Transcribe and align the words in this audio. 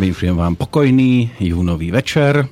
Vyšujem 0.00 0.32
vám 0.32 0.56
pokojný 0.56 1.28
júnový 1.36 1.92
večer. 1.92 2.48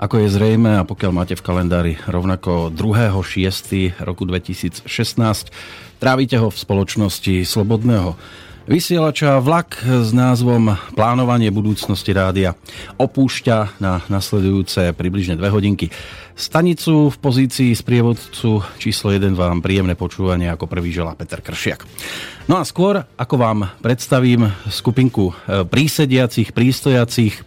Ako 0.00 0.24
je 0.24 0.32
zrejme, 0.32 0.80
a 0.80 0.88
pokiaľ 0.88 1.12
máte 1.12 1.36
v 1.36 1.44
kalendári 1.44 2.00
rovnako 2.08 2.72
2.6. 2.72 4.00
roku 4.00 4.24
2016, 4.24 4.88
trávite 6.00 6.40
ho 6.40 6.48
v 6.48 6.56
spoločnosti 6.56 7.44
Slobodného 7.44 8.16
vysielača 8.70 9.42
vlak 9.42 9.82
s 9.82 10.14
názvom 10.14 10.78
Plánovanie 10.94 11.50
budúcnosti 11.50 12.14
rádia 12.14 12.54
opúšťa 13.02 13.82
na 13.82 13.98
nasledujúce 14.06 14.94
približne 14.94 15.34
2 15.34 15.42
hodinky. 15.50 15.90
Stanicu 16.38 17.10
v 17.10 17.16
pozícii 17.18 17.74
sprievodcu 17.74 18.62
číslo 18.78 19.10
1 19.10 19.34
vám 19.34 19.58
príjemné 19.58 19.98
počúvanie 19.98 20.46
ako 20.54 20.70
prvý 20.70 20.94
želá 20.94 21.18
Peter 21.18 21.42
Kršiak. 21.42 21.82
No 22.46 22.62
a 22.62 22.64
skôr, 22.64 23.02
ako 23.18 23.34
vám 23.42 23.74
predstavím 23.82 24.46
skupinku 24.70 25.34
e, 25.34 25.66
prísediacich, 25.66 26.54
prístojacich, 26.54 27.34
e, 27.34 27.42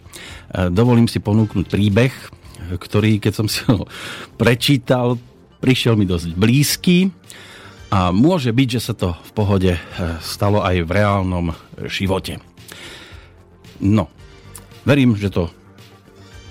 dovolím 0.68 1.08
si 1.08 1.24
ponúknuť 1.24 1.72
príbeh, 1.72 2.12
ktorý, 2.76 3.16
keď 3.16 3.32
som 3.32 3.48
si 3.48 3.64
ho 3.72 3.88
prečítal, 4.40 5.16
prišiel 5.64 5.96
mi 5.96 6.04
dosť 6.04 6.36
blízky 6.36 7.08
a 7.94 8.10
môže 8.10 8.50
byť, 8.50 8.68
že 8.74 8.80
sa 8.90 8.94
to 8.98 9.14
v 9.14 9.30
pohode 9.30 9.72
eh, 9.78 9.80
stalo 10.18 10.66
aj 10.66 10.82
v 10.82 10.90
reálnom 10.90 11.46
živote. 11.86 12.42
No, 13.78 14.10
verím, 14.82 15.14
že 15.14 15.30
to 15.30 15.54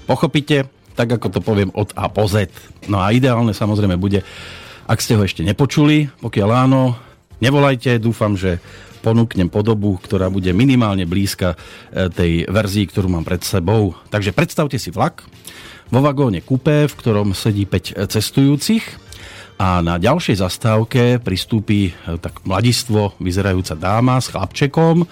pochopíte, 0.08 0.71
tak 0.95 1.11
ako 1.11 1.27
to 1.27 1.39
poviem 1.44 1.71
od 1.75 1.91
A 1.99 2.08
po 2.08 2.31
Z. 2.31 2.47
No 2.88 3.03
a 3.03 3.11
ideálne 3.11 3.52
samozrejme 3.52 3.99
bude, 3.99 4.23
ak 4.88 5.03
ste 5.03 5.19
ho 5.19 5.23
ešte 5.27 5.44
nepočuli, 5.44 6.08
pokiaľ 6.23 6.49
áno, 6.64 6.95
nevolajte, 7.44 7.99
dúfam, 7.99 8.39
že 8.39 8.64
ponúknem 9.03 9.52
podobu, 9.52 9.99
ktorá 9.99 10.31
bude 10.31 10.55
minimálne 10.55 11.03
blízka 11.03 11.59
eh, 11.59 12.08
tej 12.08 12.47
verzii, 12.47 12.88
ktorú 12.88 13.11
mám 13.11 13.27
pred 13.27 13.44
sebou. 13.44 13.99
Takže 14.08 14.31
predstavte 14.31 14.80
si 14.80 14.95
vlak, 14.95 15.27
vo 15.91 15.99
vagóne 15.99 16.39
kupé, 16.39 16.88
v 16.88 16.95
ktorom 16.95 17.36
sedí 17.36 17.67
5 17.67 18.08
cestujúcich 18.08 19.03
a 19.58 19.80
na 19.86 20.02
ďalšej 20.02 20.42
zastávke 20.42 21.22
pristúpi 21.22 21.90
e, 21.90 22.18
tak 22.18 22.42
mladistvo 22.44 23.18
vyzerajúca 23.22 23.78
dáma 23.78 24.18
s 24.18 24.34
chlapčekom, 24.34 25.06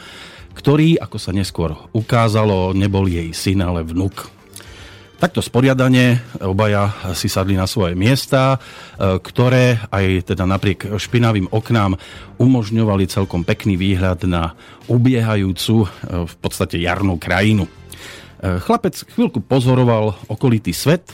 ktorý, 0.58 0.98
ako 0.98 1.18
sa 1.22 1.32
neskôr 1.32 1.78
ukázalo, 1.94 2.74
nebol 2.74 3.06
jej 3.06 3.30
syn, 3.32 3.62
ale 3.62 3.86
vnuk. 3.86 4.28
Takto 5.22 5.46
sporiadanie 5.46 6.18
obaja 6.42 7.14
si 7.14 7.30
sadli 7.30 7.54
na 7.54 7.70
svoje 7.70 7.94
miesta, 7.94 8.58
e, 8.58 9.22
ktoré 9.22 9.78
aj 9.94 10.34
teda 10.34 10.50
napriek 10.50 10.98
špinavým 10.98 11.46
oknám 11.54 11.94
umožňovali 12.42 13.06
celkom 13.06 13.46
pekný 13.46 13.78
výhľad 13.78 14.26
na 14.26 14.58
ubiehajúcu 14.90 15.76
e, 15.82 15.88
v 16.26 16.36
podstate 16.42 16.82
jarnú 16.82 17.22
krajinu. 17.22 17.70
Chlapec 18.42 18.98
chvíľku 19.06 19.38
pozoroval 19.46 20.18
okolitý 20.26 20.74
svet, 20.74 21.14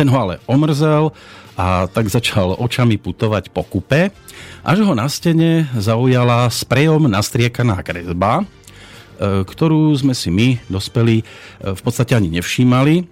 ten 0.00 0.08
ho 0.08 0.16
ale 0.16 0.40
omrzel 0.48 1.12
a 1.58 1.90
tak 1.90 2.06
začal 2.06 2.54
očami 2.54 3.02
putovať 3.02 3.50
po 3.50 3.66
kupe, 3.66 4.14
až 4.62 4.78
ho 4.86 4.94
na 4.94 5.10
stene 5.10 5.66
zaujala 5.74 6.46
sprejom 6.46 7.10
nastriekaná 7.10 7.82
kresba, 7.82 8.46
e, 8.46 9.42
ktorú 9.42 9.90
sme 9.98 10.14
si 10.14 10.30
my, 10.30 10.62
dospeli, 10.70 11.18
e, 11.18 11.24
v 11.74 11.80
podstate 11.82 12.14
ani 12.14 12.30
nevšímali 12.38 13.02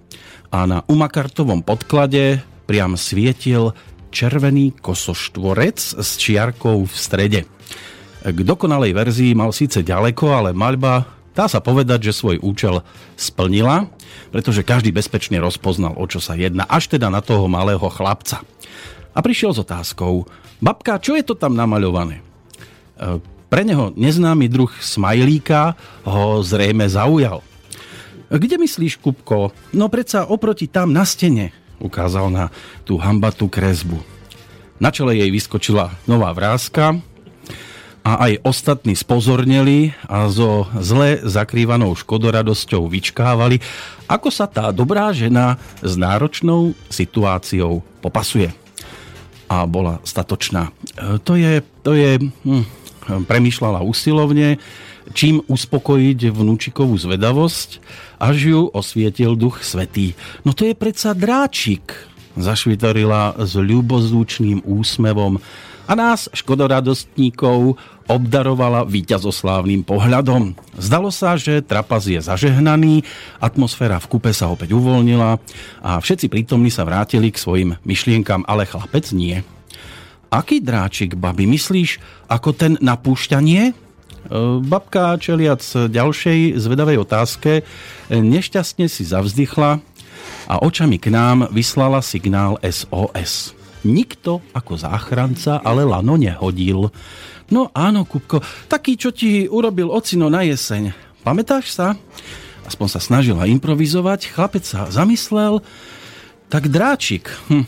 a 0.55 0.63
na 0.63 0.79
umakartovom 0.87 1.59
podklade 1.59 2.39
priam 2.63 2.95
svietil 2.95 3.75
červený 4.15 4.79
kosoštvorec 4.79 5.99
s 5.99 6.09
čiarkou 6.15 6.87
v 6.87 6.93
strede. 6.95 7.41
K 8.23 8.39
dokonalej 8.47 8.95
verzii 8.95 9.31
mal 9.35 9.51
síce 9.51 9.83
ďaleko, 9.83 10.25
ale 10.31 10.49
maľba 10.55 11.16
Dá 11.37 11.45
sa 11.45 11.61
povedať, 11.61 12.09
že 12.09 12.17
svoj 12.17 12.41
účel 12.41 12.81
splnila, 13.13 13.93
pretože 14.33 14.65
každý 14.65 14.89
bezpečne 14.89 15.37
rozpoznal, 15.37 15.93
o 15.93 16.05
čo 16.09 16.17
sa 16.17 16.33
jedná, 16.33 16.65
až 16.65 16.89
teda 16.89 17.13
na 17.13 17.21
toho 17.21 17.45
malého 17.45 17.85
chlapca. 17.93 18.41
A 19.13 19.21
prišiel 19.21 19.53
s 19.53 19.61
otázkou, 19.61 20.25
babka, 20.57 20.97
čo 20.97 21.13
je 21.13 21.21
to 21.21 21.37
tam 21.37 21.53
namaľované? 21.53 22.25
E, 22.97 23.21
pre 23.53 23.61
neho 23.61 23.93
neznámy 23.93 24.49
druh 24.49 24.73
smajlíka 24.81 25.77
ho 26.09 26.41
zrejme 26.41 26.89
zaujal. 26.89 27.45
Kde 28.33 28.57
myslíš, 28.57 28.97
Kupko? 28.97 29.53
No 29.77 29.93
predsa 29.93 30.25
oproti 30.25 30.65
tam 30.65 30.89
na 30.89 31.05
stene, 31.05 31.53
ukázal 31.77 32.33
na 32.33 32.49
tú 32.81 32.97
hambatú 32.97 33.45
kresbu. 33.45 34.01
Na 34.81 34.89
čele 34.89 35.21
jej 35.21 35.29
vyskočila 35.29 35.93
nová 36.09 36.33
vrázka, 36.33 36.97
a 38.07 38.23
aj 38.23 38.39
ostatní 38.47 38.95
spozornili 38.95 39.91
a 40.07 40.31
so 40.31 40.63
zle 40.79 41.19
zakrývanou 41.27 41.91
škodoradosťou 41.91 42.87
vyčkávali, 42.87 43.59
ako 44.07 44.31
sa 44.31 44.47
tá 44.47 44.71
dobrá 44.71 45.11
žena 45.11 45.59
s 45.83 45.99
náročnou 45.99 46.71
situáciou 46.87 47.83
popasuje. 47.99 48.55
A 49.51 49.67
bola 49.67 49.99
statočná. 50.07 50.71
E, 50.95 51.19
to 51.19 51.35
je, 51.35 51.59
to 51.83 51.99
je 51.99 52.15
hm, 52.47 52.63
premýšľala 53.27 53.83
usilovne, 53.83 54.55
čím 55.11 55.43
uspokojiť 55.43 56.31
vnúčikovú 56.31 56.95
zvedavosť, 56.95 57.83
až 58.23 58.35
ju 58.39 58.61
osvietil 58.71 59.35
duch 59.35 59.67
svetý. 59.67 60.15
No 60.47 60.55
to 60.55 60.63
je 60.63 60.79
predsa 60.79 61.11
dráčik, 61.11 61.91
zašvitorila 62.39 63.35
s 63.35 63.51
ľubozúčným 63.59 64.63
úsmevom 64.63 65.43
a 65.87 65.93
nás, 65.95 66.27
škodoradostníkov, 66.35 67.79
obdarovala 68.07 68.83
víťazoslávnym 68.87 69.87
pohľadom. 69.87 70.55
Zdalo 70.75 71.11
sa, 71.11 71.39
že 71.39 71.63
trapas 71.63 72.07
je 72.07 72.19
zažehnaný, 72.19 73.03
atmosféra 73.39 73.99
v 73.99 74.07
kupe 74.11 74.31
sa 74.31 74.51
opäť 74.51 74.75
uvoľnila 74.75 75.39
a 75.83 75.91
všetci 75.99 76.27
prítomní 76.31 76.71
sa 76.71 76.87
vrátili 76.87 77.31
k 77.31 77.39
svojim 77.39 77.69
myšlienkam, 77.83 78.47
ale 78.47 78.67
chlapec 78.67 79.11
nie. 79.15 79.43
Aký 80.27 80.59
dráčik, 80.59 81.15
babi, 81.15 81.47
myslíš, 81.47 82.03
ako 82.27 82.51
ten 82.51 82.73
na 82.83 82.99
púšťanie? 82.99 83.71
E, 83.71 83.73
babka 84.59 85.15
čeliac 85.19 85.63
ďalšej 85.87 86.59
zvedavej 86.59 86.99
otázke 86.99 87.63
nešťastne 88.11 88.91
si 88.91 89.07
zavzdychla 89.07 89.79
a 90.47 90.55
očami 90.63 90.99
k 90.99 91.11
nám 91.11 91.47
vyslala 91.51 92.03
signál 92.03 92.59
SOS. 92.59 93.56
Nikto 93.87 94.43
ako 94.51 94.75
záchranca 94.75 95.63
ale 95.63 95.87
lano 95.87 96.19
nehodil. 96.19 96.91
No 97.47 97.71
áno, 97.71 98.03
Kupko, 98.03 98.43
taký, 98.67 98.99
čo 98.99 99.15
ti 99.15 99.47
urobil 99.47 99.87
ocino 99.87 100.27
na 100.27 100.43
jeseň. 100.43 100.91
Pamätáš 101.23 101.71
sa? 101.71 101.95
Aspoň 102.67 102.87
sa 102.91 102.99
snažila 102.99 103.47
improvizovať, 103.47 104.27
chlapec 104.35 104.67
sa 104.67 104.91
zamyslel. 104.91 105.63
Tak 106.51 106.67
dráčik. 106.67 107.31
Hm. 107.47 107.63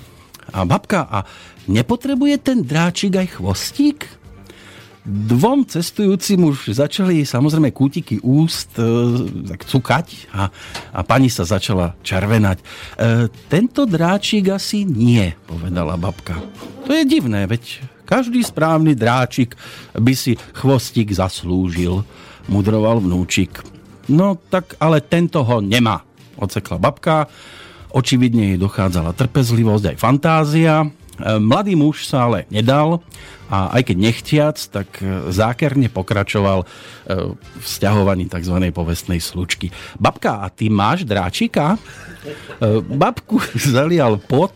A 0.52 0.68
babka, 0.68 1.08
a 1.08 1.24
nepotrebuje 1.72 2.36
ten 2.44 2.68
dráčik 2.68 3.16
aj 3.16 3.40
chvostík? 3.40 4.19
Dvom 5.08 5.64
cestujúcim 5.64 6.44
už 6.44 6.76
začali 6.76 7.24
samozrejme 7.24 7.72
kútiky 7.72 8.20
úst 8.20 8.76
e, 8.76 8.84
tak 9.48 9.64
cukať 9.64 10.28
a, 10.36 10.52
a 10.92 11.00
pani 11.08 11.32
sa 11.32 11.48
začala 11.48 11.96
červenať. 12.04 12.58
E, 12.60 12.64
tento 13.48 13.88
dráčik 13.88 14.52
asi 14.52 14.84
nie, 14.84 15.32
povedala 15.48 15.96
babka. 15.96 16.36
To 16.84 16.92
je 16.92 17.08
divné, 17.08 17.48
veď 17.48 17.80
každý 18.04 18.44
správny 18.44 18.98
dráčik 18.98 19.56
by 19.96 20.14
si 20.18 20.36
chvostík 20.58 21.16
zaslúžil, 21.16 22.04
mudroval 22.52 23.00
vnúčik. 23.00 23.62
No 24.10 24.36
tak 24.36 24.76
ale 24.82 25.00
tento 25.00 25.46
ho 25.46 25.62
nemá, 25.62 26.02
odsekla 26.36 26.82
babka. 26.82 27.30
Očividne 27.90 28.54
jej 28.54 28.60
dochádzala 28.62 29.14
trpezlivosť 29.14 29.94
aj 29.94 29.98
fantázia. 29.98 30.90
E, 31.20 31.38
mladý 31.38 31.76
muž 31.76 32.08
sa 32.08 32.32
ale 32.32 32.48
nedal 32.48 33.04
a 33.50 33.76
aj 33.76 33.92
keď 33.92 33.98
nechtiac, 33.98 34.58
tak 34.72 34.88
e, 35.04 35.30
zákerne 35.30 35.92
pokračoval 35.92 36.64
e, 36.64 36.68
v 37.36 37.66
stiahovaní 37.66 38.32
tzv. 38.32 38.56
povestnej 38.72 39.20
slučky. 39.20 39.70
Babka, 40.00 40.44
a 40.44 40.48
ty 40.48 40.72
máš 40.72 41.04
dráčika? 41.04 41.76
Babku 42.88 43.44
zalial 43.76 44.20
pot 44.20 44.56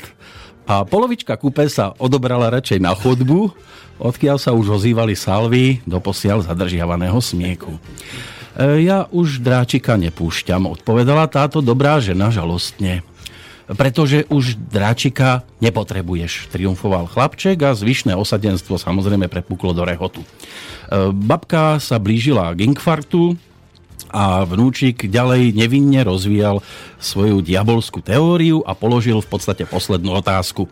a 0.64 0.88
polovička 0.88 1.36
kúpe 1.36 1.68
sa 1.68 1.92
odobrala 2.00 2.48
radšej 2.48 2.80
na 2.80 2.96
chodbu, 2.96 3.52
odkiaľ 4.00 4.40
sa 4.40 4.56
už 4.56 4.80
ozývali 4.80 5.12
salvy 5.16 5.84
do 5.84 6.00
posiaľ 6.00 6.48
zadržiavaného 6.48 7.20
smieku. 7.20 7.76
Ja 8.60 9.10
už 9.10 9.42
dráčika 9.42 9.98
nepúšťam, 9.98 10.70
odpovedala 10.70 11.26
táto 11.26 11.58
dobrá 11.60 11.98
žena 11.98 12.30
žalostne 12.30 13.02
pretože 13.72 14.28
už 14.28 14.60
dráčika 14.60 15.48
nepotrebuješ, 15.64 16.52
triumfoval 16.52 17.08
chlapček 17.08 17.64
a 17.64 17.72
zvyšné 17.72 18.12
osadenstvo 18.12 18.76
samozrejme 18.76 19.32
prepuklo 19.32 19.72
do 19.72 19.88
rehotu. 19.88 20.20
E, 20.20 20.28
babka 21.16 21.80
sa 21.80 21.96
blížila 21.96 22.52
k 22.52 22.68
infarktu 22.68 23.40
a 24.12 24.44
vnúčik 24.44 25.08
ďalej 25.08 25.56
nevinne 25.56 26.04
rozvíjal 26.04 26.60
svoju 27.00 27.40
diabolskú 27.40 28.04
teóriu 28.04 28.62
a 28.68 28.76
položil 28.76 29.24
v 29.24 29.32
podstate 29.32 29.64
poslednú 29.64 30.20
otázku. 30.20 30.68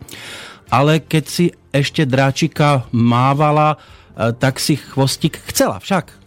Ale 0.68 1.00
keď 1.00 1.24
si 1.24 1.46
ešte 1.72 2.04
dráčika 2.04 2.84
mávala, 2.92 3.80
e, 4.12 4.36
tak 4.36 4.60
si 4.60 4.76
chvostík 4.76 5.40
chcela 5.48 5.80
však. 5.80 6.20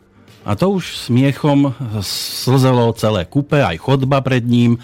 A 0.46 0.54
to 0.54 0.78
už 0.78 1.10
smiechom 1.10 1.74
slzelo 2.06 2.94
celé 2.94 3.26
kupe, 3.26 3.66
aj 3.66 3.82
chodba 3.82 4.22
pred 4.22 4.46
ním. 4.46 4.78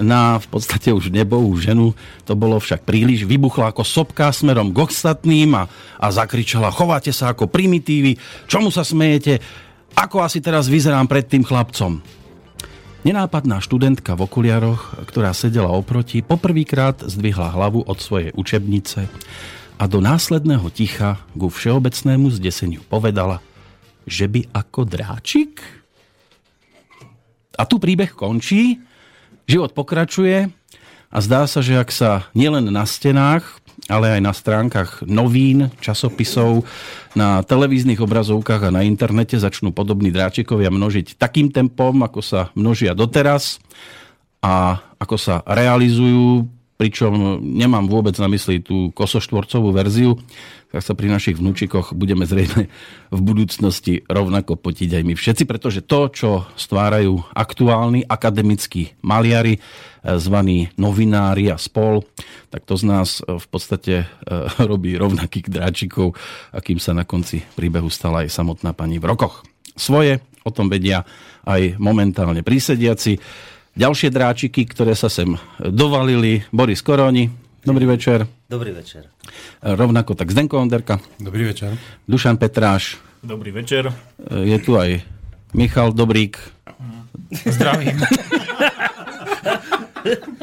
Na 0.00 0.40
v 0.40 0.46
podstate 0.48 0.96
už 0.96 1.12
nebohú 1.12 1.52
ženu 1.60 1.92
to 2.24 2.32
bolo 2.32 2.56
však 2.56 2.88
príliš. 2.88 3.28
Vybuchla 3.28 3.68
ako 3.68 3.84
sopka 3.84 4.32
smerom 4.32 4.72
k 4.72 4.88
ostatným 4.88 5.52
a, 5.52 5.68
a 6.00 6.06
zakričala 6.08 6.72
chováte 6.72 7.12
sa 7.12 7.36
ako 7.36 7.52
primitívy, 7.52 8.16
čomu 8.48 8.72
sa 8.72 8.80
smejete, 8.80 9.36
ako 9.92 10.24
asi 10.24 10.40
teraz 10.40 10.72
vyzerám 10.72 11.04
pred 11.04 11.28
tým 11.28 11.44
chlapcom. 11.44 12.00
Nenápadná 13.00 13.60
študentka 13.60 14.12
v 14.16 14.28
okuliaroch, 14.28 15.04
ktorá 15.08 15.32
sedela 15.32 15.72
oproti, 15.72 16.20
poprvýkrát 16.20 17.04
zdvihla 17.04 17.52
hlavu 17.52 17.84
od 17.84 17.96
svojej 17.96 18.32
učebnice 18.36 19.08
a 19.80 19.84
do 19.88 20.04
následného 20.04 20.68
ticha 20.68 21.20
ku 21.32 21.48
všeobecnému 21.48 22.28
zdeseniu 22.36 22.84
povedala, 22.84 23.40
že 24.04 24.28
by 24.28 24.52
ako 24.52 24.80
dráčik? 24.84 25.60
A 27.56 27.64
tu 27.64 27.80
príbeh 27.80 28.12
končí, 28.12 28.80
život 29.50 29.74
pokračuje 29.74 30.46
a 31.10 31.18
zdá 31.18 31.50
sa, 31.50 31.58
že 31.58 31.74
ak 31.74 31.90
sa 31.90 32.30
nielen 32.38 32.70
na 32.70 32.86
stenách, 32.86 33.42
ale 33.90 34.14
aj 34.14 34.20
na 34.22 34.30
stránkach 34.30 35.02
novín, 35.02 35.74
časopisov, 35.82 36.62
na 37.18 37.42
televíznych 37.42 37.98
obrazovkách 37.98 38.70
a 38.70 38.74
na 38.74 38.86
internete 38.86 39.34
začnú 39.34 39.74
podobní 39.74 40.14
dráčikovia 40.14 40.70
množiť 40.70 41.18
takým 41.18 41.50
tempom, 41.50 41.98
ako 42.06 42.22
sa 42.22 42.40
množia 42.54 42.94
doteraz 42.94 43.58
a 44.38 44.78
ako 45.02 45.16
sa 45.18 45.42
realizujú 45.42 46.46
pričom 46.80 47.44
nemám 47.44 47.84
vôbec 47.92 48.16
na 48.16 48.24
mysli 48.32 48.64
tú 48.64 48.88
kosoštvorcovú 48.96 49.68
verziu, 49.68 50.16
tak 50.72 50.80
sa 50.80 50.96
pri 50.96 51.12
našich 51.12 51.36
vnúčikoch 51.36 51.92
budeme 51.92 52.24
zrejme 52.24 52.72
v 53.12 53.20
budúcnosti 53.20 54.00
rovnako 54.08 54.56
potiť 54.56 54.96
aj 54.96 55.02
my 55.04 55.12
všetci, 55.12 55.44
pretože 55.44 55.84
to, 55.84 56.08
čo 56.08 56.30
stvárajú 56.56 57.20
aktuálni 57.36 58.08
akademickí 58.08 58.96
maliari, 59.04 59.60
eh, 59.60 60.16
zvaní 60.16 60.72
novinári 60.80 61.52
a 61.52 61.60
spol, 61.60 62.00
tak 62.48 62.64
to 62.64 62.80
z 62.80 62.88
nás 62.88 63.20
eh, 63.20 63.36
v 63.36 63.46
podstate 63.52 63.94
eh, 64.00 64.08
robí 64.70 64.96
rovnakých 64.96 65.52
dráčikov, 65.52 66.16
akým 66.56 66.80
sa 66.80 66.96
na 66.96 67.04
konci 67.04 67.44
príbehu 67.60 67.92
stala 67.92 68.24
aj 68.24 68.32
samotná 68.32 68.72
pani 68.72 68.96
v 68.96 69.04
rokoch. 69.04 69.44
Svoje 69.76 70.24
o 70.46 70.50
tom 70.50 70.72
vedia 70.72 71.04
aj 71.44 71.76
momentálne 71.76 72.40
prísediaci. 72.40 73.20
Ďalšie 73.78 74.10
dráčiky, 74.10 74.66
ktoré 74.66 74.98
sa 74.98 75.06
sem 75.06 75.38
dovalili, 75.62 76.42
Boris 76.50 76.82
Koroni, 76.82 77.30
dobrý 77.62 77.86
večer. 77.86 78.26
Dobrý 78.50 78.74
večer. 78.74 79.06
Rovnako 79.62 80.18
tak 80.18 80.34
Zdenko 80.34 80.58
Onderka. 80.58 80.98
Dobrý 81.22 81.46
večer. 81.46 81.78
Dušan 82.04 82.34
Petráš. 82.34 82.98
Dobrý 83.22 83.54
večer. 83.54 83.94
Je 84.26 84.58
tu 84.58 84.74
aj 84.74 85.06
Michal 85.54 85.94
Dobrík. 85.94 86.34
Zdravím. 87.30 87.94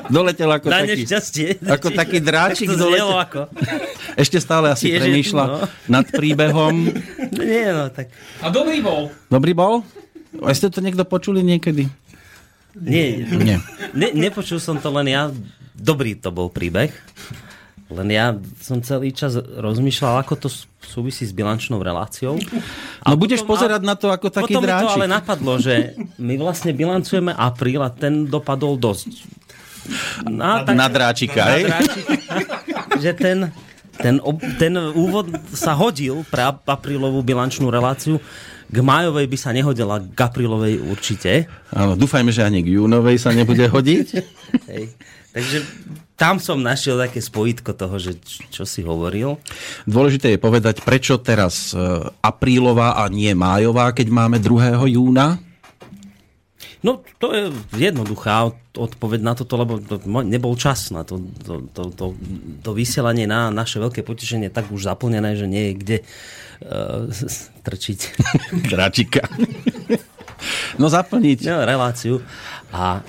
Doletel 0.07 0.47
ako 0.47 0.69
Na 0.71 0.85
taký, 0.85 1.03
nešťastie. 1.03 1.47
ako 1.65 1.87
taký 1.91 2.17
dráčik. 2.23 2.67
to 2.71 2.79
doletel. 2.79 3.11
ako. 3.11 3.41
Ešte 4.23 4.37
stále 4.39 4.71
asi 4.71 4.87
Tiež 4.93 5.03
premýšľa 5.03 5.45
no. 5.45 5.57
nad 5.91 6.05
príbehom. 6.07 6.73
Nie, 7.35 7.75
no 7.75 7.91
tak. 7.91 8.07
A 8.39 8.47
dobrý 8.47 8.79
bol. 8.79 9.11
Dobrý 9.27 9.51
bol? 9.51 9.83
A 10.45 10.53
ste 10.53 10.69
to 10.69 10.79
niekto 10.79 11.03
počuli 11.03 11.41
niekedy? 11.41 11.89
Nie, 12.79 13.25
Nie. 13.25 13.57
ne, 13.91 14.07
nepočul 14.11 14.57
som 14.57 14.77
to 14.77 14.89
len 14.91 15.07
ja. 15.07 15.29
Dobrý 15.73 16.13
to 16.13 16.29
bol 16.29 16.47
príbeh. 16.47 16.89
Len 17.87 18.07
ja 18.09 18.33
som 18.59 18.81
celý 18.81 19.09
čas 19.09 19.33
rozmýšľal, 19.35 20.19
ako 20.19 20.33
to 20.37 20.47
súvisí 20.81 21.23
s 21.23 21.31
bilančnou 21.31 21.79
reláciou. 21.79 22.35
No 23.01 23.15
budeš 23.15 23.41
pozerať 23.41 23.79
na 23.81 23.95
to 23.95 24.09
ako 24.09 24.27
taký 24.27 24.51
potom 24.51 24.61
dráčik. 24.61 24.83
mi 24.83 24.89
to 24.89 24.95
ale 24.97 25.07
napadlo, 25.07 25.53
že 25.55 25.75
my 26.17 26.35
vlastne 26.35 26.71
bilancujeme 26.71 27.31
apríl 27.31 27.79
a 27.79 27.87
ten 27.87 28.25
dopadol 28.25 28.75
dosť. 28.75 29.23
No, 30.25 30.67
Na 30.67 30.87
dráčika, 30.87 31.41
na 31.41 31.51
hej? 31.53 31.63
dráčika, 31.63 32.11
že 32.99 33.11
ten, 33.15 33.37
ten, 33.95 34.19
ob, 34.19 34.35
ten 34.59 34.75
úvod 34.91 35.31
sa 35.49 35.71
hodil 35.71 36.27
pre 36.27 36.43
ap- 36.43 36.67
aprílovú 36.67 37.23
bilančnú 37.23 37.71
reláciu. 37.71 38.19
K 38.67 38.77
májovej 38.83 39.31
by 39.31 39.37
sa 39.39 39.55
nehodila, 39.55 40.03
k 40.03 40.19
aprílovej 40.19 40.83
určite. 40.83 41.47
Áno, 41.71 41.95
dúfajme, 41.95 42.35
že 42.35 42.43
ani 42.43 42.59
k 42.59 42.75
júnovej 42.75 43.15
sa 43.15 43.31
nebude 43.31 43.63
hodiť. 43.63 44.07
Hej. 44.71 44.91
Takže 45.31 45.57
tam 46.17 46.41
som 46.41 46.57
našiel 46.59 46.97
také 46.97 47.21
spojitko 47.21 47.77
toho, 47.77 47.95
že 48.01 48.17
čo 48.49 48.65
si 48.65 48.81
hovoril. 48.81 49.37
Dôležité 49.85 50.33
je 50.33 50.41
povedať, 50.41 50.81
prečo 50.81 51.21
teraz 51.21 51.71
e, 51.71 51.79
aprílová 52.25 52.97
a 52.99 53.05
nie 53.07 53.31
májová, 53.37 53.93
keď 53.93 54.07
máme 54.09 54.41
2. 54.41 54.81
júna. 54.97 55.37
No, 56.81 57.05
to 57.21 57.33
je 57.37 57.53
jednoduchá 57.77 58.49
od- 58.49 58.73
odpoveď 58.77 59.19
na 59.21 59.33
toto, 59.33 59.57
lebo 59.57 59.77
to, 59.81 60.01
nebol 60.25 60.53
čas 60.57 60.89
na 60.93 61.05
to, 61.05 61.21
to, 61.41 61.65
to, 61.73 61.83
to, 61.93 62.05
to 62.61 62.71
vysielanie 62.73 63.25
na 63.25 63.49
naše 63.49 63.81
veľké 63.81 64.05
potešenie 64.05 64.53
tak 64.53 64.69
už 64.69 64.89
zaplnené, 64.89 65.33
že 65.37 65.49
nie 65.49 65.69
je 65.69 65.73
kde 65.73 65.97
trčiť 67.63 67.99
Dráčika. 68.73 69.27
No 70.77 70.89
zaplniť. 70.89 71.49
no, 71.49 71.65
reláciu. 71.65 72.21
A, 72.69 73.01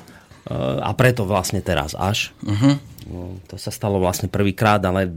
uh, 0.49 0.79
a 0.81 0.91
preto 0.97 1.29
vlastne 1.29 1.61
teraz 1.61 1.93
až. 1.97 2.33
Uh-huh. 2.45 2.77
No, 3.09 3.41
to 3.49 3.57
sa 3.57 3.73
stalo 3.73 3.97
vlastne 3.97 4.29
prvýkrát, 4.29 4.85
ale 4.85 5.09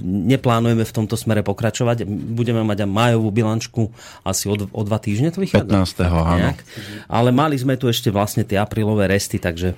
neplánujeme 0.00 0.86
v 0.86 0.94
tomto 0.94 1.18
smere 1.18 1.42
pokračovať. 1.42 2.06
Budeme 2.06 2.62
mať 2.62 2.86
aj 2.86 2.90
májovú 2.90 3.28
bilančku 3.34 3.82
asi 4.22 4.46
o, 4.46 4.54
o 4.54 4.82
dva 4.86 5.02
týždne 5.02 5.34
to 5.34 5.42
vychádza. 5.42 5.98
15. 5.98 6.06
áno. 6.06 6.50
Ale 7.10 7.34
mali 7.34 7.58
sme 7.58 7.74
tu 7.74 7.90
ešte 7.90 8.08
vlastne 8.08 8.46
tie 8.46 8.56
aprílové 8.56 9.10
resty, 9.10 9.42
takže 9.42 9.74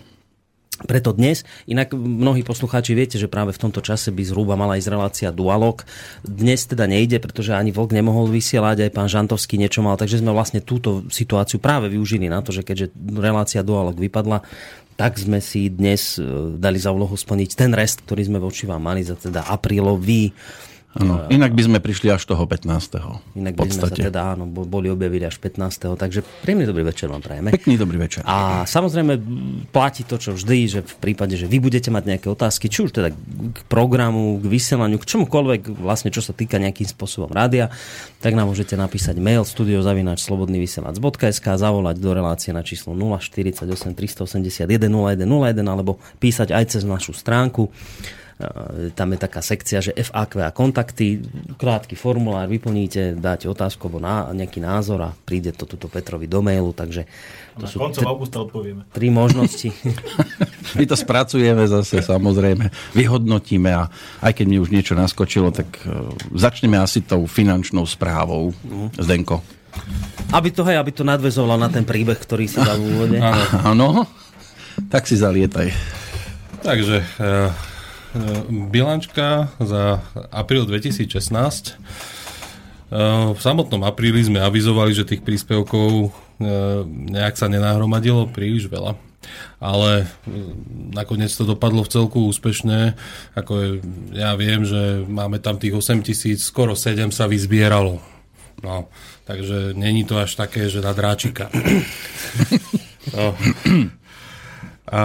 preto 0.80 1.12
dnes. 1.12 1.44
Inak 1.68 1.92
mnohí 1.94 2.42
poslucháči 2.42 2.96
viete, 2.96 3.16
že 3.20 3.30
práve 3.30 3.52
v 3.54 3.62
tomto 3.68 3.84
čase 3.84 4.10
by 4.10 4.22
zhruba 4.24 4.56
mala 4.56 4.80
ísť 4.80 4.88
relácia 4.90 5.28
Dualog. 5.28 5.84
Dnes 6.24 6.64
teda 6.64 6.88
nejde, 6.88 7.20
pretože 7.20 7.54
ani 7.54 7.70
Vlk 7.70 7.92
nemohol 7.92 8.32
vysielať, 8.32 8.88
aj 8.88 8.94
pán 8.94 9.08
Žantovský 9.08 9.60
niečo 9.60 9.84
mal, 9.84 10.00
takže 10.00 10.18
sme 10.18 10.32
vlastne 10.32 10.64
túto 10.64 11.06
situáciu 11.12 11.60
práve 11.60 11.92
využili 11.92 12.26
na 12.26 12.40
to, 12.40 12.50
že 12.50 12.64
keďže 12.66 12.92
relácia 13.14 13.60
Dualog 13.60 13.94
vypadla, 14.00 14.42
tak 14.96 15.16
sme 15.16 15.40
si 15.40 15.72
dnes 15.72 16.20
e, 16.20 16.22
dali 16.60 16.76
za 16.76 16.92
úlohu 16.92 17.16
splniť 17.16 17.50
ten 17.56 17.72
rest, 17.72 18.04
ktorý 18.04 18.28
sme 18.28 18.38
voči 18.38 18.68
vám 18.68 18.82
mali 18.86 19.00
za 19.00 19.16
teda 19.16 19.48
aprílový. 19.48 20.30
Áno. 20.92 21.24
Inak 21.32 21.56
by 21.56 21.62
sme 21.64 21.78
prišli 21.80 22.12
až 22.12 22.28
toho 22.28 22.44
15. 22.44 22.68
Inak 23.32 23.56
by 23.56 23.64
sme 23.64 23.80
sa 23.80 23.88
teda 23.88 24.36
áno, 24.36 24.44
bo- 24.44 24.68
boli 24.68 24.92
objavili 24.92 25.24
až 25.24 25.40
15. 25.40 25.96
Takže 25.96 26.20
príjemný 26.44 26.68
dobrý 26.68 26.84
večer 26.84 27.08
vám 27.08 27.24
prajeme. 27.24 27.48
Pekný 27.48 27.80
dobrý 27.80 27.96
večer. 27.96 28.20
A 28.28 28.68
samozrejme 28.68 29.16
platí 29.72 30.04
to, 30.04 30.20
čo 30.20 30.36
vždy, 30.36 30.58
že 30.68 30.84
v 30.84 30.96
prípade, 31.00 31.40
že 31.40 31.48
vy 31.48 31.64
budete 31.64 31.88
mať 31.88 32.04
nejaké 32.12 32.28
otázky, 32.28 32.68
či 32.68 32.84
už 32.84 32.92
teda 32.92 33.08
k 33.08 33.58
programu, 33.72 34.36
k 34.36 34.44
vysielaniu, 34.44 35.00
k 35.00 35.08
čomukoľvek, 35.08 35.72
vlastne 35.80 36.12
čo 36.12 36.20
sa 36.20 36.36
týka 36.36 36.60
nejakým 36.60 36.84
spôsobom 36.84 37.32
rádia, 37.32 37.72
tak 38.20 38.36
nám 38.36 38.52
môžete 38.52 38.76
napísať 38.76 39.16
mail 39.16 39.48
studiozavináčslobodnyvysielac.sk 39.48 41.46
zavolať 41.56 41.96
do 42.04 42.10
relácie 42.12 42.52
na 42.52 42.60
číslo 42.60 42.92
048 42.92 43.64
381 43.96 44.68
0101 44.68 45.56
alebo 45.64 45.96
písať 46.20 46.52
aj 46.52 46.64
cez 46.76 46.84
našu 46.84 47.16
stránku. 47.16 47.72
E, 48.42 48.90
Tam 48.90 49.08
je 49.08 49.18
taká 49.18 49.38
sekcia, 49.38 49.78
že 49.78 49.94
FAQ 49.94 50.42
a 50.42 50.50
kontakty, 50.50 51.22
krátky 51.54 51.94
formulár 51.94 52.46
vyplníte, 52.46 53.14
dáte 53.14 53.46
otázku 53.46 53.86
alebo 53.86 53.98
ná, 53.98 54.28
nejaký 54.30 54.58
názor 54.58 54.98
a 55.00 55.14
príde 55.14 55.50
to 55.50 55.64
tuto 55.64 55.86
Petrovi 55.86 56.26
do 56.26 56.40
mailu, 56.40 56.70
takže 56.70 57.06
to 57.54 57.64
Na 57.64 57.68
sú 57.68 57.76
koncom 57.78 58.02
augusta 58.04 58.38
odpovieme. 58.40 58.82
tri 58.90 59.08
možnosti. 59.08 59.70
My 60.78 60.84
to 60.84 60.96
spracujeme 60.96 61.62
zase, 61.64 62.00
samozrejme, 62.00 62.66
vyhodnotíme 62.92 63.70
a 63.70 63.92
aj 64.20 64.32
keď 64.34 64.46
mi 64.46 64.56
už 64.56 64.68
niečo 64.68 64.92
naskočilo, 64.92 65.52
tak 65.52 65.68
e, 65.80 65.92
začneme 66.32 66.76
asi 66.76 67.00
tou 67.00 67.24
finančnou 67.24 67.84
správou. 67.84 68.56
Zdenko. 68.96 69.44
aby 70.32 70.48
to, 70.48 70.64
hej, 70.64 70.76
aby 70.76 70.90
to 70.90 71.00
nadvezovalo 71.00 71.56
na 71.56 71.68
ten 71.68 71.84
príbeh, 71.84 72.16
ktorý 72.16 72.44
si 72.44 72.56
dal 72.56 72.76
v 72.76 72.88
úvode. 72.88 73.16
Áno, 73.62 74.08
tak 74.88 75.04
si 75.04 75.16
zalietaj. 75.16 75.68
Takže 76.60 76.96
e, 77.00 77.28
bilančka 78.68 79.48
za 79.56 80.04
apríl 80.28 80.68
2016. 80.68 81.08
E, 81.12 81.74
v 83.32 83.40
samotnom 83.40 83.82
apríli 83.88 84.20
sme 84.20 84.44
avizovali, 84.44 84.92
že 84.92 85.08
tých 85.08 85.24
príspevkov 85.24 85.90
e, 85.90 86.08
nejak 86.86 87.40
sa 87.40 87.48
nenahromadilo 87.48 88.28
príliš 88.28 88.68
veľa. 88.68 88.96
Ale 89.62 90.10
nakoniec 90.92 91.30
to 91.30 91.46
dopadlo 91.46 91.86
v 91.86 91.92
celku 91.94 92.26
úspešne. 92.26 92.98
Ako 93.38 93.52
je, 93.54 93.68
ja 94.18 94.34
viem, 94.34 94.66
že 94.66 95.06
máme 95.06 95.38
tam 95.38 95.56
tých 95.62 95.78
8 95.78 96.02
tisíc, 96.02 96.42
skoro 96.42 96.74
7 96.74 97.14
sa 97.14 97.30
vyzbieralo. 97.30 98.02
No, 98.62 98.90
takže 99.24 99.72
není 99.78 100.04
to 100.04 100.18
až 100.18 100.34
také, 100.34 100.68
že 100.68 100.84
na 100.84 100.92
dráčika. 100.92 101.48
No. 103.02 103.34
A 104.92 105.04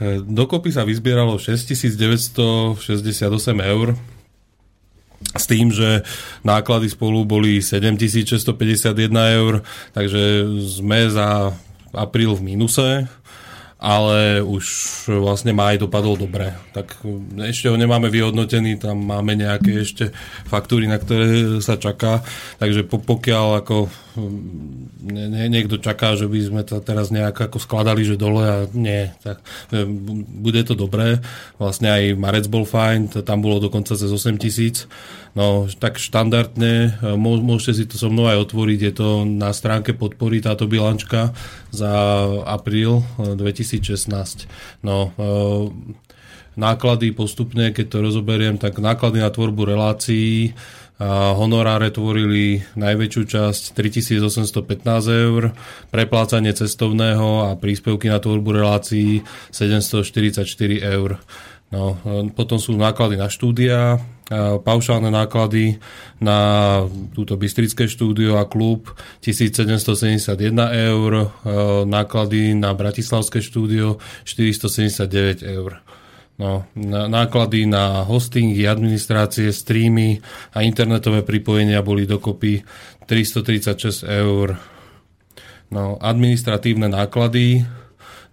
e, 0.00 0.24
dokopy 0.24 0.72
sa 0.72 0.88
vyzbieralo 0.88 1.36
6968 1.36 2.80
eur. 3.60 3.92
s 5.34 5.44
tým, 5.48 5.72
že 5.72 6.04
náklady 6.44 6.92
spolu 6.92 7.24
boli 7.24 7.58
7651 7.58 8.94
eur, 9.40 9.64
takže 9.96 10.46
sme 10.62 11.08
za 11.08 11.52
apríl 11.94 12.34
v 12.34 12.54
mínuse 12.54 13.08
ale 13.84 14.40
už 14.40 14.64
vlastne 15.20 15.52
máj 15.52 15.84
dopadol 15.84 16.16
dobre. 16.16 16.56
Tak 16.72 17.04
ešte 17.44 17.68
ho 17.68 17.76
nemáme 17.76 18.08
vyhodnotený, 18.08 18.80
tam 18.80 19.04
máme 19.04 19.36
nejaké 19.36 19.84
ešte 19.84 20.08
faktúry, 20.48 20.88
na 20.88 20.96
ktoré 20.96 21.60
sa 21.60 21.76
čaká, 21.76 22.24
takže 22.56 22.88
pokiaľ 22.88 23.60
ako 23.60 23.92
nie, 25.04 25.46
niekto 25.50 25.82
čaká, 25.82 26.14
že 26.14 26.30
by 26.30 26.38
sme 26.38 26.62
to 26.62 26.78
teraz 26.78 27.10
nejak 27.10 27.34
ako 27.34 27.58
skladali, 27.58 28.06
že 28.06 28.16
dole 28.16 28.46
a 28.46 28.58
nie, 28.70 29.10
tak 29.20 29.42
e, 29.74 29.82
bude 30.38 30.62
to 30.62 30.78
dobré. 30.78 31.18
Vlastne 31.58 31.90
aj 31.90 32.14
Marec 32.14 32.46
bol 32.46 32.62
fajn, 32.62 33.10
tam 33.26 33.42
bolo 33.42 33.58
dokonca 33.58 33.98
cez 33.98 34.06
8 34.06 34.38
tisíc. 34.38 34.86
No, 35.34 35.66
tak 35.66 35.98
štandardne, 35.98 36.94
e, 37.02 37.18
môžete 37.18 37.72
si 37.74 37.84
to 37.90 37.98
so 37.98 38.06
mnou 38.06 38.30
aj 38.30 38.46
otvoriť, 38.46 38.78
je 38.86 38.92
to 38.94 39.08
na 39.26 39.50
stránke 39.50 39.90
podpory 39.90 40.38
táto 40.38 40.70
bilančka 40.70 41.34
za 41.74 41.90
apríl 42.46 43.02
2016. 43.18 43.82
E, 43.82 44.46
no, 44.86 45.10
náklady 46.54 47.10
postupne, 47.10 47.74
keď 47.74 47.86
to 47.90 47.98
rozoberiem, 47.98 48.62
tak 48.62 48.78
náklady 48.78 49.18
na 49.18 49.30
tvorbu 49.34 49.74
relácií 49.74 50.54
Honoráre 51.04 51.90
tvorili 51.90 52.62
najväčšiu 52.78 53.22
časť 53.26 53.62
3815 53.74 54.86
eur, 55.10 55.50
preplácanie 55.90 56.54
cestovného 56.54 57.50
a 57.50 57.58
príspevky 57.58 58.06
na 58.06 58.22
tvorbu 58.22 58.54
relácií 58.54 59.26
744 59.50 60.46
eur. 60.78 61.18
No, 61.74 61.98
potom 62.38 62.62
sú 62.62 62.78
náklady 62.78 63.18
na 63.18 63.26
štúdia, 63.26 63.98
paušálne 64.62 65.10
náklady 65.10 65.82
na 66.22 66.38
túto 67.10 67.34
Bystrické 67.34 67.90
štúdio 67.90 68.38
a 68.38 68.46
klub 68.46 68.94
1771 69.18 70.38
eur, 70.70 71.34
náklady 71.82 72.54
na 72.54 72.78
Bratislavské 72.78 73.42
štúdio 73.42 73.98
479 74.22 75.42
eur. 75.42 75.82
No, 76.38 76.66
náklady 77.10 77.66
na 77.66 78.06
hostingy, 78.06 78.66
administrácie, 78.70 79.50
streamy 79.50 80.18
a 80.54 80.62
internetové 80.62 81.26
pripojenia 81.26 81.82
boli 81.82 82.06
dokopy 82.06 82.62
336 83.10 84.06
eur. 84.06 84.58
No, 85.74 85.98
administratívne 85.98 86.86
náklady, 86.86 87.66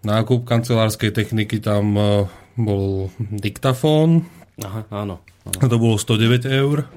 nákup 0.01 0.45
kancelárskej 0.45 1.13
techniky, 1.13 1.61
tam 1.61 1.93
uh, 1.93 2.25
bol 2.57 3.09
diktafón. 3.17 4.25
Aha, 4.61 4.85
áno, 4.91 5.23
áno. 5.47 5.67
To 5.67 5.77
bolo 5.77 5.95
109 5.97 6.45
eur. 6.47 6.87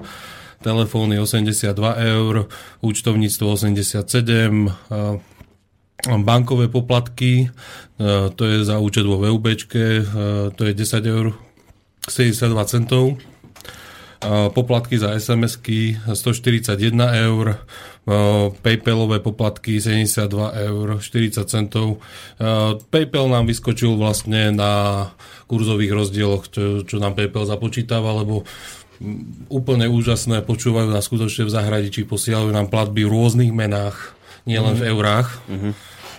Telefóny 0.63 1.21
82 1.21 1.75
eur, 2.01 2.49
účtovníctvo 2.81 3.45
87, 3.53 4.65
uh, 4.65 5.21
bankové 6.25 6.67
poplatky, 6.67 7.49
to 8.35 8.43
je 8.45 8.65
za 8.65 8.77
účet 8.77 9.05
vo 9.05 9.17
VUB, 9.17 9.45
to 10.57 10.61
je 10.65 10.73
10 10.73 11.05
eur 11.05 11.33
72 12.05 12.65
centov. 12.65 13.17
Poplatky 14.23 14.95
za 14.97 15.13
SMS-ky 15.13 15.99
141 16.07 16.75
eur, 17.27 17.59
PayPalové 18.61 19.19
poplatky 19.19 19.81
72 19.81 20.29
eur 20.71 20.87
40 21.01 21.45
centov. 21.49 21.99
PayPal 22.89 23.27
nám 23.27 23.49
vyskočil 23.49 23.97
vlastne 23.97 24.55
na 24.55 24.71
kurzových 25.49 25.91
rozdieloch, 25.93 26.43
čo, 26.47 26.85
čo 26.87 26.95
nám 27.01 27.17
PayPal 27.17 27.49
započítava, 27.49 28.15
lebo 28.15 28.45
úplne 29.51 29.91
úžasné, 29.91 30.45
počúvajú 30.47 30.87
nás 30.87 31.03
skutočne 31.03 31.45
v 31.45 31.51
zahraničí, 31.51 32.07
posielajú 32.07 32.49
nám 32.49 32.71
platby 32.71 33.03
v 33.03 33.11
rôznych 33.11 33.51
menách, 33.51 34.15
nielen 34.47 34.79
mm-hmm. 34.79 34.85
v 34.85 34.89
eurách. 34.89 35.29
Mm-hmm 35.51 35.75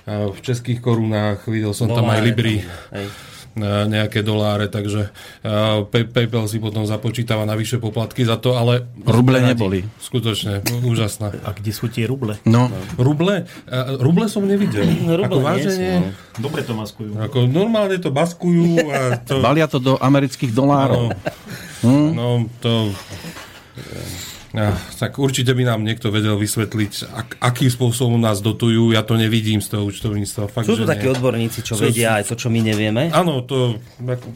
v 0.07 0.39
českých 0.39 0.79
korunách, 0.79 1.51
videl 1.51 1.75
som 1.75 1.91
doláre, 1.91 1.99
tam 1.99 2.15
aj 2.15 2.21
Libry. 2.23 2.63
Hej 2.95 3.11
nejaké 3.57 4.21
doláre, 4.21 4.69
takže 4.69 5.09
PayPal 5.91 6.45
si 6.45 6.61
potom 6.61 6.85
započítava 6.85 7.49
navyše 7.49 7.81
poplatky 7.81 8.29
za 8.29 8.37
to, 8.37 8.53
ale... 8.53 8.85
Ruble 9.03 9.41
neboli. 9.41 9.81
Skutočne, 9.97 10.61
úžasná. 10.85 11.33
A 11.41 11.57
kde 11.57 11.73
sú 11.73 11.89
tie 11.89 12.05
ruble? 12.05 12.37
No. 12.45 12.69
Ruble? 13.01 13.49
Ruble 13.97 14.29
som 14.29 14.45
nevidel. 14.45 14.85
No, 15.03 15.17
ruble 15.17 15.33
Ako 15.33 15.39
váženie... 15.41 15.95
No. 16.05 16.09
Dobre 16.37 16.61
to 16.69 16.77
maskujú. 16.77 17.17
Ako 17.17 17.49
normálne 17.49 17.97
to 17.97 18.13
baskujú. 18.13 18.93
A 18.93 19.17
to... 19.25 19.41
Balia 19.41 19.65
to 19.65 19.81
do 19.81 19.97
amerických 19.97 20.53
dolárov. 20.53 21.17
No, 21.81 21.89
hm? 21.89 22.09
no 22.13 22.27
to... 22.61 22.93
Tak 24.97 25.21
určite 25.21 25.53
by 25.53 25.69
nám 25.69 25.85
niekto 25.85 26.09
vedel 26.09 26.41
vysvetliť, 26.41 26.93
ak, 27.13 27.29
akým 27.45 27.69
spôsobom 27.69 28.17
nás 28.17 28.41
dotujú. 28.41 28.97
Ja 28.97 29.05
to 29.05 29.21
nevidím 29.21 29.61
z 29.61 29.77
toho 29.77 29.85
účtovníctva. 29.85 30.49
Fakt, 30.49 30.65
Sú 30.65 30.81
tu 30.81 30.89
takí 30.89 31.05
odborníci, 31.13 31.61
čo 31.61 31.77
Sú, 31.77 31.93
vedia 31.93 32.17
aj 32.17 32.33
to, 32.33 32.35
čo 32.41 32.49
my 32.49 32.65
nevieme? 32.65 33.13
Áno, 33.13 33.45
to 33.45 33.77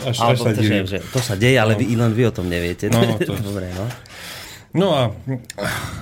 až, 0.04 0.36
až 0.36 0.38
sa 0.44 0.52
to, 0.52 0.60
deje. 0.60 0.80
Že, 0.84 0.98
to 1.08 1.20
sa 1.24 1.34
deje, 1.40 1.56
ale 1.56 1.72
no. 1.72 1.80
vy, 1.80 1.84
len 1.96 2.12
vy 2.12 2.22
o 2.28 2.32
tom 2.36 2.46
neviete. 2.52 2.92
No, 2.92 3.00
to... 3.28 3.32
Dobre, 3.40 3.72
no. 3.72 3.88
No 4.70 4.86
a, 4.94 5.10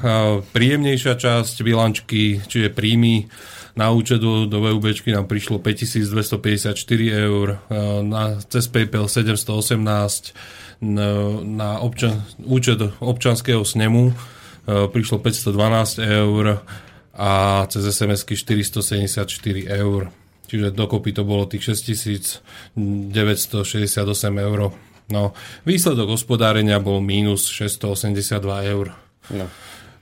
a 0.05 0.13
príjemnejšia 0.45 1.17
časť 1.17 1.65
bilančky, 1.65 2.45
čiže 2.45 2.69
príjmy 2.75 3.31
na 3.79 3.95
účet 3.95 4.19
do, 4.19 4.45
do 4.51 4.59
VUB 4.59 4.91
nám 5.15 5.31
prišlo 5.31 5.63
5254 5.63 6.75
eur, 7.15 7.63
na, 8.03 8.35
cez 8.51 8.67
PayPal 8.67 9.07
718 9.07 10.58
na 10.81 11.83
občan, 11.83 12.23
účet 12.47 12.79
občanského 13.03 13.67
snemu 13.67 14.11
e, 14.11 14.13
prišlo 14.87 15.19
512 15.19 15.99
eur 16.07 16.63
a 17.19 17.31
cez 17.67 17.83
SMS-ky 17.83 18.39
474 18.39 19.27
eur. 19.67 20.15
Čiže 20.49 20.71
dokopy 20.73 21.13
to 21.13 21.27
bolo 21.27 21.51
tých 21.51 21.75
6968 21.75 22.79
eur. 24.39 24.59
No, 25.09 25.33
výsledok 25.67 26.15
hospodárenia 26.15 26.79
bol 26.79 27.03
mínus 27.03 27.51
682 27.51 28.73
eur. 28.73 28.95
No. 29.35 29.51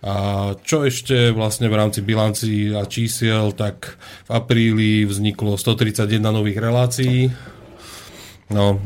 A 0.07 0.15
čo 0.61 0.85
ešte 0.85 1.33
vlastne 1.33 1.73
v 1.73 1.79
rámci 1.81 2.05
bilancí 2.05 2.71
a 2.77 2.85
čísiel, 2.85 3.51
tak 3.57 3.97
v 4.29 4.31
apríli 4.31 5.09
vzniklo 5.09 5.57
131 5.57 6.21
nových 6.21 6.61
relácií, 6.61 7.33
No, 7.33 7.56
e, 8.51 8.79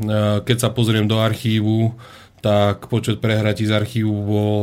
keď 0.45 0.57
sa 0.57 0.71
pozriem 0.73 1.05
do 1.05 1.21
archívu, 1.21 1.97
tak 2.41 2.89
počet 2.89 3.21
prehratí 3.21 3.69
z 3.69 3.77
archívu 3.77 4.15
bol 4.25 4.61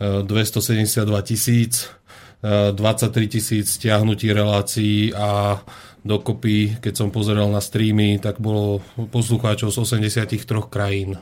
272 0.00 1.04
e, 1.04 1.22
tisíc, 1.24 1.92
23 2.42 2.80
e, 2.80 3.28
tisíc 3.28 3.66
stiahnutí 3.76 4.32
relácií 4.32 5.12
a 5.12 5.60
dokopy, 6.00 6.80
keď 6.80 6.94
som 6.96 7.08
pozeral 7.12 7.52
na 7.52 7.60
streamy, 7.60 8.16
tak 8.16 8.40
bolo 8.40 8.80
poslucháčov 9.12 9.68
z 9.68 9.78
83 9.84 10.48
krajín. 10.72 11.20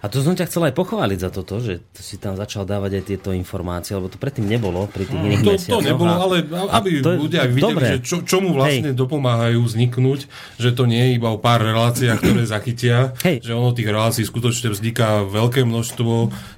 A 0.00 0.08
to 0.08 0.24
som 0.24 0.32
ťa 0.32 0.48
chcel 0.48 0.68
aj 0.68 0.74
pochváliť 0.76 1.18
za 1.20 1.30
toto, 1.32 1.60
že 1.60 1.84
si 1.96 2.16
tam 2.16 2.36
začal 2.36 2.64
dávať 2.64 3.00
aj 3.00 3.04
tieto 3.04 3.30
informácie, 3.32 3.92
lebo 3.92 4.08
to 4.08 4.16
predtým 4.16 4.48
nebolo 4.48 4.88
pri 4.88 5.04
tých 5.04 5.20
iných 5.20 5.42
to, 5.44 5.50
mesiacoch. 5.52 5.74
To 5.76 5.84
nebolo, 5.84 6.14
ale 6.16 6.36
aby 6.48 6.88
to 7.04 7.10
ľudia 7.16 7.42
videli, 7.48 7.74
dobre. 7.76 7.86
že 7.92 7.98
čo, 8.04 8.16
čomu 8.24 8.56
vlastne 8.56 8.92
Hej. 8.92 8.98
dopomáhajú 8.98 9.60
vzniknúť, 9.60 10.20
že 10.56 10.70
to 10.72 10.88
nie 10.88 11.00
je 11.00 11.10
iba 11.20 11.28
o 11.32 11.38
pár 11.40 11.60
reláciách, 11.60 12.18
ktoré 12.20 12.42
zachytia, 12.56 13.12
Hej. 13.20 13.44
že 13.44 13.52
ono 13.52 13.76
tých 13.76 13.88
relácií 13.88 14.24
skutočne 14.24 14.72
vzniká 14.72 15.24
veľké 15.28 15.64
množstvo, 15.68 16.12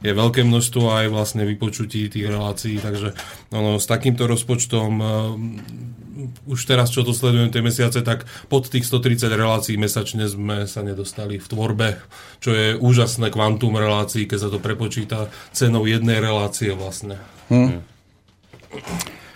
je 0.06 0.12
veľké 0.14 0.46
množstvo 0.46 0.84
aj 0.86 1.06
vlastne 1.10 1.42
vypočutí 1.42 2.06
tých 2.06 2.26
relácií, 2.26 2.78
takže 2.78 3.14
ono, 3.50 3.82
s 3.82 3.86
takýmto 3.90 4.30
rozpočtom 4.30 4.90
už 6.50 6.60
teraz, 6.66 6.90
čo 6.90 7.06
to 7.06 7.14
sledujem 7.14 7.54
tie 7.54 7.62
mesiace, 7.62 8.02
tak 8.02 8.26
pod 8.50 8.66
tých 8.66 8.84
130 8.84 9.30
relácií 9.30 9.74
mesačne 9.78 10.26
sme 10.26 10.66
sa 10.66 10.82
nedostali 10.82 11.38
v 11.38 11.46
tvorbe, 11.46 11.88
čo 12.42 12.50
je 12.50 12.74
úžasné 12.74 13.30
kvantum 13.30 13.78
relácií, 13.78 14.26
keď 14.26 14.38
sa 14.38 14.48
to 14.50 14.58
prepočíta 14.58 15.30
cenou 15.54 15.86
jednej 15.86 16.18
relácie 16.18 16.74
vlastne. 16.74 17.22
Hm. 17.48 17.80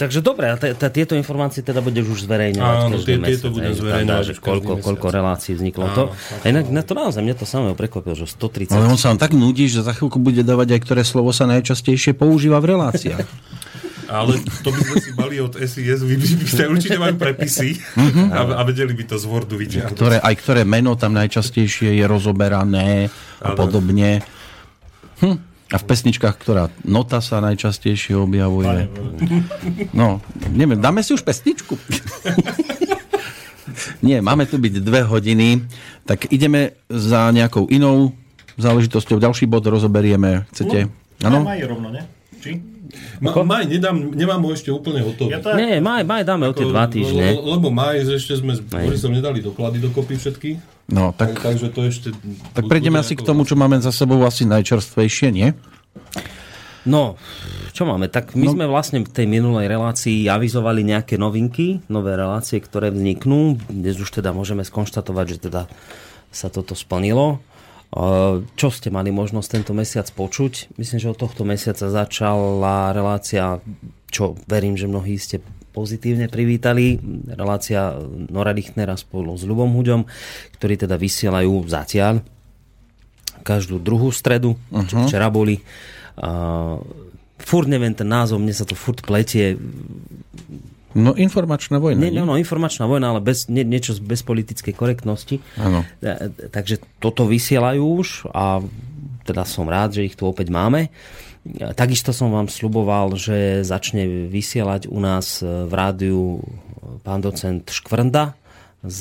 Takže 0.02 0.18
dobre, 0.18 0.50
a 0.50 0.58
t- 0.58 0.74
t- 0.74 0.92
tieto 0.92 1.14
informácie 1.14 1.62
teda 1.62 1.78
budeš 1.78 2.18
už 2.18 2.18
zverejňovať 2.26 2.76
Áno, 2.90 2.98
tie, 2.98 3.16
tieto 3.22 3.54
budem 3.54 3.70
zverejňovať. 3.70 4.42
Koľko, 4.42 4.82
koľko 4.82 5.06
relácií 5.14 5.54
vzniklo. 5.54 5.86
Áno, 5.86 5.94
to, 5.94 6.02
a 6.42 6.44
inak 6.50 6.66
na 6.74 6.82
to 6.82 6.98
naozaj 6.98 7.22
mňa 7.22 7.36
to 7.38 7.46
samého 7.46 7.78
prekvapilo, 7.78 8.18
že 8.18 8.26
130... 8.26 8.74
Ale 8.74 8.90
on 8.90 8.98
sa 8.98 9.14
vám 9.14 9.22
tak 9.22 9.30
nudí, 9.38 9.70
že 9.70 9.86
za 9.86 9.94
chvíľku 9.94 10.18
bude 10.18 10.42
dávať 10.42 10.74
aj 10.74 10.80
ktoré 10.82 11.02
slovo 11.06 11.30
sa 11.30 11.46
najčastejšie 11.46 12.18
používa 12.18 12.58
v 12.58 12.74
reláciách. 12.74 13.22
Ale 14.12 14.36
to 14.60 14.68
by 14.68 14.80
sme 14.84 14.96
si 15.00 15.10
mali 15.16 15.40
od 15.40 15.56
SIS, 15.56 16.04
vy 16.04 16.20
by 16.20 16.26
ste 16.44 16.68
určite 16.68 17.00
mali 17.00 17.16
prepisy 17.16 17.80
mhm. 17.96 18.28
a, 18.28 18.60
a 18.60 18.62
vedeli 18.68 18.92
by 18.92 19.08
to 19.08 19.16
z 19.16 19.24
Wordu 19.24 19.56
vyťahnuť. 19.56 19.96
Ktoré, 19.96 20.16
aj 20.20 20.34
ktoré 20.36 20.68
meno 20.68 20.92
tam 21.00 21.16
najčastejšie 21.16 21.96
je 21.96 22.04
rozoberané 22.04 23.08
a 23.40 23.56
podobne. 23.56 24.20
Hm. 25.24 25.36
A 25.72 25.80
v 25.80 25.88
pesničkách, 25.88 26.36
ktorá 26.36 26.68
nota 26.84 27.24
sa 27.24 27.40
najčastejšie 27.40 28.12
objavuje. 28.12 28.92
No, 29.96 30.20
neviem, 30.52 30.76
dáme 30.76 31.00
si 31.00 31.16
už 31.16 31.24
pesničku. 31.24 31.80
Nie, 34.04 34.20
máme 34.20 34.44
tu 34.44 34.60
byť 34.60 34.84
dve 34.84 35.00
hodiny, 35.06 35.64
tak 36.04 36.28
ideme 36.28 36.76
za 36.92 37.32
nejakou 37.32 37.70
inou 37.72 38.12
záležitosťou. 38.60 39.16
Ďalší 39.16 39.48
bod 39.48 39.64
rozoberieme. 39.64 40.44
Chcete? 40.52 40.92
No 41.24 41.40
Áno. 41.40 41.48
Rovno, 41.48 41.88
ne? 41.88 42.04
Či? 42.42 42.71
Ma, 43.22 43.32
maj, 43.46 43.64
nedám, 43.70 44.12
nemám 44.12 44.42
ho 44.44 44.50
ešte 44.52 44.68
úplne 44.68 45.00
hotový. 45.00 45.32
Ja 45.32 45.40
to 45.40 45.54
Nie, 45.54 45.80
maj, 45.80 46.04
maj 46.04 46.26
dáme 46.26 46.50
o 46.50 46.52
tie 46.52 46.66
dva 46.68 46.90
týždne. 46.90 47.38
Le- 47.38 47.56
Lebo 47.56 47.72
maj, 47.72 48.02
ešte 48.02 48.36
sme 48.36 48.52
s 48.52 48.60
Borisom 48.60 49.14
nedali 49.14 49.40
doklady 49.40 49.80
dokopy 49.80 50.18
všetky. 50.18 50.50
No, 50.92 51.14
Tak, 51.16 51.38
tak, 51.38 51.54
takže 51.54 51.72
to 51.72 51.86
ešte... 51.88 52.08
tak 52.52 52.68
prejdeme 52.68 53.00
asi 53.00 53.16
k 53.16 53.24
tomu, 53.24 53.46
čo 53.48 53.56
máme 53.56 53.78
za 53.80 53.94
sebou 53.94 54.20
asi 54.26 54.44
najčerstvejšie, 54.44 55.28
nie? 55.32 55.54
No, 56.82 57.14
čo 57.72 57.86
máme? 57.86 58.10
Tak 58.10 58.34
my 58.34 58.50
no. 58.50 58.52
sme 58.58 58.64
vlastne 58.66 59.06
v 59.06 59.08
tej 59.08 59.26
minulej 59.30 59.70
relácii 59.70 60.26
avizovali 60.26 60.82
nejaké 60.82 61.14
novinky, 61.14 61.80
nové 61.86 62.18
relácie, 62.18 62.58
ktoré 62.58 62.90
vzniknú. 62.90 63.62
Dnes 63.70 63.96
už 64.02 64.10
teda 64.10 64.34
môžeme 64.34 64.66
skonštatovať, 64.66 65.26
že 65.30 65.38
teda 65.48 65.62
sa 66.34 66.50
toto 66.50 66.74
splnilo. 66.74 67.38
Uh, 67.92 68.40
Čo 68.56 68.72
ste 68.72 68.88
mali 68.88 69.12
možnosť 69.12 69.48
tento 69.52 69.72
mesiac 69.76 70.08
počuť? 70.08 70.72
Myslím, 70.80 70.98
že 70.98 71.12
od 71.12 71.20
tohto 71.20 71.44
mesiaca 71.44 71.92
začala 71.92 72.96
relácia, 72.96 73.60
čo 74.08 74.32
verím, 74.48 74.80
že 74.80 74.88
mnohí 74.88 75.20
ste 75.20 75.44
pozitívne 75.76 76.32
privítali. 76.32 76.96
Relácia 77.28 77.92
Nora 78.32 78.56
Lichtnera 78.56 78.96
spolu 78.96 79.36
s 79.36 79.44
Ľubom 79.44 79.76
Huďom, 79.76 80.08
ktorí 80.56 80.80
teda 80.80 80.96
vysielajú 80.96 81.68
zatiaľ 81.68 82.24
každú 83.44 83.76
druhú 83.82 84.08
stredu, 84.08 84.56
čo 84.88 85.04
včera 85.04 85.28
boli. 85.28 85.60
Uh, 86.16 86.80
furt 87.36 87.68
neviem 87.68 87.92
ten 87.92 88.08
názov, 88.08 88.38
mne 88.40 88.54
sa 88.54 88.64
to 88.64 88.72
furt 88.78 89.04
pletie. 89.04 89.58
No, 90.92 91.16
informačná 91.16 91.80
vojna. 91.80 92.08
Nie, 92.08 92.12
nie? 92.12 92.20
no, 92.20 92.28
no, 92.28 92.36
informačná 92.36 92.84
vojna, 92.84 93.16
ale 93.16 93.20
bez, 93.24 93.48
nie, 93.48 93.64
niečo 93.64 93.96
bez 94.00 94.20
politickej 94.24 94.74
korektnosti. 94.76 95.40
Áno. 95.56 95.84
E, 96.04 96.28
Takže 96.52 96.84
toto 97.00 97.24
vysielajú 97.24 97.82
už 97.82 98.28
a 98.32 98.60
teda 99.22 99.46
som 99.46 99.70
rád, 99.70 99.96
že 99.96 100.06
ich 100.06 100.16
tu 100.18 100.28
opäť 100.28 100.52
máme. 100.52 100.88
E, 100.88 101.72
Takisto 101.72 102.12
som 102.12 102.30
vám 102.30 102.52
sluboval, 102.52 103.16
že 103.16 103.64
začne 103.64 104.28
vysielať 104.28 104.92
u 104.92 105.00
nás 105.00 105.40
e, 105.40 105.48
v 105.48 105.72
rádiu 105.72 106.20
pán 107.02 107.24
docent 107.24 107.66
Škvrnda 107.72 108.36
z 108.82 109.00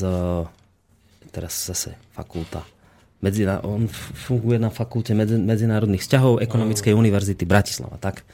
teraz 1.32 1.56
zase 1.72 1.96
fakulta. 2.12 2.62
Medzina, 3.22 3.62
on 3.62 3.86
funguje 4.28 4.58
na 4.58 4.74
fakulte 4.74 5.14
medzi, 5.14 5.38
medzinárodných 5.38 6.02
vzťahov 6.02 6.42
Ekonomickej 6.42 6.94
univerzity 6.98 7.46
Bratislava. 7.46 8.02
Tak. 8.02 8.26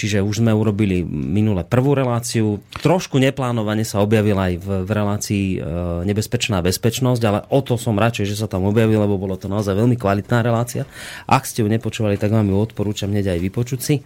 Čiže 0.00 0.24
už 0.24 0.40
sme 0.40 0.56
urobili 0.56 1.04
minule 1.04 1.60
prvú 1.60 1.92
reláciu. 1.92 2.64
Trošku 2.80 3.20
neplánovane 3.20 3.84
sa 3.84 4.00
objavil 4.00 4.32
aj 4.32 4.56
v, 4.56 4.68
v 4.88 4.90
relácii 4.96 5.44
e, 5.60 5.68
Nebezpečná 6.08 6.64
bezpečnosť, 6.64 7.22
ale 7.28 7.44
o 7.52 7.60
to 7.60 7.76
som 7.76 8.00
radšej, 8.00 8.32
že 8.32 8.40
sa 8.40 8.48
tam 8.48 8.64
objavil, 8.64 8.96
lebo 8.96 9.20
bolo 9.20 9.36
to 9.36 9.52
naozaj 9.52 9.76
veľmi 9.76 10.00
kvalitná 10.00 10.40
relácia. 10.40 10.88
Ak 11.28 11.44
ste 11.44 11.60
ju 11.60 11.68
nepočúvali, 11.68 12.16
tak 12.16 12.32
vám 12.32 12.48
ju 12.48 12.56
odporúčam 12.56 13.12
hneď 13.12 13.36
aj 13.36 13.44
vypočuť 13.44 13.80
si. 13.84 14.00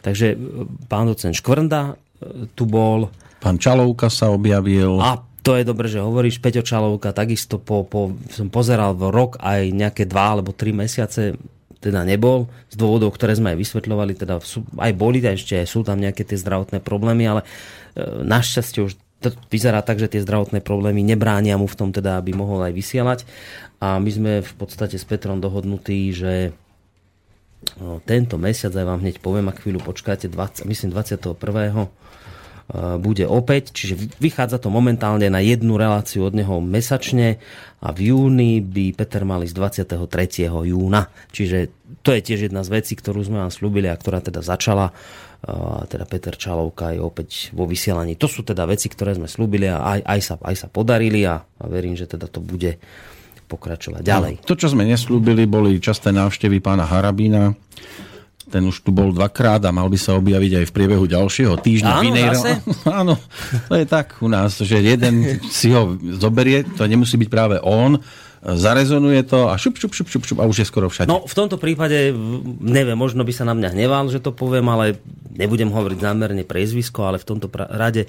Takže 0.00 0.26
e, 0.32 0.36
pán 0.88 1.12
docent 1.12 1.36
Škvrnda 1.36 1.92
e, 1.92 2.48
tu 2.56 2.64
bol. 2.64 3.12
Pán 3.44 3.60
Čalovka 3.60 4.08
sa 4.08 4.32
objavil. 4.32 4.96
A 4.96 5.20
to 5.44 5.60
je 5.60 5.68
dobre, 5.68 5.92
že 5.92 6.00
hovoríš, 6.00 6.40
Peťo 6.40 6.64
Čalovka, 6.64 7.12
takisto 7.12 7.60
po, 7.60 7.84
po, 7.84 8.16
som 8.32 8.48
pozeral 8.48 8.96
v 8.96 9.12
rok 9.12 9.36
aj 9.44 9.76
nejaké 9.76 10.08
dva 10.08 10.40
alebo 10.40 10.56
tri 10.56 10.72
mesiace 10.72 11.36
teda 11.84 12.00
nebol, 12.08 12.48
z 12.72 12.80
dôvodov, 12.80 13.12
ktoré 13.12 13.36
sme 13.36 13.52
aj 13.52 13.60
vysvetľovali, 13.60 14.12
teda 14.16 14.40
sú, 14.40 14.64
aj 14.80 14.92
boli, 14.96 15.20
a 15.28 15.36
ešte 15.36 15.60
sú 15.68 15.84
tam 15.84 16.00
nejaké 16.00 16.24
tie 16.24 16.40
zdravotné 16.40 16.80
problémy, 16.80 17.28
ale 17.28 17.40
e, 17.44 17.46
našťastie 18.24 18.80
už 18.80 18.96
to 19.20 19.32
vyzerá 19.48 19.80
tak, 19.80 20.00
že 20.00 20.12
tie 20.12 20.24
zdravotné 20.24 20.60
problémy 20.60 21.00
nebránia 21.00 21.56
mu 21.56 21.64
v 21.64 21.76
tom 21.76 21.90
teda, 21.92 22.20
aby 22.20 22.36
mohol 22.36 22.60
aj 22.60 22.72
vysielať. 22.76 23.20
A 23.80 23.96
my 23.96 24.10
sme 24.12 24.32
v 24.44 24.54
podstate 24.56 25.00
s 25.00 25.04
Petrom 25.08 25.40
dohodnutí, 25.40 26.12
že 26.12 26.52
no, 27.80 28.04
tento 28.04 28.36
mesiac, 28.36 28.72
aj 28.76 28.84
vám 28.84 29.00
hneď 29.00 29.24
poviem, 29.24 29.48
ak 29.48 29.64
chvíľu 29.64 29.80
počkáte, 29.80 30.28
20, 30.28 30.68
myslím 30.68 30.90
21 30.92 31.88
bude 32.72 33.28
opäť, 33.28 33.76
čiže 33.76 34.16
vychádza 34.16 34.56
to 34.56 34.72
momentálne 34.72 35.28
na 35.28 35.44
jednu 35.44 35.76
reláciu 35.76 36.24
od 36.24 36.32
neho 36.32 36.64
mesačne 36.64 37.36
a 37.84 37.92
v 37.92 38.08
júni 38.08 38.64
by 38.64 38.96
Peter 38.96 39.28
mal 39.28 39.44
ísť 39.44 39.84
23. 39.92 40.48
júna. 40.48 41.12
Čiže 41.28 41.68
to 42.00 42.16
je 42.16 42.20
tiež 42.24 42.48
jedna 42.48 42.64
z 42.64 42.72
vecí, 42.72 42.96
ktorú 42.96 43.20
sme 43.20 43.44
vám 43.44 43.52
slúbili 43.52 43.92
a 43.92 44.00
ktorá 44.00 44.24
teda 44.24 44.40
začala. 44.40 44.96
Teda 45.92 46.08
Peter 46.08 46.32
Čalovka 46.32 46.96
je 46.96 47.04
opäť 47.04 47.52
vo 47.52 47.68
vysielaní. 47.68 48.16
To 48.16 48.24
sú 48.24 48.40
teda 48.40 48.64
veci, 48.64 48.88
ktoré 48.88 49.12
sme 49.12 49.28
slúbili 49.28 49.68
a 49.68 49.84
aj, 49.84 50.00
aj, 50.00 50.20
sa, 50.24 50.34
aj 50.40 50.56
sa 50.56 50.68
podarili 50.72 51.28
a, 51.28 51.44
a 51.44 51.64
verím, 51.68 52.00
že 52.00 52.08
teda 52.08 52.32
to 52.32 52.40
bude 52.40 52.80
pokračovať 53.44 54.00
ďalej. 54.00 54.34
No, 54.40 54.46
to, 54.48 54.56
čo 54.56 54.72
sme 54.72 54.88
neslúbili, 54.88 55.44
boli 55.44 55.76
časté 55.84 56.16
návštevy 56.16 56.64
pána 56.64 56.88
Harabína. 56.88 57.52
Ten 58.54 58.62
už 58.70 58.86
tu 58.86 58.94
bol 58.94 59.10
dvakrát 59.10 59.58
a 59.66 59.74
mal 59.74 59.90
by 59.90 59.98
sa 59.98 60.14
objaviť 60.14 60.62
aj 60.62 60.64
v 60.70 60.74
priebehu 60.78 61.10
ďalšieho 61.10 61.58
týždňa. 61.58 61.90
Áno, 61.90 61.98
v 61.98 62.06
inej 62.06 62.26
zase? 62.38 62.50
Áno, 63.02 63.14
to 63.66 63.74
je 63.74 63.82
tak 63.82 64.22
u 64.22 64.30
nás, 64.30 64.54
že 64.62 64.78
jeden 64.78 65.42
si 65.50 65.74
ho 65.74 65.98
zoberie, 66.22 66.62
to 66.62 66.86
nemusí 66.86 67.18
byť 67.18 67.26
práve 67.26 67.58
on, 67.58 67.98
zarezonuje 68.46 69.26
to 69.26 69.50
a 69.50 69.58
šup, 69.58 69.74
šup, 69.74 69.90
šup, 69.90 70.06
šup, 70.06 70.22
šup 70.22 70.38
a 70.38 70.46
už 70.46 70.62
je 70.62 70.66
skoro 70.70 70.86
všade. 70.86 71.10
No 71.10 71.26
v 71.26 71.34
tomto 71.34 71.58
prípade, 71.58 72.14
neviem, 72.62 72.94
možno 72.94 73.26
by 73.26 73.32
sa 73.34 73.42
na 73.42 73.58
mňa 73.58 73.74
hneval, 73.74 74.06
že 74.06 74.22
to 74.22 74.30
poviem, 74.30 74.70
ale 74.70 75.02
nebudem 75.34 75.74
hovoriť 75.74 75.98
zámerne 75.98 76.46
priezvisko, 76.46 77.10
ale 77.10 77.18
v 77.18 77.26
tomto 77.26 77.50
rade 77.50 78.06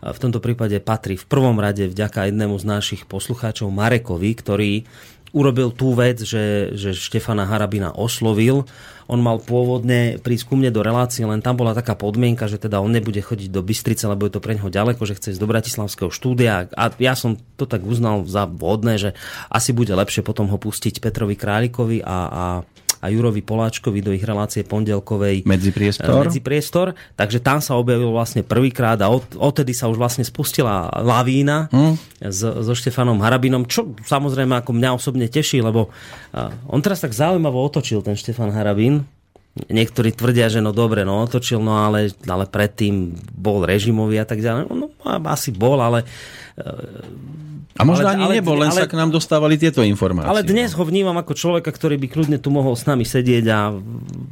v 0.00 0.16
tomto 0.16 0.40
prípade 0.40 0.80
patrí 0.80 1.12
v 1.20 1.28
prvom 1.28 1.60
rade 1.60 1.84
vďaka 1.84 2.32
jednému 2.32 2.56
z 2.56 2.64
našich 2.64 3.02
poslucháčov 3.04 3.68
Marekovi, 3.68 4.32
ktorý 4.32 4.72
urobil 5.30 5.70
tú 5.70 5.94
vec, 5.94 6.22
že, 6.22 6.74
že 6.74 6.90
Štefana 6.90 7.46
Harabina 7.46 7.94
oslovil. 7.94 8.66
On 9.10 9.18
mal 9.18 9.42
pôvodne 9.42 10.22
prísť 10.22 10.50
ku 10.50 10.54
mne 10.54 10.70
do 10.70 10.86
relácie, 10.86 11.26
len 11.26 11.42
tam 11.42 11.58
bola 11.58 11.74
taká 11.74 11.98
podmienka, 11.98 12.46
že 12.46 12.62
teda 12.62 12.78
on 12.78 12.94
nebude 12.94 13.18
chodiť 13.18 13.50
do 13.50 13.58
Bystrice, 13.58 14.06
lebo 14.06 14.26
je 14.26 14.38
to 14.38 14.42
pre 14.42 14.54
neho 14.54 14.70
ďaleko, 14.70 15.02
že 15.02 15.18
chce 15.18 15.34
ísť 15.34 15.42
do 15.42 15.50
Bratislavského 15.50 16.10
štúdia. 16.14 16.70
A 16.78 16.94
ja 17.02 17.18
som 17.18 17.34
to 17.58 17.66
tak 17.66 17.82
uznal 17.82 18.22
za 18.30 18.46
vhodné, 18.46 19.02
že 19.02 19.10
asi 19.50 19.74
bude 19.74 19.90
lepšie 19.94 20.22
potom 20.22 20.46
ho 20.46 20.58
pustiť 20.58 21.02
Petrovi 21.02 21.34
Králikovi 21.34 22.06
a, 22.06 22.18
a 22.30 22.44
a 23.00 23.08
Jurovi 23.08 23.40
Poláčkovi 23.40 24.04
do 24.04 24.12
ich 24.12 24.20
relácie 24.20 24.60
pondelkovej 24.60 25.48
Medzipriestor. 25.48 26.28
Medzipriestor. 26.28 26.92
Takže 27.16 27.40
tam 27.40 27.64
sa 27.64 27.80
objavil 27.80 28.12
vlastne 28.12 28.44
prvýkrát 28.44 29.00
a 29.00 29.08
od, 29.08 29.24
odtedy 29.40 29.72
sa 29.72 29.88
už 29.88 29.96
vlastne 29.96 30.22
spustila 30.22 30.92
lavína 31.00 31.72
Hm? 31.72 31.96
s, 32.20 32.40
so 32.44 32.74
Štefanom 32.76 33.20
Harabinom, 33.24 33.64
čo 33.64 33.96
samozrejme 34.04 34.60
ako 34.60 34.70
mňa 34.76 34.90
osobne 34.96 35.26
teší, 35.26 35.64
lebo 35.64 35.88
uh, 35.88 36.70
on 36.70 36.80
teraz 36.84 37.00
tak 37.00 37.16
zaujímavo 37.16 37.56
otočil 37.56 38.04
ten 38.04 38.14
Štefan 38.16 38.52
Harabín. 38.52 39.08
Niektorí 39.50 40.14
tvrdia, 40.14 40.46
že 40.46 40.62
no 40.62 40.70
dobre, 40.70 41.02
no 41.02 41.26
otočil, 41.26 41.58
no 41.58 41.74
ale, 41.74 42.14
ale 42.22 42.46
predtým 42.46 43.18
bol 43.34 43.66
režimový 43.66 44.22
a 44.22 44.26
tak 44.28 44.38
ďalej. 44.38 44.70
No, 44.70 44.94
asi 45.26 45.50
bol, 45.50 45.82
ale 45.82 46.06
A 47.80 47.88
možno 47.88 48.04
Ale- 48.04 48.20
ani 48.20 48.24
ale- 48.28 48.34
nebol, 48.36 48.60
len 48.60 48.68
ale- 48.68 48.84
sa 48.84 48.90
k 48.90 48.94
nám 49.00 49.08
dostávali 49.08 49.56
tieto 49.56 49.80
informácie. 49.80 50.28
Ale 50.28 50.44
dnes 50.44 50.76
ho 50.76 50.84
vnímam 50.84 51.16
ako 51.16 51.32
človeka, 51.32 51.72
ktorý 51.72 51.96
by 51.96 52.06
kľudne 52.12 52.36
tu 52.36 52.52
mohol 52.52 52.76
s 52.76 52.84
nami 52.84 53.08
sedieť 53.08 53.44
a 53.48 53.72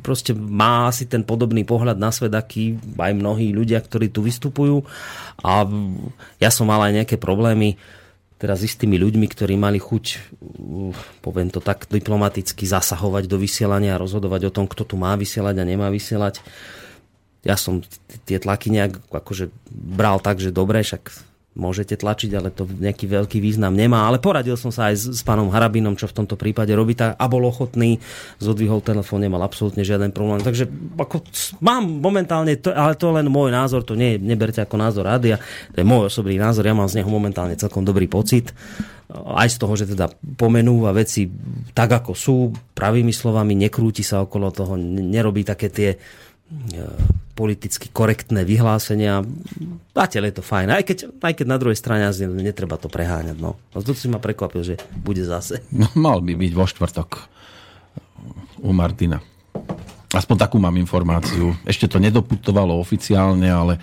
proste 0.05 0.37
má 0.37 0.93
asi 0.93 1.09
ten 1.09 1.25
podobný 1.25 1.65
pohľad 1.65 1.97
na 1.97 2.13
svet, 2.13 2.37
aký 2.37 2.77
aj 3.01 3.13
mnohí 3.17 3.57
ľudia, 3.57 3.81
ktorí 3.81 4.13
tu 4.13 4.21
vystupujú. 4.21 4.85
A 5.41 5.65
ja 6.37 6.51
som 6.53 6.69
mal 6.69 6.85
aj 6.85 7.03
nejaké 7.03 7.17
problémy 7.17 7.81
teraz 8.39 8.63
s 8.63 8.71
istými 8.71 9.01
ľuďmi, 9.03 9.27
ktorí 9.27 9.59
mali 9.59 9.83
chuť, 9.83 10.05
uh, 10.15 10.95
poviem 11.21 11.51
to 11.51 11.59
tak 11.59 11.91
diplomaticky, 11.91 12.71
zasahovať 12.71 13.27
do 13.27 13.35
vysielania 13.35 13.99
a 13.99 14.03
rozhodovať 14.03 14.49
o 14.49 14.55
tom, 14.55 14.71
kto 14.71 14.87
tu 14.87 14.95
má 14.95 15.19
vysielať 15.19 15.59
a 15.59 15.67
nemá 15.67 15.91
vysielať. 15.91 16.39
Ja 17.43 17.59
som 17.59 17.83
tie 18.31 18.39
tlaky 18.39 18.71
nejak 18.71 19.11
akože 19.11 19.51
bral 19.71 20.23
tak, 20.23 20.39
že 20.39 20.55
dobre, 20.55 20.87
však 20.87 21.28
môžete 21.59 21.99
tlačiť, 21.99 22.31
ale 22.39 22.55
to 22.55 22.65
nejaký 22.65 23.11
veľký 23.11 23.43
význam 23.43 23.75
nemá. 23.75 24.07
Ale 24.07 24.23
poradil 24.23 24.55
som 24.55 24.71
sa 24.71 24.89
aj 24.89 24.95
s, 24.95 25.05
s 25.19 25.23
pánom 25.27 25.51
Harabinom, 25.51 25.99
čo 25.99 26.07
v 26.07 26.23
tomto 26.23 26.39
prípade 26.39 26.71
robí 26.73 26.95
a 26.99 27.27
bol 27.27 27.43
ochotný, 27.45 27.99
zodvihol 28.39 28.81
telefón, 28.81 29.27
nemal 29.27 29.43
absolútne 29.43 29.83
žiaden 29.83 30.15
problém. 30.15 30.41
Takže 30.41 30.71
ako, 30.97 31.27
mám 31.59 31.85
momentálne, 31.85 32.55
to, 32.57 32.71
ale 32.71 32.95
to 32.95 33.11
je 33.11 33.17
len 33.19 33.27
môj 33.27 33.51
názor, 33.51 33.83
to 33.83 33.99
nie, 33.99 34.17
neberte 34.17 34.63
ako 34.63 34.79
názor 34.79 35.05
rádia, 35.05 35.43
to 35.75 35.83
je 35.83 35.87
môj 35.87 36.09
osobný 36.09 36.39
názor, 36.39 36.63
ja 36.65 36.73
mám 36.73 36.89
z 36.89 37.03
neho 37.03 37.11
momentálne 37.11 37.59
celkom 37.59 37.83
dobrý 37.83 38.07
pocit. 38.07 38.55
Aj 39.09 39.49
z 39.49 39.57
toho, 39.57 39.73
že 39.73 39.89
teda 39.89 40.13
pomenúva 40.37 40.93
veci 40.93 41.25
tak, 41.73 42.05
ako 42.05 42.13
sú, 42.13 42.53
pravými 42.77 43.11
slovami, 43.11 43.57
nekrúti 43.57 44.05
sa 44.05 44.21
okolo 44.21 44.53
toho, 44.53 44.77
nerobí 44.85 45.49
také 45.49 45.73
tie 45.73 45.91
politicky 47.39 47.87
korektné 47.93 48.43
vyhlásenia. 48.43 49.23
Zatiaľ 49.95 50.23
je 50.27 50.35
to 50.41 50.45
fajn. 50.45 50.75
Aj 50.75 50.83
keď, 50.83 50.99
aj 51.23 51.33
keď 51.39 51.47
na 51.47 51.59
druhej 51.61 51.79
strane 51.79 52.03
netreba 52.43 52.75
to 52.75 52.91
preháňať. 52.91 53.39
No. 53.39 53.55
A 53.77 53.79
to 53.79 53.95
si 53.95 54.11
ma 54.11 54.19
prekvapil, 54.19 54.67
že 54.67 54.75
bude 54.99 55.23
zase. 55.23 55.63
No, 55.71 55.87
mal 55.95 56.19
by 56.19 56.35
byť 56.35 56.53
vo 56.57 56.67
štvrtok 56.67 57.11
u 58.59 58.75
Martina. 58.75 59.23
Aspoň 60.11 60.37
takú 60.41 60.57
mám 60.59 60.75
informáciu. 60.81 61.55
Ešte 61.69 61.87
to 61.87 62.03
nedoputovalo 62.03 62.75
oficiálne, 62.81 63.47
ale 63.47 63.79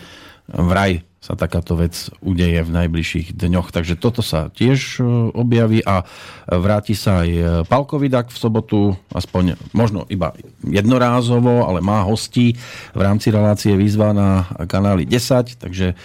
vraj 0.50 1.06
sa 1.26 1.34
takáto 1.34 1.74
vec 1.74 2.14
udeje 2.22 2.62
v 2.62 2.70
najbližších 2.70 3.34
dňoch. 3.34 3.74
Takže 3.74 3.98
toto 3.98 4.22
sa 4.22 4.54
tiež 4.54 5.02
e, 5.02 5.34
objaví 5.34 5.82
a 5.82 6.06
vráti 6.46 6.94
sa 6.94 7.26
aj 7.26 7.66
Palkovidak 7.66 8.30
v 8.30 8.38
sobotu, 8.38 8.80
aspoň 9.10 9.58
možno 9.74 10.06
iba 10.14 10.38
jednorázovo, 10.62 11.66
ale 11.66 11.82
má 11.82 12.06
hostí 12.06 12.54
v 12.94 13.02
rámci 13.02 13.34
relácie 13.34 13.74
výzva 13.74 14.14
na 14.14 14.46
kanáli 14.70 15.10
10, 15.10 15.58
takže 15.58 15.98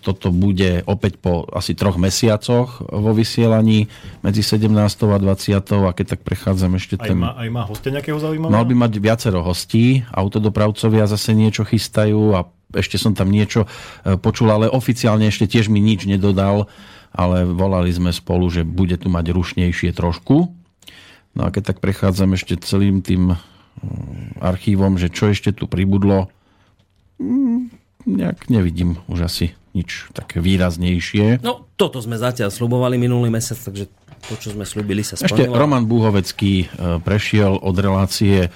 toto 0.00 0.30
bude 0.30 0.86
opäť 0.86 1.18
po 1.18 1.48
asi 1.50 1.74
troch 1.74 1.98
mesiacoch 1.98 2.78
vo 2.84 3.10
vysielaní 3.10 3.90
medzi 4.22 4.46
17. 4.46 4.70
a 5.10 5.18
20. 5.18 5.88
A 5.88 5.90
keď 5.90 6.06
tak 6.14 6.20
prechádzam 6.22 6.78
ešte 6.78 6.94
Aj 7.00 7.10
ten... 7.10 7.18
má, 7.18 7.34
aj 7.34 7.48
má 7.50 7.62
hostia 7.66 7.90
nejakého 7.90 8.18
zaujímavého? 8.20 8.54
Mal 8.54 8.66
by 8.70 8.74
mať 8.86 8.92
viacero 9.02 9.40
hostí, 9.42 10.06
autodopravcovia 10.14 11.10
zase 11.10 11.34
niečo 11.34 11.66
chystajú 11.66 12.38
a 12.38 12.46
ešte 12.74 12.98
som 12.98 13.14
tam 13.14 13.30
niečo 13.30 13.66
e, 13.66 14.14
počul, 14.18 14.50
ale 14.50 14.70
oficiálne 14.70 15.26
ešte 15.26 15.46
tiež 15.46 15.70
mi 15.70 15.78
nič 15.82 16.06
nedodal, 16.06 16.66
ale 17.14 17.46
volali 17.46 17.90
sme 17.94 18.10
spolu, 18.10 18.50
že 18.50 18.66
bude 18.66 18.98
tu 18.98 19.06
mať 19.10 19.30
rušnejšie 19.30 19.94
trošku. 19.94 20.50
No 21.34 21.40
a 21.46 21.50
keď 21.50 21.74
tak 21.74 21.78
prechádzam 21.82 22.34
ešte 22.34 22.58
celým 22.62 23.02
tým 23.02 23.34
mm, 23.34 24.38
archívom, 24.42 24.98
že 24.98 25.10
čo 25.10 25.30
ešte 25.30 25.54
tu 25.54 25.66
pribudlo, 25.66 26.30
mm, 27.18 27.70
nejak 28.06 28.50
nevidím 28.50 28.98
už 29.10 29.26
asi 29.26 29.46
nič 29.74 30.08
také 30.14 30.38
výraznejšie. 30.38 31.42
No, 31.42 31.66
toto 31.74 31.98
sme 31.98 32.14
zatiaľ 32.14 32.54
slubovali 32.54 32.94
minulý 32.94 33.28
mesiac, 33.28 33.58
takže 33.58 33.90
to, 34.30 34.34
čo 34.40 34.48
sme 34.54 34.64
slúbili, 34.64 35.02
sa 35.04 35.18
splnilo. 35.18 35.52
Ešte 35.52 35.58
Roman 35.58 35.84
Búhovecký 35.84 36.64
e, 36.64 36.66
prešiel 37.02 37.58
od 37.60 37.76
relácie 37.76 38.46
e, 38.46 38.50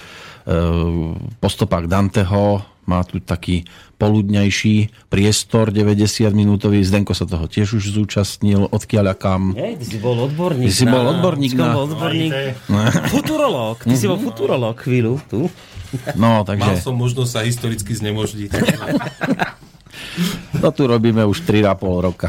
po 1.37 1.49
stopách 1.51 1.91
Danteho, 1.91 2.63
má 2.89 3.05
tu 3.05 3.21
taký 3.21 3.69
poludňajší 4.01 5.05
priestor 5.13 5.69
90 5.69 6.25
minútový. 6.33 6.81
Zdenko 6.81 7.13
sa 7.13 7.29
toho 7.29 7.45
tiež 7.45 7.77
už 7.77 7.93
zúčastnil. 7.93 8.65
Odkiaľ 8.65 9.13
a 9.13 9.15
kam? 9.19 9.53
Hej, 9.53 9.85
ty 9.85 9.85
si 9.85 9.99
bol 10.01 10.17
odborník 10.17 10.73
Ty 10.73 10.73
si 10.73 10.87
bol 10.89 11.05
odborník 11.05 11.53
na- 11.53 11.77
bol 11.77 11.85
odborník... 11.85 12.33
Futurolog. 13.13 13.77
Ty 13.85 13.93
si 13.93 14.09
bol 14.09 14.17
futurolog 14.17 14.81
chvíľu 14.81 15.21
tu. 15.29 15.53
No, 16.17 16.41
Mal 16.41 16.49
takže 16.49 16.81
som 16.81 16.97
možnosť 16.97 17.29
sa 17.29 17.41
historicky 17.45 17.93
znemožniť. 17.93 18.51
to 20.55 20.69
tu 20.71 20.83
robíme 20.85 21.23
už 21.23 21.43
3,5 21.43 21.67
roka. 22.01 22.29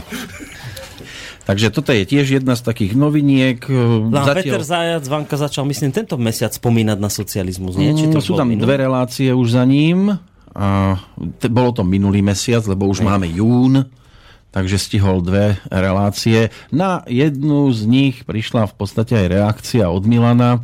Takže 1.42 1.72
toto 1.72 1.90
je 1.90 2.06
tiež 2.06 2.38
jedna 2.38 2.54
z 2.54 2.62
takých 2.62 2.94
noviniek. 2.94 3.58
No, 3.66 4.14
a 4.16 4.30
Peter 4.32 4.62
Zatiaľ 4.62 4.62
Zajac 4.62 5.06
Vanka 5.08 5.34
začal, 5.34 5.66
myslím, 5.66 5.90
tento 5.90 6.14
mesiac 6.16 6.54
spomínať 6.54 6.94
na 6.96 7.10
socializmus. 7.10 7.74
Nie? 7.74 7.92
Či 7.92 8.06
to 8.08 8.22
Mm, 8.22 8.24
sú 8.24 8.38
tam 8.38 8.48
minulý? 8.48 8.64
dve 8.64 8.76
relácie 8.80 9.30
už 9.30 9.58
za 9.58 9.66
ním. 9.66 10.14
A 10.52 10.98
t- 11.38 11.48
bolo 11.48 11.72
to 11.72 11.82
minulý 11.82 12.22
mesiac, 12.22 12.62
lebo 12.64 12.86
už 12.86 13.02
máme 13.02 13.26
jún, 13.28 13.86
takže 14.50 14.78
stihol 14.78 15.22
dve 15.22 15.58
relácie. 15.68 16.50
Na 16.70 17.02
jednu 17.06 17.70
z 17.70 17.82
nich 17.84 18.16
prišla 18.24 18.66
v 18.66 18.74
podstate 18.76 19.14
aj 19.16 19.28
reakcia 19.32 19.86
od 19.86 20.06
Milana, 20.06 20.62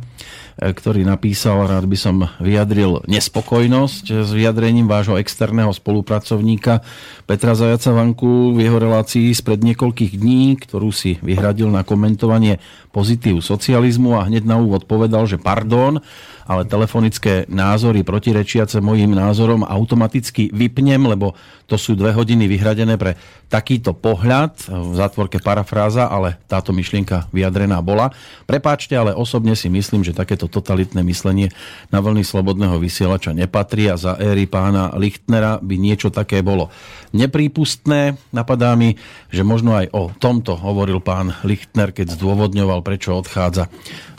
ktorý 0.56 1.04
napísal, 1.04 1.68
rád 1.68 1.84
by 1.84 1.98
som 2.00 2.16
vyjadril 2.40 3.04
nespokojnosť 3.04 4.24
s 4.24 4.30
vyjadrením 4.32 4.88
vášho 4.88 5.20
externého 5.20 5.68
spolupracovníka 5.68 6.80
Petra 7.28 7.52
Zajaca 7.52 7.92
Vanku 7.92 8.56
v 8.56 8.64
jeho 8.64 8.80
relácii 8.80 9.36
spred 9.36 9.60
niekoľkých 9.60 10.16
dní, 10.16 10.56
ktorú 10.56 10.88
si 10.96 11.20
vyhradil 11.20 11.68
na 11.68 11.84
komentovanie 11.84 12.56
pozitív 12.88 13.44
socializmu 13.44 14.16
a 14.16 14.24
hneď 14.24 14.48
na 14.48 14.56
úvod 14.56 14.88
povedal, 14.88 15.28
že 15.28 15.36
pardon, 15.36 16.00
ale 16.46 16.62
telefonické 16.64 17.44
názory 17.50 18.06
protirečiace 18.06 18.78
mojim 18.78 19.10
názorom 19.10 19.66
automaticky 19.66 20.48
vypnem, 20.54 21.02
lebo 21.10 21.34
to 21.66 21.74
sú 21.74 21.98
dve 21.98 22.14
hodiny 22.14 22.46
vyhradené 22.46 22.94
pre 22.94 23.18
takýto 23.50 23.94
pohľad. 23.94 24.70
V 24.70 24.94
zátvorke 24.94 25.42
parafráza, 25.42 26.06
ale 26.06 26.38
táto 26.46 26.70
myšlienka 26.70 27.26
vyjadrená 27.34 27.82
bola. 27.82 28.14
Prepáčte, 28.46 28.94
ale 28.94 29.14
osobne 29.14 29.58
si 29.58 29.66
myslím, 29.66 30.06
že 30.06 30.14
takéto 30.14 30.46
totalitné 30.46 31.02
myslenie 31.02 31.50
na 31.90 31.98
vlny 31.98 32.22
slobodného 32.22 32.78
vysielača 32.78 33.34
nepatrí 33.34 33.90
a 33.90 33.98
za 33.98 34.14
éry 34.18 34.46
pána 34.46 34.94
Lichtnera 34.94 35.58
by 35.58 35.74
niečo 35.74 36.14
také 36.14 36.42
bolo 36.42 36.70
neprípustné. 37.10 38.14
Napadá 38.30 38.78
mi, 38.78 38.94
že 39.34 39.42
možno 39.42 39.74
aj 39.74 39.90
o 39.90 40.10
tomto 40.14 40.54
hovoril 40.54 41.02
pán 41.02 41.34
Lichtner, 41.42 41.90
keď 41.90 42.14
zdôvodňoval, 42.14 42.86
prečo 42.86 43.14
odchádza 43.18 43.66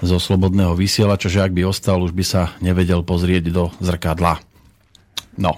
zo 0.01 0.17
slobodného 0.21 0.77
vysielača, 0.77 1.29
že 1.31 1.41
ak 1.41 1.53
by 1.53 1.65
ostal, 1.65 2.01
už 2.05 2.13
by 2.13 2.25
sa 2.25 2.41
nevedel 2.61 3.01
pozrieť 3.01 3.49
do 3.49 3.73
zrkadla. 3.81 4.41
No. 5.37 5.57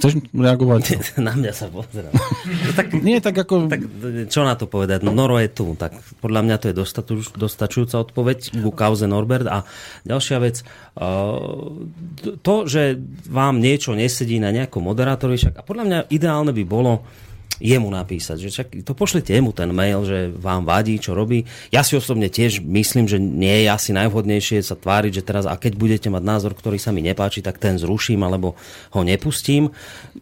Chceš 0.00 0.32
reagovať? 0.32 0.96
Na 1.26 1.36
mňa 1.36 1.52
sa 1.52 1.68
pozerá. 1.68 2.08
Nie, 3.06 3.20
tak 3.20 3.36
ako... 3.36 3.68
Tak 3.68 3.80
čo 4.32 4.48
na 4.48 4.56
to 4.56 4.64
povedať? 4.64 5.04
No 5.04 5.12
Noro 5.12 5.36
je 5.36 5.52
tu, 5.52 5.76
tak 5.76 5.92
podľa 6.24 6.40
mňa 6.40 6.56
to 6.56 6.66
je 6.72 6.74
dostačujúca 7.36 8.00
odpoveď 8.00 8.64
ku 8.64 8.72
kauze 8.72 9.04
Norbert. 9.04 9.44
A 9.44 9.68
ďalšia 10.08 10.40
vec, 10.40 10.64
uh, 10.96 11.36
to, 12.40 12.54
že 12.64 12.96
vám 13.28 13.60
niečo 13.60 13.92
nesedí 13.92 14.40
na 14.40 14.48
nejakom 14.48 14.80
moderátorovi, 14.80 15.36
však 15.36 15.60
a 15.60 15.66
podľa 15.68 15.84
mňa 15.84 15.98
ideálne 16.08 16.56
by 16.56 16.64
bolo 16.64 17.04
jemu 17.60 17.92
napísať, 17.92 18.36
že 18.40 18.50
čak, 18.50 18.66
to 18.82 18.96
pošlite 18.96 19.30
jemu 19.30 19.52
ten 19.52 19.68
mail, 19.70 20.02
že 20.02 20.32
vám 20.32 20.64
vadí, 20.64 20.96
čo 20.96 21.12
robí. 21.12 21.44
Ja 21.68 21.84
si 21.84 21.94
osobne 21.94 22.32
tiež 22.32 22.64
myslím, 22.64 23.06
že 23.06 23.20
nie 23.20 23.64
je 23.64 23.68
asi 23.68 23.92
najvhodnejšie 23.92 24.64
sa 24.64 24.74
tváriť, 24.74 25.20
že 25.20 25.22
teraz 25.22 25.44
a 25.44 25.54
keď 25.60 25.76
budete 25.76 26.08
mať 26.08 26.24
názor, 26.24 26.52
ktorý 26.56 26.80
sa 26.80 26.90
mi 26.90 27.04
nepáči, 27.04 27.44
tak 27.44 27.60
ten 27.60 27.76
zruším 27.76 28.24
alebo 28.24 28.56
ho 28.96 29.00
nepustím. 29.04 29.70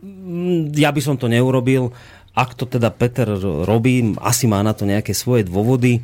Mm, 0.03 0.75
Ja 0.75 0.91
by 0.91 1.01
som 1.01 1.17
to 1.17 1.31
neurobil. 1.31 1.95
Ak 2.39 2.55
to 2.55 2.71
teda 2.71 2.95
Peter 2.95 3.27
robí, 3.67 4.15
asi 4.23 4.47
má 4.47 4.63
na 4.63 4.71
to 4.71 4.87
nejaké 4.87 5.11
svoje 5.11 5.43
dôvody. 5.43 5.99
E, 5.99 6.01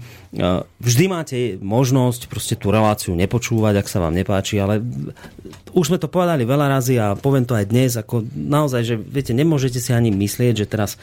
Vždy 0.83 1.05
máte 1.07 1.39
možnosť 1.63 2.27
proste 2.27 2.59
tú 2.59 2.75
reláciu 2.75 3.15
nepočúvať, 3.15 3.79
ak 3.79 3.87
sa 3.87 4.03
vám 4.03 4.19
nepáči, 4.19 4.59
ale 4.59 4.83
už 5.71 5.95
sme 5.95 6.03
to 6.03 6.11
povedali 6.11 6.43
veľa 6.43 6.67
razy 6.67 6.99
a 6.99 7.15
poviem 7.15 7.47
to 7.47 7.55
aj 7.55 7.71
dnes, 7.71 7.95
ako 7.95 8.27
naozaj, 8.35 8.83
že 8.83 8.95
viete, 8.99 9.31
nemôžete 9.31 9.79
si 9.79 9.95
ani 9.95 10.11
myslieť, 10.11 10.67
že 10.67 10.67
teraz 10.67 10.99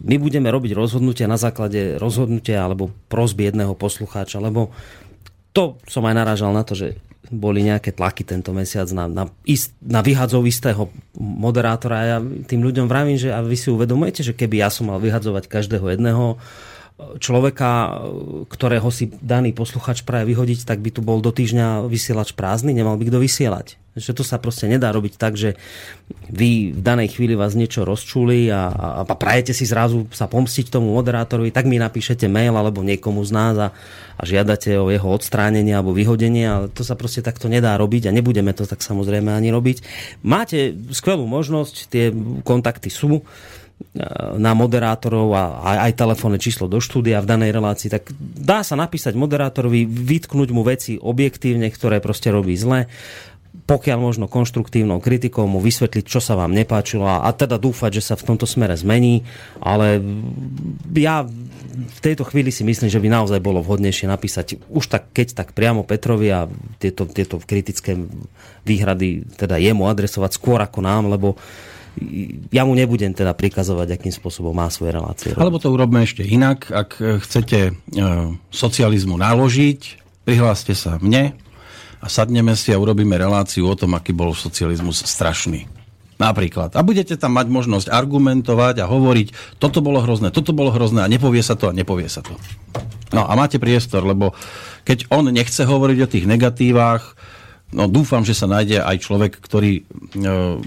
my 0.00 0.16
budeme 0.16 0.48
robiť 0.48 0.72
rozhodnutia 0.72 1.28
na 1.28 1.36
základe 1.36 2.00
rozhodnutia 2.00 2.64
alebo 2.64 2.88
prosby 3.12 3.52
jedného 3.52 3.76
poslucháča, 3.76 4.40
lebo 4.40 4.72
to 5.52 5.76
som 5.84 6.08
aj 6.08 6.14
narážal 6.16 6.56
na 6.56 6.64
to, 6.64 6.72
že 6.72 6.96
boli 7.28 7.66
nejaké 7.66 7.92
tlaky 7.92 8.24
tento 8.24 8.54
mesiac 8.54 8.88
na, 8.94 9.10
na, 9.10 9.24
ist, 9.44 9.74
na 9.82 10.00
vyhadzov 10.00 10.46
istého 10.46 10.88
moderátora. 11.18 11.96
A 11.98 12.04
ja 12.04 12.18
tým 12.22 12.62
ľuďom 12.62 12.86
vravím, 12.86 13.18
že 13.20 13.34
a 13.34 13.42
vy 13.42 13.58
si 13.58 13.68
uvedomujete, 13.68 14.22
že 14.22 14.32
keby 14.32 14.64
ja 14.64 14.70
som 14.70 14.88
mal 14.88 15.02
vyhadzovať 15.02 15.50
každého 15.50 15.98
jedného 15.98 16.40
človeka, 16.98 18.02
ktorého 18.50 18.90
si 18.90 19.06
daný 19.22 19.54
posluchač 19.54 20.02
praje 20.02 20.34
vyhodiť, 20.34 20.66
tak 20.66 20.82
by 20.82 20.90
tu 20.90 21.00
bol 21.00 21.22
do 21.22 21.30
týždňa 21.30 21.86
vysielač 21.86 22.34
prázdny, 22.34 22.74
nemal 22.74 22.98
by 22.98 23.06
kto 23.06 23.22
vysielať. 23.22 23.78
Že 23.94 24.18
to 24.18 24.22
sa 24.26 24.38
proste 24.42 24.66
nedá 24.66 24.90
robiť 24.90 25.14
tak, 25.14 25.38
že 25.38 25.54
vy 26.30 26.74
v 26.74 26.80
danej 26.82 27.14
chvíli 27.14 27.38
vás 27.38 27.54
niečo 27.54 27.86
rozčuli 27.86 28.50
a, 28.50 28.70
a, 28.70 28.86
a 29.06 29.14
prajete 29.14 29.54
si 29.54 29.62
zrazu 29.62 30.10
sa 30.10 30.26
pomstiť 30.26 30.74
tomu 30.74 30.90
moderátorovi, 30.98 31.54
tak 31.54 31.70
mi 31.70 31.78
napíšete 31.78 32.26
mail 32.26 32.54
alebo 32.58 32.82
niekomu 32.82 33.22
z 33.22 33.30
nás 33.30 33.56
a, 33.58 33.68
a 34.18 34.22
žiadate 34.26 34.74
o 34.78 34.90
jeho 34.90 35.06
odstránenie 35.06 35.78
alebo 35.78 35.94
vyhodenie, 35.94 36.46
ale 36.50 36.66
to 36.70 36.82
sa 36.82 36.98
proste 36.98 37.22
takto 37.22 37.46
nedá 37.46 37.78
robiť 37.78 38.10
a 38.10 38.14
nebudeme 38.14 38.50
to 38.54 38.66
tak 38.66 38.82
samozrejme 38.82 39.30
ani 39.30 39.54
robiť. 39.54 39.86
Máte 40.26 40.74
skvelú 40.90 41.30
možnosť, 41.30 41.74
tie 41.90 42.10
kontakty 42.42 42.90
sú 42.90 43.22
na 44.38 44.52
moderátorov 44.54 45.34
a 45.34 45.44
aj, 45.74 45.78
aj 45.90 45.92
telefónne 45.98 46.38
číslo 46.38 46.70
do 46.70 46.78
štúdia 46.78 47.22
v 47.22 47.30
danej 47.30 47.50
relácii, 47.54 47.88
tak 47.90 48.10
dá 48.20 48.62
sa 48.62 48.78
napísať 48.78 49.14
moderátorovi, 49.18 49.86
vytknúť 49.86 50.48
mu 50.54 50.62
veci 50.62 50.98
objektívne, 50.98 51.66
ktoré 51.70 51.98
proste 51.98 52.30
robí 52.30 52.54
zle, 52.54 52.86
pokiaľ 53.64 53.98
možno 53.98 54.26
konštruktívnou 54.30 55.02
kritikou 55.02 55.48
mu 55.48 55.58
vysvetliť, 55.58 56.04
čo 56.04 56.20
sa 56.22 56.38
vám 56.38 56.54
nepáčilo 56.54 57.04
a, 57.04 57.26
teda 57.32 57.58
dúfať, 57.58 57.98
že 57.98 58.12
sa 58.12 58.14
v 58.14 58.32
tomto 58.32 58.46
smere 58.46 58.76
zmení, 58.78 59.26
ale 59.58 59.98
ja 60.94 61.26
v 61.78 62.00
tejto 62.02 62.26
chvíli 62.26 62.50
si 62.50 62.62
myslím, 62.62 62.90
že 62.90 63.02
by 63.02 63.08
naozaj 63.08 63.40
bolo 63.42 63.62
vhodnejšie 63.62 64.06
napísať 64.10 64.58
už 64.68 64.84
tak, 64.90 65.10
keď 65.14 65.42
tak 65.42 65.48
priamo 65.54 65.86
Petrovi 65.86 66.28
a 66.30 66.46
tieto, 66.78 67.06
tieto 67.06 67.38
kritické 67.42 67.94
výhrady 68.66 69.26
teda 69.38 69.58
jemu 69.58 69.86
adresovať 69.86 70.30
skôr 70.34 70.58
ako 70.62 70.82
nám, 70.82 71.08
lebo 71.10 71.38
ja 72.48 72.62
mu 72.64 72.72
nebudem 72.72 73.12
teda 73.12 73.34
prikazovať, 73.34 73.98
akým 73.98 74.12
spôsobom 74.14 74.54
má 74.54 74.70
svoje 74.72 74.96
relácie. 74.96 75.30
Alebo 75.36 75.60
to 75.60 75.70
urobme 75.70 76.02
ešte 76.02 76.24
inak. 76.24 76.70
Ak 76.70 76.98
chcete 76.98 77.58
e, 77.70 77.72
socializmu 78.50 79.18
naložiť, 79.18 79.80
prihláste 80.28 80.76
sa 80.76 81.00
mne 81.00 81.36
a 81.98 82.06
sadneme 82.06 82.54
si 82.54 82.70
a 82.70 82.78
urobíme 82.78 83.18
reláciu 83.18 83.66
o 83.66 83.78
tom, 83.78 83.98
aký 83.98 84.14
bol 84.14 84.36
socializmus 84.36 85.02
strašný. 85.02 85.66
Napríklad. 86.18 86.74
A 86.74 86.82
budete 86.82 87.14
tam 87.14 87.38
mať 87.38 87.46
možnosť 87.46 87.86
argumentovať 87.94 88.82
a 88.82 88.90
hovoriť, 88.90 89.58
toto 89.62 89.78
bolo 89.78 90.02
hrozné, 90.02 90.34
toto 90.34 90.50
bolo 90.50 90.74
hrozné 90.74 91.06
a 91.06 91.10
nepovie 91.10 91.46
sa 91.46 91.54
to 91.54 91.70
a 91.70 91.76
nepovie 91.76 92.10
sa 92.10 92.26
to. 92.26 92.34
No 93.14 93.22
a 93.22 93.32
máte 93.38 93.62
priestor, 93.62 94.02
lebo 94.02 94.34
keď 94.82 95.06
on 95.14 95.30
nechce 95.30 95.62
hovoriť 95.62 95.98
o 96.02 96.10
tých 96.10 96.26
negatívach, 96.26 97.14
no 97.68 97.84
dúfam, 97.84 98.24
že 98.24 98.32
sa 98.32 98.48
nájde 98.48 98.80
aj 98.80 98.96
človek, 99.04 99.32
ktorý 99.44 99.72
e, 99.76 99.82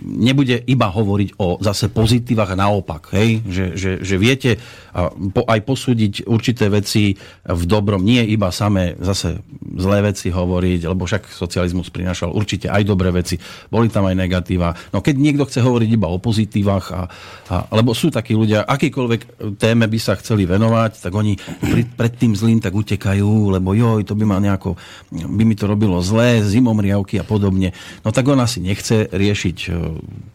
nebude 0.06 0.62
iba 0.70 0.86
hovoriť 0.86 1.30
o 1.42 1.58
zase 1.58 1.90
pozitívach 1.90 2.54
a 2.54 2.60
naopak, 2.60 3.18
hej? 3.18 3.42
Že, 3.42 3.66
že, 3.74 3.92
že 4.06 4.16
viete 4.22 4.52
a 4.92 5.10
po, 5.10 5.48
aj 5.48 5.60
posúdiť 5.64 6.14
určité 6.28 6.68
veci 6.68 7.16
v 7.48 7.64
dobrom, 7.64 8.04
nie 8.04 8.22
iba 8.28 8.52
samé 8.52 8.94
zase 9.00 9.40
zlé 9.80 10.12
veci 10.12 10.30
hovoriť, 10.30 10.82
lebo 10.86 11.08
však 11.08 11.32
socializmus 11.32 11.90
prinášal 11.90 12.30
určite 12.36 12.68
aj 12.68 12.84
dobré 12.84 13.10
veci, 13.10 13.40
boli 13.72 13.88
tam 13.88 14.06
aj 14.06 14.16
negatíva. 14.20 14.76
No 14.92 15.00
keď 15.00 15.16
niekto 15.16 15.48
chce 15.48 15.64
hovoriť 15.64 15.90
iba 15.96 16.12
o 16.12 16.20
pozitívach, 16.20 16.86
a, 16.92 17.02
a, 17.50 17.56
lebo 17.72 17.96
sú 17.96 18.12
takí 18.12 18.36
ľudia, 18.36 18.68
akýkoľvek 18.68 19.56
téme 19.58 19.88
by 19.88 20.00
sa 20.00 20.20
chceli 20.20 20.44
venovať, 20.44 21.08
tak 21.08 21.14
oni 21.16 21.40
pri, 21.40 21.82
pred 21.88 22.14
tým 22.20 22.36
zlým 22.36 22.60
tak 22.60 22.76
utekajú, 22.76 23.56
lebo 23.58 23.72
joj, 23.72 24.04
to 24.04 24.14
by 24.14 24.28
ma 24.28 24.44
nejako, 24.44 24.76
by 25.10 25.44
mi 25.48 25.56
to 25.56 25.66
robilo 25.66 26.04
zlé, 26.04 26.44
zimom 26.44 26.76
riavky 26.92 27.16
a 27.18 27.26
podobne. 27.26 27.72
No 28.04 28.12
tak 28.12 28.28
on 28.28 28.44
asi 28.44 28.60
nechce 28.60 29.08
riešiť 29.08 29.58
e, 29.66 29.70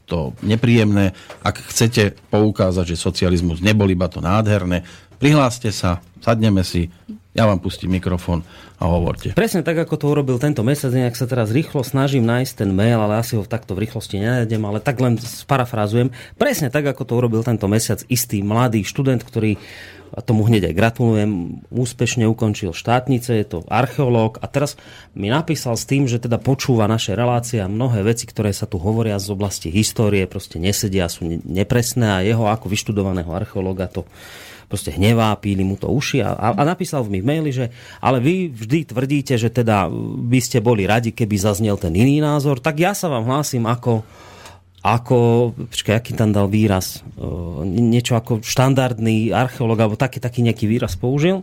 to 0.08 0.32
nepríjemné. 0.40 1.12
Ak 1.44 1.60
chcete 1.60 2.16
poukázať, 2.32 2.96
že 2.96 3.04
socializmus 3.04 3.60
nebol 3.60 3.92
iba 3.92 4.08
to 4.08 4.24
nádherné, 4.24 4.88
prihláste 5.20 5.68
sa, 5.68 6.00
sadneme 6.24 6.64
si, 6.64 6.88
ja 7.36 7.44
vám 7.44 7.60
pustím 7.60 7.92
mikrofón 7.92 8.40
a 8.80 8.88
hovorte. 8.88 9.36
Presne 9.36 9.60
tak, 9.60 9.76
ako 9.76 10.00
to 10.00 10.06
urobil 10.08 10.40
tento 10.40 10.64
mesiac, 10.64 10.88
nejak 10.88 11.20
sa 11.20 11.28
teraz 11.28 11.52
rýchlo 11.52 11.84
snažím 11.84 12.24
nájsť 12.24 12.64
ten 12.64 12.72
mail, 12.72 12.96
ale 12.96 13.20
asi 13.20 13.36
ho 13.36 13.44
takto 13.44 13.76
v 13.76 13.84
rýchlosti 13.84 14.24
nenájdem, 14.24 14.64
ale 14.64 14.80
tak 14.80 14.96
len 15.04 15.20
sparafrázujem. 15.20 16.08
Presne 16.40 16.72
tak, 16.72 16.88
ako 16.88 17.04
to 17.04 17.12
urobil 17.20 17.44
tento 17.44 17.68
mesiac 17.68 18.00
istý 18.08 18.40
mladý 18.40 18.88
študent, 18.88 19.20
ktorý 19.20 19.60
a 20.12 20.20
tomu 20.22 20.46
hneď 20.46 20.70
aj 20.70 20.74
gratulujem, 20.78 21.30
úspešne 21.72 22.28
ukončil 22.30 22.70
štátnice, 22.76 23.34
je 23.34 23.46
to 23.46 23.58
archeológ. 23.66 24.38
A 24.38 24.46
teraz 24.46 24.78
mi 25.16 25.32
napísal 25.32 25.74
s 25.74 25.88
tým, 25.88 26.06
že 26.06 26.22
teda 26.22 26.38
počúva 26.38 26.86
naše 26.86 27.16
relácie 27.18 27.58
a 27.58 27.70
mnohé 27.70 28.06
veci, 28.06 28.28
ktoré 28.28 28.54
sa 28.54 28.70
tu 28.70 28.78
hovoria 28.78 29.18
z 29.18 29.32
oblasti 29.34 29.68
histórie, 29.72 30.28
proste 30.30 30.62
nesedia, 30.62 31.10
sú 31.10 31.26
nepresné. 31.44 32.06
A 32.06 32.24
jeho 32.24 32.46
ako 32.46 32.70
vyštudovaného 32.70 33.30
archeológa 33.32 33.90
to 33.90 34.06
proste 34.66 34.90
hnevá, 34.90 35.34
píli 35.38 35.62
mu 35.62 35.78
to 35.78 35.86
uši. 35.86 36.26
A, 36.26 36.52
a 36.54 36.62
napísal 36.66 37.06
mi 37.06 37.22
v 37.22 37.26
maili, 37.26 37.50
že 37.54 37.70
ale 38.02 38.18
vy 38.18 38.50
vždy 38.50 38.90
tvrdíte, 38.90 39.34
že 39.38 39.50
teda 39.50 39.86
by 40.26 40.40
ste 40.42 40.58
boli 40.58 40.84
radi, 40.84 41.14
keby 41.14 41.38
zaznel 41.38 41.78
ten 41.78 41.94
iný 41.94 42.18
názor, 42.18 42.58
tak 42.58 42.82
ja 42.82 42.92
sa 42.92 43.06
vám 43.06 43.26
hlásim 43.30 43.62
ako 43.62 44.02
ako, 44.84 45.50
počkaj, 45.72 45.94
aký 45.98 46.12
tam 46.14 46.30
dal 46.30 46.46
výraz, 46.46 47.02
niečo 47.64 48.14
ako 48.14 48.44
štandardný 48.44 49.34
archeológ, 49.34 49.78
alebo 49.82 49.96
taký, 49.98 50.22
taký 50.22 50.44
nejaký 50.46 50.68
výraz 50.70 50.94
použil. 50.94 51.42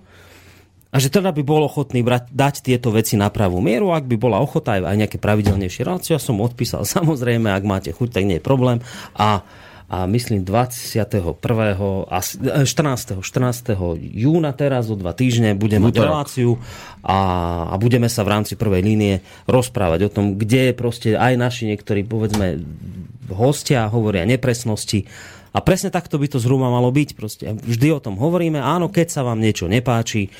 A 0.93 1.01
že 1.01 1.09
teda 1.09 1.33
by 1.33 1.41
bol 1.41 1.65
ochotný 1.65 2.05
brať, 2.05 2.29
dať 2.29 2.55
tieto 2.61 2.93
veci 2.93 3.17
na 3.17 3.33
pravú 3.33 3.57
mieru, 3.57 3.89
ak 3.89 4.05
by 4.05 4.13
bola 4.13 4.37
ochota 4.37 4.77
aj 4.77 4.93
nejaké 4.93 5.17
pravidelnejšie 5.17 5.89
relácie. 5.89 6.13
Ja 6.13 6.21
som 6.21 6.37
odpísal, 6.37 6.85
samozrejme, 6.97 7.49
ak 7.49 7.65
máte 7.65 7.89
chuť, 7.89 8.13
tak 8.13 8.23
nie 8.29 8.37
je 8.37 8.45
problém. 8.45 8.77
A 9.17 9.41
a 9.93 10.09
myslím 10.09 10.41
21. 10.41 11.37
14. 11.37 13.21
14. 13.21 13.77
júna 14.01 14.49
teraz 14.57 14.89
o 14.89 14.97
dva 14.97 15.13
týždne 15.13 15.53
budeme 15.53 15.93
mať 15.93 16.01
reláciu 16.01 16.57
a, 17.05 17.17
a 17.69 17.75
budeme 17.77 18.09
sa 18.09 18.25
v 18.25 18.33
rámci 18.33 18.57
prvej 18.57 18.81
línie 18.81 19.21
rozprávať 19.45 20.09
o 20.09 20.13
tom, 20.13 20.25
kde 20.33 20.73
proste 20.73 21.13
aj 21.13 21.37
naši 21.37 21.69
niektorí 21.69 22.01
povedzme 22.09 22.57
hostia 23.29 23.85
hovoria 23.85 24.25
nepresnosti 24.25 25.05
a 25.53 25.61
presne 25.61 25.93
takto 25.93 26.17
by 26.17 26.25
to 26.25 26.41
zhruba 26.41 26.73
malo 26.73 26.89
byť. 26.89 27.09
Proste 27.13 27.53
vždy 27.53 27.87
o 27.93 28.01
tom 28.01 28.17
hovoríme. 28.17 28.57
Áno, 28.57 28.89
keď 28.89 29.07
sa 29.13 29.21
vám 29.21 29.37
niečo 29.37 29.69
nepáči, 29.69 30.33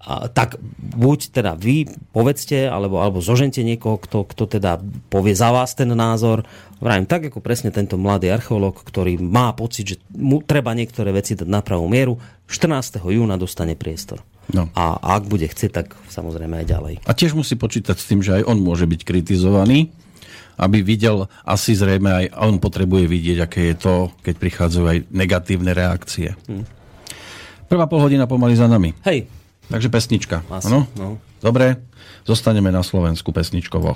a, 0.00 0.28
tak 0.28 0.60
buď 0.80 1.32
teda 1.32 1.56
vy 1.56 1.88
povedzte, 2.12 2.68
alebo, 2.68 3.00
alebo 3.00 3.24
zožente 3.24 3.64
niekoho, 3.64 3.96
kto, 3.96 4.28
kto 4.28 4.60
teda 4.60 4.76
povie 5.08 5.32
za 5.32 5.48
vás 5.48 5.72
ten 5.72 5.88
názor. 5.88 6.44
Vrajím, 6.80 7.04
tak 7.04 7.28
ako 7.28 7.44
presne 7.44 7.68
tento 7.68 8.00
mladý 8.00 8.32
archeológ, 8.32 8.80
ktorý 8.80 9.20
má 9.20 9.52
pocit, 9.52 9.84
že 9.84 9.96
mu 10.16 10.40
treba 10.40 10.72
niektoré 10.72 11.12
veci 11.12 11.36
dať 11.36 11.44
na 11.44 11.60
pravú 11.60 11.86
mieru, 11.86 12.16
14. 12.48 13.04
júna 13.04 13.36
dostane 13.36 13.76
priestor. 13.76 14.24
No. 14.50 14.66
A, 14.72 14.96
a 14.98 15.08
ak 15.20 15.28
bude 15.28 15.44
chcieť, 15.46 15.70
tak 15.70 15.86
samozrejme 16.08 16.64
aj 16.64 16.66
ďalej. 16.66 16.94
A 17.04 17.12
tiež 17.12 17.36
musí 17.36 17.54
počítať 17.54 17.94
s 17.94 18.08
tým, 18.08 18.24
že 18.24 18.40
aj 18.40 18.48
on 18.48 18.58
môže 18.58 18.88
byť 18.88 19.00
kritizovaný, 19.04 19.92
aby 20.56 20.80
videl, 20.80 21.28
asi 21.44 21.76
zrejme 21.76 22.10
aj 22.10 22.24
on 22.40 22.56
potrebuje 22.58 23.06
vidieť, 23.06 23.38
aké 23.44 23.60
je 23.70 23.76
to, 23.76 23.94
keď 24.24 24.34
prichádzajú 24.40 24.84
aj 24.88 24.98
negatívne 25.12 25.76
reakcie. 25.76 26.34
Hm. 26.48 26.64
Prvá 27.70 27.86
polhodina 27.86 28.26
pomaly 28.26 28.58
za 28.58 28.66
nami. 28.66 28.96
Hej, 29.06 29.30
Takže 29.70 29.86
pesnička. 29.86 30.42
Ano? 30.50 30.90
No. 30.98 31.22
Dobre, 31.38 31.78
zostaneme 32.26 32.74
na 32.74 32.82
Slovensku 32.82 33.30
pesničkovo. 33.30 33.94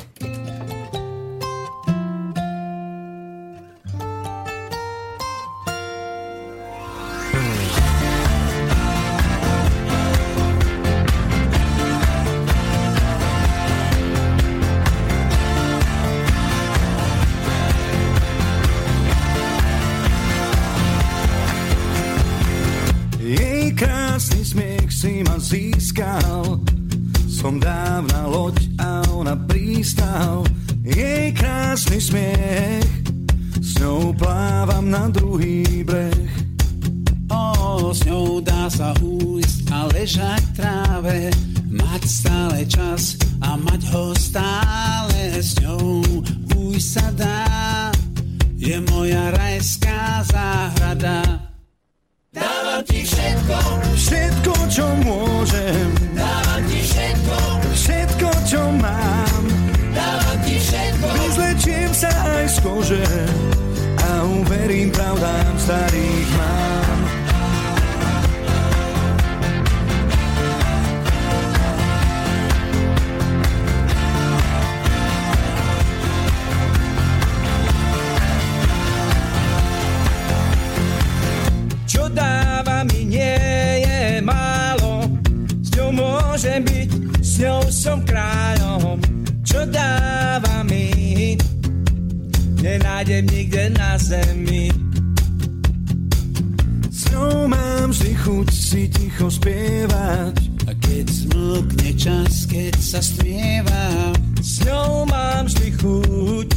chuť 98.24 98.48
si 98.48 98.88
ticho 98.88 99.28
spievať. 99.28 100.36
A 100.64 100.72
keď 100.80 101.06
zmlkne 101.12 101.90
čas, 101.92 102.48
keď 102.48 102.74
sa 102.80 103.00
smieva, 103.04 104.16
s 104.40 104.64
ňou 104.64 105.04
mám 105.04 105.44
vždy 105.44 105.68
chuť 105.76 106.48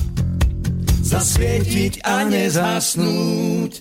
zasvietiť 1.04 1.94
a 2.08 2.24
nezhasnúť. 2.24 3.72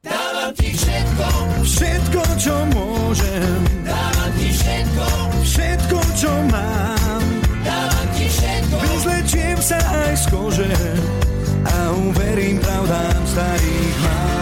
Dávam 0.00 0.50
ti 0.56 0.70
všetko, 0.72 1.28
všetko, 1.60 2.22
čo 2.40 2.56
môžem. 2.72 3.58
Dávam 3.84 4.32
ti 4.40 4.48
všetko, 4.56 5.06
všetko, 5.44 5.98
čo 6.16 6.32
mám. 6.48 7.24
Dávam 7.60 8.08
ti 8.16 8.26
všetko, 8.32 8.76
vyzlečiem 8.80 9.58
sa 9.60 9.78
aj 9.80 10.14
z 10.16 10.24
kože 10.32 10.72
a 11.68 11.76
uverím 12.00 12.56
pravdám 12.64 13.20
starých 13.28 13.96
mám. 14.00 14.35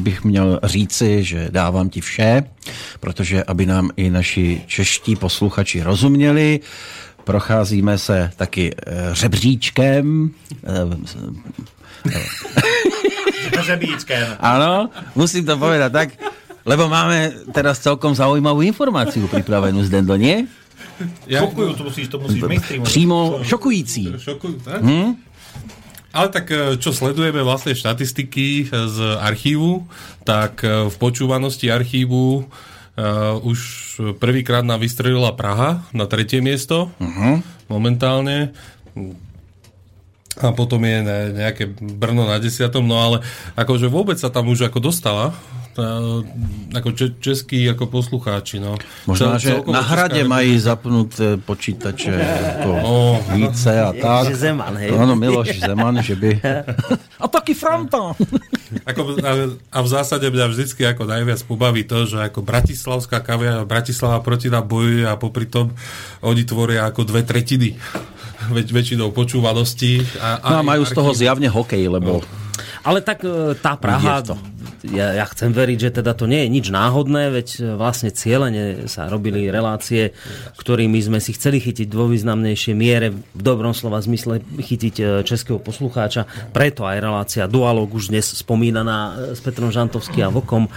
Teď 0.00 0.04
bych 0.04 0.24
měl 0.24 0.60
říci, 0.64 1.24
že 1.24 1.48
dávám 1.52 1.88
ti 1.92 2.00
vše, 2.00 2.42
protože 3.00 3.44
aby 3.44 3.66
nám 3.66 3.90
i 3.96 4.10
naši 4.10 4.64
čeští 4.66 5.16
posluchači 5.16 5.82
rozuměli, 5.82 6.60
procházíme 7.24 7.98
se 7.98 8.30
taky 8.36 8.72
eh, 8.72 9.08
řebříčkem. 9.12 10.30
eh, 10.64 10.96
Žebíčkem. 13.60 14.40
Áno, 14.40 14.88
musím 15.12 15.44
to 15.44 15.60
povedať 15.60 15.92
tak, 15.92 16.08
lebo 16.64 16.88
máme 16.88 17.44
teraz 17.52 17.76
celkom 17.84 18.16
zaujímavú 18.16 18.64
informáciu 18.64 19.28
pripravenú 19.28 19.84
z 19.84 19.92
Dendo, 19.92 20.16
nie? 20.16 20.48
Ja, 21.28 21.44
Šokujú, 21.44 21.76
to 21.76 21.84
musíš, 21.92 22.06
to 22.08 22.16
musíš 22.24 22.40
mainstreamovať. 22.40 22.88
Přímo 22.88 23.16
šokující. 23.44 24.16
Šokujú, 24.16 24.64
tak? 24.64 24.80
Hm? 24.80 25.12
Ale 26.10 26.28
tak 26.34 26.50
e, 26.50 26.74
čo 26.82 26.90
sledujeme 26.90 27.42
vlastne 27.46 27.74
štatistiky 27.74 28.66
z 28.70 28.98
archívu, 29.22 29.86
tak 30.26 30.66
e, 30.66 30.90
v 30.90 30.94
počúvanosti 30.98 31.70
archívu 31.70 32.50
uh, 33.00 33.38
už 33.40 33.58
prvýkrát 34.18 34.64
nám 34.64 34.82
vystrelila 34.82 35.32
Praha 35.32 35.84
na 35.94 36.04
tretie 36.04 36.44
miesto 36.44 36.92
uh-huh. 37.00 37.40
momentálne. 37.70 38.52
A 40.40 40.48
potom 40.56 40.80
je 40.84 40.98
ne- 41.04 41.32
nejaké 41.36 41.68
Brno 41.80 42.24
na 42.24 42.40
desiatom, 42.40 42.86
no 42.86 42.96
ale 42.96 43.16
akože 43.56 43.90
vôbec 43.90 44.16
sa 44.16 44.32
tam 44.32 44.48
už 44.48 44.68
ako 44.70 44.92
dostala 44.92 45.36
ako 46.70 46.88
če- 46.92 47.16
českí 47.18 47.64
ako 47.64 47.86
poslucháči, 47.86 48.58
no. 48.58 48.74
Možná, 49.04 49.36
Cel- 49.36 49.62
že 49.62 49.70
na 49.70 49.80
hrade 49.80 50.20
Česká 50.20 50.28
mají 50.28 50.52
zapnuté 50.56 51.26
počítače 51.36 52.12
ako 52.56 52.70
No. 52.80 52.94
více 53.32 53.70
a 53.70 53.90
tak. 53.90 54.28
Že 54.28 54.50
Zeman, 54.50 54.74
hej. 54.76 54.90
Áno, 54.92 55.14
Miloš 55.14 55.58
Zeman, 55.58 55.98
že 55.98 56.14
by... 56.14 56.30
A 57.16 57.24
taký 57.26 57.52
Franta! 57.52 58.12
Ako, 58.82 59.18
a, 59.18 59.30
a 59.68 59.78
v 59.80 59.88
zásade 59.88 60.26
mňa 60.26 60.46
vždycky 60.46 60.82
ako 60.84 61.02
najviac 61.04 61.42
pobaví 61.42 61.82
to, 61.82 62.06
že 62.06 62.22
ako 62.22 62.40
bratislavská 62.40 63.18
kavia, 63.18 63.62
Bratislava 63.62 64.18
proti 64.20 64.46
nám 64.46 64.64
bojuje 64.64 65.02
a 65.02 65.14
popri 65.14 65.44
tom 65.44 65.74
oni 66.20 66.42
tvoria 66.42 66.86
ako 66.86 67.02
dve 67.04 67.22
tretiny 67.22 67.74
väč, 68.54 68.70
väčšinou 68.70 69.10
počúvanosti. 69.10 70.02
A, 70.16 70.38
No 70.40 70.56
a 70.56 70.64
majú 70.64 70.82
z 70.82 70.92
toho 70.92 71.10
zjavne 71.12 71.46
hokej, 71.46 71.86
lebo 71.88 72.22
Ale 72.80 73.00
tak 73.00 73.20
e, 73.20 73.52
tá 73.56 73.76
Praha, 73.76 74.24
to. 74.24 74.34
Ja, 74.88 75.12
ja 75.12 75.24
chcem 75.28 75.52
veriť, 75.52 75.78
že 75.78 75.90
teda 76.00 76.16
to 76.16 76.24
nie 76.24 76.46
je 76.46 76.48
nič 76.48 76.66
náhodné, 76.72 77.28
veď 77.28 77.48
e, 77.52 77.58
vlastne 77.76 78.08
cieľene 78.08 78.88
sa 78.88 79.12
robili 79.12 79.52
relácie, 79.52 80.16
ktorými 80.56 80.96
sme 81.04 81.18
si 81.20 81.36
chceli 81.36 81.60
chytiť 81.60 81.92
vo 81.92 82.08
významnejšej 82.08 82.74
miere, 82.74 83.12
v 83.12 83.42
dobrom 83.42 83.76
slova 83.76 84.00
zmysle 84.00 84.40
chytiť 84.40 84.94
e, 84.96 85.04
českého 85.28 85.60
poslucháča. 85.60 86.24
Preto 86.56 86.88
aj 86.88 86.96
relácia 86.96 87.44
Dualog 87.44 87.92
už 87.92 88.08
dnes 88.08 88.24
spomínaná 88.24 88.98
e, 88.98 89.36
s 89.36 89.40
Petrom 89.44 89.68
Žantovským 89.68 90.24
a 90.24 90.32
Vokom. 90.32 90.72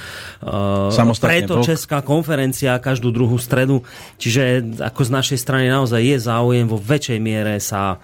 Samostatne 0.91 1.47
Preto 1.47 1.63
Vlk. 1.63 1.67
Česká 1.71 2.03
konferencia 2.03 2.75
každú 2.83 3.15
druhú 3.15 3.39
stredu. 3.39 3.87
Čiže 4.19 4.75
ako 4.83 5.01
z 5.07 5.11
našej 5.15 5.39
strany 5.39 5.71
naozaj 5.71 6.03
je 6.03 6.17
záujem 6.19 6.67
vo 6.67 6.75
väčšej 6.75 7.19
miere 7.23 7.55
sa 7.63 8.03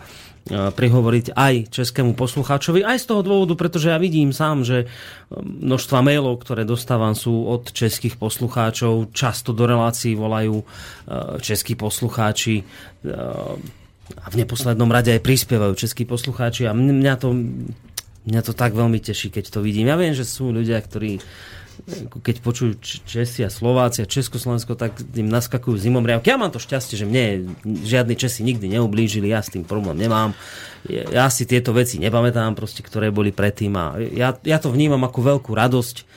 prihovoriť 0.49 1.37
aj 1.37 1.69
českému 1.69 2.17
poslucháčovi. 2.17 2.81
Aj 2.81 2.97
z 2.97 3.05
toho 3.05 3.21
dôvodu, 3.21 3.53
pretože 3.53 3.93
ja 3.93 4.01
vidím 4.01 4.33
sám, 4.33 4.65
že 4.65 4.77
e, 4.83 4.87
množstva 5.37 6.01
mailov, 6.01 6.41
ktoré 6.41 6.65
dostávam, 6.65 7.13
sú 7.13 7.45
od 7.45 7.69
českých 7.69 8.17
poslucháčov. 8.17 9.13
Často 9.13 9.53
do 9.53 9.69
relácií 9.69 10.17
volajú 10.17 10.61
e, 10.61 10.65
českí 11.43 11.77
poslucháči 11.77 12.61
e, 12.61 12.63
a 14.09 14.25
v 14.33 14.35
neposlednom 14.41 14.89
rade 14.89 15.13
aj 15.13 15.21
prispievajú 15.21 15.77
českí 15.77 16.09
poslucháči 16.09 16.65
a 16.65 16.73
mň- 16.73 16.97
mňa 16.97 17.15
to, 17.21 17.29
mňa 18.25 18.41
to 18.41 18.53
tak 18.57 18.73
veľmi 18.73 18.97
teší, 18.97 19.29
keď 19.29 19.53
to 19.53 19.59
vidím. 19.61 19.85
Ja 19.85 20.01
viem, 20.01 20.17
že 20.17 20.25
sú 20.25 20.49
ľudia, 20.49 20.81
ktorí 20.81 21.21
keď 22.21 22.35
počujú 22.43 22.71
Česi 22.81 23.41
a 23.43 23.49
Slováci 23.51 24.03
a 24.03 24.09
Československo, 24.09 24.75
tak 24.75 24.99
im 25.15 25.31
naskakujú 25.31 25.79
zimomriavky. 25.79 26.29
Ja 26.29 26.37
mám 26.39 26.51
to 26.51 26.61
šťastie, 26.61 26.99
že 26.99 27.05
mne 27.07 27.55
žiadni 27.63 28.15
Česi 28.19 28.43
nikdy 28.43 28.79
neublížili, 28.79 29.31
ja 29.31 29.39
s 29.39 29.53
tým 29.53 29.63
problém 29.63 29.97
nemám. 29.97 30.35
Ja 30.89 31.27
si 31.27 31.43
tieto 31.43 31.75
veci 31.75 31.99
nepamätám, 31.99 32.55
proste, 32.55 32.83
ktoré 32.83 33.11
boli 33.11 33.35
predtým 33.35 33.73
a 33.75 33.99
ja, 33.99 34.35
ja 34.43 34.57
to 34.59 34.71
vnímam 34.71 35.03
ako 35.03 35.35
veľkú 35.35 35.51
radosť, 35.51 36.07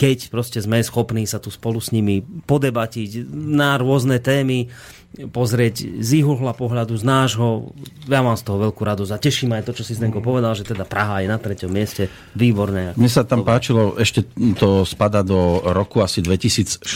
keď 0.00 0.32
proste 0.32 0.64
sme 0.64 0.80
schopní 0.80 1.28
sa 1.28 1.36
tu 1.36 1.52
spolu 1.52 1.76
s 1.76 1.92
nimi 1.92 2.24
podebatiť 2.24 3.28
na 3.28 3.76
rôzne 3.76 4.16
témy, 4.16 4.72
pozrieť 5.28 6.00
z 6.00 6.22
ich 6.22 6.26
uhla 6.26 6.56
pohľadu, 6.56 6.96
z 6.96 7.04
nášho. 7.04 7.76
Ja 8.08 8.24
mám 8.24 8.38
z 8.40 8.46
toho 8.48 8.70
veľkú 8.70 8.80
radosť 8.80 9.12
a 9.12 9.20
teším 9.20 9.52
aj 9.52 9.68
to, 9.68 9.76
čo 9.76 9.84
si 9.84 9.92
Zdenko 9.92 10.24
povedal, 10.24 10.56
že 10.56 10.64
teda 10.64 10.88
Praha 10.88 11.20
je 11.20 11.28
na 11.28 11.36
treťom 11.36 11.68
mieste. 11.68 12.08
Výborné. 12.32 12.96
Mne 12.96 13.10
sa 13.12 13.28
tam 13.28 13.44
páčilo, 13.44 14.00
ešte 14.00 14.24
to 14.56 14.88
spada 14.88 15.20
do 15.20 15.60
roku 15.66 16.00
asi 16.00 16.24
2014 16.24 16.86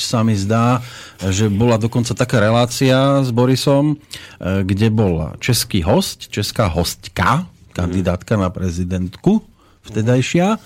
sa 0.00 0.26
mi 0.26 0.34
zdá, 0.34 0.82
že 1.22 1.46
bola 1.46 1.78
dokonca 1.78 2.16
taká 2.16 2.42
relácia 2.42 3.22
s 3.22 3.30
Borisom, 3.30 3.94
e, 3.94 4.66
kde 4.66 4.90
bol 4.90 5.36
český 5.38 5.84
host, 5.86 6.32
česká 6.32 6.72
hostka, 6.72 7.46
kandidátka 7.70 8.34
na 8.34 8.50
prezidentku 8.50 9.46
vtedajšia 9.80 10.60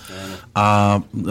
a 0.55 0.67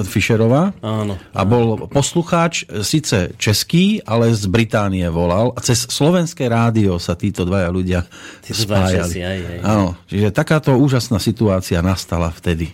Fischerová. 0.04 0.72
Áno. 0.80 1.20
A 1.32 1.40
bol 1.44 1.88
poslucháč, 1.88 2.64
síce 2.84 3.36
český, 3.36 4.00
ale 4.04 4.32
z 4.32 4.48
Británie 4.48 5.04
volal 5.08 5.52
a 5.56 5.60
cez 5.60 5.88
slovenské 5.88 6.48
rádio 6.48 6.96
sa 7.00 7.16
títo 7.16 7.44
dvaja 7.44 7.68
ľudia 7.68 8.00
Títo 8.44 8.64
dvaja 8.68 9.04
spájali. 9.04 9.12
Česi, 9.12 9.20
aj, 9.24 9.38
aj. 9.40 9.58
Áno, 9.64 9.86
čiže 10.08 10.28
takáto 10.32 10.76
úžasná 10.76 11.20
situácia 11.20 11.80
nastala 11.80 12.32
vtedy. 12.32 12.72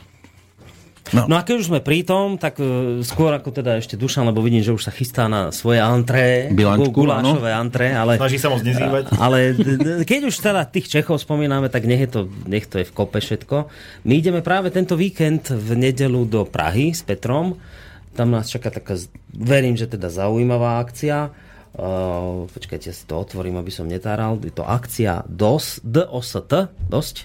No 1.10 1.34
a 1.34 1.42
keď 1.42 1.54
už 1.58 1.66
sme 1.74 1.80
pri 1.82 2.06
tom, 2.06 2.38
tak 2.38 2.62
e, 2.62 3.02
skôr 3.02 3.34
ako 3.34 3.50
teda 3.50 3.82
ešte 3.82 3.98
Dušan, 3.98 4.30
lebo 4.30 4.38
vidím, 4.42 4.62
že 4.62 4.70
už 4.70 4.86
sa 4.86 4.92
chystá 4.94 5.26
na 5.26 5.50
svoje 5.50 5.82
antré, 5.82 6.50
Bilančku, 6.54 6.94
gulášové 6.94 7.50
antré, 7.50 7.90
ale, 7.90 8.14
Snaží 8.16 8.38
sa 8.38 8.48
moc 8.50 8.62
nezývať. 8.62 9.14
ale 9.18 9.58
keď 10.06 10.20
už 10.30 10.34
teda 10.38 10.62
tých 10.70 10.86
Čechov 10.86 11.18
spomíname, 11.18 11.66
tak 11.66 11.86
nech, 11.90 12.02
je 12.06 12.10
to, 12.10 12.20
nech 12.46 12.70
to 12.70 12.78
je 12.78 12.86
v 12.86 12.92
kope 12.94 13.18
všetko. 13.18 13.66
My 14.06 14.12
ideme 14.22 14.40
práve 14.40 14.70
tento 14.70 14.94
víkend 14.94 15.50
v 15.50 15.70
nedelu 15.74 16.22
do 16.26 16.46
Prahy 16.46 16.94
s 16.94 17.02
Petrom. 17.02 17.58
Tam 18.14 18.30
nás 18.30 18.50
čaká 18.50 18.70
taká, 18.70 18.94
verím, 19.34 19.74
že 19.74 19.90
teda 19.90 20.10
zaujímavá 20.10 20.82
akcia. 20.82 21.30
Uh, 21.70 22.50
počkajte, 22.50 22.90
ja 22.90 22.94
si 22.94 23.06
to 23.06 23.14
otvorím, 23.22 23.62
aby 23.62 23.70
som 23.70 23.86
netáral. 23.86 24.42
Je 24.42 24.50
to 24.50 24.66
akcia 24.66 25.22
DOS, 25.30 25.78
DOST, 25.86 26.50
dosť. 26.90 27.16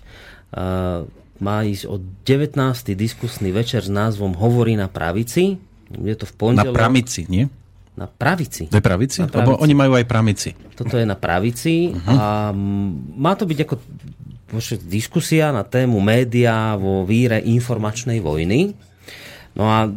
Uh, 0.53 1.09
má 1.39 1.67
ísť 1.67 1.83
o 1.91 1.99
19. 1.99 2.95
diskusný 2.95 3.51
večer 3.51 3.83
s 3.83 3.91
názvom 3.91 4.35
Hovorí 4.35 4.79
na 4.79 4.87
pravici. 4.87 5.59
Je 5.91 6.15
to 6.15 6.25
v 6.25 6.33
Na 6.33 6.39
pondelok. 6.39 6.75
pramici, 6.75 7.27
nie? 7.27 7.45
Na 7.95 8.07
pravici. 8.07 8.67
To 8.67 8.79
je 8.79 8.83
pravici? 8.83 9.23
Na 9.23 9.31
Lebo 9.31 9.55
pravici. 9.55 9.63
oni 9.63 9.73
majú 9.75 9.91
aj 9.95 10.05
pramici. 10.07 10.49
Toto 10.75 10.99
je 10.99 11.05
na 11.07 11.15
pravici 11.15 11.95
uh-huh. 11.95 12.11
a 12.11 12.25
má 13.15 13.33
to 13.39 13.47
byť 13.47 13.59
ako 13.63 13.75
diskusia 14.87 15.51
na 15.51 15.63
tému 15.63 15.99
média 15.99 16.75
vo 16.79 17.03
víre 17.03 17.39
informačnej 17.43 18.23
vojny. 18.23 18.75
No 19.55 19.67
a 19.67 19.87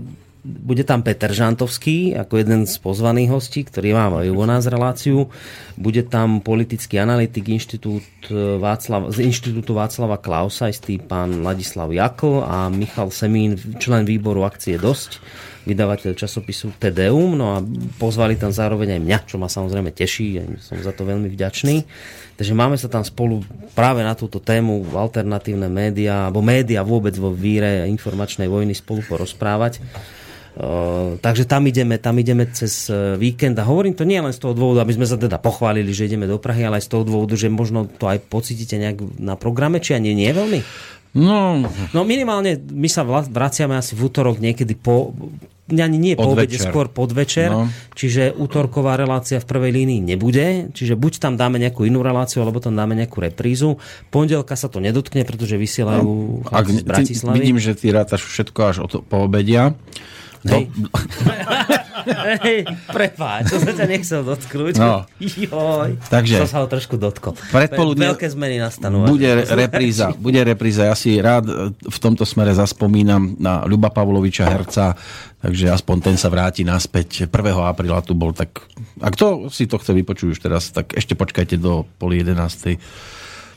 bude 0.45 0.87
tam 0.87 1.03
Peter 1.03 1.29
Žantovský 1.29 2.15
ako 2.15 2.35
jeden 2.41 2.65
z 2.65 2.75
pozvaných 2.79 3.35
hostí, 3.35 3.67
ktorý 3.67 3.95
má 3.95 4.07
aj 4.11 4.29
u 4.31 4.45
nás 4.47 4.65
reláciu. 4.71 5.19
Bude 5.75 6.07
tam 6.07 6.41
politický 6.41 7.03
analytik 7.03 7.51
inštitút 7.51 8.07
e, 8.31 8.57
Václav, 8.59 9.11
z 9.11 9.27
Inštitútu 9.27 9.75
Václava 9.75 10.19
Klausa, 10.19 10.71
istý 10.71 11.03
pán 11.03 11.43
Ladislav 11.43 11.91
Jakl 11.91 12.43
a 12.47 12.71
Michal 12.71 13.11
Semín, 13.11 13.59
člen 13.79 14.07
výboru 14.07 14.47
akcie 14.47 14.79
Dosť 14.79 15.21
vydavateľ 15.69 16.17
časopisu 16.17 16.81
Tedeum, 16.81 17.37
no 17.37 17.53
a 17.53 17.61
pozvali 18.01 18.41
tam 18.41 18.49
zároveň 18.49 18.97
aj 18.97 19.01
mňa, 19.05 19.19
čo 19.29 19.37
ma 19.37 19.53
samozrejme 19.53 19.93
teší, 19.93 20.41
som 20.65 20.81
za 20.81 20.97
to 20.97 21.05
veľmi 21.05 21.29
vďačný. 21.29 21.85
Takže 22.41 22.57
máme 22.57 22.81
sa 22.81 22.89
tam 22.89 23.05
spolu 23.05 23.45
práve 23.77 24.01
na 24.01 24.17
túto 24.17 24.41
tému 24.41 24.81
alternatívne 24.97 25.69
médiá, 25.69 26.33
alebo 26.33 26.41
médiá 26.41 26.81
vôbec 26.81 27.13
vo 27.21 27.29
víre 27.29 27.85
informačnej 27.85 28.49
vojny 28.49 28.73
spolu 28.73 29.05
porozprávať. 29.05 29.85
Uh, 30.59 31.15
takže 31.23 31.47
tam 31.47 31.71
ideme, 31.71 32.03
tam 32.03 32.19
ideme 32.19 32.43
cez 32.51 32.91
uh, 32.91 33.15
víkend 33.15 33.55
a 33.55 33.63
hovorím 33.63 33.95
to 33.95 34.03
nie 34.03 34.19
len 34.19 34.35
z 34.35 34.43
toho 34.43 34.59
dôvodu, 34.59 34.83
aby 34.83 34.99
sme 34.99 35.07
sa 35.07 35.15
teda 35.15 35.39
pochválili, 35.39 35.95
že 35.95 36.11
ideme 36.11 36.27
do 36.27 36.35
Prahy, 36.43 36.67
ale 36.67 36.83
aj 36.83 36.91
z 36.91 36.99
toho 36.99 37.07
dôvodu, 37.07 37.39
že 37.39 37.47
možno 37.47 37.87
to 37.87 38.11
aj 38.11 38.27
pocítite 38.27 38.75
nejak 38.75 38.99
na 39.23 39.39
programe, 39.39 39.79
či 39.79 39.95
ani 39.95 40.19
nie 40.19 40.27
veľmi. 40.35 40.59
No, 41.15 41.63
No 41.95 42.01
minimálne 42.03 42.59
my 42.59 42.91
sa 42.91 43.07
vraciame 43.07 43.79
asi 43.79 43.95
v 43.95 44.11
útorok 44.11 44.43
niekedy 44.43 44.75
po 44.75 45.15
ani 45.69 46.01
nie 46.01 46.17
po 46.17 46.33
obede, 46.33 46.57
skôr 46.57 46.89
podvečer, 46.89 47.53
No. 47.53 47.69
čiže 47.93 48.33
útorková 48.33 48.97
relácia 48.97 49.37
v 49.37 49.47
prvej 49.47 49.73
línii 49.77 50.01
nebude, 50.01 50.73
čiže 50.73 50.97
buď 50.97 51.21
tam 51.21 51.37
dáme 51.37 51.61
nejakú 51.61 51.85
inú 51.85 52.01
reláciu, 52.01 52.41
alebo 52.41 52.57
tam 52.57 52.73
dáme 52.73 52.97
nejakú 52.97 53.21
reprízu. 53.21 53.77
Pondelka 54.09 54.57
sa 54.57 54.73
to 54.73 54.81
nedotkne, 54.81 55.29
pretože 55.29 55.61
vysielajú 55.61 56.41
ak, 56.41 56.49
chlapci 56.49 56.73
z 56.73 56.85
Bratislavy. 56.89 57.37
vidím, 57.37 57.59
že 57.61 57.77
ty 57.77 57.93
rátaš 57.93 58.25
všetko 58.25 58.61
až 58.65 58.77
od, 58.81 58.93
po 59.05 59.17
obedia. 59.29 59.77
Hej. 60.45 60.71
Hej, 62.41 62.59
prepáč, 62.89 63.53
to 63.53 63.59
sa 63.59 63.73
ťa 63.75 63.87
nechcel 63.87 64.21
dotknúť. 64.23 64.75
No. 64.79 65.05
Joj. 65.21 65.99
Takže- 66.09 66.41
To 66.41 66.49
sa 66.49 66.63
ho 66.63 66.67
trošku 66.67 66.97
dotkol. 66.97 67.37
Predpoludne- 67.51 68.15
Veľké 68.15 68.29
zmeny 68.31 68.57
nastanú. 68.57 69.05
Bude 69.05 69.45
repríza, 69.45 70.15
bude 70.15 70.41
repríza. 70.41 70.89
Ja 70.89 70.97
si 70.97 71.19
rád 71.19 71.45
e, 71.47 71.55
v 71.75 71.99
tomto 71.99 72.25
smere 72.25 72.55
zaspomínam 72.55 73.37
na 73.37 73.67
Ľuba 73.67 73.91
Pavloviča 73.91 74.49
herca, 74.49 74.97
takže 75.39 75.69
aspoň 75.69 75.97
ten 76.01 76.17
sa 76.17 76.31
vráti 76.31 76.63
naspäť. 76.63 77.29
1. 77.29 77.35
apríla 77.61 78.01
tu 78.01 78.15
bol, 78.15 78.33
tak 78.33 78.63
ak 79.03 79.15
to 79.15 79.51
si 79.51 79.67
to 79.67 79.77
chce 79.77 79.93
vypočuť 79.93 80.29
už 80.33 80.41
teraz, 80.41 80.71
tak 80.71 80.95
ešte 80.95 81.13
počkajte 81.13 81.61
do 81.61 81.85
pol 81.99 82.15
11. 82.15 82.79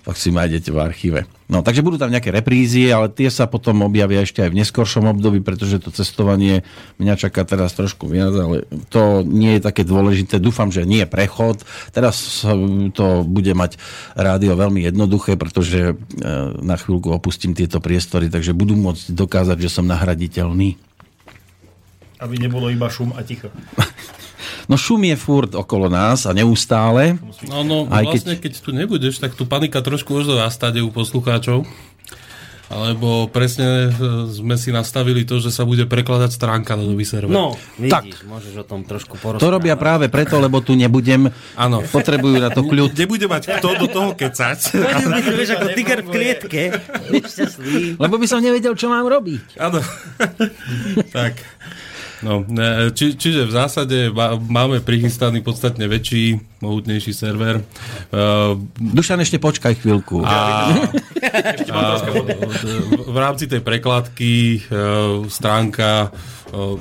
Tak 0.02 0.18
si 0.18 0.34
nájdete 0.34 0.74
v 0.74 0.82
archíve. 0.82 1.20
No, 1.52 1.60
takže 1.60 1.84
budú 1.84 2.00
tam 2.00 2.08
nejaké 2.08 2.32
reprízy, 2.32 2.88
ale 2.96 3.12
tie 3.12 3.28
sa 3.28 3.44
potom 3.44 3.84
objavia 3.84 4.24
ešte 4.24 4.40
aj 4.40 4.56
v 4.56 4.60
neskoršom 4.64 5.04
období, 5.12 5.44
pretože 5.44 5.84
to 5.84 5.92
cestovanie 5.92 6.64
mňa 6.96 7.20
čaká 7.20 7.44
teraz 7.44 7.76
trošku 7.76 8.08
viac, 8.08 8.32
ale 8.32 8.64
to 8.88 9.20
nie 9.28 9.60
je 9.60 9.68
také 9.68 9.84
dôležité. 9.84 10.40
Dúfam, 10.40 10.72
že 10.72 10.88
nie 10.88 11.04
je 11.04 11.12
prechod. 11.12 11.68
Teraz 11.92 12.48
to 12.96 13.28
bude 13.28 13.52
mať 13.52 13.76
rádio 14.16 14.56
veľmi 14.56 14.88
jednoduché, 14.88 15.36
pretože 15.36 15.92
eh, 15.92 15.96
na 16.64 16.80
chvíľku 16.80 17.12
opustím 17.12 17.52
tieto 17.52 17.84
priestory, 17.84 18.32
takže 18.32 18.56
budú 18.56 18.80
môcť 18.80 19.12
dokázať, 19.12 19.58
že 19.60 19.70
som 19.76 19.84
nahraditeľný. 19.84 20.80
Aby 22.22 22.38
nebolo 22.38 22.70
iba 22.70 22.86
šum 22.88 23.18
a 23.18 23.26
ticho. 23.26 23.50
No 24.70 24.80
šum 24.80 25.04
je 25.04 25.18
furt 25.20 25.52
okolo 25.52 25.92
nás 25.92 26.24
a 26.24 26.32
neustále. 26.32 27.20
No, 27.44 27.66
no 27.66 27.92
Aj 27.92 28.08
vlastne 28.08 28.40
keď... 28.40 28.54
tu 28.62 28.72
nebudeš, 28.72 29.20
tak 29.20 29.36
tu 29.36 29.44
panika 29.44 29.84
trošku 29.84 30.16
už 30.16 30.38
nastade 30.38 30.80
u 30.80 30.88
poslucháčov. 30.94 31.68
Alebo 32.72 33.28
presne 33.28 33.92
e, 33.92 34.32
sme 34.32 34.56
si 34.56 34.72
nastavili 34.72 35.28
to, 35.28 35.44
že 35.44 35.52
sa 35.52 35.68
bude 35.68 35.92
prekladať 35.92 36.32
stránka 36.32 36.80
na 36.80 36.88
nový 36.88 37.04
server. 37.04 37.28
No, 37.28 37.60
vidíš, 37.76 38.24
môžeš 38.24 38.64
o 38.64 38.66
tom 38.66 38.88
trošku 38.88 39.20
porozprávať. 39.20 39.44
To 39.44 39.52
robia 39.52 39.76
práve 39.76 40.08
preto, 40.08 40.40
lebo 40.40 40.64
tu 40.64 40.80
nebudem. 40.80 41.28
Áno. 41.60 41.84
Potrebujú 41.84 42.40
na 42.40 42.48
to 42.48 42.64
kľud. 42.64 42.96
Nebude 42.96 43.28
mať 43.28 43.60
kto 43.60 43.76
do 43.76 43.88
toho 43.92 44.10
kecať. 44.16 44.60
Vieš, 45.36 45.52
ako 45.60 45.68
tiger 45.76 46.00
v 46.00 46.10
klietke. 46.16 46.62
Lebo 48.00 48.16
by 48.16 48.28
som 48.32 48.40
nevedel, 48.40 48.72
čo 48.80 48.88
mám 48.88 49.04
robiť. 49.04 49.60
Áno. 49.60 49.84
tak. 51.18 51.44
No, 52.22 52.46
ne, 52.46 52.94
či, 52.94 53.18
čiže 53.18 53.50
v 53.50 53.54
zásade 53.54 53.98
má- 54.14 54.38
máme 54.38 54.78
prichystaný 54.86 55.42
podstatne 55.42 55.90
väčší, 55.90 56.38
mohutnejší 56.62 57.18
server. 57.18 57.66
Uh, 58.14 58.62
Dušan, 58.78 59.26
ešte 59.26 59.42
počkaj 59.42 59.82
chvíľku. 59.82 60.22
a, 60.22 60.70
a 61.74 61.80
v 63.10 63.18
rámci 63.18 63.50
tej 63.50 63.66
prekladky 63.66 64.62
uh, 64.70 65.26
stránka 65.26 66.14
uh, 66.54 66.78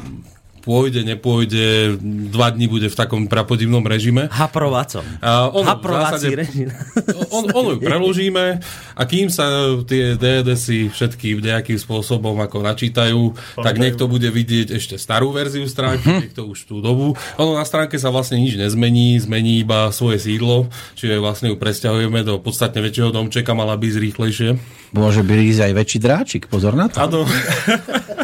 pôjde, 0.71 1.03
nepôjde, 1.03 1.99
dva 2.31 2.55
dní 2.55 2.71
bude 2.71 2.87
v 2.87 2.95
takom 2.95 3.27
prapodivnom 3.27 3.83
režime. 3.83 4.31
Haprovacom. 4.31 5.03
A 5.19 5.51
ono, 5.51 5.67
Haprovací 5.67 6.31
zásade- 6.31 6.39
režim. 6.39 6.71
on, 7.35 7.51
ono 7.51 7.75
ju 7.75 7.79
preložíme 7.83 8.63
a 8.95 9.03
kým 9.03 9.27
sa 9.35 9.75
tie 9.83 10.15
DDSy 10.15 10.95
všetky 10.95 11.43
nejakým 11.43 11.75
spôsobom 11.75 12.39
ako 12.39 12.63
načítajú, 12.63 13.35
tak 13.59 13.83
niekto 13.83 14.07
bude 14.07 14.31
vidieť 14.31 14.79
ešte 14.79 14.95
starú 14.95 15.35
verziu 15.35 15.67
stránky, 15.67 16.31
niekto 16.31 16.47
už 16.47 16.71
tú 16.71 16.79
dobu. 16.79 17.19
Ono 17.43 17.59
na 17.59 17.67
stránke 17.67 17.99
sa 17.99 18.15
vlastne 18.15 18.39
nič 18.39 18.55
nezmení, 18.55 19.19
zmení 19.19 19.67
iba 19.67 19.91
svoje 19.91 20.23
sídlo, 20.23 20.71
čiže 20.95 21.19
vlastne 21.19 21.51
ju 21.51 21.59
presťahujeme 21.59 22.23
do 22.23 22.39
podstatne 22.39 22.79
väčšieho 22.79 23.11
domčeka, 23.11 23.59
mala 23.59 23.75
byť 23.75 23.95
rýchlejšie. 23.99 24.49
Môže 24.95 25.27
byť 25.27 25.39
ísť 25.51 25.61
aj 25.67 25.73
väčší 25.75 25.99
dráčik, 25.99 26.43
pozor 26.47 26.79
na 26.79 26.87
to. 26.87 27.03
Áno. 27.03 27.27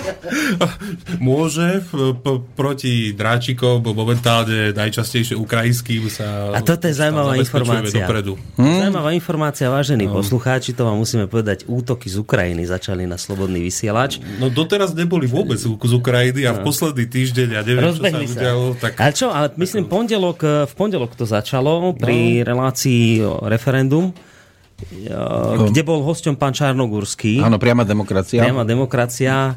Môže 1.19 1.83
p- 1.83 2.15
p- 2.15 2.41
proti 2.55 2.93
dráčikom, 3.13 3.81
bo 3.81 3.93
momentálne 3.93 4.73
najčastejšie 4.73 5.35
ukrajinským 5.35 6.07
sa 6.07 6.53
A 6.53 6.61
toto 6.61 6.87
je 6.87 6.95
zaujímavá 6.95 7.37
informácia. 7.37 8.05
Dopredu. 8.05 8.35
Zaujímavá 8.57 9.11
informácia, 9.13 9.67
vážení 9.67 10.07
poslucháči, 10.07 10.73
to 10.73 10.85
vám 10.85 10.97
musíme 10.97 11.27
povedať, 11.27 11.65
útoky 11.67 12.07
z 12.07 12.17
Ukrajiny 12.17 12.65
začali 12.65 13.05
na 13.05 13.17
Slobodný 13.17 13.61
vysielač. 13.61 14.19
No 14.37 14.49
doteraz 14.49 14.93
neboli 14.93 15.27
vôbec 15.27 15.57
z 15.57 15.67
z 15.67 15.93
Ukrajiny 15.93 16.43
a 16.43 16.53
v 16.53 16.61
posledný 16.63 17.07
týždeň, 17.07 17.49
ja 17.49 17.63
neviem, 17.63 17.85
Rozbehli 17.85 18.25
čo 18.25 18.31
sa 18.31 18.35
sa. 18.35 18.39
udialo, 18.39 18.65
tak 18.77 18.93
Ale 18.97 19.13
čo, 19.13 19.27
ale 19.29 19.47
myslím, 19.57 19.85
pondelok, 19.87 20.39
eh, 20.41 20.65
v 20.65 20.75
pondelok 20.75 21.13
to 21.13 21.25
začalo 21.25 21.93
pri 21.93 22.17
relácii 22.43 23.21
o 23.21 23.45
referendum, 23.45 24.11
eh, 24.11 25.11
kde 25.65 25.83
bol 25.83 26.03
hosťom 26.03 26.35
pán 26.35 26.53
Čarnogurský. 26.53 27.39
Áno, 27.39 27.57
priama 27.57 27.83
demokracia. 27.83 28.43
Priama 28.43 28.63
demokracia. 28.63 29.57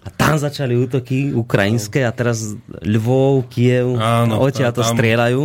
A 0.00 0.08
tam 0.08 0.40
začali 0.40 0.74
útoky 0.74 1.30
ukrajinské 1.30 2.02
a 2.02 2.10
teraz 2.10 2.56
Lvov, 2.80 3.44
Kiev, 3.52 4.00
Áno, 4.00 4.40
odtiaľ 4.40 4.72
to 4.72 4.80
a 4.80 4.88
tam- 4.88 4.96
strieľajú. 4.96 5.42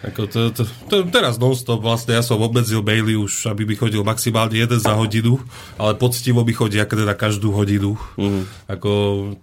ako 0.00 0.20
to, 0.32 0.40
to, 0.56 0.62
to, 0.88 0.96
teraz 1.12 1.36
non-stop 1.36 1.84
vlastne, 1.84 2.16
ja 2.16 2.24
som 2.24 2.40
obmedzil 2.40 2.80
Bailey 2.80 3.20
už, 3.20 3.52
aby 3.52 3.68
by 3.68 3.74
chodil 3.76 4.00
maximálne 4.00 4.56
jeden 4.56 4.80
za 4.80 4.96
hodinu, 4.96 5.36
ale 5.76 5.92
poctivo 6.00 6.40
by 6.40 6.52
chodil 6.56 6.80
ako 6.80 6.94
teda 6.96 7.12
každú 7.12 7.52
hodinu. 7.52 8.00
Mhm. 8.16 8.40
Ako 8.64 8.90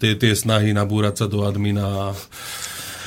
tie, 0.02 0.18
tie 0.18 0.34
snahy 0.34 0.74
nabúrať 0.74 1.22
sa 1.22 1.26
do 1.30 1.46
admina. 1.46 2.18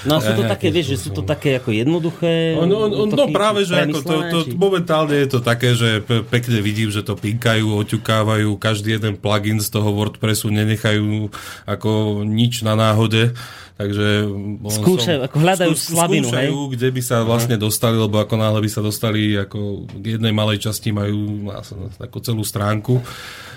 No 0.03 0.17
sú 0.17 0.33
to 0.33 0.45
Eh, 0.45 0.49
také, 0.49 0.69
vieš, 0.69 0.87
že 0.91 0.99
sú 0.99 1.11
to 1.11 1.21
také 1.21 1.57
ako 1.57 1.71
jednoduché 1.71 2.57
On, 2.57 2.65
on, 2.67 2.89
on, 2.89 3.09
no 3.09 3.27
práve, 3.29 3.63
že 3.63 3.77
ako 3.77 3.99
to, 4.01 4.15
to, 4.27 4.39
či- 4.45 4.57
momentálne 4.57 5.13
je 5.13 5.29
to 5.29 5.41
také, 5.41 5.73
že 5.73 6.01
pe- 6.01 6.23
pekne 6.23 6.59
vidím, 6.59 6.89
že 6.89 7.03
to 7.03 7.15
pinkajú, 7.15 7.69
oťukávajú, 7.77 8.57
každý 8.57 8.97
jeden 8.97 9.15
plugin 9.15 9.59
z 9.59 9.69
toho 9.69 9.93
WordPressu 9.93 10.49
nenechajú 10.49 11.29
ako 11.65 11.91
nič 12.23 12.63
na 12.63 12.73
náhode. 12.73 13.37
Takže 13.77 14.29
Skúšajú, 14.61 15.25
ako 15.25 15.37
hľadajú 15.41 15.73
slabinu, 15.73 16.29
skúšajú, 16.29 16.57
kde 16.69 16.89
by 16.93 17.01
sa 17.01 17.25
vlastne 17.25 17.57
dostali, 17.57 17.97
lebo 17.97 18.21
ako 18.21 18.37
náhle 18.37 18.61
by 18.61 18.69
sa 18.69 18.85
dostali 18.85 19.33
ako 19.33 19.89
k 19.89 20.21
jednej 20.21 20.37
malej 20.37 20.61
časti 20.61 20.93
majú 20.93 21.49
ako 21.97 22.17
celú 22.21 22.45
stránku. 22.45 23.01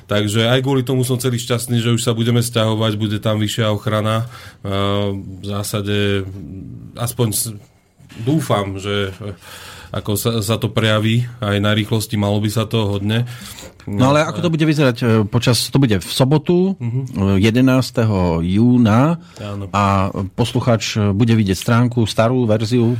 Takže 0.08 0.51
aj 0.51 0.60
kvôli 0.62 0.84
tomu 0.84 1.08
som 1.08 1.16
celý 1.16 1.39
šťastný, 1.39 1.80
že 1.80 1.95
už 1.95 2.01
sa 2.04 2.12
budeme 2.12 2.43
stiahovať, 2.43 2.99
bude 2.99 3.18
tam 3.24 3.39
vyššia 3.39 3.72
ochrana. 3.72 4.28
A 4.66 5.12
V 5.16 5.45
zásade 5.45 6.28
aspoň 6.99 7.58
dúfam, 8.22 8.78
že 8.78 9.16
ako 9.93 10.18
sa, 10.18 10.41
sa 10.41 10.58
to 10.58 10.74
prejaví 10.74 11.30
aj 11.38 11.58
na 11.62 11.70
rýchlosti, 11.78 12.18
malo 12.18 12.41
by 12.41 12.49
sa 12.49 12.66
to 12.66 12.97
hodne. 12.97 13.30
No 13.86 14.10
ale 14.10 14.26
ako 14.26 14.41
to 14.41 14.49
bude 14.49 14.66
vyzerať 14.66 14.97
e, 15.04 15.06
počas, 15.30 15.70
to 15.70 15.78
bude 15.78 16.01
v 16.01 16.10
sobotu, 16.10 16.74
e, 16.82 17.38
11. 17.38 17.62
júna 18.41 19.22
Áno. 19.38 19.70
a 19.70 20.10
posluchač 20.34 20.97
e, 20.97 21.14
bude 21.14 21.38
vidieť 21.38 21.54
stránku, 21.54 22.10
starú 22.10 22.49
verziu, 22.49 22.97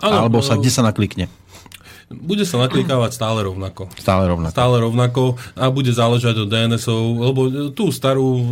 Áno, 0.00 0.16
alebo 0.24 0.40
sa, 0.40 0.56
kde 0.56 0.72
sa 0.72 0.80
naklikne. 0.80 1.28
Bude 2.10 2.42
sa 2.42 2.58
naklikávať 2.58 3.14
stále 3.14 3.46
rovnako. 3.46 3.86
Stále 3.94 4.26
rovnako. 4.26 4.50
Stále 4.50 4.76
rovnako 4.82 5.22
a 5.54 5.70
bude 5.70 5.94
záležať 5.94 6.42
od 6.42 6.50
DNS-ov, 6.50 7.02
lebo 7.22 7.40
tú 7.70 7.94
starú 7.94 8.28
e, 8.34 8.42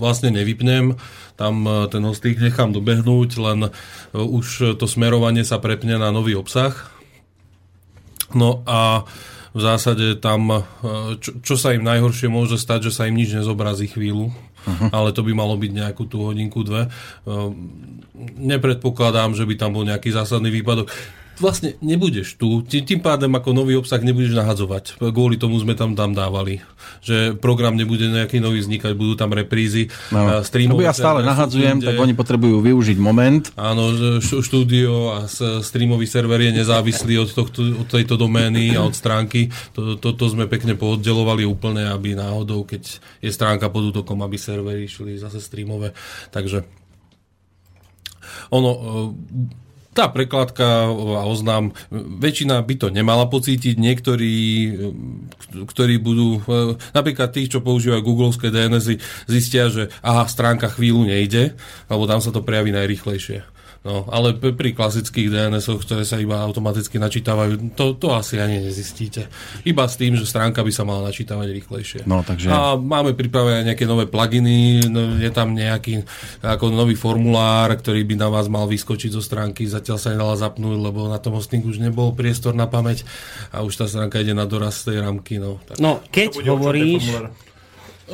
vlastne 0.00 0.32
nevypnem, 0.32 0.96
tam 1.36 1.54
e, 1.68 1.92
ten 1.92 2.00
hostlík 2.00 2.40
nechám 2.40 2.72
dobehnúť, 2.72 3.30
len 3.36 3.68
e, 3.68 3.70
už 4.16 4.80
to 4.80 4.88
smerovanie 4.88 5.44
sa 5.44 5.60
prepne 5.60 6.00
na 6.00 6.08
nový 6.08 6.40
obsah. 6.40 6.72
No 8.32 8.64
a 8.64 9.04
v 9.52 9.60
zásade 9.60 10.16
tam, 10.16 10.48
e, 10.48 10.60
čo, 11.20 11.36
čo 11.44 11.54
sa 11.60 11.76
im 11.76 11.84
najhoršie 11.84 12.32
môže 12.32 12.56
stať, 12.56 12.88
že 12.88 12.96
sa 12.96 13.04
im 13.04 13.16
nič 13.16 13.36
nezobrazí 13.36 13.92
chvíľu, 13.92 14.32
uh-huh. 14.32 14.88
ale 14.88 15.12
to 15.12 15.20
by 15.20 15.36
malo 15.36 15.60
byť 15.60 15.72
nejakú 15.76 16.08
tú 16.08 16.24
hodinku, 16.24 16.64
dve. 16.64 16.88
E, 16.88 16.90
Nepredpokladám, 18.40 19.36
že 19.36 19.44
by 19.44 19.54
tam 19.60 19.76
bol 19.76 19.84
nejaký 19.84 20.08
zásadný 20.16 20.48
výpadok. 20.48 20.88
Vlastne 21.42 21.74
nebudeš 21.82 22.38
tu, 22.38 22.62
tým, 22.62 23.02
pádem 23.02 23.34
ako 23.34 23.50
nový 23.50 23.74
obsah 23.74 23.98
nebudeš 23.98 24.38
nahadzovať. 24.38 25.02
Kvôli 25.02 25.34
tomu 25.34 25.58
sme 25.58 25.74
tam 25.74 25.98
tam 25.98 26.14
dávali. 26.14 26.62
Že 27.02 27.34
program 27.42 27.74
nebude 27.74 28.06
nejaký 28.06 28.38
nový 28.38 28.62
vznikať, 28.62 28.94
budú 28.94 29.18
tam 29.18 29.34
reprízy. 29.34 29.90
No. 30.14 30.38
Lebo 30.38 30.86
ja 30.86 30.94
stále 30.94 31.26
nahadzujem, 31.26 31.82
tak 31.82 31.98
oni 31.98 32.14
potrebujú 32.14 32.62
využiť 32.62 32.98
moment. 33.02 33.50
Áno, 33.58 33.90
štúdio 34.22 35.18
a 35.18 35.26
streamový 35.58 36.06
server 36.06 36.38
je 36.46 36.62
nezávislý 36.62 37.18
od, 37.18 37.34
tohto, 37.34 37.82
od 37.82 37.88
tejto 37.90 38.14
domény 38.14 38.78
a 38.78 38.86
od 38.86 38.94
stránky. 38.94 39.50
To, 39.74 39.98
toto 39.98 40.30
sme 40.30 40.46
pekne 40.46 40.78
pooddelovali 40.78 41.42
úplne, 41.42 41.90
aby 41.90 42.14
náhodou, 42.14 42.62
keď 42.62 43.02
je 43.18 43.30
stránka 43.34 43.66
pod 43.66 43.90
útokom, 43.90 44.22
aby 44.22 44.38
servery 44.38 44.86
išli 44.86 45.18
zase 45.18 45.42
streamové. 45.42 45.90
Takže 46.30 46.82
ono, 48.50 48.70
e, 48.70 48.82
tá 49.92 50.08
prekladka 50.08 50.88
a 50.88 51.22
oznám, 51.28 51.76
väčšina 51.92 52.64
by 52.64 52.74
to 52.80 52.88
nemala 52.88 53.28
pocítiť, 53.28 53.76
niektorí, 53.76 54.36
ktorí 55.68 56.00
budú, 56.00 56.40
e, 56.40 56.80
napríklad 56.96 57.36
tí, 57.36 57.44
čo 57.44 57.60
používajú 57.60 58.00
googlovské 58.00 58.48
DNS, 58.48 58.96
zistia, 59.28 59.68
že 59.68 59.92
aha, 60.00 60.24
stránka 60.24 60.72
chvíľu 60.72 61.04
nejde, 61.04 61.52
lebo 61.92 62.08
tam 62.08 62.24
sa 62.24 62.32
to 62.32 62.40
prejaví 62.40 62.72
najrychlejšie. 62.72 63.51
No, 63.82 64.06
ale 64.14 64.38
pri 64.38 64.78
klasických 64.78 65.26
DNS-och, 65.26 65.82
ktoré 65.82 66.06
sa 66.06 66.14
iba 66.22 66.38
automaticky 66.38 67.02
načítavajú, 67.02 67.74
to, 67.74 67.98
to 67.98 68.14
asi 68.14 68.38
ani 68.38 68.62
nezistíte. 68.62 69.26
Iba 69.66 69.90
s 69.90 69.98
tým, 69.98 70.14
že 70.14 70.22
stránka 70.22 70.62
by 70.62 70.70
sa 70.70 70.86
mala 70.86 71.10
načítavať 71.10 71.50
rýchlejšie. 71.50 72.00
No, 72.06 72.22
takže... 72.22 72.46
A 72.46 72.78
máme 72.78 73.10
pripravené 73.18 73.66
nejaké 73.66 73.82
nové 73.82 74.06
pluginy, 74.06 74.86
no, 74.86 75.18
je 75.18 75.30
tam 75.34 75.58
nejaký 75.58 76.06
ako 76.46 76.70
nový 76.70 76.94
formulár, 76.94 77.74
ktorý 77.74 78.06
by 78.06 78.14
na 78.22 78.30
vás 78.30 78.46
mal 78.46 78.70
vyskočiť 78.70 79.18
zo 79.18 79.22
stránky, 79.22 79.66
zatiaľ 79.66 79.98
sa 79.98 80.14
nedala 80.14 80.38
zapnúť, 80.38 80.78
lebo 80.78 81.10
na 81.10 81.18
tom 81.18 81.34
hostingu 81.34 81.74
už 81.74 81.82
nebol 81.82 82.14
priestor 82.14 82.54
na 82.54 82.70
pamäť 82.70 83.02
a 83.50 83.66
už 83.66 83.82
tá 83.82 83.90
stránka 83.90 84.22
ide 84.22 84.30
na 84.30 84.46
doraz 84.46 84.86
tej 84.86 85.02
ramky. 85.02 85.42
No, 85.42 85.58
tak. 85.66 85.82
No, 85.82 85.98
keď 86.14 86.38
hovoríš... 86.46 87.18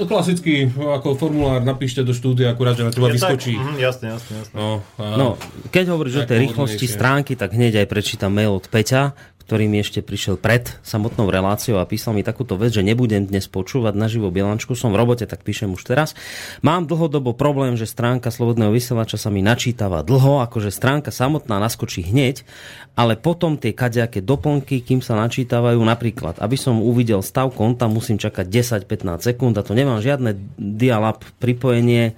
Klasický 0.06 0.70
ako 0.70 1.18
formulár 1.18 1.64
napíšte 1.64 2.06
do 2.06 2.14
štúdia, 2.14 2.54
akurát, 2.54 2.78
že 2.78 2.86
na 2.86 2.92
teba 2.94 3.10
vyskočí. 3.10 3.58
Mhm, 3.58 3.82
jasne, 3.82 4.06
jasne, 4.14 4.32
jasne. 4.44 4.54
No, 4.54 4.84
a... 5.00 5.04
No, 5.16 5.28
keď 5.74 5.96
hovoríš 5.96 6.22
o 6.22 6.28
tej 6.28 6.38
Tak 6.38 6.44
rýchlosti 6.46 6.86
stránky, 6.86 7.32
tak 7.34 7.56
hneď 7.56 7.82
aj 7.82 7.86
prečítam 7.90 8.30
mail 8.30 8.54
od 8.54 8.68
Peťa, 8.70 9.16
ktorý 9.48 9.64
mi 9.64 9.80
ešte 9.80 10.04
prišiel 10.04 10.36
pred 10.36 10.68
samotnou 10.84 11.32
reláciou 11.32 11.80
a 11.80 11.88
písal 11.88 12.12
mi 12.12 12.20
takúto 12.20 12.60
vec, 12.60 12.76
že 12.76 12.84
nebudem 12.84 13.24
dnes 13.24 13.48
počúvať 13.48 13.96
naživo 13.96 14.28
bilančku, 14.28 14.76
som 14.76 14.92
v 14.92 15.00
robote, 15.00 15.24
tak 15.24 15.40
píšem 15.40 15.72
už 15.72 15.88
teraz. 15.88 16.12
Mám 16.60 16.84
dlhodobo 16.84 17.32
problém, 17.32 17.72
že 17.72 17.88
stránka 17.88 18.28
Slobodného 18.28 18.68
vysielača 18.68 19.16
sa 19.16 19.32
mi 19.32 19.40
načítava 19.40 20.04
dlho, 20.04 20.44
akože 20.44 20.68
stránka 20.68 21.08
samotná 21.08 21.56
naskočí 21.64 22.04
hneď, 22.04 22.44
ale 22.92 23.16
potom 23.16 23.56
tie 23.56 23.72
kadejaké 23.72 24.20
doplnky, 24.20 24.84
kým 24.84 25.00
sa 25.00 25.16
načítavajú, 25.16 25.80
napríklad, 25.80 26.36
aby 26.44 26.60
som 26.60 26.84
uvidel 26.84 27.24
stav 27.24 27.48
konta, 27.56 27.88
musím 27.88 28.20
čakať 28.20 28.44
10-15 28.84 29.32
sekúnd 29.32 29.56
a 29.56 29.64
to 29.64 29.72
nemám 29.72 30.04
žiadne 30.04 30.36
dial-up 30.60 31.24
pripojenie, 31.40 32.12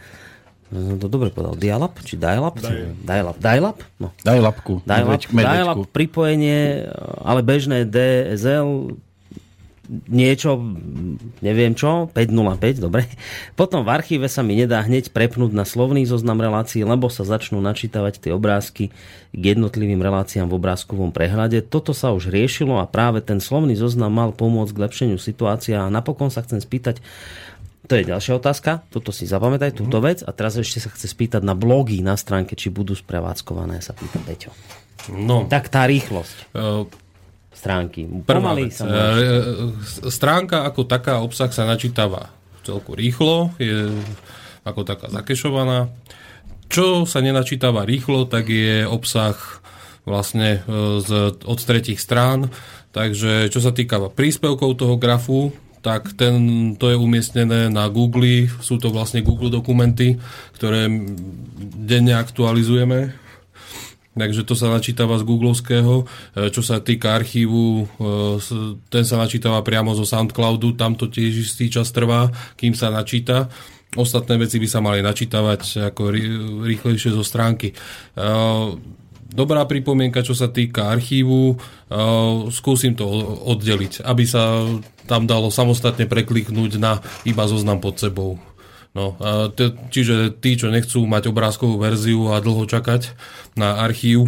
No, 0.71 0.97
to 1.03 1.11
dobre 1.11 1.35
povedal. 1.35 1.59
Dial-up? 1.59 1.99
Či 2.03 2.15
dial-up? 2.15 2.57
Dial-up. 3.03 3.37
Dial-up? 3.43 3.79
No. 3.99 4.15
Medveď- 4.87 5.31
medveďku. 5.35 5.35
dial-up 5.35 5.79
pripojenie, 5.91 6.87
ale 7.27 7.43
bežné 7.43 7.83
DSL 7.91 8.95
niečo, 10.07 10.55
neviem 11.43 11.75
čo, 11.75 12.07
505, 12.15 12.79
dobre. 12.79 13.11
Potom 13.59 13.83
v 13.83 13.91
archíve 13.91 14.31
sa 14.31 14.47
mi 14.47 14.55
nedá 14.55 14.79
hneď 14.87 15.11
prepnúť 15.11 15.51
na 15.51 15.67
slovný 15.67 16.07
zoznam 16.07 16.39
relácií, 16.39 16.87
lebo 16.87 17.11
sa 17.11 17.27
začnú 17.27 17.59
načítavať 17.59 18.23
tie 18.23 18.31
obrázky 18.31 18.95
k 19.35 19.43
jednotlivým 19.43 19.99
reláciám 19.99 20.47
v 20.47 20.57
obrázkovom 20.63 21.11
prehľade. 21.11 21.67
Toto 21.67 21.91
sa 21.91 22.15
už 22.15 22.31
riešilo 22.31 22.79
a 22.79 22.87
práve 22.87 23.19
ten 23.19 23.43
slovný 23.43 23.75
zoznam 23.75 24.15
mal 24.15 24.31
pomôcť 24.31 24.71
k 24.71 24.83
lepšeniu 24.87 25.19
situácie 25.19 25.75
a 25.75 25.91
napokon 25.91 26.31
sa 26.31 26.47
chcem 26.47 26.63
spýtať, 26.63 27.03
to 27.89 27.93
je 27.97 28.05
ďalšia 28.05 28.37
otázka, 28.37 28.85
toto 28.93 29.11
si 29.11 29.25
zapamätaj, 29.25 29.73
túto 29.73 29.99
vec. 30.05 30.21
A 30.21 30.31
teraz 30.37 30.55
ešte 30.61 30.85
sa 30.85 30.93
chce 30.93 31.09
spýtať 31.09 31.41
na 31.41 31.57
blogy 31.57 32.05
na 32.05 32.15
stránke, 32.15 32.53
či 32.55 32.69
budú 32.69 32.93
sprevádzkované, 32.93 33.81
sa 33.81 33.97
pýta 33.97 34.21
Peťo. 34.21 34.53
no. 35.11 35.49
Tak 35.49 35.73
tá 35.73 35.89
rýchlosť 35.89 36.53
Uh, 36.53 36.85
stránky. 37.51 38.05
Prvá 38.25 38.53
Pomaly 38.53 38.69
vec. 38.69 38.77
sa 38.79 38.85
E, 38.85 38.89
môžeš. 38.89 39.27
e, 40.07 40.11
Stránka 40.13 40.65
ako 40.65 40.87
taká, 40.87 41.21
obsah 41.21 41.51
sa 41.53 41.65
načítava 41.69 42.33
celku 42.63 42.93
rýchlo, 42.93 43.53
je 43.57 43.91
ako 44.65 44.85
taká 44.85 45.09
zakešovaná. 45.09 45.89
Čo 46.71 47.09
sa 47.09 47.19
nenačítava 47.25 47.83
rýchlo, 47.83 48.29
tak 48.29 48.47
je 48.53 48.87
obsah 48.87 49.35
vlastne 50.07 50.63
z, 51.03 51.11
od 51.43 51.59
tretich 51.61 51.99
strán. 51.99 52.53
Takže 52.95 53.51
čo 53.51 53.61
sa 53.63 53.75
týka 53.75 53.99
príspevkov 54.13 54.79
toho 54.79 54.95
grafu, 55.01 55.51
tak 55.81 56.13
ten, 56.13 56.37
to 56.77 56.93
je 56.93 56.97
umiestnené 56.97 57.73
na 57.73 57.89
Google, 57.89 58.49
sú 58.61 58.77
to 58.77 58.93
vlastne 58.93 59.25
Google 59.25 59.49
dokumenty, 59.49 60.21
ktoré 60.53 60.87
denne 61.77 62.15
aktualizujeme 62.21 63.17
Takže 64.11 64.43
to 64.43 64.59
sa 64.59 64.75
načítava 64.75 65.15
z 65.17 65.25
googlovského. 65.25 66.03
E, 66.03 66.51
Čo 66.51 66.67
sa 66.67 66.83
týka 66.83 67.15
archívu, 67.15 67.87
e, 67.87 68.43
ten 68.91 69.05
sa 69.07 69.17
načítava 69.23 69.63
priamo 69.63 69.95
zo 69.95 70.03
Soundcloudu, 70.03 70.75
tam 70.75 70.99
to 70.99 71.07
tiež 71.07 71.47
istý 71.47 71.71
čas 71.71 71.95
trvá, 71.95 72.27
kým 72.59 72.75
sa 72.75 72.91
načíta. 72.91 73.47
Ostatné 73.95 74.39
veci 74.39 74.59
by 74.59 74.69
sa 74.71 74.83
mali 74.83 75.03
načítavať 75.03 75.91
ako 75.95 76.03
rý- 76.15 76.63
rýchlejšie 76.63 77.11
zo 77.11 77.27
stránky. 77.27 77.75
Dobrá 79.31 79.63
pripomienka, 79.63 80.27
čo 80.27 80.35
sa 80.35 80.51
týka 80.51 80.91
archívu, 80.91 81.55
e, 81.55 81.57
skúsim 82.51 82.99
to 82.99 83.07
oddeliť, 83.47 84.03
aby 84.03 84.25
sa 84.27 84.67
tam 85.07 85.31
dalo 85.31 85.55
samostatne 85.55 86.11
prekliknúť 86.11 86.83
na 86.83 86.99
iba 87.23 87.47
zoznam 87.47 87.79
pod 87.79 87.99
sebou. 88.03 88.43
No, 88.91 89.15
čiže 89.95 90.35
tí, 90.43 90.59
čo 90.59 90.67
nechcú 90.67 91.07
mať 91.07 91.31
obrázkovú 91.31 91.79
verziu 91.79 92.35
a 92.35 92.43
dlho 92.43 92.67
čakať 92.67 93.15
na 93.55 93.79
archív, 93.87 94.27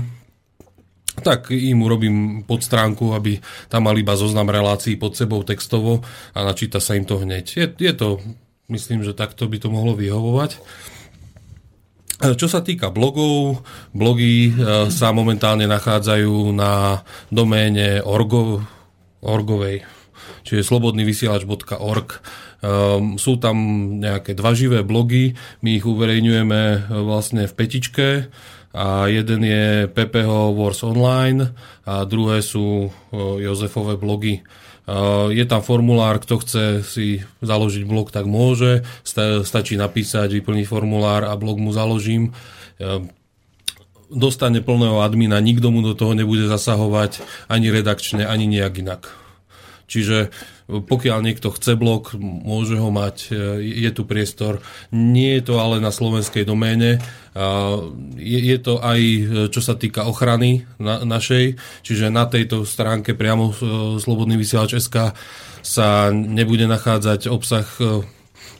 tak 1.18 1.50
im 1.50 1.82
urobím 1.82 2.46
pod 2.46 2.64
stránku, 2.64 3.12
aby 3.12 3.42
tam 3.66 3.90
mali 3.90 4.00
iba 4.00 4.14
zoznam 4.14 4.48
relácií 4.48 4.94
pod 4.96 5.18
sebou 5.18 5.42
textovo 5.42 6.00
a 6.32 6.46
načíta 6.46 6.78
sa 6.78 6.94
im 6.94 7.04
to 7.04 7.20
hneď. 7.20 7.46
Je, 7.52 7.66
je 7.68 7.92
to, 7.92 8.22
myslím, 8.72 9.04
že 9.04 9.18
takto 9.18 9.44
by 9.50 9.58
to 9.60 9.68
mohlo 9.68 9.92
vyhovovať. 9.92 10.62
Čo 12.22 12.46
sa 12.46 12.62
týka 12.62 12.94
blogov, 12.94 13.66
blogy 13.90 14.54
e, 14.54 14.86
sa 14.94 15.10
momentálne 15.10 15.66
nachádzajú 15.66 16.54
na 16.54 17.02
doméne 17.34 17.98
orgo, 17.98 18.62
orgovej, 19.18 19.82
čiže 20.46 20.62
slobodnyvysielač.org. 20.62 22.08
Um, 22.62 23.18
sú 23.18 23.42
tam 23.42 23.58
nejaké 23.98 24.38
dva 24.38 24.54
živé 24.54 24.86
blogy, 24.86 25.34
my 25.66 25.82
ich 25.82 25.82
uverejňujeme 25.82 26.62
e, 26.62 26.78
vlastne 27.02 27.50
v 27.50 27.56
petičke 27.58 28.30
a 28.70 29.10
jeden 29.10 29.42
je 29.42 29.90
PPH 29.90 30.30
Wars 30.54 30.86
Online 30.86 31.50
a 31.82 32.06
druhé 32.06 32.38
sú 32.38 32.86
e, 32.86 32.90
Jozefové 33.42 33.98
blogy. 33.98 34.46
Uh, 34.82 35.30
je 35.30 35.46
tam 35.46 35.62
formulár, 35.62 36.18
kto 36.18 36.42
chce 36.42 36.64
si 36.82 37.22
založiť 37.38 37.86
blog, 37.86 38.10
tak 38.10 38.26
môže. 38.26 38.82
Sta- 39.06 39.46
stačí 39.46 39.78
napísať, 39.78 40.34
vyplniť 40.42 40.66
formulár 40.66 41.22
a 41.22 41.38
blog 41.38 41.62
mu 41.62 41.70
založím. 41.70 42.34
Uh, 42.82 43.06
dostane 44.10 44.58
plného 44.58 45.00
admina, 45.00 45.38
nikto 45.38 45.70
mu 45.70 45.80
do 45.86 45.94
toho 45.94 46.18
nebude 46.18 46.50
zasahovať 46.50 47.22
ani 47.46 47.70
redakčne, 47.70 48.26
ani 48.26 48.50
nejak 48.50 48.74
inak. 48.82 49.21
Čiže 49.92 50.32
pokiaľ 50.72 51.20
niekto 51.20 51.52
chce 51.52 51.76
blog, 51.76 52.16
môže 52.16 52.80
ho 52.80 52.88
mať, 52.88 53.28
e, 53.28 53.60
je 53.84 53.90
tu 53.92 54.08
priestor. 54.08 54.64
Nie 54.88 55.36
je 55.36 55.52
to 55.52 55.60
ale 55.60 55.84
na 55.84 55.92
slovenskej 55.92 56.48
doméne. 56.48 56.96
Je, 58.16 58.56
to 58.60 58.80
aj 58.80 59.00
e, 59.00 59.22
čo 59.48 59.60
sa 59.64 59.76
týka 59.76 60.04
ochrany 60.04 60.68
na, 60.76 61.00
našej, 61.00 61.56
čiže 61.80 62.12
na 62.12 62.28
tejto 62.28 62.68
stránke 62.68 63.16
priamo 63.16 63.52
e, 63.52 63.54
Slobodný 63.96 64.36
vysielač 64.36 64.76
SK 64.76 65.16
sa 65.64 66.12
nebude 66.12 66.68
nachádzať 66.68 67.32
obsah 67.32 67.64
e, 67.80 68.04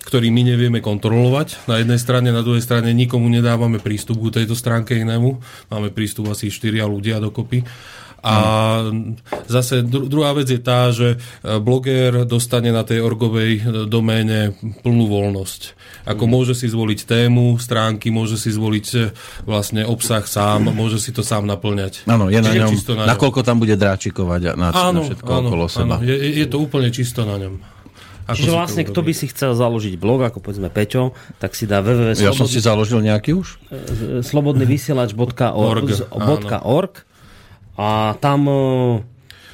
ktorý 0.02 0.34
my 0.34 0.42
nevieme 0.56 0.80
kontrolovať. 0.82 1.68
Na 1.70 1.78
jednej 1.78 2.00
strane, 2.00 2.34
na 2.34 2.42
druhej 2.42 2.64
strane 2.64 2.90
nikomu 2.90 3.30
nedávame 3.30 3.78
prístup 3.78 4.18
k 4.28 4.42
tejto 4.42 4.58
stránke 4.58 4.98
inému. 4.98 5.38
Máme 5.70 5.94
prístup 5.94 6.26
asi 6.32 6.50
4 6.50 6.82
ľudia 6.90 7.22
dokopy. 7.22 7.62
A 8.22 8.34
zase 9.50 9.82
dru- 9.82 10.06
druhá 10.06 10.30
vec 10.30 10.46
je 10.46 10.62
tá, 10.62 10.94
že 10.94 11.18
e, 11.42 11.58
bloger 11.58 12.22
dostane 12.22 12.70
na 12.70 12.86
tej 12.86 13.02
orgovej 13.02 13.50
e, 13.58 13.60
doméne 13.90 14.54
plnú 14.86 15.10
voľnosť. 15.10 15.74
Ako 16.06 16.30
môže 16.30 16.54
si 16.54 16.70
zvoliť 16.70 17.02
tému 17.02 17.58
stránky, 17.58 18.14
môže 18.14 18.38
si 18.38 18.54
zvoliť 18.54 18.86
e, 18.94 18.98
vlastne 19.42 19.82
obsah 19.82 20.22
sám, 20.22 20.70
môže 20.70 21.02
si 21.02 21.10
to 21.10 21.26
sám 21.26 21.50
naplňať. 21.50 22.06
Áno, 22.06 22.30
je 22.30 22.38
na 22.38 22.54
Čiže 22.54 22.62
ňom, 22.62 22.70
čisto 22.70 22.92
na 22.94 23.02
ňom. 23.02 23.10
nakoľko 23.10 23.40
tam 23.42 23.58
bude 23.58 23.74
dráčikovať 23.74 24.54
na, 24.54 24.68
na 24.70 25.00
všetko 25.02 25.30
okolo 25.42 25.66
seba. 25.66 25.98
Áno, 25.98 26.06
je, 26.06 26.14
je 26.14 26.46
to 26.46 26.62
úplne 26.62 26.94
čisto 26.94 27.26
na 27.26 27.42
ňom. 27.42 27.58
Ako 28.22 28.38
Čiže 28.38 28.50
vlastne, 28.54 28.82
kto 28.86 29.02
by 29.02 29.12
si 29.18 29.26
chcel 29.34 29.50
založiť 29.58 29.98
blog, 29.98 30.22
ako 30.22 30.38
povedzme 30.38 30.70
Peťo, 30.70 31.10
tak 31.42 31.58
si 31.58 31.66
dá 31.66 31.82
www. 31.82 32.14
Ja 32.14 32.30
som 32.30 32.46
si 32.46 32.62
založil 32.62 33.02
nejaký 33.02 33.34
už? 33.34 33.58
slobodnyvysielač.org 34.22 35.42
Org, 35.58 35.90
.org 36.62 36.94
a 37.76 38.14
tam 38.20 38.40
e, 38.48 38.60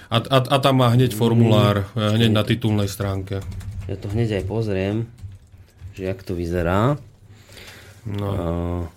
A, 0.09 0.17
a, 0.25 0.39
a 0.41 0.57
tam 0.57 0.81
má 0.81 0.89
hneď 0.89 1.13
formulár, 1.13 1.85
e, 1.93 2.01
hneď 2.17 2.31
na 2.33 2.41
titulnej 2.41 2.89
stránke. 2.89 3.45
ja 3.85 3.97
to 4.01 4.09
hneď 4.09 4.41
aj 4.41 4.45
pozriem, 4.49 4.97
že 5.93 6.09
jak 6.09 6.25
to 6.25 6.33
vyzerá. 6.33 6.97
No. 8.09 8.89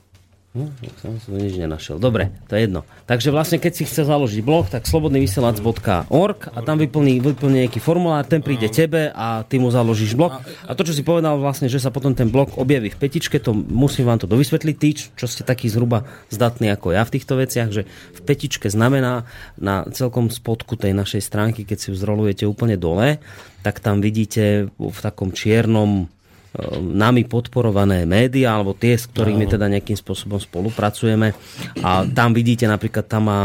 Uh, 0.56 0.68
no, 0.72 0.72
som 1.20 1.36
nič 1.36 1.60
nenašiel. 1.60 2.00
Dobre, 2.00 2.32
to 2.48 2.56
je 2.56 2.64
jedno. 2.64 2.88
Takže 3.12 3.28
vlastne, 3.28 3.60
keď 3.60 3.74
si 3.76 3.84
chce 3.84 4.08
založiť 4.08 4.40
blog, 4.40 4.72
tak 4.72 4.88
slobodnyvysielac.org 4.88 6.40
a 6.48 6.60
tam 6.64 6.80
vyplní, 6.80 7.20
vyplní 7.20 7.68
nejaký 7.68 7.84
formulár, 7.84 8.24
ten 8.24 8.40
príde 8.40 8.72
tebe 8.72 9.12
a 9.12 9.44
ty 9.44 9.60
mu 9.60 9.68
založíš 9.68 10.16
blog. 10.16 10.40
A 10.64 10.72
to, 10.80 10.88
čo 10.88 10.96
si 10.96 11.04
povedal 11.04 11.36
vlastne, 11.36 11.68
že 11.68 11.84
sa 11.84 11.92
potom 11.92 12.16
ten 12.16 12.32
blog 12.32 12.56
objaví 12.56 12.88
v 12.88 12.96
petičke, 12.96 13.44
to 13.44 13.52
musím 13.52 14.08
vám 14.08 14.24
to 14.24 14.32
dovysvetliť, 14.32 14.76
tí, 14.80 14.96
čo 14.96 15.28
ste 15.28 15.44
takí 15.44 15.68
zhruba 15.68 16.08
zdatní 16.32 16.72
ako 16.72 16.96
ja 16.96 17.04
v 17.04 17.20
týchto 17.20 17.36
veciach, 17.36 17.70
že 17.76 17.84
v 18.16 18.22
petičke 18.24 18.72
znamená 18.72 19.28
na 19.60 19.84
celkom 19.92 20.32
spodku 20.32 20.80
tej 20.80 20.96
našej 20.96 21.20
stránky, 21.20 21.68
keď 21.68 21.78
si 21.84 21.88
ju 21.92 22.00
zrolujete 22.00 22.48
úplne 22.48 22.80
dole, 22.80 23.20
tak 23.60 23.84
tam 23.84 24.00
vidíte 24.00 24.72
v 24.72 25.00
takom 25.04 25.36
čiernom 25.36 26.08
nami 26.80 27.24
podporované 27.24 28.04
médiá, 28.04 28.60
alebo 28.60 28.76
tie, 28.76 29.00
s 29.00 29.08
ktorými 29.08 29.48
teda 29.48 29.72
nejakým 29.72 29.96
spôsobom 29.96 30.36
spolupracujeme. 30.36 31.32
A 31.80 32.04
tam 32.12 32.36
vidíte 32.36 32.68
napríklad, 32.68 33.08
tam 33.08 33.24
má 33.28 33.42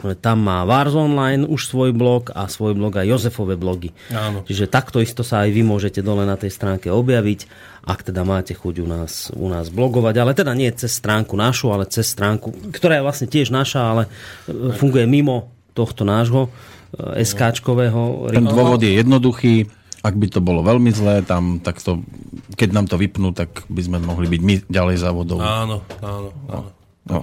tam 0.00 0.40
má 0.40 0.64
Wars 0.64 0.96
Online 0.96 1.44
už 1.44 1.68
svoj 1.68 1.92
blog 1.92 2.32
a 2.32 2.48
svoj 2.48 2.72
blog 2.72 2.96
aj 2.96 3.04
Jozefové 3.04 3.60
blogy. 3.60 3.92
Áno. 4.08 4.40
Čiže 4.48 4.72
takto 4.72 5.04
isto 5.04 5.20
sa 5.20 5.44
aj 5.44 5.52
vy 5.52 5.60
môžete 5.60 6.00
dole 6.00 6.24
na 6.24 6.40
tej 6.40 6.48
stránke 6.48 6.88
objaviť, 6.88 7.40
ak 7.84 8.08
teda 8.08 8.24
máte 8.24 8.56
chuť 8.56 8.74
u 8.80 8.86
nás, 8.88 9.28
u 9.36 9.52
nás 9.52 9.68
blogovať, 9.68 10.14
ale 10.16 10.32
teda 10.32 10.56
nie 10.56 10.72
cez 10.72 10.96
stránku 10.96 11.36
našu, 11.36 11.68
ale 11.68 11.84
cez 11.84 12.08
stránku, 12.08 12.72
ktorá 12.72 12.96
je 12.96 13.04
vlastne 13.04 13.28
tiež 13.28 13.52
naša, 13.52 13.80
ale 13.84 14.02
e, 14.48 14.72
funguje 14.72 15.04
mimo 15.04 15.52
tohto 15.76 16.08
nášho 16.08 16.48
e, 16.96 17.20
SKčkového. 17.20 18.32
Ten 18.32 18.48
dôvod 18.48 18.80
je 18.80 18.96
jednoduchý. 18.96 19.79
Ak 20.00 20.16
by 20.16 20.26
to 20.32 20.40
bolo 20.40 20.64
veľmi 20.64 20.88
zlé, 20.96 21.20
tam, 21.20 21.60
tak 21.60 21.76
to, 21.84 22.00
keď 22.56 22.72
nám 22.72 22.86
to 22.88 22.96
vypnú, 22.96 23.36
tak 23.36 23.68
by 23.68 23.84
sme 23.84 24.00
mohli 24.00 24.32
byť 24.32 24.40
my 24.40 24.54
ďalej 24.72 24.96
závodov. 24.96 25.44
Áno, 25.44 25.84
áno, 26.00 26.30
áno. 26.48 26.70
No. 27.04 27.20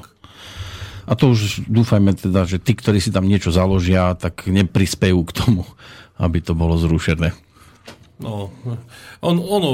A 1.08 1.16
to 1.16 1.32
už 1.34 1.66
dúfajme 1.66 2.14
teda, 2.14 2.44
že 2.44 2.60
tí, 2.60 2.76
ktorí 2.76 3.00
si 3.00 3.10
tam 3.10 3.26
niečo 3.26 3.50
založia, 3.50 4.14
tak 4.14 4.46
neprispejú 4.46 5.24
k 5.26 5.32
tomu, 5.32 5.64
aby 6.20 6.44
to 6.44 6.54
bolo 6.54 6.78
zrušené. 6.78 7.32
No, 8.18 8.50
on, 9.22 9.38
ono, 9.38 9.70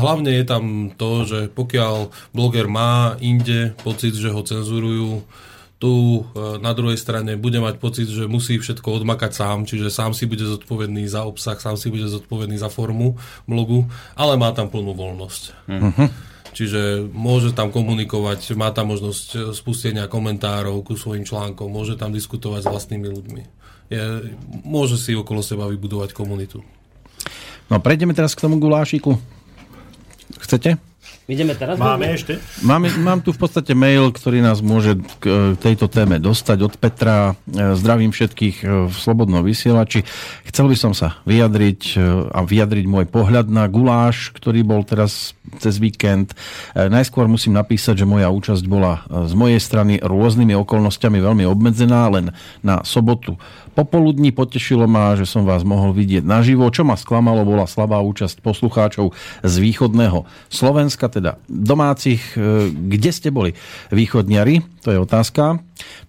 hlavne 0.00 0.32
je 0.32 0.44
tam 0.48 0.88
to, 0.96 1.28
že 1.28 1.52
pokiaľ 1.52 2.08
bloger 2.32 2.64
má 2.64 3.20
inde 3.20 3.76
pocit, 3.84 4.16
že 4.16 4.32
ho 4.32 4.40
cenzurujú, 4.40 5.28
tu 5.82 6.22
e, 6.22 6.62
na 6.62 6.70
druhej 6.70 6.94
strane 6.94 7.34
bude 7.34 7.58
mať 7.58 7.82
pocit, 7.82 8.06
že 8.06 8.30
musí 8.30 8.54
všetko 8.54 9.02
odmakať 9.02 9.34
sám, 9.34 9.66
čiže 9.66 9.90
sám 9.90 10.14
si 10.14 10.30
bude 10.30 10.46
zodpovedný 10.46 11.10
za 11.10 11.26
obsah, 11.26 11.58
sám 11.58 11.74
si 11.74 11.90
bude 11.90 12.06
zodpovedný 12.06 12.54
za 12.54 12.70
formu 12.70 13.18
blogu, 13.50 13.90
ale 14.14 14.38
má 14.38 14.54
tam 14.54 14.70
plnú 14.70 14.94
voľnosť. 14.94 15.42
Uh-huh. 15.66 16.06
Čiže 16.54 17.10
môže 17.10 17.50
tam 17.50 17.74
komunikovať, 17.74 18.54
má 18.54 18.70
tam 18.70 18.94
možnosť 18.94 19.26
e, 19.34 19.38
spustenia 19.58 20.06
komentárov 20.06 20.86
ku 20.86 20.94
svojim 20.94 21.26
článkom, 21.26 21.66
môže 21.66 21.98
tam 21.98 22.14
diskutovať 22.14 22.62
s 22.62 22.70
vlastnými 22.70 23.08
ľuďmi. 23.10 23.42
Je, 23.90 24.02
môže 24.62 24.94
si 24.94 25.18
okolo 25.18 25.42
seba 25.42 25.66
vybudovať 25.66 26.14
komunitu. 26.14 26.62
No 27.66 27.82
prejdeme 27.82 28.14
teraz 28.14 28.38
k 28.38 28.46
tomu 28.46 28.62
gulášiku. 28.62 29.18
Chcete? 30.38 30.91
Ideme 31.32 31.56
teraz? 31.56 31.80
Máme 31.80 32.12
ešte? 32.12 32.36
Mám, 32.60 32.84
mám 33.00 33.24
tu 33.24 33.32
v 33.32 33.40
podstate 33.40 33.72
mail, 33.72 34.12
ktorý 34.12 34.44
nás 34.44 34.60
môže 34.60 35.00
k 35.16 35.56
tejto 35.56 35.88
téme 35.88 36.20
dostať 36.20 36.58
od 36.60 36.74
Petra. 36.76 37.32
E, 37.48 37.72
Zdravím 37.72 38.12
všetkých 38.12 38.56
e, 38.60 38.64
v 38.92 38.94
Slobodnom 38.94 39.40
vysielači. 39.40 40.04
Chcel 40.44 40.68
by 40.68 40.76
som 40.76 40.92
sa 40.92 41.24
vyjadriť 41.24 41.96
e, 41.96 42.28
a 42.28 42.44
vyjadriť 42.44 42.84
môj 42.84 43.08
pohľad 43.08 43.48
na 43.48 43.64
guláš, 43.64 44.28
ktorý 44.36 44.60
bol 44.60 44.84
teraz 44.84 45.32
cez 45.56 45.80
víkend. 45.80 46.36
Najskôr 46.76 47.24
musím 47.28 47.56
napísať, 47.56 48.04
že 48.04 48.06
moja 48.08 48.28
účasť 48.28 48.64
bola 48.68 49.04
z 49.08 49.32
mojej 49.32 49.60
strany 49.60 50.00
rôznymi 50.00 50.52
okolnostiami 50.56 51.20
veľmi 51.20 51.44
obmedzená, 51.48 52.08
len 52.12 52.32
na 52.60 52.80
sobotu 52.84 53.36
Popoludní 53.72 54.36
potešilo 54.36 54.84
ma, 54.84 55.16
že 55.16 55.24
som 55.24 55.48
vás 55.48 55.64
mohol 55.64 55.96
vidieť 55.96 56.20
naživo. 56.20 56.68
Čo 56.68 56.84
ma 56.84 56.92
sklamalo, 56.92 57.40
bola 57.48 57.64
slabá 57.64 58.04
účasť 58.04 58.44
poslucháčov 58.44 59.16
z 59.40 59.54
východného 59.56 60.28
Slovenska, 60.52 61.08
teda 61.08 61.40
domácich. 61.48 62.20
E, 62.36 62.68
kde 62.68 63.10
ste 63.16 63.32
boli? 63.32 63.56
Východniari? 63.88 64.60
To 64.84 64.92
je 64.92 65.00
otázka. 65.00 65.56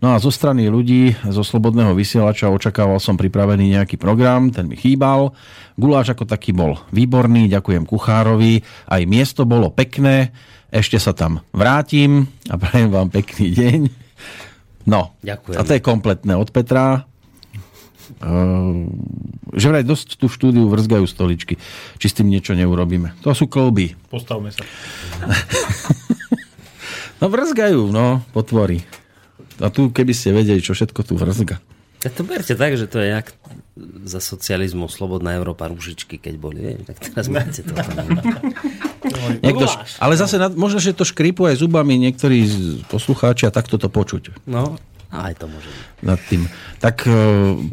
No 0.03 0.11
a 0.11 0.19
zo 0.19 0.27
strany 0.27 0.67
ľudí 0.67 1.15
zo 1.23 1.39
Slobodného 1.39 1.95
vysielača 1.95 2.51
očakával 2.51 2.99
som 2.99 3.15
pripravený 3.15 3.79
nejaký 3.79 3.95
program, 3.95 4.51
ten 4.51 4.67
mi 4.67 4.75
chýbal. 4.75 5.31
Guláš 5.79 6.11
ako 6.11 6.27
taký 6.27 6.51
bol 6.51 6.83
výborný, 6.91 7.47
ďakujem 7.47 7.87
kuchárovi. 7.87 8.59
Aj 8.91 9.01
miesto 9.07 9.47
bolo 9.47 9.71
pekné, 9.71 10.35
ešte 10.67 10.99
sa 10.99 11.15
tam 11.15 11.39
vrátim 11.55 12.27
a 12.51 12.59
prajem 12.59 12.91
vám 12.91 13.07
pekný 13.07 13.55
deň. 13.55 13.81
No, 14.83 15.15
Ďakujem. 15.23 15.57
a 15.57 15.61
to 15.63 15.71
je 15.79 15.81
kompletné 15.81 16.35
od 16.35 16.51
Petra. 16.51 17.12
Uh, 18.21 18.85
že 19.53 19.69
vraj 19.69 19.85
dosť 19.85 20.21
tu 20.21 20.25
v 20.29 20.35
štúdiu 20.35 20.65
vrzgajú 20.69 21.05
stoličky. 21.05 21.57
Či 22.01 22.05
s 22.09 22.17
tým 22.17 22.29
niečo 22.29 22.57
neurobíme. 22.57 23.17
To 23.25 23.33
sú 23.33 23.49
kolby. 23.49 23.97
Postavme 24.09 24.53
sa. 24.53 24.61
no 27.21 27.25
vrzgajú, 27.29 27.89
no, 27.89 28.25
potvory. 28.33 28.85
A 29.61 29.69
tu, 29.69 29.93
keby 29.93 30.13
ste 30.13 30.33
vedeli, 30.33 30.59
čo 30.61 30.73
všetko 30.73 31.01
tu 31.05 31.13
vrzga. 31.15 31.61
Tak 32.03 32.11
to 32.19 32.27
berte 32.27 32.51
tak, 32.59 32.75
že 32.75 32.83
to 32.89 32.99
je 32.99 33.15
jak 33.15 33.31
za 34.03 34.19
socializmu 34.19 34.91
Slobodná 34.91 35.33
Európa 35.39 35.71
ružičky, 35.71 36.19
keď 36.19 36.33
boli. 36.35 36.59
Vie? 36.59 36.75
Tak 36.83 36.99
teraz 36.99 37.25
máte 37.31 37.63
to. 37.63 37.73
Niekto, 39.45 39.65
ale 40.03 40.13
zase, 40.19 40.35
možno, 40.53 40.83
že 40.83 40.91
to 40.91 41.07
škripu 41.07 41.47
aj 41.47 41.59
zubami 41.59 41.99
niektorí 41.99 42.43
poslucháči 42.87 43.47
a 43.47 43.55
takto 43.55 43.75
to 43.75 43.91
počuť. 43.91 44.47
No, 44.47 44.79
aj 45.13 45.33
to 45.37 45.45
môže 45.45 45.69
byť. 45.69 45.85
Nad 46.01 46.19
tým. 46.25 46.49
Tak 46.81 47.05
e, 47.05 47.13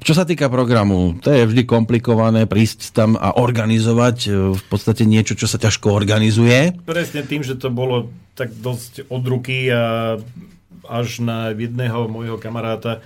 čo 0.04 0.12
sa 0.12 0.28
týka 0.28 0.52
programu, 0.52 1.16
to 1.24 1.32
je 1.32 1.48
vždy 1.48 1.64
komplikované 1.64 2.44
prísť 2.44 2.92
tam 2.92 3.16
a 3.16 3.40
organizovať 3.40 4.16
e, 4.28 4.30
v 4.52 4.64
podstate 4.68 5.08
niečo, 5.08 5.32
čo 5.32 5.48
sa 5.48 5.56
ťažko 5.56 5.88
organizuje. 5.88 6.76
Presne 6.84 7.24
tým, 7.24 7.40
že 7.40 7.56
to 7.56 7.72
bolo 7.72 8.12
tak 8.36 8.52
dosť 8.52 9.08
od 9.08 9.24
ruky 9.24 9.72
a 9.72 10.16
až 10.84 11.24
na 11.24 11.56
jedného 11.56 12.10
môjho 12.12 12.36
kamaráta 12.36 13.00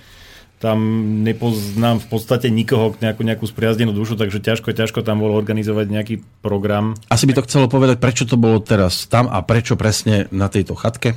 tam 0.64 0.80
nepoznám 1.20 2.00
v 2.00 2.06
podstate 2.08 2.48
nikoho, 2.48 2.96
nejakú, 2.96 3.20
nejakú 3.20 3.44
spriazdenú 3.44 3.92
dušu, 3.92 4.16
takže 4.16 4.40
ťažko, 4.40 4.72
ťažko 4.72 5.04
tam 5.04 5.20
bolo 5.20 5.36
organizovať 5.36 5.86
nejaký 5.92 6.14
program. 6.40 6.96
Asi 7.12 7.28
by 7.28 7.36
to 7.36 7.44
chcelo 7.44 7.68
povedať, 7.68 8.00
prečo 8.00 8.24
to 8.24 8.40
bolo 8.40 8.64
teraz 8.64 9.04
tam 9.04 9.28
a 9.28 9.44
prečo 9.44 9.76
presne 9.76 10.24
na 10.32 10.48
tejto 10.48 10.72
chatke? 10.72 11.12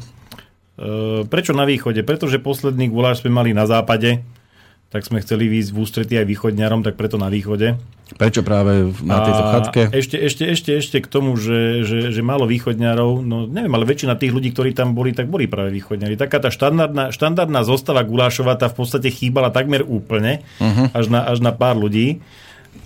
E, 0.78 1.26
prečo 1.26 1.58
na 1.58 1.66
východe? 1.66 2.06
Pretože 2.06 2.38
posledný 2.38 2.88
guláš 2.94 3.26
sme 3.26 3.34
mali 3.34 3.52
na 3.52 3.66
západe, 3.66 4.22
tak 4.88 5.04
sme 5.04 5.20
chceli 5.20 5.52
výjsť 5.52 5.72
v 5.76 5.78
ústretí 5.84 6.14
aj 6.16 6.30
východňarom, 6.32 6.80
tak 6.80 6.96
preto 6.96 7.20
na 7.20 7.28
východe. 7.28 7.76
Prečo 8.16 8.40
práve 8.40 8.88
na 9.04 9.20
tejto 9.20 9.44
chatke? 9.52 9.82
A 9.92 9.96
ešte, 10.00 10.16
ešte, 10.16 10.48
ešte, 10.48 10.72
ešte 10.80 10.98
k 11.04 11.08
tomu, 11.12 11.36
že, 11.36 11.84
že, 11.84 11.98
že 12.16 12.22
málo 12.24 12.48
východňarov, 12.48 13.20
no 13.20 13.52
neviem, 13.52 13.74
ale 13.76 13.84
väčšina 13.84 14.16
tých 14.16 14.32
ľudí, 14.32 14.56
ktorí 14.56 14.72
tam 14.72 14.96
boli, 14.96 15.12
tak 15.12 15.28
boli 15.28 15.44
práve 15.44 15.76
východňari. 15.76 16.16
Taká 16.16 16.40
tá 16.40 16.48
štandardná, 16.48 17.12
štandardná 17.12 17.68
zostava 17.68 18.08
gulášová, 18.08 18.56
tá 18.56 18.72
v 18.72 18.80
podstate 18.80 19.12
chýbala 19.12 19.52
takmer 19.52 19.84
úplne, 19.84 20.40
uh-huh. 20.64 20.96
až, 20.96 21.12
na, 21.12 21.28
až 21.28 21.44
na 21.44 21.52
pár 21.52 21.76
ľudí 21.76 22.24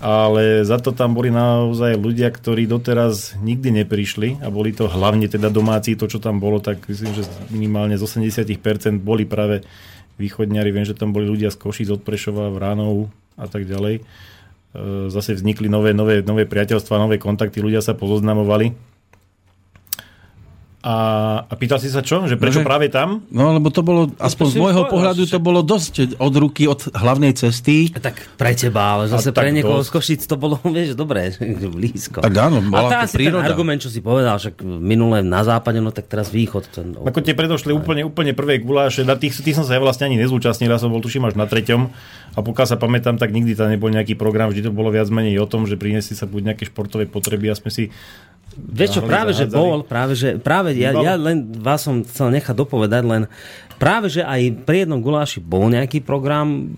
ale 0.02 0.66
za 0.66 0.82
to 0.82 0.89
tam 0.97 1.14
boli 1.14 1.30
naozaj 1.30 1.93
ľudia, 1.93 2.34
ktorí 2.34 2.66
doteraz 2.66 3.38
nikdy 3.38 3.86
neprišli 3.86 4.41
a 4.41 4.49
boli 4.49 4.74
to 4.74 4.89
hlavne 4.89 5.30
teda 5.30 5.54
domáci, 5.54 5.93
to 5.93 6.10
čo 6.10 6.18
tam 6.18 6.41
bolo, 6.41 6.58
tak 6.58 6.82
myslím, 6.89 7.14
že 7.14 7.30
minimálne 7.54 7.93
z 7.95 8.04
80% 8.04 8.97
boli 8.97 9.30
práve 9.30 9.62
východňari, 10.18 10.74
viem, 10.74 10.89
že 10.89 10.97
tam 10.97 11.14
boli 11.14 11.30
ľudia 11.30 11.54
z 11.54 11.62
Košic, 11.62 11.93
od 11.93 12.02
Prešova, 12.02 12.49
Vránov 12.49 13.14
a 13.38 13.45
tak 13.45 13.70
ďalej. 13.70 14.02
E, 14.02 14.04
zase 15.14 15.38
vznikli 15.38 15.70
nové, 15.70 15.93
nové, 15.93 16.26
nové 16.26 16.49
priateľstva, 16.49 16.97
nové 16.97 17.22
kontakty, 17.22 17.62
ľudia 17.62 17.86
sa 17.86 17.93
pozoznamovali 17.93 18.90
a, 20.82 20.95
a 21.45 21.53
pýtal 21.61 21.77
si 21.77 21.93
sa 21.93 22.01
čo? 22.01 22.25
Že 22.25 22.41
prečo 22.41 22.59
no, 22.59 22.65
že, 22.65 22.69
práve 22.73 22.89
tam? 22.89 23.21
No, 23.29 23.53
lebo 23.53 23.69
to 23.69 23.86
bolo, 23.86 24.09
aspoň 24.17 24.45
z 24.49 24.55
môjho 24.57 24.84
pohľadu, 24.89 25.29
to 25.29 25.38
bolo 25.38 25.61
dosť 25.61 26.17
od 26.17 26.34
ruky, 26.34 26.65
od 26.65 26.89
hlavnej 26.97 27.38
cesty. 27.38 27.93
Tak 27.93 28.34
pre 28.34 28.57
teba, 28.57 28.97
ale 28.97 29.05
zase 29.05 29.29
a 29.29 29.38
pre 29.38 29.53
niekoho 29.53 29.86
z 29.86 29.93
Košic 29.93 30.25
to 30.25 30.41
bolo, 30.41 30.57
vieš, 30.75 30.97
dobré, 30.97 31.38
blízko. 31.69 32.25
Tak 32.25 32.34
áno, 32.34 32.65
bola 32.65 33.05
a 33.05 33.05
to 33.05 33.13
príroda. 33.13 33.45
ten 33.45 33.53
argument, 33.53 33.77
čo 33.77 33.93
si 33.93 34.01
povedal, 34.01 34.41
však 34.41 34.65
minulé 34.65 35.21
na 35.21 35.45
západe, 35.45 35.77
no 35.77 35.93
tak 35.93 36.09
teraz 36.09 36.34
východ. 36.34 36.63
Ten... 36.73 36.97
Ako 36.97 37.21
tie 37.21 37.38
predošli 37.38 37.69
úplne, 37.69 38.01
úplne 38.01 38.34
prvé 38.34 38.57
guláše, 38.57 39.05
na 39.05 39.13
tých, 39.13 39.38
tých 39.38 39.53
som 39.53 39.65
sa 39.69 39.77
ja 39.77 39.82
vlastne 39.86 40.09
ani 40.09 40.17
nezúčastnil, 40.17 40.65
ja 40.65 40.82
som 40.82 40.89
bol 40.89 41.05
tuším 41.05 41.29
až 41.29 41.38
na 41.38 41.45
treťom 41.45 41.93
a 42.32 42.39
pokiaľ 42.39 42.67
sa 42.67 42.82
pamätám, 42.82 43.21
tak 43.21 43.36
nikdy 43.36 43.53
tam 43.53 43.69
nebol 43.69 43.93
nejaký 43.93 44.15
program, 44.15 44.49
vždy 44.49 44.65
to 44.65 44.71
bolo 44.71 44.88
viac 44.88 45.11
menej 45.13 45.38
o 45.43 45.45
tom, 45.45 45.67
že 45.67 45.75
priniesli 45.75 46.15
sa 46.17 46.25
buď 46.25 46.55
nejaké 46.55 46.63
športové 46.71 47.05
potreby 47.05 47.51
a 47.51 47.59
sme 47.59 47.69
si 47.69 47.91
Vieš 48.58 48.99
čo, 48.99 49.02
práve 49.08 49.32
že 49.32 49.47
bol, 49.47 49.84
práve 49.88 50.14
že, 50.16 50.36
práve 50.36 50.76
ja, 50.76 50.91
ja 50.91 51.16
len 51.16 51.56
vás 51.56 51.88
som 51.88 52.04
chcel 52.04 52.36
nechať 52.36 52.56
dopovedať, 52.56 53.04
len 53.08 53.24
práve 53.80 54.12
že 54.12 54.28
aj 54.28 54.68
pri 54.68 54.84
jednom 54.84 54.99
guláši 54.99 55.39
bol 55.39 55.72
nejaký 55.72 56.04
program, 56.04 56.76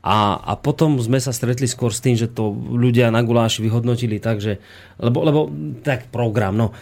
a, 0.00 0.40
a 0.40 0.52
potom 0.56 0.96
sme 0.96 1.20
sa 1.20 1.28
stretli 1.28 1.68
skôr 1.68 1.92
s 1.92 2.00
tým, 2.00 2.16
že 2.16 2.24
to 2.24 2.56
ľudia 2.56 3.12
na 3.12 3.20
guláši 3.20 3.60
vyhodnotili 3.60 4.16
tak, 4.16 4.40
že, 4.40 4.56
lebo, 4.96 5.20
lebo 5.20 5.40
tak 5.84 6.08
program, 6.08 6.56
no 6.56 6.72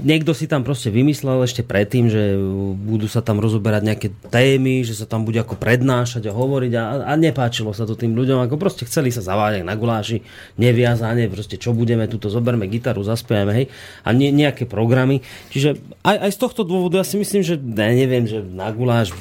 niekto 0.00 0.32
si 0.32 0.48
tam 0.48 0.64
proste 0.64 0.88
vymyslel 0.88 1.44
ešte 1.44 1.60
predtým, 1.60 2.08
že 2.08 2.40
budú 2.76 3.04
sa 3.04 3.20
tam 3.20 3.36
rozoberať 3.36 3.82
nejaké 3.84 4.08
témy, 4.32 4.80
že 4.80 4.96
sa 4.96 5.04
tam 5.04 5.28
bude 5.28 5.36
ako 5.44 5.60
prednášať 5.60 6.28
a 6.28 6.32
hovoriť 6.32 6.72
a, 6.72 6.82
a 7.08 7.12
nepáčilo 7.20 7.76
sa 7.76 7.84
to 7.84 8.00
tým 8.00 8.16
ľuďom, 8.16 8.40
ako 8.40 8.56
proste 8.56 8.88
chceli 8.88 9.12
sa 9.12 9.20
zaváňať 9.20 9.68
na 9.68 9.74
guláši, 9.76 10.24
neviazanie, 10.56 11.28
proste 11.28 11.60
čo 11.60 11.76
budeme, 11.76 12.08
tuto 12.08 12.32
zoberme 12.32 12.64
gitaru, 12.64 13.04
zaspievame, 13.04 13.52
hej, 13.64 13.66
a 14.04 14.08
nie, 14.16 14.32
nejaké 14.32 14.64
programy. 14.64 15.20
Čiže 15.52 15.76
aj, 16.00 16.16
aj 16.16 16.30
z 16.32 16.38
tohto 16.40 16.62
dôvodu 16.64 17.00
ja 17.00 17.06
si 17.06 17.20
myslím, 17.20 17.44
že 17.44 17.60
ne, 17.60 17.92
neviem, 17.92 18.24
že 18.24 18.40
na 18.40 18.72
guláš 18.72 19.12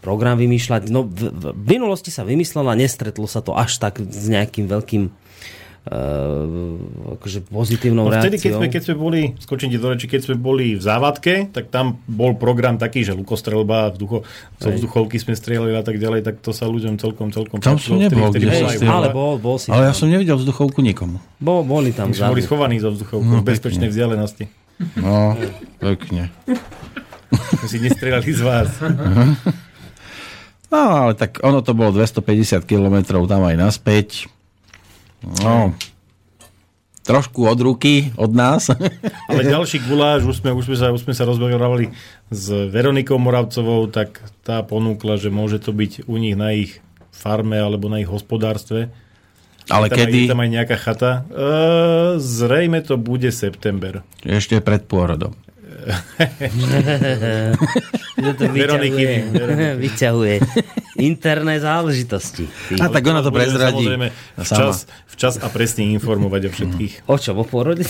program 0.00 0.34
vymýšľať. 0.34 0.88
No, 0.88 1.04
v, 1.04 1.28
v 1.28 1.66
minulosti 1.68 2.08
sa 2.08 2.22
vymyslelo 2.22 2.66
a 2.66 2.74
nestretlo 2.74 3.24
sa 3.24 3.38
to 3.38 3.52
až 3.52 3.76
tak 3.76 3.98
s 3.98 4.26
nejakým 4.26 4.64
veľkým 4.64 5.02
e, 5.06 5.10
akože 7.14 7.46
pozitívnou 7.46 8.04
No 8.04 8.12
vtedy, 8.12 8.36
keď 8.36 8.50
reakciou. 8.50 8.58
sme, 8.58 8.66
keď 8.68 8.82
sme 8.82 8.96
boli, 8.96 9.20
skočím 9.36 9.68
do 9.70 9.88
reči, 9.88 10.06
keď 10.06 10.20
sme 10.22 10.36
boli 10.36 10.72
v 10.72 10.82
závadke, 10.82 11.48
tak 11.48 11.68
tam 11.68 12.00
bol 12.04 12.32
program 12.34 12.76
taký, 12.76 13.00
že 13.00 13.12
lukostrelba, 13.12 13.90
vzducho, 13.90 14.24
zo 14.56 14.68
vzduchovky 14.70 15.16
sme 15.16 15.32
strieľali 15.32 15.72
a 15.72 15.82
tak 15.82 15.96
ďalej, 15.96 16.20
tak 16.22 16.34
to 16.38 16.50
sa 16.50 16.64
ľuďom 16.64 16.96
celkom, 16.96 17.28
celkom 17.28 17.58
Tam 17.58 17.76
som 17.76 17.96
nebol, 17.96 18.28
Vtedy- 18.28 18.48
vtedy 18.48 18.76
strieľa. 18.78 18.92
Ale 18.94 19.08
bol, 19.10 19.36
bol 19.36 19.56
si 19.56 19.68
Ale 19.68 19.88
ja 19.88 19.92
tam. 19.92 19.98
som 19.98 20.08
nevidel 20.08 20.36
vzduchovku 20.36 20.80
nikomu. 20.80 21.16
Bol, 21.36 21.60
boli 21.62 21.92
tam 21.92 22.10
sme 22.10 22.28
boli 22.30 22.40
schovaní 22.40 22.76
zo 22.76 22.90
vzduchovkou 22.90 23.36
v 23.36 23.46
bezpečnej 23.46 23.88
vzdialenosti. 23.88 24.44
No, 24.96 25.36
pekne. 25.76 26.32
My 27.60 27.66
si 27.66 27.78
nestrieľali 27.78 28.26
z 28.26 28.42
vás. 28.42 28.68
No, 30.70 31.06
ale 31.06 31.18
tak 31.18 31.42
ono 31.42 31.60
to 31.66 31.74
bolo 31.74 31.90
250 31.94 32.62
km 32.62 33.26
tam 33.26 33.42
aj 33.42 33.56
naspäť. 33.58 34.30
No, 35.42 35.74
trošku 37.04 37.42
od 37.44 37.58
ruky, 37.58 38.14
od 38.14 38.30
nás. 38.30 38.70
Ale 39.30 39.42
ďalší 39.42 39.82
guláš, 39.84 40.24
už 40.24 40.40
sme, 40.40 40.54
už 40.54 40.64
sme, 40.70 40.76
sa, 40.78 40.86
už 40.94 41.02
sme 41.02 41.12
sa 41.12 41.26
rozberovali 41.26 41.90
s 42.30 42.46
Veronikou 42.70 43.18
Moravcovou, 43.18 43.90
tak 43.90 44.22
tá 44.46 44.62
ponúkla, 44.62 45.18
že 45.18 45.28
môže 45.28 45.58
to 45.58 45.74
byť 45.74 46.06
u 46.06 46.16
nich 46.16 46.38
na 46.38 46.54
ich 46.54 46.78
farme 47.10 47.58
alebo 47.58 47.90
na 47.90 48.00
ich 48.00 48.08
hospodárstve. 48.08 48.88
Ale 49.68 49.86
je 49.86 49.90
tam, 49.90 49.98
kedy? 49.98 50.18
je 50.24 50.30
tam 50.30 50.42
aj 50.42 50.50
nejaká 50.50 50.76
chata. 50.80 51.10
E, 51.12 51.20
zrejme 52.18 52.80
to 52.82 52.98
bude 52.98 53.28
september. 53.30 54.02
Ešte 54.24 54.58
pred 54.62 54.82
pôrodom. 54.86 55.36
Že 58.20 58.32
to 58.36 58.44
vyťahuje, 58.52 59.14
vyťahuje 59.80 60.34
interné 61.00 61.56
záležitosti. 61.58 62.44
A 62.76 62.92
tak 62.92 63.02
ona 63.08 63.24
to 63.24 63.32
prezradí. 63.32 63.88
Samozrejme 63.88 64.08
včas, 64.36 64.84
včas 65.08 65.34
a 65.40 65.48
presne 65.48 65.88
informovať 65.96 66.42
o 66.46 66.50
všetkých. 66.52 66.92
O 67.08 67.16
čo, 67.16 67.32
o 67.32 67.44
pôrode? 67.48 67.88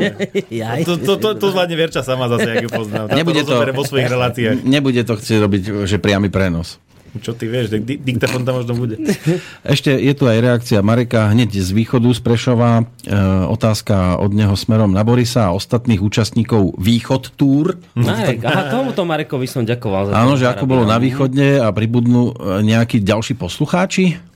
Jaj. 0.62 0.86
To, 0.86 0.94
to, 0.96 1.12
to, 1.18 1.28
to 1.34 1.46
zvládne 1.50 1.74
Verča 1.74 2.06
sama 2.06 2.30
zase, 2.30 2.46
jak 2.46 2.64
ju 2.66 2.70
poznám. 2.70 3.10
Nebude 3.10 3.42
to 3.42 3.54
vo 3.74 3.82
svojich 3.82 4.08
reláciách. 4.08 4.62
Nebude 4.62 5.02
to 5.02 5.18
chcieť 5.18 5.38
robiť, 5.42 5.62
že 5.90 5.96
priamy 5.98 6.30
prenos. 6.30 6.78
Čo 7.20 7.36
ty 7.36 7.44
vieš, 7.44 7.68
tak 7.68 7.84
di- 7.84 8.00
diktafon 8.00 8.48
tam 8.48 8.56
možno 8.56 8.72
bude. 8.72 8.96
Ešte 9.74 9.92
je 9.92 10.12
tu 10.16 10.24
aj 10.24 10.38
reakcia 10.40 10.80
Mareka 10.80 11.28
hneď 11.28 11.60
z 11.60 11.70
východu 11.76 12.08
z 12.08 12.20
Prešova. 12.24 12.88
E, 13.04 13.12
otázka 13.52 14.16
od 14.16 14.32
neho 14.32 14.56
smerom 14.56 14.96
na 14.96 15.04
Borisa 15.04 15.52
a 15.52 15.56
ostatných 15.56 16.00
účastníkov 16.00 16.80
Východ 16.80 17.36
Túr. 17.36 17.76
Marek, 17.92 18.40
aha, 18.48 18.72
tomuto 18.72 19.04
Marekovi 19.04 19.44
som 19.44 19.68
ďakoval. 19.68 20.08
Za 20.08 20.12
Áno, 20.16 20.40
že 20.40 20.48
ako 20.48 20.64
bolo 20.64 20.88
na 20.88 20.96
východne 20.96 21.60
a 21.60 21.68
pribudnú 21.68 22.32
e, 22.32 22.64
nejakí 22.64 23.04
ďalší 23.04 23.36
poslucháči. 23.36 24.31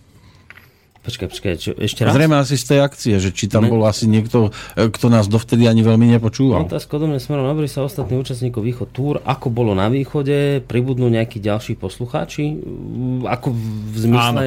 Počkaj, 1.07 1.26
počkaj, 1.30 1.52
čo, 1.54 1.70
ešte 1.78 2.02
raz? 2.02 2.18
Zrejme 2.18 2.34
asi 2.34 2.59
z 2.59 2.66
tej 2.66 2.80
akcie, 2.82 3.14
že 3.22 3.30
či 3.30 3.46
tam 3.46 3.62
Ne. 3.62 3.70
bol 3.70 3.86
asi 3.86 4.11
niekto, 4.11 4.50
e, 4.74 4.90
kto 4.90 5.07
nás 5.07 5.30
dovtedy 5.30 5.70
ani 5.70 5.86
veľmi 5.86 6.11
nepočúval. 6.18 6.66
Otázka 6.66 6.98
odo 6.98 7.07
mňa 7.07 7.22
smerom 7.22 7.46
na 7.46 7.54
sa 7.70 7.86
ostatní 7.86 8.18
účastníkov 8.18 8.66
Východ 8.66 8.90
Túr. 8.90 9.14
Ako 9.22 9.46
bolo 9.54 9.70
na 9.78 9.86
východe? 9.86 10.66
Pribudnú 10.66 11.07
nejakí 11.07 11.38
ďalší 11.38 11.78
poslucháči? 11.78 12.59
Mm, 12.59 13.22
Ako 13.22 13.54
v 13.54 13.96
zmysle, 14.02 14.44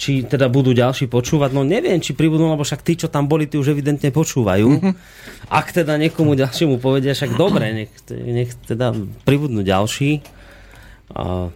či 0.00 0.24
teda 0.24 0.48
budú 0.48 0.72
ďalší 0.72 1.12
počúvať? 1.12 1.52
No 1.52 1.60
neviem, 1.60 2.00
či 2.00 2.16
pribudnú, 2.16 2.48
lebo 2.48 2.64
však 2.64 2.80
tí, 2.80 2.96
čo 2.96 3.12
tam 3.12 3.28
boli, 3.28 3.44
tí 3.44 3.60
už 3.60 3.76
evidentne 3.76 4.08
počúvajú. 4.08 4.80
Ak 5.52 5.76
teda 5.76 6.00
niekomu 6.00 6.32
ďalšiemu 6.40 6.80
povedia, 6.80 7.12
však 7.12 7.36
dobre, 7.36 7.84
nech, 7.84 7.92
nech 8.08 8.56
teda 8.64 8.96
pribudnú 9.28 9.60
ďalší. 9.60 10.24
A... 11.12 11.52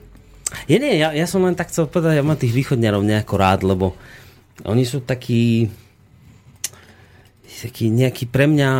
Je, 0.68 0.76
nie, 0.76 1.00
ja, 1.00 1.16
ja 1.16 1.24
som 1.24 1.40
len 1.40 1.56
tak 1.56 1.72
chcel 1.72 1.88
povedať, 1.88 2.20
ja 2.20 2.24
mám 2.24 2.36
tých 2.36 2.52
východňarov 2.52 3.00
nejako 3.00 3.34
rád, 3.40 3.64
lebo 3.64 3.96
oni 4.66 4.84
sú 4.84 5.00
takí 5.02 5.70
taký 7.62 7.94
nejaký 7.94 8.26
pre 8.26 8.50
mňa 8.50 8.70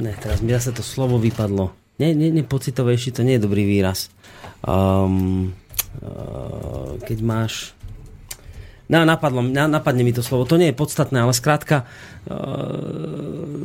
ne, 0.00 0.12
teraz 0.16 0.40
mi 0.40 0.56
zase 0.56 0.72
to 0.72 0.80
slovo 0.80 1.20
vypadlo 1.20 1.68
ne, 2.00 2.16
ne, 2.16 2.32
nepocitovejší, 2.32 3.12
to 3.12 3.20
nie 3.20 3.36
je 3.36 3.44
dobrý 3.44 3.68
výraz 3.68 4.08
um, 4.64 5.52
uh, 6.00 6.96
keď 7.04 7.18
máš 7.20 7.76
No, 8.92 9.08
napadlo, 9.08 9.40
na, 9.40 9.64
napadne 9.72 10.04
mi 10.04 10.12
to 10.12 10.20
slovo. 10.20 10.44
To 10.44 10.60
nie 10.60 10.68
je 10.68 10.76
podstatné, 10.76 11.16
ale 11.24 11.32
skrátka... 11.32 11.88
Uh, 12.28 13.64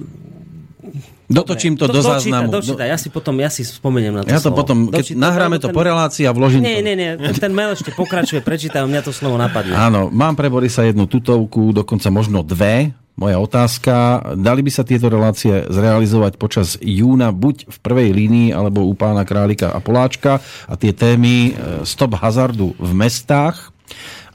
Dotočím 1.27 1.75
to 1.75 1.91
do 1.91 1.99
záznamu. 1.99 2.47
Dočítaj, 2.47 2.87
ja 2.87 2.95
si 2.95 3.11
potom, 3.11 3.35
ja 3.35 3.51
si 3.51 3.67
spomeniem 3.67 4.15
na 4.15 4.21
to 4.23 4.31
Ja 4.31 4.39
to 4.39 4.49
slovo. 4.49 4.63
potom, 4.63 4.77
keď 4.87 5.03
Dočítaj, 5.03 5.19
nahráme 5.19 5.57
to 5.59 5.67
po 5.75 5.81
relácii 5.83 6.23
a 6.23 6.31
vložím 6.31 6.63
Nie, 6.63 6.79
to. 6.79 6.87
nie, 6.87 6.95
nie, 6.95 7.11
ten 7.35 7.51
mail 7.51 7.75
ešte 7.75 7.91
pokračuje, 7.91 8.39
prečítaj, 8.39 8.87
mňa 8.87 9.01
to 9.03 9.11
slovo 9.11 9.35
napadne. 9.35 9.75
Áno, 9.75 10.07
mám 10.07 10.39
pre 10.39 10.47
Borisa 10.47 10.87
jednu 10.87 11.03
tutovku, 11.03 11.75
dokonca 11.75 12.07
možno 12.07 12.47
dve. 12.47 12.95
Moja 13.17 13.41
otázka, 13.41 13.93
dali 14.37 14.61
by 14.61 14.69
sa 14.69 14.85
tieto 14.85 15.09
relácie 15.09 15.65
zrealizovať 15.67 16.37
počas 16.37 16.77
júna 16.77 17.33
buď 17.33 17.65
v 17.65 17.77
prvej 17.81 18.09
línii, 18.13 18.53
alebo 18.53 18.85
u 18.85 18.93
pána 18.93 19.25
Králika 19.25 19.73
a 19.73 19.81
Poláčka 19.81 20.37
a 20.69 20.73
tie 20.77 20.93
témy 20.93 21.49
e, 21.49 21.51
stop 21.81 22.13
hazardu 22.13 22.77
v 22.77 22.91
mestách 22.93 23.73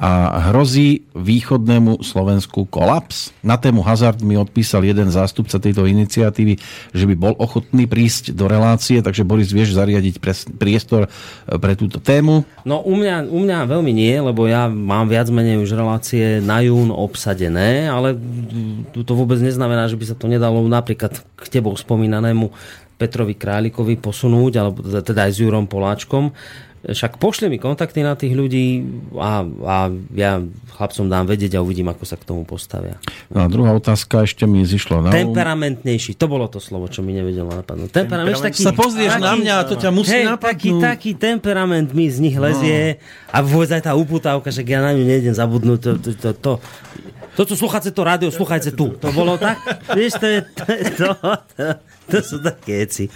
a 0.02 0.42
hrozí 0.50 1.06
východnému 1.14 2.02
Slovensku 2.02 2.66
kolaps. 2.66 3.30
Na 3.46 3.54
tému 3.54 3.86
hazard 3.86 4.18
mi 4.18 4.34
odpísal 4.34 4.82
jeden 4.82 5.06
zástupca 5.14 5.62
tejto 5.62 5.86
iniciatívy, 5.86 6.58
že 6.90 7.04
by 7.06 7.14
bol 7.14 7.34
ochotný 7.38 7.86
prísť 7.86 8.34
do 8.34 8.50
relácie, 8.50 8.98
takže 8.98 9.22
Boris, 9.22 9.54
vieš 9.54 9.78
zariadiť 9.78 10.18
priestor 10.58 11.06
e, 11.06 11.08
pre 11.54 11.78
túto 11.78 12.02
tému. 12.02 12.42
No 12.66 12.82
u 12.82 12.98
mňa, 12.98 13.30
u 13.30 13.38
mňa 13.46 13.58
veľmi 13.70 13.94
nie, 13.94 14.18
lebo 14.18 14.50
ja 14.50 14.66
mám 14.66 15.06
viac 15.06 15.30
menej 15.30 15.62
už 15.62 15.78
relácie 15.78 16.42
na 16.42 16.58
jún 16.66 16.90
obsadené, 16.90 17.86
ale 17.86 18.18
to 18.90 19.12
vôbec 19.14 19.38
neznamená, 19.38 19.86
že 19.86 19.94
by 19.94 20.04
sa 20.10 20.18
to 20.18 20.26
nedalo 20.26 20.66
napríklad 20.66 21.14
k 21.38 21.44
tebou 21.46 21.78
spomínanému 21.78 22.50
Petrovi 22.98 23.38
Králikovi 23.38 24.02
posunúť, 24.02 24.52
alebo 24.58 24.82
teda- 24.82 25.06
teda 25.06 25.20
aj 25.26 25.32
s 25.34 25.38
Jurom 25.38 25.70
Poláčkom. 25.70 26.34
Však 26.82 27.22
pošli 27.22 27.46
mi 27.46 27.62
kontakty 27.62 28.02
na 28.02 28.18
tých 28.18 28.34
ľudí 28.34 28.82
a, 29.14 29.46
a 29.46 29.76
ja 30.18 30.42
chlapcom 30.74 31.06
dám 31.06 31.30
vedieť 31.30 31.54
a 31.54 31.62
uvidím, 31.62 31.86
ako 31.94 32.02
sa 32.02 32.18
k 32.18 32.26
tomu 32.26 32.42
postavia. 32.42 32.98
No 33.30 33.44
a 33.44 33.46
druhá 33.46 33.70
otázka 33.70 34.26
ešte 34.26 34.50
mi 34.50 34.66
zišla 34.66 34.98
na. 34.98 35.10
Temperamentnejší, 35.14 36.18
to 36.18 36.26
bolo 36.26 36.50
to 36.50 36.58
slovo, 36.58 36.90
čo 36.90 37.06
mi 37.06 37.14
nevedelo 37.14 37.54
napadnúť. 37.54 37.94
Temperament, 37.94 38.34
vieš, 38.34 38.42
taký, 38.42 38.62
Sa 38.66 38.74
pozrieš 38.74 39.14
na 39.22 39.38
mňa 39.38 39.54
a 39.54 39.62
to 39.62 39.78
ťa 39.78 39.90
musí 39.94 40.10
hej, 40.10 40.26
napadnúť. 40.26 40.50
taký, 40.50 40.70
taký 40.82 41.10
temperament 41.14 41.94
mi 41.94 42.10
z 42.10 42.18
nich 42.18 42.34
lezie 42.34 42.98
a 43.30 43.38
vôbec 43.46 43.70
aj 43.70 43.86
tá 43.86 43.94
uputávka, 43.94 44.50
že 44.50 44.66
ja 44.66 44.82
na 44.82 44.90
ňu 44.90 45.06
nejdem 45.06 45.38
zabudnúť. 45.38 45.78
To, 45.86 45.90
to, 46.02 46.10
to, 46.18 46.30
to, 46.34 46.52
to, 47.32 47.42
čo 47.44 47.54
slucháte 47.56 47.88
to 47.90 48.02
rádio, 48.02 48.28
sluchajte 48.28 48.72
tu. 48.72 48.92
To 48.96 49.08
bolo 49.10 49.40
tak? 49.40 49.56
Vieš, 49.90 50.20
to 50.20 50.26
je 50.28 50.38
to, 50.52 50.64
to, 50.92 51.06
to, 51.56 51.64
to 52.06 52.18
sú 52.20 52.36
také 52.38 52.84
veci. 52.84 53.08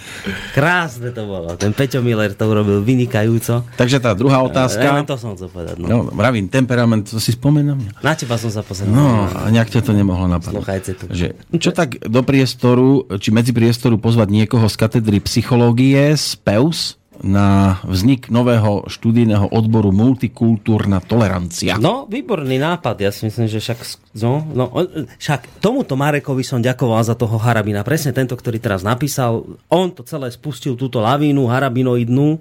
Krásne 0.51 1.13
to 1.13 1.23
bolo. 1.23 1.53
Ten 1.53 1.69
Peťo 1.71 2.01
Miller 2.01 2.33
to 2.33 2.49
urobil 2.49 2.81
vynikajúco. 2.81 3.61
Takže 3.77 4.01
tá 4.01 4.17
druhá 4.17 4.41
Ja, 4.41 4.47
otázka. 4.47 4.85
len 4.89 5.05
to 5.05 5.15
som 5.15 5.37
chcel 5.37 5.49
povedať. 5.49 5.77
No. 5.77 5.85
No, 5.85 5.97
vravím, 6.09 6.49
temperament, 6.49 7.05
to 7.05 7.21
si 7.21 7.33
spomenám. 7.33 7.77
Na 8.01 8.17
teba 8.17 8.41
som 8.41 8.49
sa 8.49 8.65
pozeral. 8.65 8.89
No, 8.89 9.29
a 9.29 9.53
nejak 9.53 9.69
ťa 9.69 9.85
to 9.85 9.93
nemohlo 9.93 10.25
napadnúť. 10.25 10.65
Sluchajte 10.65 10.91
tu. 10.97 11.03
Že, 11.13 11.27
čo 11.61 11.69
tak 11.69 12.01
do 12.01 12.21
priestoru, 12.25 13.05
či 13.21 13.29
medzi 13.29 13.53
priestoru 13.53 14.01
pozvať 14.01 14.33
niekoho 14.33 14.65
z 14.65 14.75
katedry 14.77 15.21
psychológie, 15.21 16.17
z 16.17 16.33
PEUS, 16.41 16.97
na 17.25 17.79
vznik 17.85 18.29
nového 18.29 18.85
študijného 18.85 19.49
odboru 19.49 19.89
multikultúrna 19.89 21.01
tolerancia. 21.01 21.81
No, 21.81 22.05
výborný 22.05 22.61
nápad. 22.61 22.95
Ja 23.01 23.09
si 23.09 23.25
myslím, 23.25 23.49
že 23.49 23.57
však, 23.57 23.79
no, 24.21 24.45
no, 24.53 24.69
však 25.17 25.61
tomuto 25.61 25.97
Marekovi 25.97 26.45
som 26.45 26.61
ďakoval 26.61 27.01
za 27.01 27.17
toho 27.17 27.41
Harabina. 27.41 27.81
Presne 27.81 28.13
tento, 28.13 28.37
ktorý 28.37 28.61
teraz 28.61 28.85
napísal. 28.85 29.45
On 29.71 29.89
to 29.89 30.05
celé 30.05 30.29
spustil, 30.29 30.77
túto 30.77 31.01
lavínu 31.01 31.49
harabinoidnú, 31.49 32.37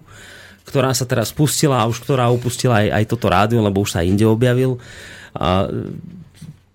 ktorá 0.69 0.93
sa 0.93 1.09
teraz 1.09 1.33
spustila 1.33 1.81
a 1.81 1.89
už 1.89 2.03
ktorá 2.05 2.29
upustila 2.29 2.85
aj, 2.85 2.89
aj 3.03 3.05
toto 3.09 3.27
rádio, 3.33 3.65
lebo 3.65 3.81
už 3.81 3.97
sa 3.97 4.05
inde 4.05 4.29
objavil. 4.29 4.77
A, 5.33 5.71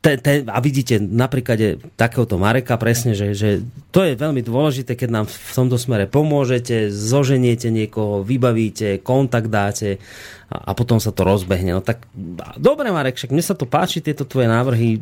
te, 0.02 0.18
te, 0.18 0.42
a 0.50 0.58
vidíte 0.58 0.98
napríklad 0.98 1.78
takéhoto 1.94 2.42
Mareka 2.42 2.74
presne, 2.82 3.14
že, 3.14 3.38
že 3.38 3.62
to 3.94 4.02
je 4.02 4.18
veľmi 4.18 4.42
dôležité, 4.42 4.98
keď 4.98 5.10
nám 5.14 5.26
v 5.30 5.52
tomto 5.54 5.78
smere 5.78 6.10
pomôžete, 6.10 6.90
zoženiete 6.90 7.70
niekoho, 7.70 8.26
vybavíte, 8.26 9.06
kontakt 9.06 9.54
dáte 9.54 10.02
a, 10.50 10.58
a 10.58 10.72
potom 10.74 10.98
sa 10.98 11.14
to 11.14 11.22
rozbehne. 11.22 11.78
No 11.78 11.86
tak 11.86 12.10
dobre 12.58 12.90
Marek, 12.90 13.22
však 13.22 13.30
mne 13.30 13.46
sa 13.46 13.54
to 13.54 13.70
páči, 13.70 14.02
tieto 14.02 14.26
tvoje 14.26 14.50
návrhy 14.50 14.98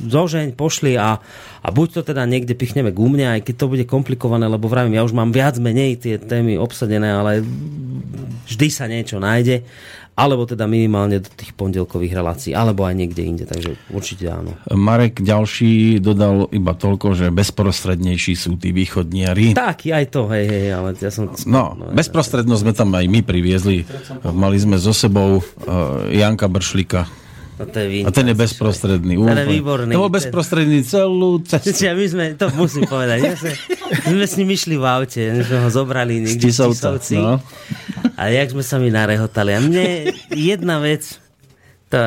zožeň, 0.00 0.56
pošli 0.56 0.96
a, 0.96 1.20
a 1.60 1.68
buď 1.68 2.00
to 2.00 2.16
teda 2.16 2.24
niekde 2.24 2.56
pichneme 2.56 2.88
ku 2.88 3.12
mne, 3.12 3.36
aj 3.36 3.44
keď 3.44 3.54
to 3.60 3.66
bude 3.68 3.84
komplikované, 3.84 4.48
lebo 4.48 4.64
vravím, 4.64 4.96
ja 4.96 5.04
už 5.04 5.12
mám 5.12 5.28
viac 5.28 5.60
menej 5.60 6.00
tie 6.00 6.16
témy 6.16 6.56
obsadené, 6.56 7.12
ale 7.12 7.44
vždy 8.48 8.68
sa 8.72 8.88
niečo 8.88 9.20
nájde 9.20 9.60
alebo 10.12 10.44
teda 10.44 10.68
minimálne 10.68 11.24
do 11.24 11.30
tých 11.32 11.56
pondelkových 11.56 12.12
relácií, 12.12 12.52
alebo 12.52 12.84
aj 12.84 12.94
niekde 12.94 13.22
inde, 13.24 13.44
takže 13.48 13.80
určite 13.88 14.28
áno. 14.28 14.52
Marek 14.68 15.24
ďalší 15.24 16.04
dodal 16.04 16.52
iba 16.52 16.76
toľko, 16.76 17.16
že 17.16 17.32
bezprostrednejší 17.32 18.36
sú 18.36 18.60
tí 18.60 18.76
východniari. 18.76 19.56
Tak, 19.56 19.88
aj 19.88 20.06
to, 20.12 20.28
hej, 20.28 20.44
hej, 20.44 20.66
ale 20.76 20.92
ja 21.00 21.08
som... 21.08 21.32
No, 21.48 21.72
bezprostredno 21.96 22.60
sme 22.60 22.76
tam 22.76 22.92
aj 22.92 23.08
my 23.08 23.24
priviezli. 23.24 23.88
Mali 24.28 24.60
sme 24.60 24.76
so 24.76 24.92
sebou 24.92 25.40
uh, 25.40 26.06
Janka 26.12 26.44
Bršlika. 26.44 27.08
No 27.52 27.68
to 27.68 27.76
je 27.84 28.08
A 28.08 28.10
ten 28.10 28.26
je 28.32 28.36
bezprostredný. 28.36 29.20
Ten 29.20 29.38
je 29.44 29.48
výborný. 29.48 29.92
To 29.92 30.08
bol 30.08 30.12
bezprostredný 30.12 30.80
celú 30.88 31.44
cestu. 31.44 31.76
Čiže 31.76 31.92
my 31.92 32.06
sme, 32.08 32.24
to 32.40 32.48
musím 32.56 32.88
povedať, 32.88 33.18
my 33.28 33.36
sme, 33.36 33.52
my 34.08 34.12
sme 34.16 34.26
s 34.26 34.34
ním 34.40 34.50
išli 34.56 34.74
v 34.80 34.84
aute, 34.88 35.20
my 35.20 35.42
sme 35.44 35.58
ho 35.60 35.68
zobrali 35.68 36.24
niekde 36.24 36.48
v 36.48 36.52
Tisovci. 36.52 37.20
no. 37.20 37.44
A 38.16 38.22
jak 38.32 38.56
sme 38.56 38.64
sa 38.64 38.80
mi 38.80 38.88
narehotali. 38.88 39.52
A 39.52 39.60
mne 39.60 40.16
jedna 40.32 40.80
vec, 40.80 41.20
to, 41.92 42.00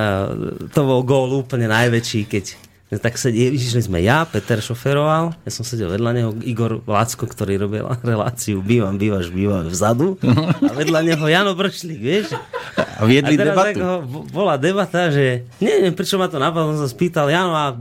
to 0.74 0.80
bol 0.82 1.06
gól 1.06 1.30
úplne 1.46 1.70
najväčší, 1.70 2.22
keď 2.26 2.65
tak 2.88 3.18
sedí, 3.18 3.50
išli 3.50 3.82
sme 3.82 4.00
ja, 4.00 4.24
Peter 4.24 4.62
šoferoval, 4.62 5.34
ja 5.36 5.52
som 5.52 5.66
sedel 5.66 5.90
vedľa 5.90 6.12
neho, 6.14 6.30
Igor 6.42 6.80
Vlácko, 6.80 7.26
ktorý 7.26 7.58
robil 7.58 7.82
reláciu 8.06 8.62
Bývam, 8.62 8.96
bývaš, 8.96 9.30
bývam 9.30 9.66
vzadu 9.66 10.16
a 10.62 10.72
vedľa 10.72 11.02
neho 11.04 11.26
Jano 11.26 11.58
Bršlík, 11.58 11.98
vieš? 11.98 12.38
A 12.78 13.02
A 13.02 13.04
viedli 13.04 13.36
teraz 13.36 13.52
debatu. 13.52 14.06
bo- 14.06 14.24
bola 14.30 14.56
debata, 14.56 15.10
že 15.10 15.44
neviem, 15.58 15.92
prečo 15.92 16.16
ma 16.16 16.30
to 16.30 16.38
napadlo, 16.38 16.78
som 16.78 16.86
sa 16.86 16.90
spýtal, 16.90 17.28
Jano, 17.28 17.52
a 17.52 17.74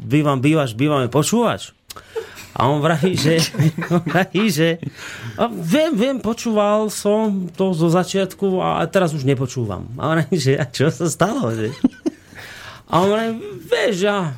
bývam, 0.00 0.40
bývaš, 0.40 0.72
bývame, 0.72 1.06
počúvaš? 1.06 1.76
A 2.56 2.66
on 2.66 2.80
vraví, 2.80 3.12
že, 3.12 3.36
on 3.92 4.00
vraví, 4.02 4.48
že 4.48 4.80
a 5.36 5.44
viem, 5.46 5.92
viem, 5.92 6.16
počúval 6.16 6.88
som 6.88 7.52
to 7.52 7.76
zo 7.76 7.92
začiatku 7.92 8.56
a 8.58 8.80
teraz 8.88 9.12
už 9.12 9.28
nepočúvam. 9.28 9.84
A 10.00 10.08
on 10.08 10.14
vraví, 10.16 10.40
že 10.40 10.56
a 10.56 10.64
čo 10.64 10.88
sa 10.88 11.04
stalo? 11.06 11.52
Že? 11.52 11.76
A 12.88 13.04
on 13.04 13.08
vraví, 13.12 13.32
vieš, 13.62 14.08
ja 14.08 14.32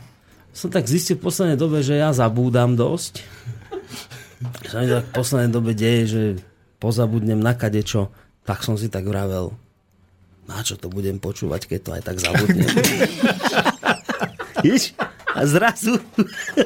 som 0.58 0.74
tak 0.74 0.90
zistil 0.90 1.14
v 1.14 1.30
poslednej 1.30 1.54
dobe, 1.54 1.86
že 1.86 1.94
ja 1.94 2.10
zabúdam 2.10 2.74
dosť. 2.74 3.22
Sa 4.66 4.82
mi 4.82 4.90
tak 4.90 5.06
v 5.06 5.14
poslednej 5.14 5.54
dobe 5.54 5.70
deje, 5.70 6.02
že 6.10 6.22
pozabudnem 6.82 7.38
na 7.38 7.54
kadečo, 7.54 8.10
tak 8.42 8.66
som 8.66 8.74
si 8.74 8.90
tak 8.90 9.06
vravel, 9.06 9.54
na 10.50 10.58
čo 10.66 10.74
to 10.74 10.90
budem 10.90 11.22
počúvať, 11.22 11.70
keď 11.70 11.80
to 11.86 11.90
aj 11.94 12.02
tak 12.02 12.16
zabudnem. 12.18 12.70
Víš? 14.66 14.98
A 15.30 15.46
zrazu 15.46 16.02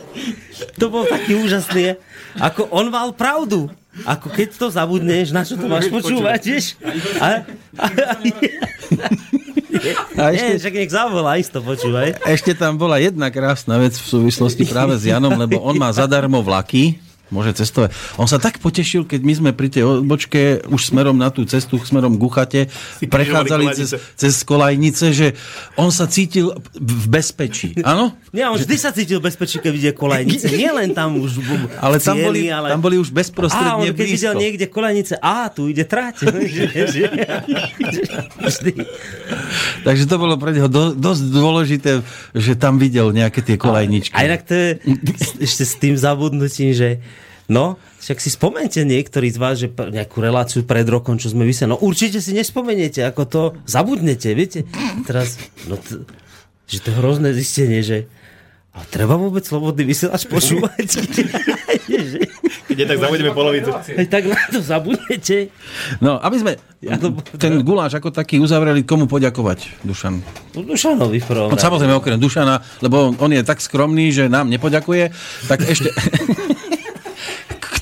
to 0.80 0.86
bol 0.88 1.05
taký 1.05 1.36
úžasný, 1.36 2.01
ako 2.40 2.72
on 2.72 2.88
mal 2.88 3.12
pravdu. 3.12 3.68
Ako 4.09 4.32
keď 4.32 4.57
to 4.57 4.72
zabudneš, 4.72 5.36
na 5.36 5.45
čo 5.45 5.61
to 5.61 5.68
máš 5.68 5.93
počúvať, 5.93 6.40
vieš? 6.49 6.80
A, 7.20 7.45
a, 7.76 7.86
a, 7.93 8.16
A 10.18 10.33
nie, 10.33 10.37
ešte, 10.37 10.68
však 10.68 10.75
nech 10.77 10.93
zavolá, 10.93 11.33
isto 11.41 11.59
počúvaj. 11.64 12.20
ešte 12.29 12.53
tam 12.53 12.77
bola 12.77 13.01
jedna 13.01 13.33
krásna 13.33 13.81
vec 13.81 13.97
v 13.97 14.07
súvislosti 14.07 14.68
práve 14.68 14.97
s 15.01 15.09
Janom, 15.09 15.33
lebo 15.33 15.61
on 15.64 15.77
má 15.81 15.89
zadarmo 15.91 16.45
vlaky, 16.45 17.01
môže 17.33 17.57
cestovať. 17.57 17.97
On 18.20 18.28
sa 18.28 18.37
tak 18.37 18.61
potešil, 18.61 19.09
keď 19.09 19.20
my 19.24 19.33
sme 19.33 19.51
pri 19.57 19.72
tej 19.72 20.05
odbočke 20.05 20.68
už 20.68 20.93
smerom 20.93 21.16
na 21.16 21.33
tú 21.33 21.49
cestu, 21.49 21.80
smerom 21.80 22.20
k 22.20 22.22
Uchate, 22.22 22.61
prechádzali 23.01 23.72
cez, 23.72 23.97
cez 24.14 24.35
Kolajnice, 24.45 25.16
že 25.16 25.33
on 25.80 25.89
sa 25.89 26.05
cítil 26.05 26.53
v 26.76 27.05
bezpečí. 27.09 27.72
Áno? 27.83 28.12
Nie, 28.37 28.49
on 28.49 28.57
vždy 28.61 28.76
sa 28.76 28.93
cítil 28.93 29.20
bezpečí, 29.20 29.61
keď 29.61 29.72
vidie 29.72 29.93
kolajnice. 29.93 30.53
Nie 30.61 30.72
len 30.72 30.93
tam 30.93 31.20
už 31.20 31.41
v 31.41 31.68
Ale 31.80 32.01
tam 32.01 32.16
cieli, 32.16 32.24
boli, 32.24 32.43
ale... 32.49 32.68
tam 32.72 32.80
boli 32.80 32.97
už 33.01 33.09
Á, 33.09 33.12
on 33.12 33.18
bezprostredne 33.20 33.87
keď 33.93 34.07
videl 34.09 34.33
blízko. 34.33 34.41
niekde 34.41 34.66
kolajnice, 34.68 35.14
á, 35.20 35.49
tu 35.49 35.68
ide 35.68 35.85
trať. 35.85 36.28
Vždy. 38.41 38.72
Takže 39.87 40.05
to 40.09 40.16
bolo 40.16 40.41
pre 40.41 40.57
neho 40.57 40.68
do, 40.68 40.97
dosť 40.97 41.22
dôležité, 41.28 41.91
že 42.33 42.53
tam 42.57 42.80
videl 42.80 43.12
nejaké 43.12 43.45
tie 43.45 43.57
kolajničky. 43.61 44.16
A 44.16 44.24
inak 44.24 44.49
to 44.49 44.53
je 44.57 44.68
ešte 45.45 45.64
s 45.68 45.74
tým 45.76 45.95
zabudnutím, 45.97 46.72
že 46.72 47.05
no, 47.47 47.74
však 47.99 48.18
si 48.18 48.28
spomente 48.28 48.78
niektorí 48.78 49.28
z 49.28 49.38
vás, 49.38 49.57
že 49.57 49.68
nejakú 49.68 50.18
reláciu 50.18 50.62
pred 50.62 50.84
rokom, 50.84 51.16
čo 51.16 51.28
sme 51.28 51.43
vysielali, 51.43 51.72
no 51.72 51.80
určite 51.80 52.18
si 52.18 52.30
nespomeniete, 52.30 53.03
ako 53.03 53.22
to 53.24 53.40
zabudnete, 53.64 54.30
viete? 54.32 54.66
Teraz, 55.03 55.38
no 55.64 55.74
t- 55.74 56.03
že 56.66 56.78
to 56.78 56.88
je 56.88 56.97
hrozné 56.97 57.30
zistenie, 57.32 57.80
že 57.80 58.07
a 58.72 58.80
treba 58.88 59.20
vôbec 59.20 59.45
slobodný 59.45 59.84
vysielač 59.84 60.24
počúvať? 60.24 60.86
Keď 62.72 62.88
tak 62.88 62.99
zavodíme 62.99 63.36
polovicu. 63.36 63.68
Aj 63.68 64.07
tak 64.09 64.24
na 64.24 64.40
to 64.49 64.64
zabudnete. 64.64 65.53
No, 66.01 66.16
aby 66.16 66.36
sme 66.40 66.53
Ja 66.80 66.97
to- 66.97 67.12
ten 67.36 67.61
guláš 67.61 68.01
ako 68.01 68.09
taký 68.11 68.40
uzavreli, 68.40 68.80
komu 68.80 69.05
poďakovať, 69.05 69.84
Dušan? 69.84 70.24
No, 70.57 70.64
Dušanovi 70.64 71.20
v 71.20 71.26
prvom 71.28 71.53
No, 71.53 71.61
samozrejme 71.61 71.93
okrem 71.93 72.16
Dušana, 72.16 72.64
lebo 72.80 73.12
on 73.12 73.30
je 73.30 73.45
tak 73.45 73.61
skromný, 73.61 74.09
že 74.09 74.32
nám 74.32 74.49
nepoďakuje, 74.49 75.12
tak 75.47 75.68
ešte... 75.68 75.93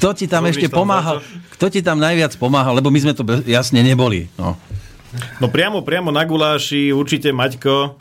Kto 0.01 0.17
ti 0.17 0.25
tam 0.25 0.49
ešte 0.49 0.73
tam 0.73 0.89
pomáhal? 0.89 1.21
Kto 1.61 1.69
ti 1.69 1.85
tam 1.85 2.01
najviac 2.01 2.33
pomáhal? 2.41 2.73
Lebo 2.81 2.89
my 2.89 3.05
sme 3.05 3.13
to 3.13 3.21
be- 3.21 3.45
jasne 3.45 3.85
neboli. 3.85 4.33
No. 4.41 4.57
No 5.45 5.53
priamo, 5.53 5.85
priamo 5.85 6.09
na 6.09 6.25
guláši 6.25 6.89
určite 6.89 7.37
Maťko, 7.37 8.01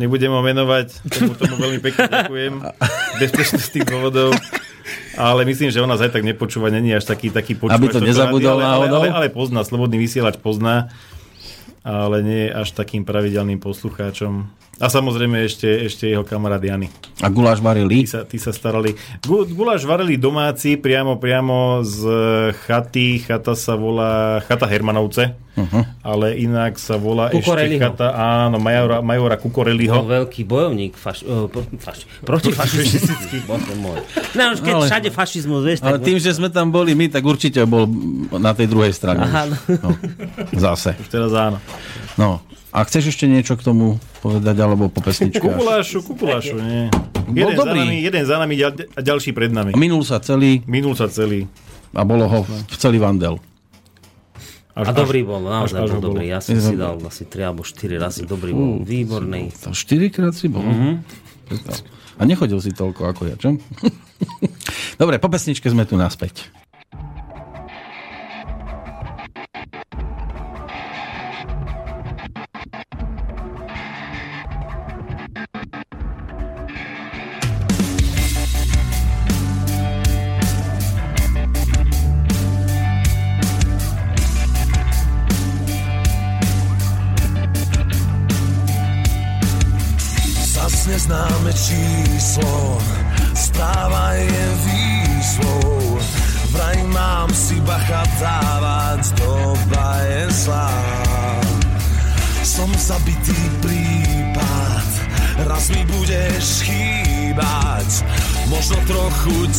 nebudem 0.00 0.32
ho 0.32 0.40
menovať, 0.40 1.04
tomu, 1.04 1.36
tomu 1.36 1.54
veľmi 1.60 1.84
pekne 1.84 2.08
ďakujem, 2.08 2.52
bezpečnostných 3.20 3.84
dôvodov. 3.84 4.32
Ale 5.20 5.44
myslím, 5.44 5.68
že 5.68 5.84
ona 5.84 6.00
aj 6.00 6.16
tak 6.16 6.24
nepočúva, 6.24 6.72
není 6.72 6.96
až 6.96 7.04
taký, 7.04 7.28
taký 7.28 7.60
počúvač. 7.60 7.76
Aby 7.76 7.92
to 7.92 8.00
nezabudol 8.00 8.56
ale, 8.56 8.64
ale, 8.64 8.86
ale, 8.88 9.08
ale 9.12 9.26
pozná, 9.28 9.60
slobodný 9.68 10.00
vysielač 10.00 10.40
pozná, 10.40 10.88
ale 11.84 12.24
nie 12.24 12.40
je 12.48 12.50
až 12.56 12.68
takým 12.72 13.04
pravidelným 13.04 13.60
poslucháčom. 13.60 14.48
A 14.82 14.90
samozrejme 14.90 15.46
ešte, 15.46 15.70
ešte 15.86 16.10
jeho 16.10 16.26
kamarát 16.26 16.58
Jany. 16.58 16.90
A 17.22 17.30
guláš 17.30 17.62
varili? 17.62 18.02
Tí 18.02 18.10
sa, 18.10 18.20
tí 18.26 18.42
sa 18.42 18.50
starali. 18.50 18.98
Gu, 19.22 19.46
guláš 19.54 19.86
varili 19.86 20.18
domáci 20.18 20.74
priamo, 20.74 21.14
priamo 21.22 21.86
z 21.86 22.02
chaty. 22.66 23.22
Chata 23.22 23.54
sa 23.54 23.78
volá 23.78 24.42
Chata 24.42 24.66
Hermanovce. 24.66 25.38
Uh-huh. 25.54 25.86
Ale 26.02 26.34
inak 26.34 26.82
sa 26.82 26.98
volá 26.98 27.30
Kukoreliho. 27.30 27.78
ešte 27.78 27.86
chata, 27.86 28.10
áno, 28.10 28.58
Majora, 28.58 28.98
Majora 29.06 29.38
Bol 29.38 29.46
Kukoreliho. 29.46 30.02
veľký 30.02 30.42
bojovník 30.42 30.98
faš, 30.98 31.22
uh, 31.22 31.46
faš, 31.78 32.10
protifašistický. 32.26 33.46
Môj. 33.84 34.02
No 34.34 34.50
už 34.50 34.66
keď 34.66 34.74
Ale- 34.74 34.88
všade 34.90 35.08
fašizmus, 35.14 35.62
vieš, 35.62 35.78
Ale 35.86 36.02
tak... 36.02 36.10
tým, 36.10 36.18
že 36.18 36.34
sme 36.34 36.50
tam 36.50 36.74
boli 36.74 36.98
my, 36.98 37.06
tak 37.06 37.22
určite 37.22 37.62
bol 37.70 37.86
na 38.34 38.50
tej 38.50 38.66
druhej 38.66 38.90
strane. 38.90 39.22
Aha, 39.22 39.46
už. 39.46 39.78
no. 39.78 39.94
No, 39.94 40.58
zase. 40.58 40.98
Teraz 41.06 41.30
áno. 41.30 41.62
No. 42.14 42.38
A 42.70 42.82
chceš 42.82 43.10
ešte 43.10 43.26
niečo 43.26 43.54
k 43.54 43.62
tomu 43.62 43.96
povedať, 44.18 44.56
alebo 44.58 44.90
po 44.90 44.98
pesničke? 44.98 45.38
až? 45.38 45.46
Kukulášu, 45.46 45.98
kukulášu, 46.02 46.56
nie. 46.58 46.90
Bol 47.24 47.34
Jeden 47.34 47.54
dobrý. 47.54 47.78
za 47.78 47.84
nami, 47.86 47.96
jeden 48.00 48.22
za 48.26 48.36
nami 48.36 48.54
ďal, 48.54 48.72
a 48.90 49.00
ďalší 49.00 49.30
pred 49.30 49.50
nami. 49.50 49.70
Minul 49.74 50.02
sa 50.02 50.18
celý 50.18 50.60
Minul 50.66 50.92
sa 50.92 51.06
celý. 51.06 51.46
a 51.90 52.02
bolo 52.02 52.26
ho 52.26 52.40
v 52.42 52.76
celý 52.76 52.98
vandel. 52.98 53.38
Až, 54.74 54.90
A 54.90 54.92
dobrý 54.92 55.22
bol, 55.22 55.38
naozaj 55.38 55.86
až 55.86 55.86
ho 55.86 56.02
bol 56.02 56.02
bolo. 56.02 56.18
dobrý. 56.18 56.34
Ja 56.34 56.42
som 56.42 56.58
si 56.58 56.74
dal 56.74 56.98
asi 56.98 57.22
3 57.24 57.46
alebo 57.46 57.62
4 57.62 57.94
razy. 57.94 58.26
Dobrý 58.26 58.50
bol, 58.50 58.82
výborný. 58.82 59.54
To 59.62 59.70
štyrikrát 59.70 60.34
si 60.34 60.50
bol. 60.50 60.66
Mhm. 60.66 60.98
A 62.14 62.22
nechodil 62.26 62.58
si 62.58 62.74
toľko 62.74 63.06
ako 63.06 63.22
ja, 63.26 63.34
čo? 63.38 63.54
Dobre, 65.00 65.18
po 65.18 65.30
pesničke 65.30 65.66
sme 65.66 65.86
tu 65.86 65.94
naspäť. 65.94 66.50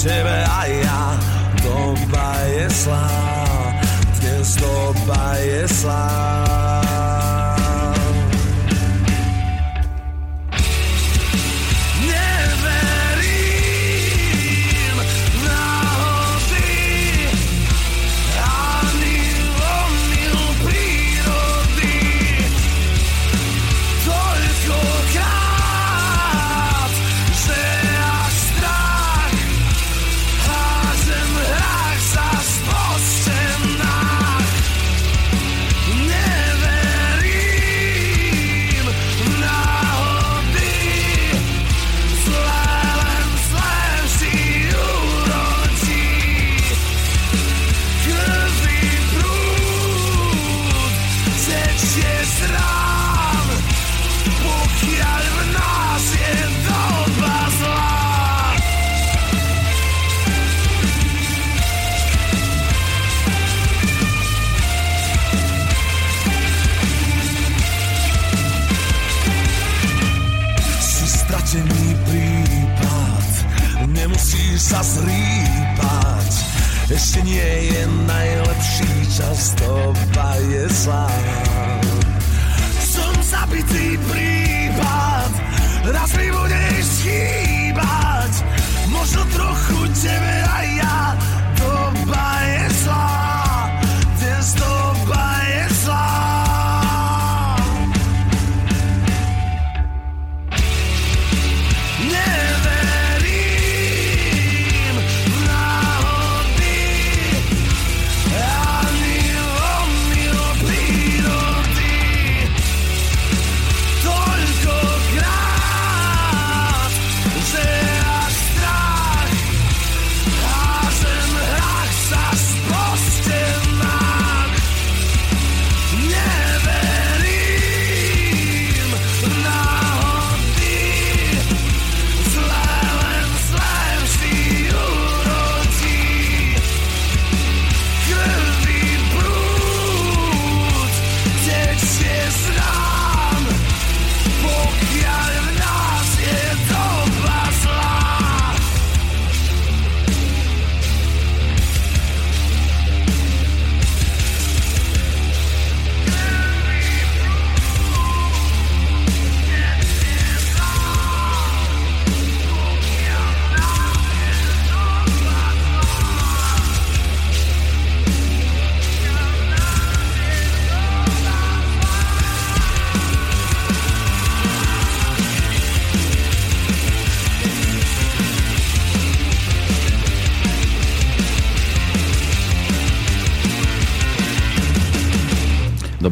sebelaia 0.06 1.05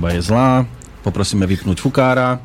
Doba 0.04 0.20
je 0.20 0.36
zlá, 0.36 0.68
poprosíme 1.00 1.48
vypnúť 1.48 1.80
fukára, 1.80 2.36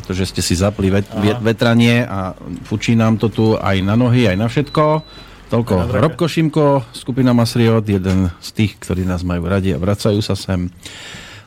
pretože 0.00 0.32
ste 0.32 0.40
si 0.40 0.56
zapli 0.56 0.88
vet, 0.88 1.04
vet, 1.20 1.36
vetranie 1.44 2.00
a 2.00 2.32
fučí 2.64 2.96
nám 2.96 3.20
to 3.20 3.28
tu 3.28 3.52
aj 3.52 3.84
na 3.84 4.00
nohy, 4.00 4.24
aj 4.24 4.36
na 4.40 4.48
všetko. 4.48 5.04
Toľko 5.52 5.92
Robko 5.92 6.24
Šimko, 6.24 6.88
skupina 6.96 7.36
Masriot, 7.36 7.84
jeden 7.84 8.32
z 8.40 8.48
tých, 8.56 8.80
ktorí 8.80 9.04
nás 9.04 9.28
majú 9.28 9.44
radi 9.44 9.76
a 9.76 9.78
vracajú 9.78 10.24
sa 10.24 10.32
sem. 10.32 10.72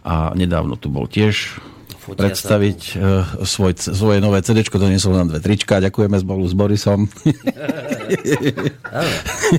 A 0.06 0.38
nedávno 0.38 0.78
tu 0.78 0.94
bol 0.94 1.10
tiež 1.10 1.58
Fotia 1.98 2.30
predstaviť 2.30 3.02
uh, 3.02 3.42
svoj, 3.42 3.74
svoje 3.74 4.22
nové 4.22 4.46
CD, 4.46 4.62
doniesol 4.62 5.18
nám 5.18 5.34
dve 5.34 5.42
trička, 5.42 5.82
ďakujeme 5.82 6.22
spolu 6.22 6.46
s 6.46 6.54
Borisom. 6.54 7.10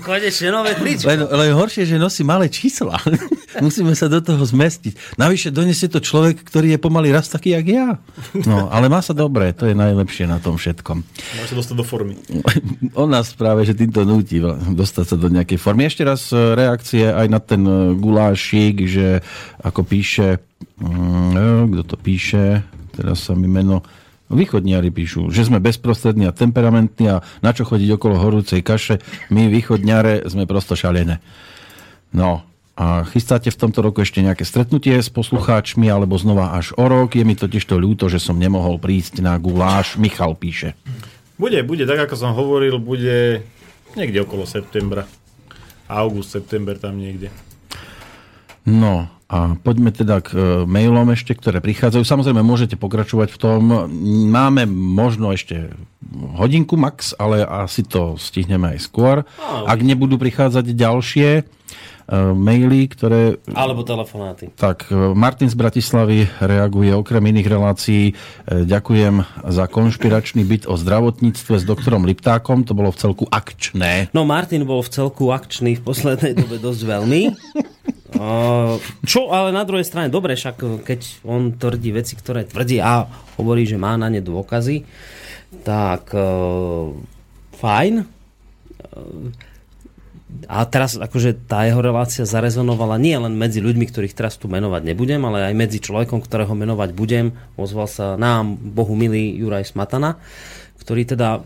Konečne 0.06 0.54
nové 0.54 0.70
tričko. 0.78 1.10
Len, 1.10 1.26
len 1.26 1.50
horšie, 1.50 1.82
že 1.82 1.98
nosí 1.98 2.22
malé 2.22 2.46
čísla. 2.46 2.94
Musíme 3.58 3.98
sa 3.98 4.06
do 4.06 4.22
toho 4.22 4.38
zmestiť. 4.38 5.18
Navyše 5.18 5.50
donesie 5.50 5.90
to 5.90 5.98
človek, 5.98 6.46
ktorý 6.46 6.76
je 6.76 6.78
pomaly 6.78 7.10
raz 7.10 7.26
taký, 7.26 7.58
jak 7.58 7.66
ja. 7.66 7.88
No, 8.46 8.70
ale 8.70 8.86
má 8.86 9.02
sa 9.02 9.10
dobre, 9.10 9.50
to 9.50 9.66
je 9.66 9.74
najlepšie 9.74 10.30
na 10.30 10.38
tom 10.38 10.54
všetkom. 10.54 11.02
Môže 11.02 11.50
sa 11.50 11.56
dostať 11.58 11.74
do 11.74 11.82
formy. 11.82 12.14
On 13.00 13.10
nás 13.10 13.34
práve, 13.34 13.66
že 13.66 13.74
týmto 13.74 14.06
nutí 14.06 14.38
dostať 14.70 15.04
sa 15.10 15.16
do 15.18 15.26
nejakej 15.26 15.58
formy. 15.58 15.90
Ešte 15.90 16.06
raz 16.06 16.30
e, 16.30 16.38
reakcie 16.54 17.10
aj 17.10 17.26
na 17.26 17.42
ten 17.42 17.66
e, 17.66 17.98
gulášik, 17.98 18.86
že 18.86 19.26
ako 19.66 19.82
píše, 19.82 20.38
mm, 20.78 21.34
e, 21.34 21.48
kto 21.74 21.82
to 21.90 21.96
píše, 21.98 22.62
teraz 22.94 23.26
sa 23.26 23.34
mi 23.34 23.50
meno, 23.50 23.82
Východniari 24.30 24.94
píšu, 24.94 25.34
že 25.34 25.42
sme 25.42 25.58
bezprostrední 25.58 26.30
a 26.30 26.30
temperamentní 26.30 27.10
a 27.10 27.18
na 27.42 27.50
čo 27.50 27.66
chodiť 27.66 27.98
okolo 27.98 28.14
horúcej 28.14 28.62
kaše, 28.62 29.02
my 29.34 29.50
východniare 29.50 30.22
sme 30.30 30.46
prosto 30.46 30.78
šalené. 30.78 31.18
No, 32.14 32.46
a 32.80 33.04
chystáte 33.04 33.52
v 33.52 33.60
tomto 33.60 33.84
roku 33.84 34.00
ešte 34.00 34.24
nejaké 34.24 34.48
stretnutie 34.48 34.96
s 34.96 35.12
poslucháčmi 35.12 35.84
alebo 35.92 36.16
znova 36.16 36.56
až 36.56 36.72
o 36.80 36.88
rok? 36.88 37.12
Je 37.12 37.28
mi 37.28 37.36
totiž 37.36 37.60
to 37.68 37.76
ľúto, 37.76 38.08
že 38.08 38.16
som 38.16 38.40
nemohol 38.40 38.80
prísť 38.80 39.20
na 39.20 39.36
guláš. 39.36 40.00
Michal 40.00 40.32
píše. 40.32 40.72
Bude, 41.36 41.60
bude, 41.60 41.84
tak 41.84 42.08
ako 42.08 42.16
som 42.16 42.32
hovoril, 42.32 42.80
bude 42.80 43.44
niekde 43.92 44.24
okolo 44.24 44.48
septembra. 44.48 45.04
August, 45.92 46.32
september 46.32 46.80
tam 46.80 46.96
niekde. 46.96 47.28
No 48.64 49.12
a 49.28 49.60
poďme 49.60 49.92
teda 49.92 50.24
k 50.24 50.32
e, 50.32 50.38
mailom 50.64 51.12
ešte, 51.12 51.36
ktoré 51.36 51.60
prichádzajú. 51.60 52.00
Samozrejme, 52.00 52.40
môžete 52.40 52.80
pokračovať 52.80 53.28
v 53.28 53.38
tom. 53.38 53.62
Máme 54.32 54.64
možno 54.64 55.36
ešte 55.36 55.76
hodinku 56.40 56.80
max, 56.80 57.12
ale 57.20 57.44
asi 57.44 57.84
to 57.84 58.16
stihneme 58.16 58.72
aj 58.72 58.88
skôr. 58.88 59.28
Ak 59.68 59.84
nebudú 59.84 60.16
prichádzať 60.16 60.72
ďalšie 60.72 61.30
maily, 62.10 62.90
ktoré 62.90 63.38
Alebo 63.54 63.86
telefonáty. 63.86 64.50
Tak, 64.58 64.90
e, 64.90 65.14
Martin 65.14 65.46
z 65.46 65.54
Bratislavy 65.54 66.26
reaguje 66.42 66.90
okrem 66.90 67.22
iných 67.22 67.48
relácií. 67.48 68.04
E, 68.10 68.12
Ďakujem 68.66 69.22
za 69.46 69.70
konšpiračný 69.70 70.42
byt 70.42 70.66
o 70.66 70.74
zdravotníctve 70.74 71.62
s 71.62 71.64
doktorom 71.64 72.02
Liptákom. 72.02 72.66
To 72.66 72.74
bolo 72.74 72.90
v 72.90 72.98
celku 72.98 73.24
akčné. 73.30 74.10
No 74.10 74.26
Martin 74.26 74.66
bol 74.66 74.82
v 74.82 74.90
celku 74.90 75.30
akčný 75.30 75.78
v 75.78 75.82
poslednej 75.86 76.34
dobe 76.34 76.58
dosť 76.58 76.82
veľmi. 76.82 77.22
Čo 79.06 79.30
ale 79.30 79.54
na 79.54 79.62
druhej 79.62 79.86
strane 79.86 80.10
dobre, 80.10 80.34
však 80.34 80.82
keď 80.82 81.00
on 81.22 81.54
tvrdí 81.54 81.94
veci, 81.94 82.18
ktoré 82.18 82.42
tvrdí 82.42 82.82
a 82.82 83.06
hovorí, 83.38 83.62
že 83.64 83.78
má 83.78 83.94
na 83.94 84.10
ne 84.10 84.18
dôkazy, 84.18 84.82
tak 85.62 86.10
fajn. 87.54 87.94
A 90.50 90.66
teraz 90.66 90.98
akože 90.98 91.46
tá 91.46 91.62
jeho 91.62 91.78
relácia 91.78 92.26
zarezonovala 92.26 92.98
nie 92.98 93.14
len 93.14 93.38
medzi 93.38 93.62
ľuďmi, 93.62 93.86
ktorých 93.86 94.16
teraz 94.18 94.34
tu 94.34 94.50
menovať 94.50 94.82
nebudem, 94.82 95.22
ale 95.22 95.46
aj 95.46 95.54
medzi 95.54 95.78
človekom, 95.78 96.18
ktorého 96.18 96.50
menovať 96.58 96.90
budem. 96.90 97.38
Ozval 97.54 97.86
sa 97.86 98.18
nám 98.18 98.58
Bohu 98.58 98.98
milý 98.98 99.38
Juraj 99.38 99.70
Smatana, 99.70 100.18
ktorý 100.80 101.06
teda 101.06 101.38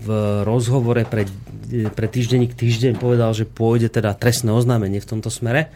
v 0.00 0.08
rozhovore 0.42 1.04
pre, 1.06 1.28
pre 1.70 2.06
týždenník 2.10 2.58
týždeň 2.58 2.98
povedal, 2.98 3.30
že 3.36 3.46
pôjde 3.46 3.92
teda 3.92 4.16
trestné 4.18 4.50
oznámenie 4.50 4.98
v 4.98 5.10
tomto 5.10 5.30
smere. 5.30 5.70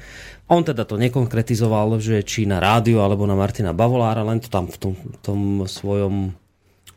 On 0.51 0.61
teda 0.61 0.85
to 0.85 1.01
nekonkretizoval, 1.01 2.03
že 2.03 2.25
či 2.27 2.45
na 2.45 2.61
rádiu 2.61 3.01
alebo 3.01 3.25
na 3.25 3.39
Martina 3.39 3.73
Bavolára, 3.73 4.27
len 4.27 4.43
to 4.43 4.51
tam 4.51 4.69
v 4.69 4.77
tom, 4.77 4.93
tom 5.23 5.41
svojom 5.65 6.37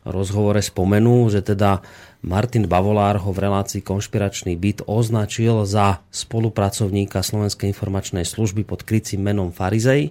rozhovore 0.08 0.60
spomenul, 0.60 1.28
že 1.28 1.44
teda 1.44 1.84
Martin 2.18 2.66
Bavolár 2.66 3.22
ho 3.22 3.30
v 3.30 3.46
relácii 3.46 3.78
Konšpiračný 3.78 4.58
byt 4.58 4.82
označil 4.90 5.62
za 5.62 6.02
spolupracovníka 6.10 7.22
Slovenskej 7.22 7.70
informačnej 7.70 8.26
služby 8.26 8.66
pod 8.66 8.82
krycím 8.82 9.22
menom 9.22 9.54
Farizej. 9.54 10.10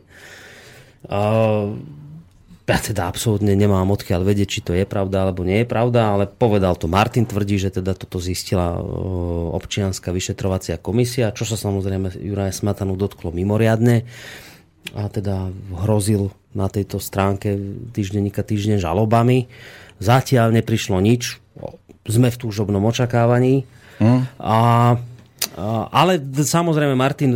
Ja 2.67 2.79
teda 2.83 3.07
absolútne 3.07 3.55
nemám 3.55 3.87
odkiaľ 3.95 4.27
vedieť, 4.27 4.47
či 4.47 4.59
to 4.59 4.75
je 4.75 4.83
pravda 4.83 5.23
alebo 5.23 5.47
nie 5.47 5.63
je 5.63 5.71
pravda, 5.71 6.15
ale 6.15 6.27
povedal 6.27 6.75
to 6.75 6.91
Martin, 6.91 7.23
tvrdí, 7.23 7.55
že 7.55 7.71
teda 7.71 7.95
toto 7.95 8.19
zistila 8.19 8.75
občianská 9.55 10.11
vyšetrovacia 10.11 10.75
komisia, 10.75 11.31
čo 11.31 11.47
sa 11.47 11.55
samozrejme 11.55 12.19
Juraja 12.19 12.51
Smatanu 12.51 12.99
dotklo 12.99 13.31
mimoriadne 13.31 14.03
a 14.95 15.07
teda 15.07 15.47
hrozil 15.83 16.31
na 16.51 16.67
tejto 16.67 16.99
stránke 16.99 17.55
týždenníka 17.95 18.43
týždeň 18.43 18.83
žalobami. 18.83 19.47
Zatiaľ 20.03 20.51
neprišlo 20.59 20.99
nič, 20.99 21.39
sme 22.07 22.31
v 22.31 22.39
túžobnom 22.39 22.83
očakávaní. 22.87 23.67
Hm? 23.99 24.21
A, 24.39 24.57
a, 25.57 25.65
ale 25.91 26.19
samozrejme 26.33 26.95
Martin 26.95 27.31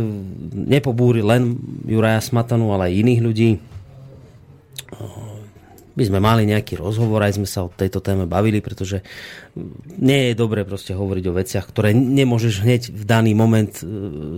nepobúri 0.52 1.20
len 1.20 1.56
Juraja 1.84 2.20
Smatanu, 2.24 2.72
ale 2.72 2.90
aj 2.90 2.98
iných 3.04 3.20
ľudí. 3.22 3.50
My 5.92 6.02
sme 6.08 6.24
mali 6.24 6.48
nejaký 6.48 6.80
rozhovor, 6.80 7.20
aj 7.20 7.36
sme 7.36 7.44
sa 7.44 7.68
o 7.68 7.72
tejto 7.72 8.00
téme 8.00 8.24
bavili, 8.24 8.64
pretože 8.64 9.04
nie 10.00 10.32
je 10.32 10.38
dobré 10.40 10.64
proste 10.64 10.96
hovoriť 10.96 11.24
o 11.28 11.36
veciach, 11.36 11.68
ktoré 11.68 11.92
nemôžeš 11.92 12.64
hneď 12.64 12.82
v 12.88 13.04
daný 13.04 13.36
moment 13.36 13.68
e, 13.68 13.84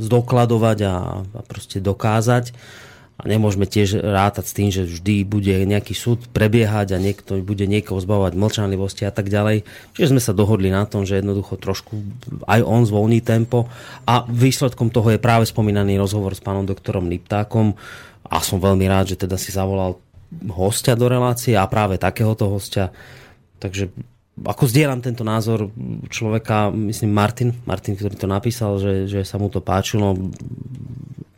zdokladovať 0.02 0.78
a, 0.82 0.94
a 1.22 1.40
proste 1.46 1.78
dokázať. 1.78 2.50
A 3.14 3.30
nemôžeme 3.30 3.62
tiež 3.62 4.02
rátať 4.02 4.44
s 4.50 4.56
tým, 4.58 4.68
že 4.74 4.82
vždy 4.82 5.22
bude 5.22 5.54
nejaký 5.64 5.94
súd 5.94 6.26
prebiehať 6.34 6.98
a 6.98 6.98
niekto 6.98 7.38
bude 7.46 7.62
niekoho 7.64 8.02
zbavovať 8.02 8.34
mlčanlivosti 8.34 9.06
a 9.06 9.14
tak 9.14 9.30
ďalej. 9.30 9.62
Čiže 9.94 10.10
sme 10.10 10.22
sa 10.22 10.34
dohodli 10.34 10.66
na 10.74 10.82
tom, 10.82 11.06
že 11.06 11.22
jednoducho 11.22 11.54
trošku 11.54 11.94
aj 12.50 12.66
on 12.66 12.82
zvolní 12.82 13.22
tempo 13.22 13.70
a 14.02 14.26
výsledkom 14.26 14.90
toho 14.90 15.14
je 15.14 15.22
práve 15.22 15.46
spomínaný 15.46 15.94
rozhovor 15.94 16.34
s 16.34 16.42
pánom 16.42 16.66
doktorom 16.66 17.06
Liptákom 17.06 17.78
a 18.26 18.42
som 18.42 18.58
veľmi 18.58 18.90
rád, 18.90 19.14
že 19.14 19.20
teda 19.22 19.38
si 19.38 19.54
zavolal 19.54 19.94
hostia 20.50 20.98
do 20.98 21.06
relácie 21.06 21.54
a 21.54 21.70
práve 21.70 22.02
takéhoto 22.02 22.50
hostia. 22.50 22.90
Takže 23.62 23.94
ako 24.42 24.66
zdieľam 24.66 24.98
tento 24.98 25.22
názor 25.22 25.70
človeka, 26.10 26.74
myslím 26.74 27.14
Martin, 27.14 27.54
Martin, 27.62 27.94
ktorý 27.94 28.18
to 28.18 28.26
napísal, 28.26 28.82
že, 28.82 29.06
že 29.06 29.20
sa 29.22 29.38
mu 29.38 29.46
to 29.46 29.62
páčilo. 29.62 30.18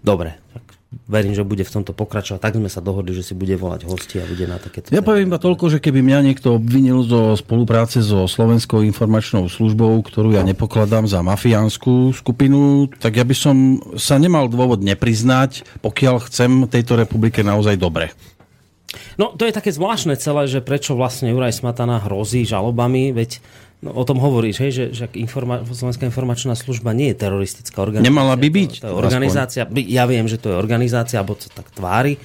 Dobre, 0.01 0.41
tak 0.57 0.65
verím, 1.05 1.37
že 1.37 1.45
bude 1.45 1.61
v 1.63 1.73
tomto 1.73 1.93
pokračovať. 1.93 2.41
Tak 2.41 2.57
sme 2.57 2.73
sa 2.73 2.81
dohodli, 2.81 3.13
že 3.13 3.21
si 3.21 3.37
bude 3.37 3.53
volať 3.55 3.85
hosti 3.85 4.17
a 4.21 4.25
bude 4.25 4.49
na 4.49 4.57
takéto... 4.57 4.89
Ja 4.89 5.05
poviem 5.05 5.29
iba 5.29 5.37
toľko, 5.37 5.77
že 5.77 5.79
keby 5.85 6.01
mňa 6.01 6.19
niekto 6.33 6.57
obvinil 6.57 7.05
zo 7.05 7.37
spolupráce 7.37 8.01
so 8.01 8.25
Slovenskou 8.25 8.81
informačnou 8.85 9.47
službou, 9.53 10.01
ktorú 10.03 10.33
ja 10.33 10.43
nepokladám 10.43 11.05
za 11.05 11.21
mafiánskú 11.21 12.17
skupinu, 12.17 12.89
tak 12.97 13.21
ja 13.21 13.25
by 13.29 13.37
som 13.37 13.57
sa 14.01 14.17
nemal 14.17 14.49
dôvod 14.49 14.81
nepriznať, 14.81 15.69
pokiaľ 15.85 16.25
chcem 16.27 16.51
tejto 16.67 16.97
republike 16.97 17.45
naozaj 17.45 17.77
dobre. 17.77 18.17
No 19.17 19.33
to 19.33 19.49
je 19.49 19.57
také 19.57 19.73
zvláštne 19.73 20.17
celé, 20.17 20.49
že 20.49 20.65
prečo 20.65 20.97
vlastne 20.97 21.33
Juraj 21.33 21.61
Smatana 21.61 22.01
hrozí 22.01 22.45
žalobami, 22.49 23.13
veď 23.13 23.41
no, 23.85 23.91
o 23.93 24.05
tom 24.05 24.21
hovoríš, 24.21 24.57
hej, 24.63 24.73
že, 24.73 24.85
že 24.93 25.05
informa- 25.19 25.65
Slovenská 25.65 26.09
informačná 26.09 26.57
služba 26.57 26.97
nie 26.97 27.13
je 27.13 27.17
teroristická 27.21 27.77
organizácia. 27.83 28.09
Nemala 28.09 28.35
by 28.37 28.49
byť, 28.49 28.73
To, 28.81 28.83
to 28.83 28.89
je 28.89 28.97
organizácia, 28.97 29.63
ja 29.69 30.05
viem, 30.09 30.27
že 30.29 30.41
to 30.41 30.53
je 30.53 30.57
organizácia, 30.57 31.21
alebo 31.21 31.37
to 31.37 31.49
tak 31.53 31.69
tvári, 31.73 32.17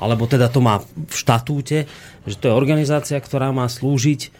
alebo 0.00 0.24
teda 0.24 0.48
to 0.48 0.64
má 0.64 0.80
v 0.82 1.14
štatúte, 1.14 1.84
že 2.24 2.36
to 2.38 2.48
je 2.48 2.54
organizácia, 2.54 3.16
ktorá 3.20 3.52
má 3.52 3.68
slúžiť 3.68 4.39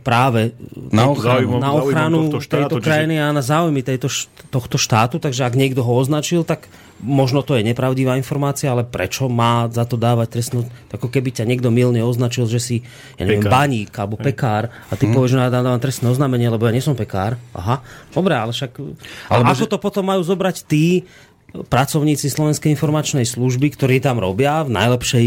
práve 0.00 0.56
Na 0.88 1.12
ochranu. 1.12 1.60
na 1.60 1.76
ochranu 1.76 2.16
tohto 2.26 2.40
štátu, 2.40 2.56
tejto 2.56 2.76
čiže- 2.78 2.86
krajiny 2.88 3.14
a 3.20 3.28
na 3.30 3.44
záujmy 3.44 3.80
tejto, 3.80 4.08
tohto 4.48 4.80
štátu, 4.80 5.20
takže 5.20 5.44
ak 5.44 5.52
niekto 5.52 5.84
ho 5.84 5.92
označil, 5.92 6.40
tak 6.40 6.72
možno 6.98 7.42
to 7.42 7.58
je 7.58 7.62
nepravdivá 7.62 8.14
informácia, 8.14 8.70
ale 8.70 8.80
prečo 8.80 9.26
má 9.26 9.68
za 9.68 9.82
to 9.82 9.98
dávať 9.98 10.28
trestnú, 10.32 10.60
ako 10.88 11.04
keby 11.04 11.34
ťa 11.34 11.44
niekto 11.44 11.68
milne 11.68 12.00
označil, 12.00 12.46
že 12.46 12.56
si, 12.58 12.76
ja 13.18 13.26
neviem, 13.26 13.42
Pekár. 13.42 13.52
baník 13.52 13.90
alebo 13.92 14.14
pekár 14.16 14.62
a 14.88 14.94
ty 14.94 15.04
povieš, 15.06 15.34
že 15.34 15.38
ja 15.38 15.50
dávam 15.50 15.76
trestné 15.76 16.08
oznámenie, 16.08 16.46
lebo 16.46 16.64
ja 16.64 16.72
nie 16.72 16.80
som 16.80 16.94
pekár. 16.94 17.36
Aha, 17.52 17.82
dobre, 18.08 18.32
ale 18.32 18.54
však... 18.54 18.72
Ale 18.78 18.94
Ale 19.28 19.42
môže- 19.44 19.66
ako 19.66 19.68
to 19.68 19.78
potom 19.78 20.04
majú 20.06 20.22
zobrať 20.22 20.64
tí 20.64 21.04
pracovníci 21.52 22.32
Slovenskej 22.32 22.72
informačnej 22.72 23.28
služby, 23.28 23.76
ktorí 23.76 24.00
tam 24.00 24.16
robia 24.16 24.64
v 24.64 24.72
najlepšej 24.72 25.26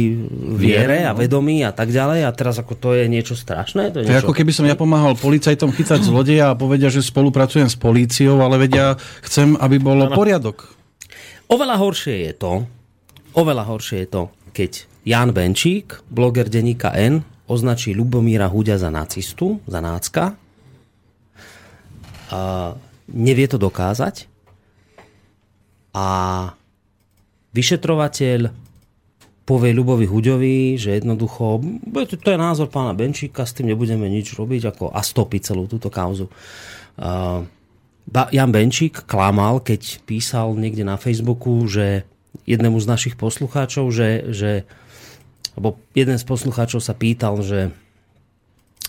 viere 0.58 1.06
a 1.06 1.14
vedomí 1.14 1.62
a 1.62 1.70
tak 1.70 1.94
ďalej 1.94 2.26
a 2.26 2.34
teraz 2.34 2.58
ako 2.58 2.74
to 2.74 2.90
je 2.98 3.06
niečo 3.06 3.38
strašné? 3.38 3.94
To 3.94 4.02
je 4.02 4.10
To 4.10 4.10
je 4.10 4.18
niečo... 4.18 4.26
ako 4.26 4.34
keby 4.34 4.52
som 4.52 4.66
ja 4.66 4.74
pomáhal 4.74 5.14
policajtom 5.14 5.70
chytať 5.70 6.02
zlodeja 6.02 6.54
a 6.54 6.58
povedia, 6.58 6.90
že 6.90 7.06
spolupracujem 7.06 7.70
s 7.70 7.78
políciou, 7.78 8.42
ale 8.42 8.58
vedia, 8.58 8.98
chcem, 9.22 9.54
aby 9.62 9.78
bolo 9.78 10.10
poriadok. 10.10 10.74
Oveľa 11.46 11.78
horšie 11.78 12.26
je 12.26 12.34
to, 12.34 12.54
oveľa 13.38 13.64
horšie 13.70 13.98
je 14.04 14.08
to, 14.10 14.24
keď 14.50 14.72
Jan 15.06 15.30
Benčík, 15.30 16.02
bloger 16.10 16.50
denníka 16.50 16.90
N, 16.98 17.22
označí 17.46 17.94
Lubomíra 17.94 18.50
Huďa 18.50 18.82
za 18.82 18.90
nacistu, 18.90 19.62
za 19.70 19.78
nácka. 19.78 20.34
A 22.34 22.74
nevie 23.14 23.46
to 23.46 23.62
dokázať. 23.62 24.26
A 25.96 26.06
vyšetrovateľ 27.56 28.52
povie 29.46 29.72
Ľubovi 29.72 30.10
Huďovi, 30.10 30.76
že 30.76 31.00
jednoducho, 31.00 31.64
to, 32.20 32.30
je 32.34 32.40
názor 32.40 32.68
pána 32.68 32.98
Benčíka, 32.98 33.46
s 33.46 33.56
tým 33.56 33.72
nebudeme 33.72 34.10
nič 34.10 34.36
robiť, 34.36 34.76
ako 34.76 34.92
a 34.92 35.00
stopiť 35.00 35.54
celú 35.54 35.70
túto 35.70 35.88
kauzu. 35.88 36.28
Jan 38.12 38.52
Benčík 38.52 39.06
klamal, 39.06 39.62
keď 39.62 40.02
písal 40.04 40.58
niekde 40.58 40.84
na 40.84 40.98
Facebooku, 40.98 41.64
že 41.70 42.04
jednému 42.44 42.76
z 42.82 42.90
našich 42.90 43.16
poslucháčov, 43.16 43.88
že, 43.94 44.34
že 44.34 44.52
lebo 45.56 45.80
jeden 45.96 46.20
z 46.20 46.26
poslucháčov 46.28 46.84
sa 46.84 46.92
pýtal, 46.92 47.40
že 47.40 47.72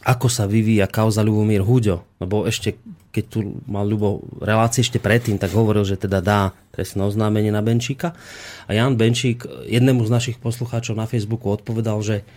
ako 0.06 0.30
sa 0.30 0.46
vyvíja 0.46 0.86
kauza 0.86 1.26
Ľubomír 1.26 1.66
Huďo, 1.66 2.06
lebo 2.22 2.46
ešte 2.46 2.78
keď 3.10 3.24
tu 3.32 3.38
mal 3.64 3.88
Ľubo 3.88 4.28
relácie 4.44 4.84
ešte 4.84 5.00
predtým, 5.00 5.40
tak 5.40 5.48
hovoril, 5.56 5.88
že 5.88 5.96
teda 5.96 6.20
dá 6.20 6.52
trestné 6.76 7.00
oznámenie 7.00 7.48
na 7.48 7.64
Benčíka. 7.64 8.12
A 8.68 8.76
Jan 8.76 9.00
Benčík 9.00 9.48
jednému 9.64 10.04
z 10.04 10.12
našich 10.12 10.36
poslucháčov 10.36 10.92
na 10.92 11.08
Facebooku 11.08 11.48
odpovedal, 11.48 12.04
že 12.04 12.28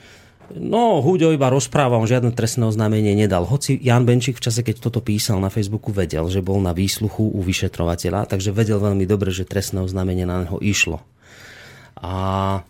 No, 0.50 0.98
Huďo 1.06 1.30
iba 1.30 1.46
rozpráva, 1.54 2.02
on 2.02 2.10
žiadne 2.10 2.34
trestné 2.34 2.66
oznámenie 2.66 3.14
nedal. 3.14 3.46
Hoci 3.46 3.78
Jan 3.78 4.02
Benčík 4.02 4.42
v 4.42 4.50
čase, 4.50 4.66
keď 4.66 4.82
toto 4.82 4.98
písal 4.98 5.38
na 5.38 5.54
Facebooku, 5.54 5.94
vedel, 5.94 6.26
že 6.26 6.42
bol 6.42 6.58
na 6.58 6.74
výsluchu 6.74 7.22
u 7.22 7.38
vyšetrovateľa, 7.46 8.26
takže 8.26 8.50
vedel 8.50 8.82
veľmi 8.82 9.06
dobre, 9.06 9.30
že 9.30 9.46
trestné 9.46 9.86
oznámenie 9.86 10.26
na 10.26 10.50
neho 10.50 10.58
išlo. 10.58 11.06
A 12.02 12.66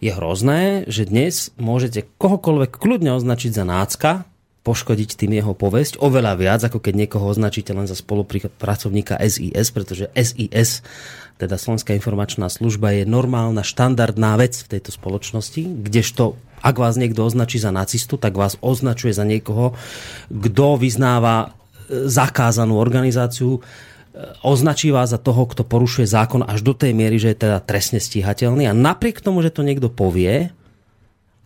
je 0.00 0.10
hrozné, 0.12 0.84
že 0.86 1.08
dnes 1.08 1.50
môžete 1.56 2.04
kohokoľvek 2.20 2.72
kľudne 2.76 3.16
označiť 3.16 3.52
za 3.52 3.64
nácka, 3.64 4.10
poškodiť 4.66 5.14
tým 5.14 5.38
jeho 5.38 5.54
povesť 5.54 6.02
oveľa 6.02 6.34
viac, 6.34 6.60
ako 6.66 6.82
keď 6.82 7.06
niekoho 7.06 7.30
označíte 7.30 7.70
len 7.70 7.86
za 7.86 7.94
spolupracovníka 7.94 9.14
SIS, 9.22 9.70
pretože 9.70 10.10
SIS, 10.10 10.82
teda 11.38 11.54
Slovenská 11.54 11.94
informačná 11.94 12.50
služba, 12.50 12.90
je 12.90 13.06
normálna, 13.06 13.62
štandardná 13.62 14.34
vec 14.34 14.58
v 14.58 14.76
tejto 14.76 14.90
spoločnosti, 14.90 15.62
kdežto 15.86 16.34
ak 16.66 16.76
vás 16.82 16.98
niekto 16.98 17.22
označí 17.22 17.62
za 17.62 17.70
nacistu, 17.70 18.18
tak 18.18 18.34
vás 18.34 18.58
označuje 18.58 19.14
za 19.14 19.22
niekoho, 19.22 19.78
kto 20.32 20.80
vyznáva 20.80 21.46
e, 21.86 22.08
zakázanú 22.10 22.74
organizáciu, 22.74 23.62
označí 24.40 24.88
vás 24.88 25.12
za 25.12 25.20
toho, 25.20 25.44
kto 25.44 25.62
porušuje 25.62 26.08
zákon 26.08 26.42
až 26.44 26.64
do 26.64 26.72
tej 26.72 26.96
miery, 26.96 27.20
že 27.20 27.36
je 27.36 27.42
teda 27.48 27.60
trestne 27.60 28.00
stíhateľný 28.00 28.64
a 28.68 28.76
napriek 28.76 29.20
tomu, 29.20 29.44
že 29.44 29.52
to 29.52 29.66
niekto 29.66 29.92
povie 29.92 30.50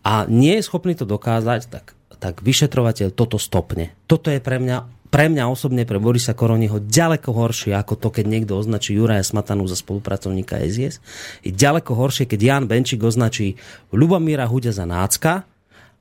a 0.01 0.13
nie 0.25 0.57
je 0.59 0.65
schopný 0.65 0.95
to 0.95 1.03
dokázať, 1.03 1.67
tak, 1.67 1.93
tak 2.17 2.39
vyšetrovateľ 2.41 3.11
toto 3.11 3.35
stopne. 3.35 3.93
Toto 4.07 4.31
je 4.31 4.39
pre 4.39 4.57
mňa 4.57 5.01
pre 5.11 5.27
mňa 5.27 5.51
osobne, 5.51 5.83
pre 5.83 5.99
Borisa 5.99 6.31
Koroniho, 6.31 6.87
ďaleko 6.87 7.35
horšie 7.35 7.75
ako 7.75 7.99
to, 7.99 8.15
keď 8.15 8.25
niekto 8.31 8.55
označí 8.55 8.95
Juraja 8.95 9.27
Smatanu 9.27 9.67
za 9.67 9.75
spolupracovníka 9.75 10.55
SIS. 10.63 11.03
Je 11.43 11.51
ďaleko 11.51 11.91
horšie, 11.91 12.23
keď 12.23 12.39
Jan 12.39 12.63
Benčík 12.63 13.03
označí 13.03 13.59
Lubomíra 13.91 14.47
Huďa 14.47 14.71
za 14.71 14.87
nácka 14.87 15.43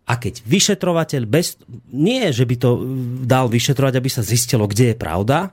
a 0.06 0.12
keď 0.14 0.46
vyšetrovateľ 0.46 1.26
bez... 1.26 1.58
Nie, 1.90 2.30
že 2.30 2.46
by 2.46 2.54
to 2.54 2.70
dal 3.26 3.50
vyšetrovať, 3.50 3.98
aby 3.98 4.06
sa 4.06 4.22
zistilo, 4.22 4.70
kde 4.70 4.94
je 4.94 4.96
pravda, 4.96 5.50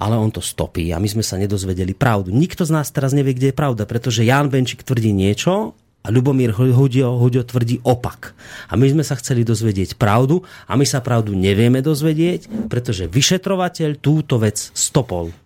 ale 0.00 0.16
on 0.16 0.32
to 0.32 0.40
stopí 0.40 0.88
a 0.90 0.96
my 0.96 1.04
sme 1.04 1.20
sa 1.20 1.36
nedozvedeli 1.36 1.92
pravdu. 1.92 2.32
Nikto 2.32 2.64
z 2.64 2.72
nás 2.72 2.88
teraz 2.88 3.12
nevie, 3.12 3.36
kde 3.36 3.52
je 3.52 3.60
pravda, 3.60 3.84
pretože 3.84 4.24
Jan 4.24 4.48
Benčík 4.48 4.80
tvrdí 4.80 5.12
niečo 5.12 5.76
a 6.00 6.08
Ľubomír 6.08 6.56
Hudio, 6.56 7.20
Hudio 7.20 7.44
tvrdí 7.44 7.84
opak. 7.84 8.32
A 8.72 8.80
my 8.80 8.88
sme 8.88 9.04
sa 9.04 9.20
chceli 9.20 9.44
dozvedieť 9.44 10.00
pravdu 10.00 10.40
a 10.64 10.72
my 10.72 10.88
sa 10.88 11.04
pravdu 11.04 11.36
nevieme 11.36 11.84
dozvedieť, 11.84 12.72
pretože 12.72 13.12
vyšetrovateľ 13.12 14.00
túto 14.00 14.40
vec 14.40 14.56
stopol. 14.72 15.36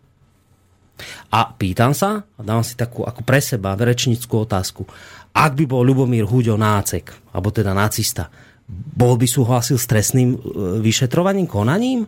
A 1.35 1.51
pýtam 1.51 1.91
sa, 1.91 2.23
a 2.23 2.41
dávam 2.47 2.63
si 2.63 2.79
takú 2.79 3.03
ako 3.03 3.27
pre 3.27 3.43
seba 3.43 3.75
verečnickú 3.75 4.47
otázku. 4.47 4.87
Ak 5.35 5.59
by 5.59 5.67
bol 5.67 5.83
Ľubomír 5.83 6.23
Huďo 6.23 6.55
nácek, 6.55 7.35
alebo 7.35 7.51
teda 7.51 7.75
nacista, 7.75 8.31
bol 8.71 9.19
by 9.19 9.27
súhlasil 9.27 9.75
s 9.75 9.91
trestným 9.91 10.31
e, 10.31 10.39
vyšetrovaním, 10.79 11.51
konaním? 11.51 12.07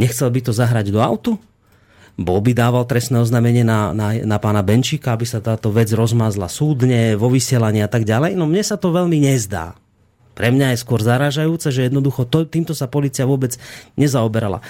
Nechcel 0.00 0.32
by 0.32 0.40
to 0.40 0.56
zahrať 0.56 0.88
do 0.88 1.04
autu? 1.04 1.36
Bol 2.20 2.44
by 2.44 2.52
dával 2.52 2.84
trestné 2.84 3.24
oznámenie 3.24 3.64
na, 3.64 3.96
na, 3.96 4.12
na 4.20 4.36
pána 4.36 4.60
Benčíka, 4.60 5.16
aby 5.16 5.24
sa 5.24 5.40
táto 5.40 5.72
vec 5.72 5.88
rozmazla 5.96 6.44
súdne, 6.44 7.16
vo 7.16 7.32
vysielaní 7.32 7.80
a 7.80 7.88
tak 7.88 8.04
ďalej? 8.04 8.36
No 8.36 8.44
mne 8.44 8.60
sa 8.60 8.76
to 8.76 8.92
veľmi 8.92 9.16
nezdá. 9.16 9.72
Pre 10.32 10.48
mňa 10.48 10.72
je 10.72 10.82
skôr 10.82 11.00
zaražajúce, 11.00 11.68
že 11.72 11.88
jednoducho 11.88 12.28
to, 12.28 12.44
týmto 12.44 12.72
sa 12.72 12.88
policia 12.88 13.28
vôbec 13.28 13.56
nezaoberala. 13.96 14.64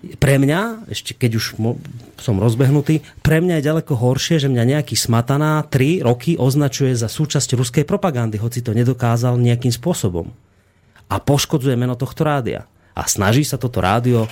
Pre 0.00 0.34
mňa, 0.40 0.88
ešte 0.88 1.12
keď 1.12 1.36
už 1.36 1.60
som 2.16 2.40
rozbehnutý, 2.40 3.04
pre 3.20 3.44
mňa 3.44 3.60
je 3.60 3.66
ďaleko 3.68 3.92
horšie, 4.00 4.40
že 4.40 4.48
mňa 4.48 4.80
nejaký 4.80 4.96
smataná 4.96 5.60
3 5.68 6.00
roky 6.00 6.40
označuje 6.40 6.96
za 6.96 7.12
súčasť 7.12 7.52
ruskej 7.52 7.84
propagandy, 7.84 8.40
hoci 8.40 8.64
to 8.64 8.72
nedokázal 8.72 9.36
nejakým 9.36 9.72
spôsobom. 9.72 10.32
A 11.12 11.20
poškodzuje 11.20 11.76
meno 11.76 12.00
tohto 12.00 12.24
rádia. 12.24 12.64
A 12.96 13.04
snaží 13.04 13.44
sa 13.44 13.60
toto 13.60 13.84
rádio 13.84 14.24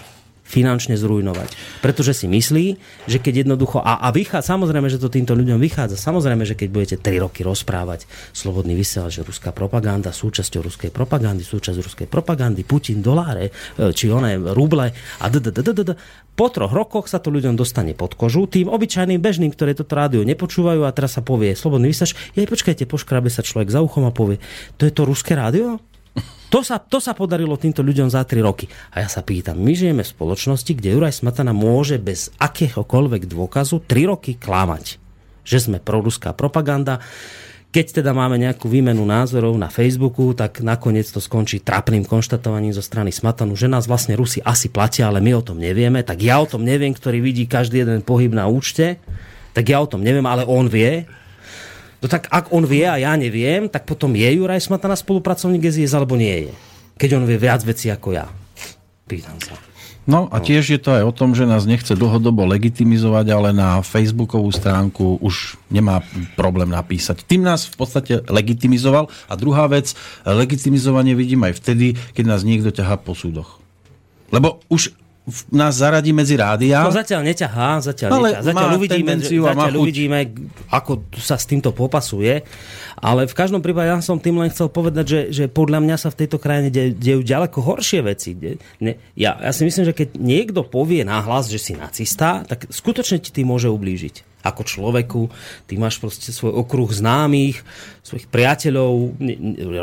finančne 0.49 0.97
zrujnovať. 0.97 1.53
Pretože 1.85 2.17
si 2.17 2.27
myslí, 2.27 2.67
že 3.05 3.21
keď 3.21 3.45
jednoducho... 3.45 3.85
A, 3.85 4.01
a 4.01 4.09
vychádza, 4.09 4.57
samozrejme, 4.57 4.89
že 4.89 4.97
to 4.97 5.13
týmto 5.13 5.37
ľuďom 5.37 5.61
vychádza. 5.61 6.01
Samozrejme, 6.01 6.49
že 6.49 6.57
keď 6.57 6.69
budete 6.73 6.97
3 6.97 7.21
roky 7.21 7.45
rozprávať 7.45 8.09
slobodný 8.33 8.73
vysielač, 8.73 9.21
že 9.21 9.29
ruská 9.29 9.53
propaganda, 9.53 10.09
súčasťou 10.09 10.65
ruskej 10.65 10.91
propagandy, 10.91 11.45
súčasť 11.45 11.79
ruskej 11.85 12.09
propagandy, 12.09 12.65
Putin, 12.65 13.05
doláre, 13.05 13.53
e, 13.77 13.93
či 13.93 14.09
oné 14.09 14.41
ruble 14.41 14.97
a 14.97 15.27
d. 15.29 15.39
Po 16.39 16.47
troch 16.49 16.71
rokoch 16.71 17.11
sa 17.11 17.19
to 17.21 17.29
ľuďom 17.35 17.59
dostane 17.59 17.93
pod 17.93 18.15
kožu, 18.15 18.47
tým 18.47 18.71
obyčajným 18.71 19.19
bežným, 19.19 19.51
ktoré 19.53 19.75
toto 19.75 19.99
rádio 19.99 20.23
nepočúvajú 20.23 20.87
a 20.87 20.95
teraz 20.95 21.19
sa 21.19 21.23
povie 21.23 21.53
slobodný 21.59 21.91
vysielač, 21.93 22.15
jej 22.33 22.47
počkajte, 22.47 22.87
poškrabe 22.87 23.29
sa 23.29 23.43
človek 23.43 23.69
za 23.69 23.83
uchom 23.83 24.07
a 24.07 24.15
povie, 24.15 24.41
to 24.81 24.87
je 24.87 24.95
to 24.95 25.03
ruské 25.03 25.35
rádio? 25.35 25.83
To 26.49 26.65
sa, 26.65 26.81
to 26.81 26.97
sa 26.97 27.13
podarilo 27.13 27.61
týmto 27.61 27.85
ľuďom 27.85 28.09
za 28.09 28.25
3 28.25 28.41
roky. 28.41 28.73
A 28.97 29.05
ja 29.05 29.09
sa 29.13 29.21
pýtam, 29.21 29.61
my 29.61 29.73
žijeme 29.77 30.01
v 30.01 30.13
spoločnosti, 30.17 30.73
kde 30.73 30.97
Juraj 30.97 31.21
Smatana 31.21 31.53
môže 31.53 32.01
bez 32.01 32.33
akéhokoľvek 32.41 33.29
dôkazu 33.29 33.85
3 33.85 34.09
roky 34.09 34.33
klamať, 34.41 34.97
že 35.45 35.59
sme 35.61 35.77
proruská 35.77 36.33
propaganda. 36.33 37.05
Keď 37.69 38.01
teda 38.01 38.17
máme 38.17 38.41
nejakú 38.41 38.65
výmenu 38.65 39.05
názorov 39.05 39.53
na 39.61 39.69
Facebooku, 39.69 40.33
tak 40.33 40.65
nakoniec 40.65 41.05
to 41.13 41.21
skončí 41.21 41.61
trapným 41.61 42.09
konštatovaním 42.09 42.73
zo 42.73 42.81
strany 42.81 43.13
Smatanu, 43.13 43.53
že 43.53 43.69
nás 43.69 43.85
vlastne 43.85 44.17
Rusi 44.17 44.41
asi 44.41 44.73
platia, 44.73 45.13
ale 45.13 45.21
my 45.21 45.37
o 45.37 45.45
tom 45.45 45.61
nevieme. 45.61 46.01
Tak 46.01 46.17
ja 46.25 46.41
o 46.41 46.49
tom 46.49 46.65
neviem, 46.65 46.97
ktorý 46.97 47.21
vidí 47.21 47.45
každý 47.45 47.85
jeden 47.85 48.01
pohyb 48.01 48.33
na 48.33 48.49
účte. 48.49 48.97
Tak 49.53 49.69
ja 49.69 49.85
o 49.85 49.91
tom 49.91 50.01
neviem, 50.01 50.25
ale 50.25 50.49
on 50.49 50.65
vie. 50.65 51.05
No 51.99 52.07
tak 52.07 52.31
ak 52.31 52.55
on 52.55 52.63
vie 52.63 52.87
a 52.87 52.95
ja 52.95 53.13
neviem, 53.19 53.67
tak 53.67 53.83
potom 53.83 54.15
je 54.15 54.29
Juraj 54.39 54.63
Smatana 54.63 54.95
spolupracovník 54.95 55.67
SIS 55.67 55.95
alebo 55.95 56.15
nie 56.15 56.47
je? 56.47 56.53
Keď 56.99 57.11
on 57.19 57.25
vie 57.27 57.39
viac 57.39 57.63
vecí 57.67 57.91
ako 57.91 58.15
ja. 58.15 58.31
Pýtam 59.11 59.39
sa. 59.43 59.59
No 60.09 60.25
a 60.33 60.41
tiež 60.41 60.73
je 60.73 60.81
to 60.81 60.97
aj 60.97 61.05
o 61.05 61.13
tom, 61.13 61.37
že 61.37 61.45
nás 61.45 61.69
nechce 61.69 61.93
dlhodobo 61.93 62.49
legitimizovať, 62.49 63.27
ale 63.29 63.53
na 63.53 63.85
facebookovú 63.85 64.49
stránku 64.49 65.21
už 65.21 65.61
nemá 65.69 66.01
problém 66.33 66.73
napísať. 66.73 67.29
Tým 67.29 67.45
nás 67.45 67.69
v 67.69 67.77
podstate 67.77 68.13
legitimizoval. 68.25 69.13
A 69.29 69.37
druhá 69.37 69.69
vec, 69.69 69.93
legitimizovanie 70.25 71.13
vidím 71.13 71.45
aj 71.45 71.61
vtedy, 71.61 71.93
keď 72.17 72.25
nás 72.25 72.41
niekto 72.41 72.73
ťahá 72.73 72.97
po 72.97 73.13
súdoch. 73.13 73.61
Lebo 74.33 74.65
už 74.73 74.97
nás 75.53 75.77
zaradí 75.77 76.11
medzi 76.11 76.35
rádia. 76.35 76.83
To 76.85 76.95
zatiaľ 76.95 77.21
neťahá, 77.29 77.85
zatiaľ, 77.85 78.11
Ale 78.17 78.29
neťahá. 78.33 78.47
zatiaľ, 78.49 78.71
uvidíme, 78.81 79.13
zatiaľ 79.21 79.73
chuť. 79.77 79.81
uvidíme, 79.81 80.19
ako 80.73 80.93
sa 81.17 81.37
s 81.37 81.45
týmto 81.45 81.71
popasuje. 81.77 82.43
Ale 82.99 83.31
v 83.31 83.35
každom 83.37 83.63
prípade 83.63 83.95
ja 83.95 84.03
som 84.03 84.19
tým 84.19 84.43
len 84.43 84.51
chcel 84.51 84.67
povedať, 84.73 85.05
že, 85.07 85.21
že 85.31 85.45
podľa 85.47 85.79
mňa 85.85 85.97
sa 86.01 86.11
v 86.11 86.19
tejto 86.25 86.43
krajine 86.43 86.69
de, 86.73 86.91
dejú 86.91 87.23
ďaleko 87.23 87.63
horšie 87.63 88.01
veci. 88.03 88.35
De, 88.35 88.59
ne, 88.83 88.99
ja, 89.15 89.39
ja 89.39 89.53
si 89.55 89.63
myslím, 89.63 89.87
že 89.87 89.95
keď 89.95 90.19
niekto 90.19 90.67
povie 90.67 91.07
nahlas, 91.07 91.47
že 91.47 91.63
si 91.63 91.73
nacista, 91.79 92.43
tak 92.43 92.67
skutočne 92.73 93.23
ti 93.23 93.31
tým 93.31 93.47
môže 93.53 93.71
ublížiť. 93.71 94.38
Ako 94.47 94.63
človeku, 94.63 95.27
ty 95.67 95.75
máš 95.75 95.99
proste 95.99 96.31
svoj 96.31 96.63
okruh 96.63 96.87
známych, 96.87 97.59
svojich 98.07 98.31
priateľov, 98.31 99.19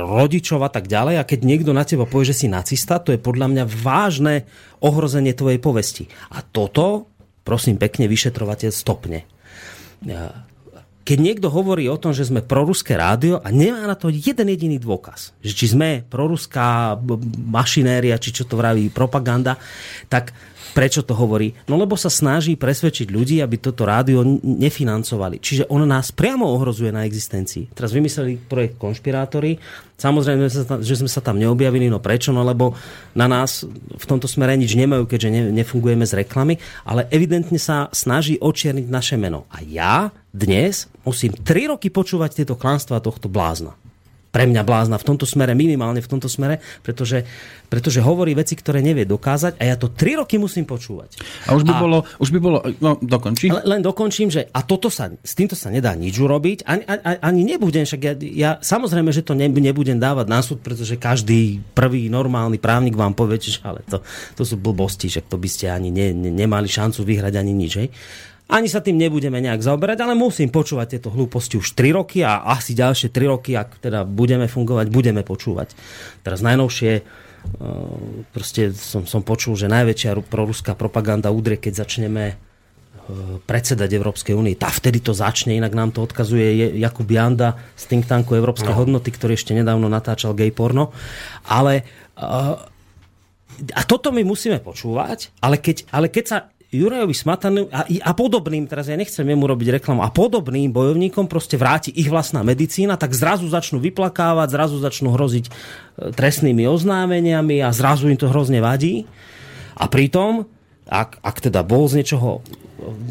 rodičov 0.07 0.63
a 0.63 0.71
tak 0.71 0.87
ďalej. 0.87 1.19
A 1.19 1.27
keď 1.27 1.39
niekto 1.43 1.75
na 1.75 1.83
teba 1.83 2.07
povie, 2.07 2.31
že 2.31 2.45
si 2.45 2.47
nacista, 2.47 3.03
to 3.03 3.11
je 3.11 3.19
podľa 3.19 3.51
mňa 3.51 3.63
vážne 3.67 4.47
ohrozenie 4.79 5.35
tvojej 5.35 5.59
povesti. 5.59 6.07
A 6.31 6.39
toto, 6.39 7.11
prosím 7.43 7.75
pekne, 7.75 8.07
vyšetrovateľ 8.07 8.71
stopne. 8.71 9.27
Keď 11.05 11.17
niekto 11.21 11.53
hovorí 11.53 11.85
o 11.85 12.01
tom, 12.01 12.17
že 12.17 12.25
sme 12.25 12.41
proruské 12.41 12.97
rádio 12.97 13.37
a 13.37 13.53
nemá 13.53 13.85
na 13.85 13.93
to 13.93 14.09
jeden 14.09 14.49
jediný 14.49 14.81
dôkaz, 14.81 15.37
že 15.37 15.53
či 15.53 15.69
sme 15.69 16.01
proruská 16.01 16.97
mašinéria, 17.45 18.17
či 18.17 18.33
čo 18.33 18.49
to 18.49 18.57
vraví 18.57 18.89
propaganda, 18.89 19.53
tak 20.09 20.33
prečo 20.73 21.05
to 21.05 21.13
hovorí? 21.13 21.53
No 21.69 21.75
lebo 21.77 21.99
sa 21.99 22.09
snaží 22.09 22.55
presvedčiť 22.55 23.11
ľudí, 23.11 23.43
aby 23.43 23.59
toto 23.61 23.83
rádio 23.83 24.23
nefinancovali. 24.41 25.43
Čiže 25.43 25.69
on 25.69 25.85
nás 25.85 26.09
priamo 26.15 26.47
ohrozuje 26.47 26.89
na 26.89 27.05
existencii. 27.05 27.75
Teraz 27.75 27.91
vymysleli 27.91 28.39
projekt 28.39 28.79
Konšpirátory. 28.81 29.59
Samozrejme, 29.95 30.47
že 30.83 30.95
sme 30.95 31.07
sa 31.11 31.23
tam 31.23 31.39
neobjavili. 31.39 31.87
No 31.87 32.01
prečo? 32.01 32.33
No 32.35 32.43
lebo 32.43 32.73
na 33.13 33.29
nás 33.29 33.63
v 33.95 34.05
tomto 34.07 34.25
smere 34.25 34.55
nič 34.55 34.75
nemajú, 34.75 35.05
keďže 35.07 35.29
ne, 35.31 35.41
nefungujeme 35.51 36.03
z 36.03 36.25
reklamy, 36.25 36.59
ale 36.87 37.07
evidentne 37.13 37.59
sa 37.61 37.87
snaží 37.95 38.35
očierniť 38.41 38.87
naše 38.91 39.15
meno. 39.15 39.47
A 39.53 39.63
ja 39.63 40.11
dnes 40.35 40.91
musím 41.07 41.31
3 41.31 41.75
roky 41.75 41.87
počúvať 41.87 42.43
tieto 42.43 42.59
klamstvá 42.59 42.99
tohto 42.99 43.31
blázna 43.31 43.75
pre 44.35 44.51
mňa 44.51 44.67
blázna 44.67 44.99
v 44.99 45.07
tomto 45.07 45.23
smere, 45.23 45.55
minimálne 45.55 46.03
v 46.03 46.11
tomto 46.11 46.27
smere, 46.27 46.59
pretože, 46.83 47.23
pretože 47.71 48.03
hovorí 48.03 48.35
veci, 48.35 48.59
ktoré 48.59 48.83
nevie 48.83 49.07
dokázať 49.07 49.55
a 49.55 49.63
ja 49.63 49.79
to 49.79 49.87
3 49.95 50.19
roky 50.19 50.35
musím 50.35 50.67
počúvať. 50.67 51.23
A 51.47 51.55
už 51.55 51.63
by 51.63 51.71
A- 51.71 51.79
bolo, 51.79 51.97
už 52.19 52.35
by 52.35 52.39
bolo, 52.43 52.59
no 52.83 52.99
dokončí. 52.99 53.47
Le, 53.47 53.63
len 53.63 53.79
dokončím, 53.79 54.27
že 54.27 54.51
a 54.51 54.59
toto 54.67 54.91
sa, 54.91 55.07
s 55.07 55.33
týmto 55.39 55.55
sa 55.55 55.71
nedá 55.71 55.95
nič 55.95 56.19
urobiť, 56.19 56.67
ani, 56.67 56.83
ani, 56.83 57.15
ani 57.23 57.41
nebudem, 57.47 57.87
však 57.87 58.01
ja, 58.03 58.13
ja 58.19 58.51
samozrejme, 58.59 59.15
že 59.15 59.23
to 59.23 59.39
ne, 59.39 59.47
nebudem 59.47 59.95
dávať 59.95 60.27
na 60.27 60.43
súd, 60.43 60.59
pretože 60.59 60.99
každý 60.99 61.63
prvý 61.71 62.11
normálny 62.11 62.59
právnik 62.59 62.99
vám 62.99 63.15
povie, 63.15 63.39
že 63.39 63.63
ale 63.63 63.87
to, 63.87 64.03
to 64.35 64.43
sú 64.43 64.59
blbosti, 64.59 65.07
že 65.07 65.23
to 65.23 65.39
by 65.39 65.47
ste 65.47 65.71
ani 65.71 65.95
ne, 65.95 66.11
ne, 66.11 66.27
nemali 66.27 66.67
šancu 66.67 67.07
vyhrať 67.07 67.39
ani 67.39 67.55
nič, 67.55 67.71
hej. 67.79 67.87
Ani 68.45 68.69
sa 68.69 68.77
tým 68.77 69.01
nebudeme 69.01 69.41
nejak 69.41 69.65
zaoberať, 69.65 70.05
ale 70.05 70.13
musím 70.13 70.53
počúvať 70.53 70.97
tieto 70.97 71.09
hlúposti 71.09 71.57
už 71.57 71.73
3 71.73 71.97
roky 71.97 72.21
a 72.21 72.45
asi 72.45 72.77
ďalšie 72.77 73.09
3 73.09 73.33
roky, 73.33 73.57
ak 73.57 73.81
teda 73.81 74.05
budeme 74.05 74.45
fungovať, 74.45 74.85
budeme 74.93 75.25
počúvať. 75.25 75.73
Teraz 76.21 76.45
najnovšie 76.45 76.91
e, 76.93 77.03
proste 78.29 78.69
som, 78.77 79.09
som 79.09 79.25
počul, 79.25 79.57
že 79.57 79.65
najväčšia 79.65 80.13
ru- 80.13 80.21
proruská 80.21 80.77
propaganda 80.77 81.33
udrie, 81.33 81.57
keď 81.57 81.89
začneme 81.89 82.23
e, 82.29 82.35
predsedať 83.49 83.89
Európskej 83.97 84.37
únii. 84.37 84.61
Tá 84.61 84.69
vtedy 84.69 85.01
to 85.01 85.17
začne, 85.17 85.57
inak 85.57 85.73
nám 85.73 85.97
to 85.97 86.05
odkazuje 86.05 86.45
Je- 86.53 86.73
Jakub 86.85 87.09
Janda 87.09 87.57
z 87.73 87.89
think 87.89 88.05
tanku 88.05 88.37
Európske 88.37 88.69
no. 88.69 88.77
hodnoty, 88.77 89.09
ktorý 89.09 89.33
ešte 89.33 89.57
nedávno 89.57 89.89
natáčal 89.89 90.37
gay 90.37 90.53
porno. 90.53 90.93
Ale 91.49 91.81
uh, 92.21 92.61
a 93.73 93.81
toto 93.87 94.11
my 94.11 94.21
musíme 94.21 94.59
počúvať, 94.59 95.31
ale 95.39 95.57
keď, 95.57 95.87
ale 95.89 96.11
keď 96.11 96.25
sa 96.27 96.37
Jurajovi 96.75 97.15
Smatanu 97.15 97.71
a, 97.71 97.87
a 97.87 98.11
podobným, 98.11 98.67
teraz 98.67 98.91
ja 98.91 98.99
nechcem 98.99 99.23
jemu 99.23 99.45
robiť 99.47 99.79
reklamu, 99.79 100.03
a 100.03 100.11
podobným 100.11 100.69
bojovníkom 100.75 101.31
proste 101.31 101.55
vráti 101.55 101.95
ich 101.95 102.11
vlastná 102.11 102.43
medicína, 102.43 102.99
tak 102.99 103.15
zrazu 103.15 103.47
začnú 103.47 103.79
vyplakávať, 103.79 104.47
zrazu 104.51 104.77
začnú 104.83 105.15
hroziť 105.15 105.45
e, 105.47 105.51
trestnými 106.11 106.67
oznámeniami 106.67 107.63
a 107.63 107.71
zrazu 107.71 108.11
im 108.11 108.19
to 108.19 108.27
hrozne 108.27 108.59
vadí. 108.59 109.07
A 109.75 109.87
pritom, 109.87 110.47
ak, 110.87 111.23
ak 111.23 111.37
teda 111.49 111.63
bol 111.63 111.87
z 111.87 112.03
niečoho 112.03 112.45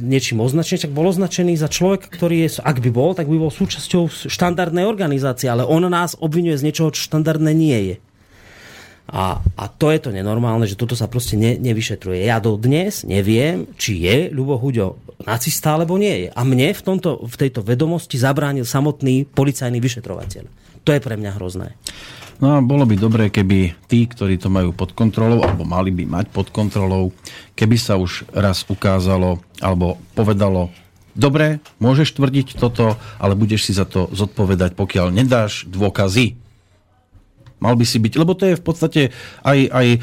niečím 0.01 0.45
označený, 0.45 0.89
tak 0.89 0.93
bol 0.93 1.09
označený 1.09 1.57
za 1.57 1.73
človeka, 1.73 2.13
ktorý 2.13 2.47
je, 2.47 2.61
ak 2.61 2.79
by 2.85 2.91
bol, 2.93 3.17
tak 3.17 3.27
by 3.27 3.37
bol 3.41 3.51
súčasťou 3.51 4.29
štandardnej 4.29 4.85
organizácie, 4.85 5.49
ale 5.49 5.65
on 5.65 5.83
nás 5.89 6.15
obvinuje 6.21 6.61
z 6.61 6.67
niečoho, 6.71 6.93
čo 6.93 7.09
štandardné 7.09 7.53
nie 7.57 7.79
je. 7.93 7.97
A, 9.05 9.37
a 9.37 9.65
to 9.69 9.93
je 9.93 10.01
to 10.01 10.11
nenormálne, 10.11 10.65
že 10.65 10.81
toto 10.81 10.97
sa 10.97 11.13
proste 11.13 11.37
ne, 11.37 11.61
nevyšetruje. 11.61 12.25
Ja 12.25 12.41
dodnes 12.41 13.05
neviem, 13.05 13.69
či 13.77 14.01
je 14.01 14.33
Ľubo 14.33 14.57
Huďo 14.57 14.97
nacista, 15.29 15.77
alebo 15.77 16.01
nie 16.01 16.27
je. 16.27 16.29
A 16.33 16.41
mne 16.43 16.73
v, 16.73 16.83
tomto, 16.83 17.21
v 17.21 17.37
tejto 17.37 17.61
vedomosti 17.61 18.17
zabránil 18.17 18.65
samotný 18.65 19.29
policajný 19.29 19.77
vyšetrovateľ. 19.79 20.45
To 20.85 20.91
je 20.93 21.01
pre 21.05 21.17
mňa 21.21 21.31
hrozné. 21.37 21.77
No 22.43 22.59
a 22.59 22.65
bolo 22.65 22.83
by 22.83 22.99
dobré, 22.99 23.25
keby 23.31 23.87
tí, 23.87 24.11
ktorí 24.11 24.41
to 24.43 24.51
majú 24.51 24.75
pod 24.75 24.91
kontrolou, 24.93 25.47
alebo 25.47 25.63
mali 25.63 25.95
by 25.95 26.05
mať 26.05 26.27
pod 26.35 26.51
kontrolou, 26.51 27.15
keby 27.55 27.77
sa 27.79 27.95
už 27.95 28.27
raz 28.35 28.67
ukázalo, 28.67 29.39
alebo 29.63 30.03
povedalo, 30.19 30.75
dobre, 31.15 31.63
môžeš 31.79 32.19
tvrdiť 32.19 32.59
toto, 32.59 32.99
ale 33.23 33.39
budeš 33.39 33.71
si 33.71 33.73
za 33.73 33.87
to 33.87 34.11
zodpovedať, 34.11 34.75
pokiaľ 34.75 35.15
nedáš 35.15 35.63
dôkazy. 35.71 36.44
Mal 37.65 37.81
by 37.81 37.85
si 37.89 37.97
byť, 37.97 38.21
lebo 38.21 38.37
to 38.37 38.45
je 38.45 38.61
v 38.61 38.65
podstate 38.65 39.03
aj, 39.41 39.59
aj 39.73 39.87
e, 39.97 39.99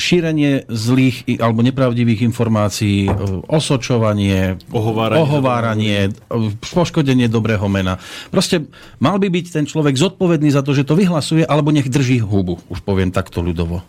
šírenie 0.00 0.64
zlých 0.72 1.28
i- 1.28 1.36
alebo 1.36 1.60
nepravdivých 1.60 2.24
informácií, 2.24 3.04
e, 3.04 3.12
osočovanie, 3.44 4.56
Ohováranie 4.72 5.20
ohováranie 5.20 5.98
e, 6.08 6.10
poškodenie 6.72 7.28
dobrého 7.28 7.68
mena. 7.68 8.00
Proste 8.32 8.64
mal 8.96 9.20
by 9.20 9.28
byť 9.28 9.46
ten 9.52 9.64
človek 9.68 10.00
zodpovedný 10.00 10.48
za 10.48 10.64
to, 10.64 10.72
že 10.72 10.88
to 10.88 10.96
vyhlasuje, 10.96 11.44
alebo 11.44 11.68
nech 11.68 11.92
drží 11.92 12.24
hubu. 12.24 12.56
Už 12.72 12.80
poviem 12.80 13.12
takto 13.12 13.44
ľudovo. 13.44 13.84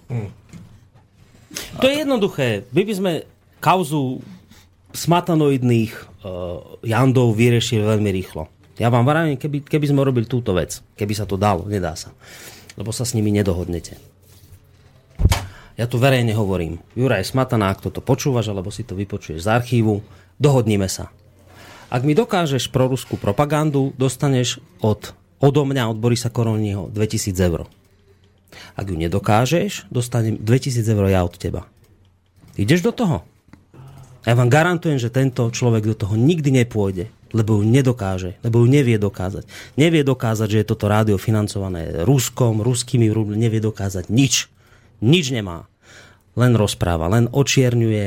To 1.80 1.86
je 1.88 2.04
jednoduché. 2.04 2.68
My 2.76 2.84
by 2.84 2.94
sme 2.94 3.12
kauzu 3.64 4.20
smatanoidných 4.94 5.94
uh, 5.94 6.82
jandov 6.82 7.38
vyriešili 7.38 7.86
veľmi 7.86 8.10
rýchlo. 8.14 8.50
Ja 8.78 8.94
vám 8.94 9.10
vravím, 9.10 9.42
keby, 9.42 9.66
keby 9.66 9.86
sme 9.90 10.06
robili 10.06 10.30
túto 10.30 10.54
vec, 10.54 10.82
keby 10.94 11.14
sa 11.18 11.26
to 11.26 11.34
dalo, 11.34 11.66
nedá 11.66 11.98
sa. 11.98 12.14
Lebo 12.78 12.94
sa 12.94 13.04
s 13.04 13.18
nimi 13.18 13.34
nedohodnete. 13.34 13.98
Ja 15.78 15.86
tu 15.86 16.02
verejne 16.02 16.34
hovorím, 16.34 16.82
Juraj 16.98 17.30
Smatana, 17.30 17.70
ak 17.70 17.86
toto 17.86 18.02
počúvaš, 18.02 18.50
alebo 18.50 18.74
si 18.74 18.82
to 18.82 18.98
vypočuješ 18.98 19.46
z 19.46 19.50
archívu, 19.50 20.02
dohodnime 20.42 20.90
sa. 20.90 21.14
Ak 21.94 22.02
mi 22.02 22.18
dokážeš 22.18 22.74
proruskú 22.74 23.16
propagandu, 23.16 23.94
dostaneš 23.94 24.58
od, 24.82 25.14
odo 25.38 25.62
mňa, 25.70 25.94
od 25.94 25.98
Borisa 26.02 26.34
Koroniho 26.34 26.90
2000 26.90 27.34
eur. 27.46 27.70
Ak 28.74 28.90
ju 28.90 28.98
nedokážeš, 28.98 29.86
dostanem 29.94 30.42
2000 30.42 30.82
eur 30.82 31.06
ja 31.14 31.22
od 31.22 31.38
teba. 31.38 31.70
Ideš 32.58 32.82
do 32.82 32.92
toho? 32.92 33.18
Ja 34.26 34.34
vám 34.36 34.50
garantujem, 34.52 35.00
že 35.00 35.14
tento 35.14 35.48
človek 35.48 35.88
do 35.88 35.96
toho 35.96 36.18
nikdy 36.18 36.66
nepôjde, 36.66 37.08
lebo 37.34 37.60
ju 37.60 37.64
nedokáže, 37.68 38.40
lebo 38.44 38.64
ju 38.64 38.68
nevie 38.68 38.96
dokázať. 39.00 39.48
Nevie 39.80 40.04
dokázať, 40.04 40.48
že 40.48 40.60
je 40.64 40.70
toto 40.70 40.86
rádio 40.92 41.16
financované 41.20 42.04
Ruskom, 42.08 42.64
ruskými 42.64 43.08
rubli, 43.12 43.40
nevie 43.40 43.64
dokázať 43.64 44.08
nič. 44.12 44.52
Nič 45.04 45.32
nemá. 45.32 45.68
Len 46.38 46.54
rozpráva, 46.54 47.10
len 47.10 47.26
očierňuje, 47.30 48.06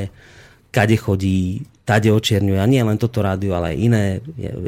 kade 0.71 0.97
chodí, 0.97 1.67
tade 1.83 2.07
očierňuje. 2.07 2.59
A 2.59 2.67
nie 2.69 2.81
len 2.81 2.95
toto 2.95 3.19
rádio, 3.19 3.57
ale 3.57 3.75
aj 3.75 3.77
iné, 3.77 4.03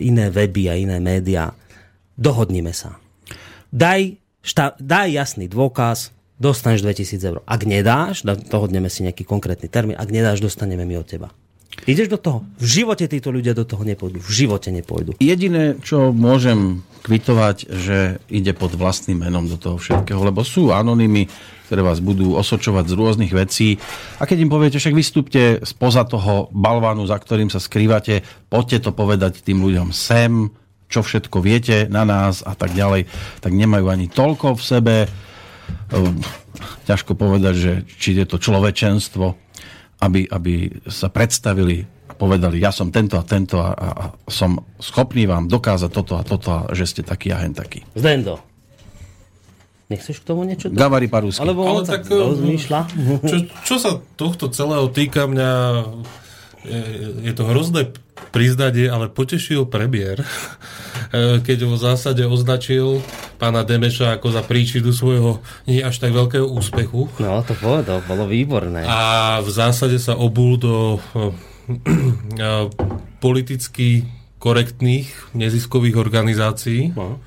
iné 0.04 0.26
weby 0.28 0.68
a 0.68 0.76
iné 0.76 1.00
médiá. 1.00 1.56
Dohodnime 2.20 2.76
sa. 2.76 3.00
Daj, 3.74 4.20
šta, 4.44 4.78
daj 4.78 5.10
jasný 5.16 5.50
dôkaz, 5.50 6.14
dostaneš 6.38 6.84
2000 6.84 7.30
eur. 7.30 7.40
Ak 7.48 7.64
nedáš, 7.64 8.28
dohodneme 8.28 8.92
si 8.92 9.08
nejaký 9.08 9.24
konkrétny 9.24 9.72
termín, 9.72 9.96
ak 9.98 10.12
nedáš, 10.12 10.44
dostaneme 10.44 10.84
my 10.84 11.00
od 11.00 11.08
teba. 11.08 11.30
Ideš 11.84 12.08
do 12.16 12.20
toho? 12.20 12.40
V 12.60 12.66
živote 12.66 13.06
títo 13.12 13.30
ľudia 13.30 13.52
do 13.52 13.68
toho 13.68 13.84
nepôjdu. 13.84 14.24
V 14.24 14.32
živote 14.32 14.72
nepôjdu. 14.72 15.20
Jediné, 15.20 15.76
čo 15.84 16.16
môžem 16.16 16.82
kvitovať, 17.04 17.68
že 17.68 17.98
ide 18.32 18.56
pod 18.56 18.72
vlastným 18.80 19.28
menom 19.28 19.44
do 19.44 19.60
toho 19.60 19.76
všetkého, 19.76 20.24
lebo 20.24 20.48
sú 20.48 20.72
anonymy, 20.72 21.28
ktoré 21.68 21.84
vás 21.84 22.00
budú 22.00 22.40
osočovať 22.40 22.88
z 22.88 22.94
rôznych 22.96 23.34
vecí. 23.36 23.76
A 24.20 24.24
keď 24.24 24.48
im 24.48 24.52
poviete, 24.52 24.80
však 24.80 24.96
vystúpte 24.96 25.60
spoza 25.68 26.08
toho 26.08 26.48
balvánu, 26.56 27.04
za 27.04 27.20
ktorým 27.20 27.52
sa 27.52 27.60
skrývate, 27.60 28.24
poďte 28.48 28.88
to 28.88 28.92
povedať 28.96 29.44
tým 29.44 29.60
ľuďom 29.60 29.92
sem, 29.92 30.48
čo 30.88 31.04
všetko 31.04 31.44
viete 31.44 31.92
na 31.92 32.08
nás 32.08 32.40
a 32.46 32.56
tak 32.56 32.72
ďalej, 32.72 33.10
tak 33.44 33.52
nemajú 33.52 33.92
ani 33.92 34.08
toľko 34.08 34.56
v 34.56 34.64
sebe. 34.64 34.96
Ehm, 35.92 36.24
Ťažko 36.86 37.18
povedať, 37.18 37.56
že 37.58 37.72
či 37.98 38.14
je 38.14 38.30
to 38.30 38.38
človečenstvo, 38.38 39.43
aby, 40.04 40.28
aby 40.28 40.68
sa 40.92 41.08
predstavili 41.08 41.88
a 42.12 42.14
povedali, 42.14 42.60
ja 42.60 42.76
som 42.76 42.92
tento 42.92 43.16
a 43.16 43.24
tento 43.24 43.64
a, 43.64 43.72
a, 43.72 43.88
a 43.96 44.06
som 44.28 44.60
schopný 44.78 45.24
vám 45.24 45.48
dokázať 45.48 45.90
toto 45.90 46.14
a 46.20 46.24
toto 46.28 46.50
a 46.52 46.60
že 46.76 46.84
ste 46.84 47.02
taký 47.02 47.32
a 47.32 47.40
hen 47.40 47.56
taký. 47.56 47.88
Zdendo. 47.96 48.44
Nechceš 49.88 50.24
k 50.24 50.26
tomu 50.26 50.48
niečo? 50.48 50.72
dodať? 50.72 50.80
Gavari 50.80 51.08
Parusky. 51.08 51.44
Alebo 51.44 51.68
Ale 51.68 51.84
tak, 51.86 52.08
tak, 52.08 52.16
rozmýšľa. 52.16 52.80
Čo, 53.24 53.38
čo 53.64 53.76
sa 53.78 53.92
tohto 54.18 54.50
celého 54.50 54.88
týka 54.90 55.28
mňa, 55.28 55.52
je, 56.64 57.34
to 57.36 57.44
hrozné 57.44 57.92
priznanie, 58.32 58.88
ale 58.88 59.12
potešil 59.12 59.68
premiér, 59.68 60.24
eh, 60.26 61.40
keď 61.44 61.58
ho 61.68 61.76
v 61.76 61.84
zásade 61.84 62.24
označil 62.24 63.04
pána 63.38 63.68
Demeša 63.68 64.16
ako 64.20 64.32
za 64.32 64.42
príčinu 64.42 64.96
svojho 64.96 65.44
nie 65.68 65.84
až 65.84 66.00
tak 66.00 66.16
veľkého 66.16 66.48
úspechu. 66.48 67.12
No, 67.20 67.44
to 67.44 67.54
to 67.60 67.96
bolo 68.08 68.24
výborné. 68.26 68.88
A 68.88 69.40
v 69.44 69.50
zásade 69.52 70.00
sa 70.00 70.16
obul 70.16 70.56
do 70.56 70.98
eh, 70.98 71.36
eh, 72.40 72.66
politicky 73.20 74.08
korektných 74.40 75.36
neziskových 75.36 75.96
organizácií. 75.96 76.92
No. 76.92 77.24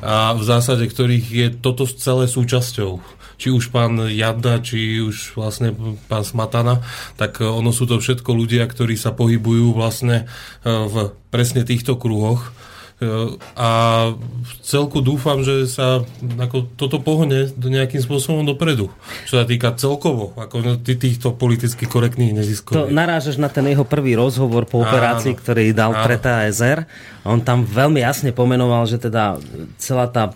a 0.00 0.32
v 0.32 0.42
zásade 0.48 0.88
ktorých 0.88 1.26
je 1.28 1.46
toto 1.60 1.84
celé 1.84 2.24
súčasťou. 2.24 3.04
Či 3.36 3.50
už 3.50 3.68
pán 3.68 3.96
Jadda, 4.08 4.60
či 4.60 4.98
už 4.98 5.34
vlastne 5.34 5.72
pán 6.06 6.22
Smatana, 6.22 6.80
tak 7.14 7.38
e, 7.38 7.46
ono 7.46 7.70
sú 7.70 7.84
to 7.84 7.98
všetko 7.98 8.30
ľudia, 8.30 8.64
ktorí 8.64 8.94
sa 8.94 9.10
pohybujú 9.10 9.72
vlastne 9.72 10.24
e, 10.62 10.68
v 10.68 10.94
presne 11.28 11.62
týchto 11.62 11.96
kruhoch. 11.96 12.52
E, 12.98 13.34
A 13.58 13.68
v 14.14 14.52
celku 14.62 15.02
dúfam, 15.02 15.42
že 15.42 15.66
sa 15.66 16.06
ako 16.38 16.70
toto 16.78 17.02
pohne 17.02 17.50
nejakým 17.50 17.98
spôsobom 17.98 18.46
dopredu. 18.46 18.94
Čo 19.26 19.42
sa 19.42 19.44
týka 19.44 19.74
celkovo 19.74 20.38
ako 20.38 20.78
týchto 20.78 21.34
politicky 21.34 21.90
korektných 21.90 22.30
To 22.30 22.38
neziskových. 22.38 22.94
narážaš 22.94 23.42
na 23.42 23.50
ten 23.50 23.66
jeho 23.66 23.82
prvý 23.82 24.14
rozhovor 24.14 24.70
po 24.70 24.86
operácii, 24.86 25.34
Áno. 25.34 25.40
ktorý 25.42 25.74
dal 25.74 25.90
Áno. 25.92 26.04
pre 26.06 26.14
TASR. 26.14 26.86
On 27.26 27.42
tam 27.42 27.66
veľmi 27.66 27.98
jasne 27.98 28.30
pomenoval, 28.30 28.86
že 28.86 29.02
teda 29.02 29.34
celá 29.82 30.06
tá 30.06 30.30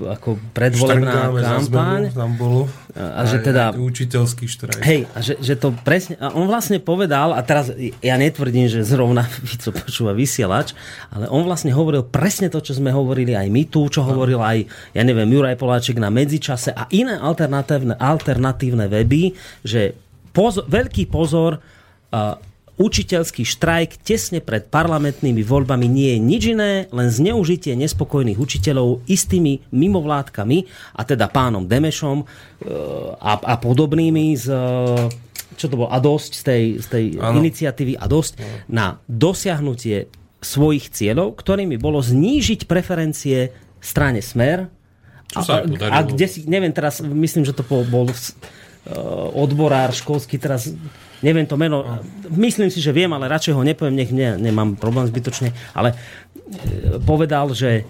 ako 0.00 0.40
predvolebná 0.56 1.30
kampaň 1.30 2.10
zmenu, 2.10 2.16
tam 2.16 2.32
bolo. 2.34 2.60
a 2.96 3.22
že 3.28 3.42
teda- 3.44 3.76
učiteľský 3.76 4.44
štrajk. 4.48 4.80
Hej, 4.82 5.00
a 5.12 5.18
že, 5.22 5.34
že 5.38 5.54
to 5.54 5.70
presne, 5.84 6.18
a 6.18 6.34
on 6.34 6.48
vlastne 6.48 6.80
povedal, 6.80 7.32
a 7.36 7.40
teraz 7.44 7.70
ja 8.00 8.16
netvrdím, 8.18 8.66
že 8.66 8.82
zrovna 8.82 9.24
Fico 9.48 9.70
počúva 9.74 10.16
vysielač, 10.16 10.72
ale 11.12 11.28
on 11.28 11.44
vlastne 11.46 11.70
hovoril 11.70 12.06
presne 12.06 12.48
to, 12.48 12.58
čo 12.58 12.76
sme 12.76 12.90
hovorili 12.90 13.36
aj 13.36 13.48
my 13.50 13.62
tu, 13.68 13.86
čo 13.88 14.02
hovoril 14.02 14.40
aj, 14.40 14.66
ja 14.96 15.02
neviem, 15.02 15.28
Juraj 15.28 15.60
Poláček 15.60 16.00
na 16.00 16.08
medzičase 16.08 16.72
a 16.72 16.88
iné 16.90 17.16
alternatívne, 17.18 17.96
alternatívne 17.98 18.90
weby, 18.90 19.34
že 19.62 19.94
pozor, 20.34 20.66
veľký 20.66 21.06
pozor, 21.08 21.58
uh, 21.58 22.53
učiteľský 22.74 23.46
štrajk 23.46 24.02
tesne 24.02 24.42
pred 24.42 24.66
parlamentnými 24.66 25.46
voľbami 25.46 25.86
nie 25.86 26.14
je 26.14 26.20
nič 26.20 26.42
iné, 26.50 26.72
len 26.90 27.08
zneužitie 27.10 27.78
nespokojných 27.78 28.38
učiteľov 28.38 29.06
istými 29.06 29.62
mimovládkami, 29.70 30.58
a 30.98 31.02
teda 31.06 31.30
pánom 31.30 31.66
Demešom 31.70 32.22
e, 32.22 32.26
a, 33.18 33.32
a 33.38 33.54
podobnými 33.58 34.34
z 34.34 34.46
e, 34.50 35.32
čo 35.54 35.70
to 35.70 35.78
bolo, 35.78 35.90
a 35.90 36.02
dosť 36.02 36.30
z 36.34 36.42
tej, 36.42 36.64
z 36.82 36.86
tej 36.90 37.04
iniciatívy 37.14 37.94
a 37.94 38.10
dosť 38.10 38.42
na 38.66 38.98
dosiahnutie 39.06 40.10
svojich 40.42 40.90
cieľov, 40.92 41.38
ktorými 41.38 41.78
bolo 41.80 42.02
znížiť 42.02 42.66
preferencie 42.68 43.54
strane 43.78 44.20
Smer. 44.20 44.68
Čo 45.30 45.40
sa 45.40 45.52
aj 45.62 45.70
podarilo. 45.70 45.94
a 45.94 45.98
kde 46.04 46.26
si, 46.28 46.38
neviem 46.44 46.74
teraz, 46.74 47.00
myslím, 47.00 47.48
že 47.48 47.56
to 47.56 47.64
bol, 47.64 47.86
bol 47.88 48.06
uh, 48.10 48.18
odborár 49.32 49.94
školský, 49.96 50.36
teraz 50.36 50.68
neviem 51.24 51.48
to 51.48 51.56
meno, 51.56 52.04
myslím 52.28 52.68
si, 52.68 52.84
že 52.84 52.92
viem, 52.92 53.08
ale 53.16 53.32
radšej 53.32 53.56
ho 53.56 53.64
nepoviem, 53.64 53.96
nech 53.96 54.12
ne, 54.12 54.36
nemám 54.36 54.76
problém 54.76 55.08
zbytočne, 55.08 55.56
ale 55.72 55.96
e, 55.96 57.00
povedal, 57.00 57.56
že 57.56 57.88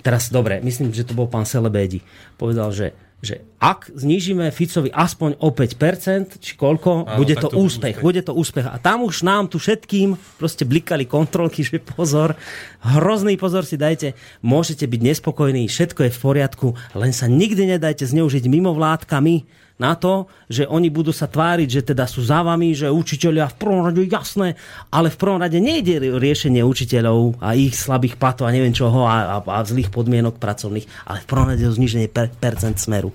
teraz 0.00 0.32
dobre, 0.32 0.64
myslím, 0.64 0.88
že 0.96 1.04
to 1.04 1.12
bol 1.12 1.28
pán 1.28 1.44
Selebédi, 1.44 2.00
povedal, 2.40 2.72
že 2.72 2.96
že 3.22 3.38
ak 3.62 3.94
znížime 3.94 4.50
Ficovi 4.50 4.90
aspoň 4.90 5.38
o 5.46 5.54
5%, 5.54 6.42
či 6.42 6.58
koľko, 6.58 7.06
Áno, 7.06 7.22
bude 7.22 7.38
to, 7.38 7.54
to 7.54 7.54
úspech, 7.54 8.02
úspech. 8.02 8.02
bude 8.02 8.20
to 8.26 8.34
úspech. 8.34 8.66
A 8.66 8.82
tam 8.82 9.06
už 9.06 9.22
nám 9.22 9.46
tu 9.46 9.62
všetkým 9.62 10.18
proste 10.42 10.66
blikali 10.66 11.06
kontrolky, 11.06 11.62
že 11.62 11.78
pozor, 11.78 12.34
hrozný 12.82 13.38
pozor 13.38 13.62
si 13.62 13.78
dajte, 13.78 14.18
môžete 14.42 14.90
byť 14.90 15.00
nespokojní, 15.06 15.70
všetko 15.70 16.10
je 16.10 16.10
v 16.10 16.18
poriadku, 16.18 16.68
len 16.98 17.14
sa 17.14 17.30
nikdy 17.30 17.78
nedajte 17.78 18.02
zneužiť 18.10 18.50
mimovládkami 18.50 19.61
na 19.82 19.98
to, 19.98 20.30
že 20.46 20.70
oni 20.70 20.94
budú 20.94 21.10
sa 21.10 21.26
tváriť, 21.26 21.66
že 21.66 21.82
teda 21.82 22.06
sú 22.06 22.22
za 22.22 22.46
vami, 22.46 22.70
že 22.70 22.86
učiteľia 22.86 23.50
v 23.50 23.58
prvom 23.58 23.82
rade 23.82 24.06
jasné, 24.06 24.54
ale 24.94 25.10
v 25.10 25.18
prvom 25.18 25.42
rade 25.42 25.58
nejde 25.58 25.98
riešenie 26.22 26.62
učiteľov 26.62 27.42
a 27.42 27.58
ich 27.58 27.74
slabých 27.74 28.14
platov 28.14 28.46
a 28.46 28.54
neviem 28.54 28.70
čoho 28.70 29.02
a, 29.02 29.42
a, 29.42 29.42
a 29.42 29.58
zlých 29.66 29.90
podmienok 29.90 30.38
pracovných, 30.38 30.86
ale 31.10 31.18
v 31.18 31.26
prvom 31.26 31.50
rade 31.50 31.66
o 31.66 31.74
zniženie 31.74 32.06
per, 32.06 32.30
percent 32.30 32.78
smeru. 32.78 33.10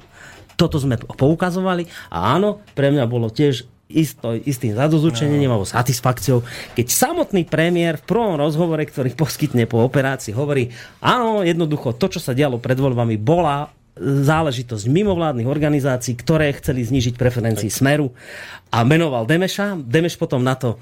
Toto 0.59 0.75
sme 0.75 0.99
poukazovali 0.99 1.87
a 2.11 2.35
áno, 2.35 2.59
pre 2.75 2.91
mňa 2.91 3.05
bolo 3.07 3.31
tiež 3.31 3.63
isto, 3.87 4.35
istým 4.35 4.75
zadozučením 4.75 5.47
alebo 5.47 5.63
satisfakciou, 5.63 6.43
keď 6.75 6.87
samotný 6.91 7.47
premiér 7.47 7.95
v 8.03 8.07
prvom 8.11 8.35
rozhovore, 8.35 8.83
ktorý 8.83 9.15
poskytne 9.15 9.63
po 9.63 9.79
operácii, 9.79 10.35
hovorí, 10.35 10.67
áno, 10.99 11.39
jednoducho 11.47 11.95
to, 11.95 12.11
čo 12.11 12.19
sa 12.19 12.35
dialo 12.35 12.59
pred 12.59 12.75
voľbami, 12.75 13.15
bola 13.15 13.71
záležitosť 14.01 14.85
mimovládnych 14.87 15.49
organizácií, 15.49 16.13
ktoré 16.15 16.53
chceli 16.55 16.85
znižiť 16.85 17.17
preferencii 17.17 17.67
Smeru 17.67 18.13
a 18.69 18.83
menoval 18.83 19.23
Demeša. 19.25 19.79
Demeš 19.79 20.19
potom 20.19 20.43
na 20.43 20.55
to, 20.55 20.75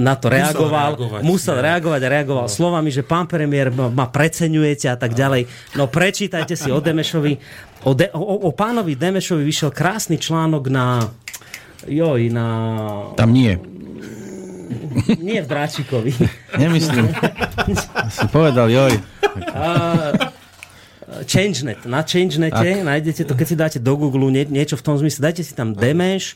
na 0.00 0.16
to 0.16 0.26
reagoval. 0.32 0.96
reagovať. 0.96 1.20
Musel 1.22 1.60
Ne. 1.60 1.72
reagovať 1.72 2.00
a 2.02 2.08
reagoval 2.08 2.46
slovami, 2.48 2.88
že 2.90 3.04
pán 3.04 3.28
premiér 3.28 3.70
ma, 3.70 4.08
preceňujete 4.08 4.86
a 4.90 4.96
tak 4.96 5.12
ďalej. 5.12 5.46
No 5.76 5.86
prečítajte 5.86 6.56
si 6.56 6.68
o 6.72 6.80
Demešovi. 6.80 7.36
O, 7.84 7.92
de, 7.92 8.10
o, 8.16 8.48
o 8.48 8.50
pánovi 8.50 8.96
Demešovi 8.96 9.44
vyšiel 9.44 9.70
krásny 9.70 10.16
článok 10.18 10.72
na 10.72 11.06
joj, 11.86 12.32
na... 12.32 12.46
Tam 13.14 13.30
nie. 13.30 13.54
Nie 15.20 15.44
v 15.44 15.48
Dráčikovi. 15.52 16.10
Nemyslím. 16.56 17.12
si 18.16 18.26
povedal, 18.32 18.72
joj. 18.72 18.96
ChangeNet. 21.06 21.86
Na 21.86 22.02
ChangeNete 22.02 22.82
nájdete 22.82 23.22
to, 23.22 23.38
keď 23.38 23.46
si 23.46 23.56
dáte 23.56 23.78
do 23.78 23.94
Google 23.94 24.28
nie, 24.34 24.42
niečo 24.46 24.74
v 24.74 24.84
tom 24.84 24.96
zmysle, 24.98 25.30
dajte 25.30 25.42
si 25.46 25.54
tam 25.54 25.72
Demeš 25.72 26.34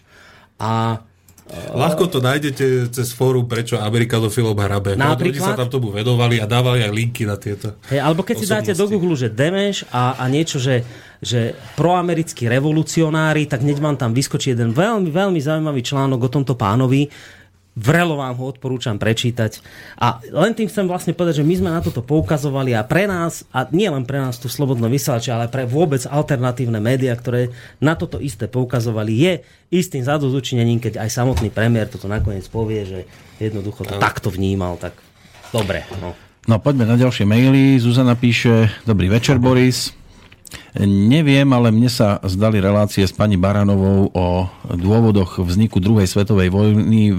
a 0.62 1.02
Ľahko 1.50 2.06
to 2.06 2.22
nájdete 2.22 2.94
cez 2.94 3.10
fórum, 3.10 3.50
prečo 3.50 3.74
Amerika 3.74 4.22
do 4.22 4.30
filmov 4.30 4.54
hrabe. 4.54 4.94
Napríklad? 4.94 5.54
sa 5.54 5.58
tam 5.58 5.66
tomu 5.66 5.90
vedovali 5.90 6.38
a 6.38 6.46
dávali 6.46 6.86
aj 6.86 6.92
linky 6.94 7.26
na 7.26 7.34
tieto. 7.34 7.74
Hej, 7.90 8.06
alebo 8.06 8.22
keď 8.22 8.36
si 8.38 8.46
dáte 8.46 8.70
do 8.70 8.86
osobnosti. 8.86 8.94
Google, 8.94 9.14
že 9.18 9.28
Demeš 9.34 9.82
a, 9.90 10.14
a 10.14 10.24
niečo, 10.30 10.62
že, 10.62 10.86
že 11.18 11.58
proamerickí 11.74 12.46
revolucionári, 12.46 13.50
tak 13.50 13.66
hneď 13.66 13.82
vám 13.82 13.98
tam 13.98 14.14
vyskočí 14.14 14.54
jeden 14.54 14.70
veľmi, 14.70 15.10
veľmi 15.10 15.40
zaujímavý 15.42 15.82
článok 15.82 16.30
o 16.30 16.30
tomto 16.30 16.54
pánovi, 16.54 17.10
Vrelo 17.78 18.18
vám 18.18 18.34
ho 18.34 18.50
odporúčam 18.50 18.98
prečítať. 18.98 19.62
A 19.94 20.18
len 20.34 20.58
tým 20.58 20.66
chcem 20.66 20.90
vlastne 20.90 21.14
povedať, 21.14 21.40
že 21.40 21.46
my 21.46 21.54
sme 21.54 21.70
na 21.70 21.78
toto 21.78 22.02
poukazovali 22.02 22.74
a 22.74 22.82
pre 22.82 23.06
nás, 23.06 23.46
a 23.54 23.70
nie 23.70 23.86
len 23.86 24.02
pre 24.02 24.18
nás 24.18 24.42
tu 24.42 24.50
Slobodno 24.50 24.90
vysielače, 24.90 25.30
ale 25.30 25.46
pre 25.46 25.70
vôbec 25.70 26.02
alternatívne 26.02 26.82
médiá, 26.82 27.14
ktoré 27.14 27.54
na 27.78 27.94
toto 27.94 28.18
isté 28.18 28.50
poukazovali, 28.50 29.12
je 29.14 29.32
istým 29.70 30.02
zadozučinením, 30.02 30.82
keď 30.82 30.98
aj 30.98 31.14
samotný 31.14 31.54
premiér 31.54 31.86
toto 31.86 32.10
nakoniec 32.10 32.42
povie, 32.50 32.82
že 32.82 33.00
jednoducho 33.38 33.86
to 33.86 33.94
takto 34.02 34.34
vnímal, 34.34 34.74
tak 34.74 34.98
dobre. 35.54 35.86
No. 36.02 36.18
No 36.50 36.58
poďme 36.58 36.90
na 36.90 36.98
ďalšie 36.98 37.28
maily. 37.28 37.78
Zuzana 37.78 38.18
píše, 38.18 38.72
dobrý 38.82 39.06
večer 39.06 39.38
Boris. 39.38 39.99
Neviem, 40.82 41.50
ale 41.50 41.74
mne 41.74 41.90
sa 41.90 42.22
zdali 42.22 42.62
relácie 42.62 43.02
s 43.02 43.14
pani 43.14 43.34
Baranovou 43.34 44.10
o 44.14 44.46
dôvodoch 44.70 45.42
vzniku 45.42 45.82
druhej 45.82 46.06
svetovej 46.06 46.50
vojny 46.50 47.10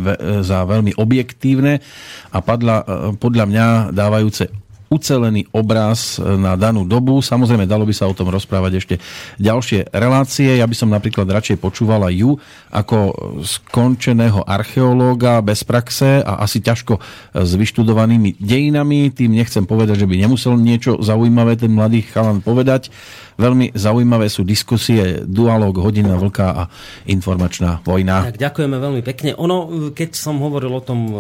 za 0.44 0.64
veľmi 0.64 0.96
objektívne 0.96 1.84
a 2.32 2.38
padla, 2.40 2.84
podľa 3.20 3.46
mňa 3.48 3.66
dávajúce 3.92 4.52
ucelený 4.92 5.48
obraz 5.56 6.20
na 6.20 6.60
danú 6.60 6.84
dobu. 6.84 7.24
Samozrejme, 7.24 7.64
dalo 7.64 7.88
by 7.88 7.96
sa 7.96 8.12
o 8.12 8.14
tom 8.14 8.28
rozprávať 8.28 8.72
ešte 8.76 8.96
ďalšie 9.40 9.96
relácie. 9.96 10.60
Ja 10.60 10.68
by 10.68 10.76
som 10.76 10.92
napríklad 10.92 11.32
radšej 11.32 11.64
počúvala 11.64 12.12
ju 12.12 12.36
ako 12.76 13.16
skončeného 13.40 14.44
archeológa 14.44 15.40
bez 15.40 15.64
praxe 15.64 16.20
a 16.20 16.44
asi 16.44 16.60
ťažko 16.60 17.00
s 17.32 17.52
vyštudovanými 17.56 18.36
dejinami. 18.36 19.16
Tým 19.16 19.32
nechcem 19.32 19.64
povedať, 19.64 20.04
že 20.04 20.10
by 20.12 20.28
nemusel 20.28 20.60
niečo 20.60 21.00
zaujímavé 21.00 21.56
ten 21.56 21.72
mladý 21.72 22.04
chalan 22.04 22.44
povedať. 22.44 22.92
Veľmi 23.40 23.74
zaujímavé 23.74 24.28
sú 24.28 24.44
diskusie, 24.44 25.24
dualog, 25.24 25.74
hodina 25.80 26.20
vlka 26.20 26.48
a 26.52 26.64
informačná 27.08 27.80
vojna. 27.82 28.30
Tak 28.30 28.38
ďakujeme 28.38 28.78
veľmi 28.78 29.02
pekne. 29.02 29.32
Ono, 29.40 29.90
keď 29.96 30.14
som 30.14 30.38
hovoril 30.44 30.70
o 30.78 30.84
tom 30.84 31.00
e, 31.10 31.14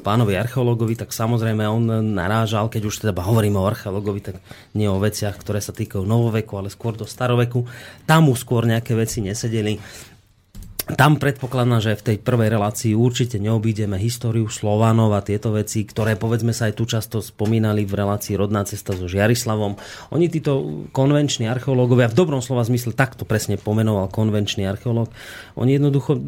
pánovi 0.00 0.38
archeológovi, 0.38 0.96
tak 0.96 1.12
samozrejme 1.12 1.66
on 1.68 2.16
narážal, 2.16 2.70
keď 2.70 2.82
už 2.86 3.04
teda 3.04 3.12
hovoríme 3.22 3.56
o 3.56 3.68
archeológovi, 3.68 4.20
tak 4.20 4.36
nie 4.74 4.90
o 4.90 5.00
veciach, 5.00 5.38
ktoré 5.38 5.62
sa 5.62 5.72
týkajú 5.72 6.02
novoveku, 6.02 6.58
ale 6.58 6.68
skôr 6.68 6.98
do 6.98 7.08
staroveku. 7.08 7.64
Tam 8.04 8.28
mu 8.28 8.34
skôr 8.34 8.66
nejaké 8.66 8.92
veci 8.98 9.22
nesedeli. 9.22 9.78
Tam 10.86 11.18
predpokladám, 11.18 11.82
že 11.82 11.98
v 11.98 12.14
tej 12.14 12.16
prvej 12.22 12.46
relácii 12.46 12.94
určite 12.94 13.42
neobídeme 13.42 13.98
históriu 13.98 14.46
Slovanov 14.46 15.18
a 15.18 15.26
tieto 15.26 15.50
veci, 15.50 15.82
ktoré 15.82 16.14
povedzme 16.14 16.54
sa 16.54 16.70
aj 16.70 16.78
tu 16.78 16.86
často 16.86 17.18
spomínali 17.18 17.82
v 17.82 18.06
relácii 18.06 18.38
Rodná 18.38 18.62
cesta 18.62 18.94
so 18.94 19.10
Žiarislavom. 19.10 19.74
Oni 20.14 20.30
títo 20.30 20.86
konvenční 20.94 21.50
archeológovia, 21.50 22.06
v 22.06 22.14
dobrom 22.14 22.38
slova 22.38 22.62
zmysle 22.62 22.94
takto 22.94 23.26
presne 23.26 23.58
pomenoval 23.58 24.06
konvenčný 24.14 24.62
archeológ, 24.62 25.10
oni 25.58 25.74
jednoducho 25.74 26.22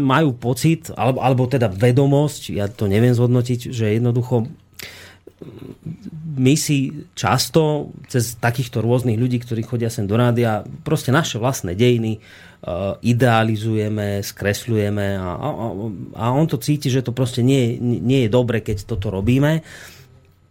majú 0.00 0.32
pocit, 0.32 0.88
alebo, 0.96 1.20
alebo 1.20 1.44
teda 1.44 1.68
vedomosť, 1.68 2.56
ja 2.56 2.72
to 2.72 2.88
neviem 2.88 3.12
zhodnotiť, 3.12 3.68
že 3.68 4.00
jednoducho 4.00 4.48
my 6.40 6.54
si 6.56 7.08
často 7.16 7.92
cez 8.08 8.36
takýchto 8.36 8.84
rôznych 8.84 9.16
ľudí, 9.16 9.40
ktorí 9.40 9.64
chodia 9.64 9.88
sem 9.88 10.04
do 10.04 10.16
rádia, 10.16 10.64
proste 10.84 11.12
naše 11.12 11.40
vlastné 11.40 11.72
dejiny 11.72 12.20
uh, 12.20 12.96
idealizujeme, 13.00 14.20
skresľujeme 14.20 15.16
a, 15.16 15.30
a, 15.36 15.48
a 16.16 16.24
on 16.32 16.44
to 16.44 16.60
cíti, 16.60 16.92
že 16.92 17.04
to 17.04 17.16
proste 17.16 17.40
nie, 17.40 17.80
nie 17.80 18.28
je 18.28 18.30
dobre, 18.32 18.60
keď 18.60 18.84
toto 18.84 19.08
robíme. 19.08 19.64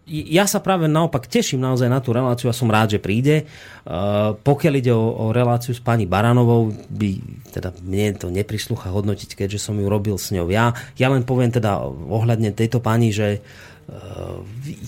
Ja 0.10 0.50
sa 0.50 0.58
práve 0.58 0.90
naopak 0.90 1.30
teším 1.30 1.62
naozaj 1.62 1.86
na 1.86 2.02
tú 2.02 2.18
reláciu 2.18 2.50
a 2.50 2.58
som 2.58 2.66
rád, 2.66 2.98
že 2.98 3.00
príde. 3.02 3.46
Uh, 3.86 4.34
pokiaľ 4.42 4.74
ide 4.82 4.90
o, 4.90 5.06
o 5.06 5.26
reláciu 5.30 5.78
s 5.78 5.86
pani 5.86 6.10
Baranovou, 6.10 6.74
by 6.90 7.10
teda 7.54 7.78
mne 7.86 8.18
to 8.18 8.34
neprislúcha 8.34 8.90
hodnotiť, 8.90 9.38
keďže 9.38 9.70
som 9.70 9.78
ju 9.78 9.86
robil 9.86 10.18
s 10.18 10.34
ňou 10.34 10.50
ja. 10.50 10.74
Ja 10.98 11.14
len 11.14 11.22
poviem 11.22 11.54
teda 11.54 11.86
ohľadne 11.86 12.58
tejto 12.58 12.82
pani, 12.82 13.14
že 13.14 13.38
uh, 13.38 13.69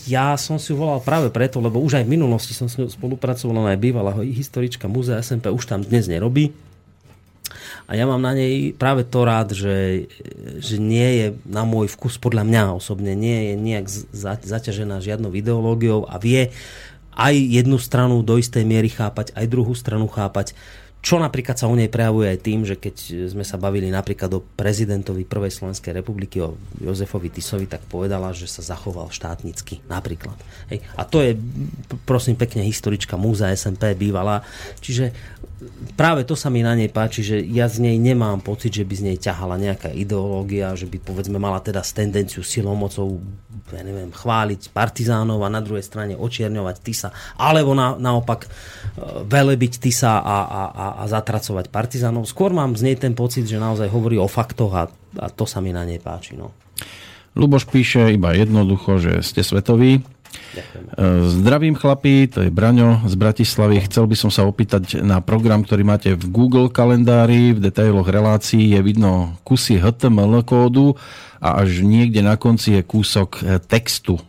ja 0.05 0.37
som 0.37 0.61
si 0.61 0.71
volal 0.75 1.01
práve 1.01 1.33
preto, 1.33 1.57
lebo 1.57 1.81
už 1.81 2.01
aj 2.01 2.05
v 2.05 2.13
minulosti 2.13 2.53
som 2.53 2.69
s 2.69 2.77
ňou 2.77 2.89
spolupracoval, 2.89 3.57
ona 3.57 3.73
aj 3.73 3.81
bývalá 3.81 4.11
historička 4.21 4.85
múzea 4.85 5.21
SMP, 5.21 5.49
už 5.49 5.65
tam 5.65 5.81
dnes 5.81 6.05
nerobí. 6.05 6.53
A 7.89 7.99
ja 7.99 8.07
mám 8.07 8.23
na 8.23 8.31
nej 8.31 8.71
práve 8.71 9.03
to 9.03 9.27
rád, 9.27 9.51
že, 9.51 10.07
že 10.63 10.79
nie 10.79 11.09
je 11.19 11.27
na 11.43 11.67
môj 11.67 11.91
vkus, 11.91 12.15
podľa 12.15 12.47
mňa 12.47 12.61
osobne, 12.77 13.11
nie 13.17 13.51
je 13.51 13.53
nejak 13.59 13.85
zaťažená 14.47 15.03
žiadnou 15.03 15.35
ideológiou 15.35 16.07
a 16.07 16.15
vie 16.15 16.55
aj 17.11 17.35
jednu 17.35 17.75
stranu 17.75 18.23
do 18.23 18.39
istej 18.39 18.63
miery 18.63 18.87
chápať, 18.87 19.35
aj 19.35 19.51
druhú 19.51 19.75
stranu 19.75 20.07
chápať. 20.07 20.55
Čo 21.01 21.17
napríklad 21.17 21.57
sa 21.57 21.65
u 21.65 21.73
nej 21.73 21.89
prejavuje 21.89 22.29
aj 22.29 22.39
tým, 22.45 22.61
že 22.61 22.77
keď 22.77 23.25
sme 23.33 23.41
sa 23.41 23.57
bavili 23.57 23.89
napríklad 23.89 24.29
o 24.37 24.45
prezidentovi 24.45 25.25
Prvej 25.25 25.49
Slovenskej 25.49 25.97
republiky, 25.97 26.37
o 26.45 26.53
Jozefovi 26.77 27.33
Tisovi, 27.33 27.65
tak 27.65 27.81
povedala, 27.89 28.29
že 28.37 28.45
sa 28.45 28.61
zachoval 28.61 29.09
štátnicky 29.09 29.81
napríklad. 29.89 30.37
Hej. 30.69 30.85
A 30.93 31.01
to 31.01 31.25
je, 31.25 31.33
prosím 32.05 32.37
pekne, 32.37 32.61
historička 32.61 33.17
múza 33.17 33.49
SMP 33.49 33.97
bývala. 33.97 34.45
Čiže 34.77 35.09
práve 35.93 36.25
to 36.25 36.33
sa 36.33 36.49
mi 36.49 36.65
na 36.65 36.73
nej 36.73 36.89
páči, 36.89 37.21
že 37.21 37.37
ja 37.41 37.69
z 37.69 37.81
nej 37.83 37.97
nemám 38.01 38.41
pocit, 38.41 38.73
že 38.73 38.85
by 38.85 38.93
z 38.97 39.03
nej 39.13 39.17
ťahala 39.17 39.61
nejaká 39.61 39.93
ideológia, 39.93 40.73
že 40.73 40.89
by 40.89 40.97
povedzme 41.01 41.37
mala 41.37 41.61
teda 41.61 41.85
tendenciu 41.85 42.41
silou 42.41 42.73
mocou 42.73 43.21
ja 43.71 43.83
neviem, 43.87 44.11
chváliť 44.11 44.75
partizánov 44.75 45.39
a 45.47 45.53
na 45.53 45.63
druhej 45.63 45.85
strane 45.85 46.13
očierňovať 46.19 46.75
Tisa, 46.83 47.09
alebo 47.39 47.71
na, 47.71 47.95
naopak 47.95 48.45
e, 48.45 48.49
velebiť 49.23 49.79
Tisa 49.79 50.19
a, 50.19 50.37
a, 50.43 50.61
a, 50.67 50.85
a 50.99 51.03
zatracovať 51.07 51.71
partizánov. 51.71 52.27
Skôr 52.27 52.51
mám 52.51 52.75
z 52.75 52.91
nej 52.91 52.97
ten 52.99 53.15
pocit, 53.15 53.47
že 53.47 53.61
naozaj 53.61 53.87
hovorí 53.87 54.19
o 54.19 54.27
faktoch 54.27 54.73
a, 54.75 54.83
a 55.19 55.25
to 55.31 55.47
sa 55.47 55.63
mi 55.63 55.71
na 55.71 55.87
nej 55.87 56.03
páči. 56.03 56.35
No. 56.35 56.51
Luboš 57.31 57.63
píše 57.63 58.11
iba 58.11 58.35
jednoducho, 58.35 58.99
že 58.99 59.23
ste 59.23 59.39
svetoví. 59.39 60.03
Ďakujem. 60.51 60.83
Zdravím 61.41 61.75
chlapí, 61.79 62.27
to 62.27 62.43
je 62.43 62.49
Braňo 62.51 63.07
z 63.07 63.15
Bratislavy. 63.15 63.79
Chcel 63.87 64.05
by 64.07 64.15
som 64.19 64.31
sa 64.31 64.43
opýtať 64.43 64.99
na 64.99 65.23
program, 65.23 65.63
ktorý 65.63 65.83
máte 65.87 66.09
v 66.13 66.25
Google 66.27 66.67
kalendári. 66.67 67.55
V 67.55 67.63
detailoch 67.63 68.07
relácií 68.07 68.75
je 68.75 68.79
vidno 68.83 69.39
kusy 69.47 69.79
HTML 69.79 70.43
kódu 70.43 70.99
a 71.39 71.63
až 71.63 71.81
niekde 71.81 72.21
na 72.21 72.35
konci 72.35 72.77
je 72.77 72.81
kúsok 72.83 73.29
e, 73.41 73.57
textu. 73.63 74.19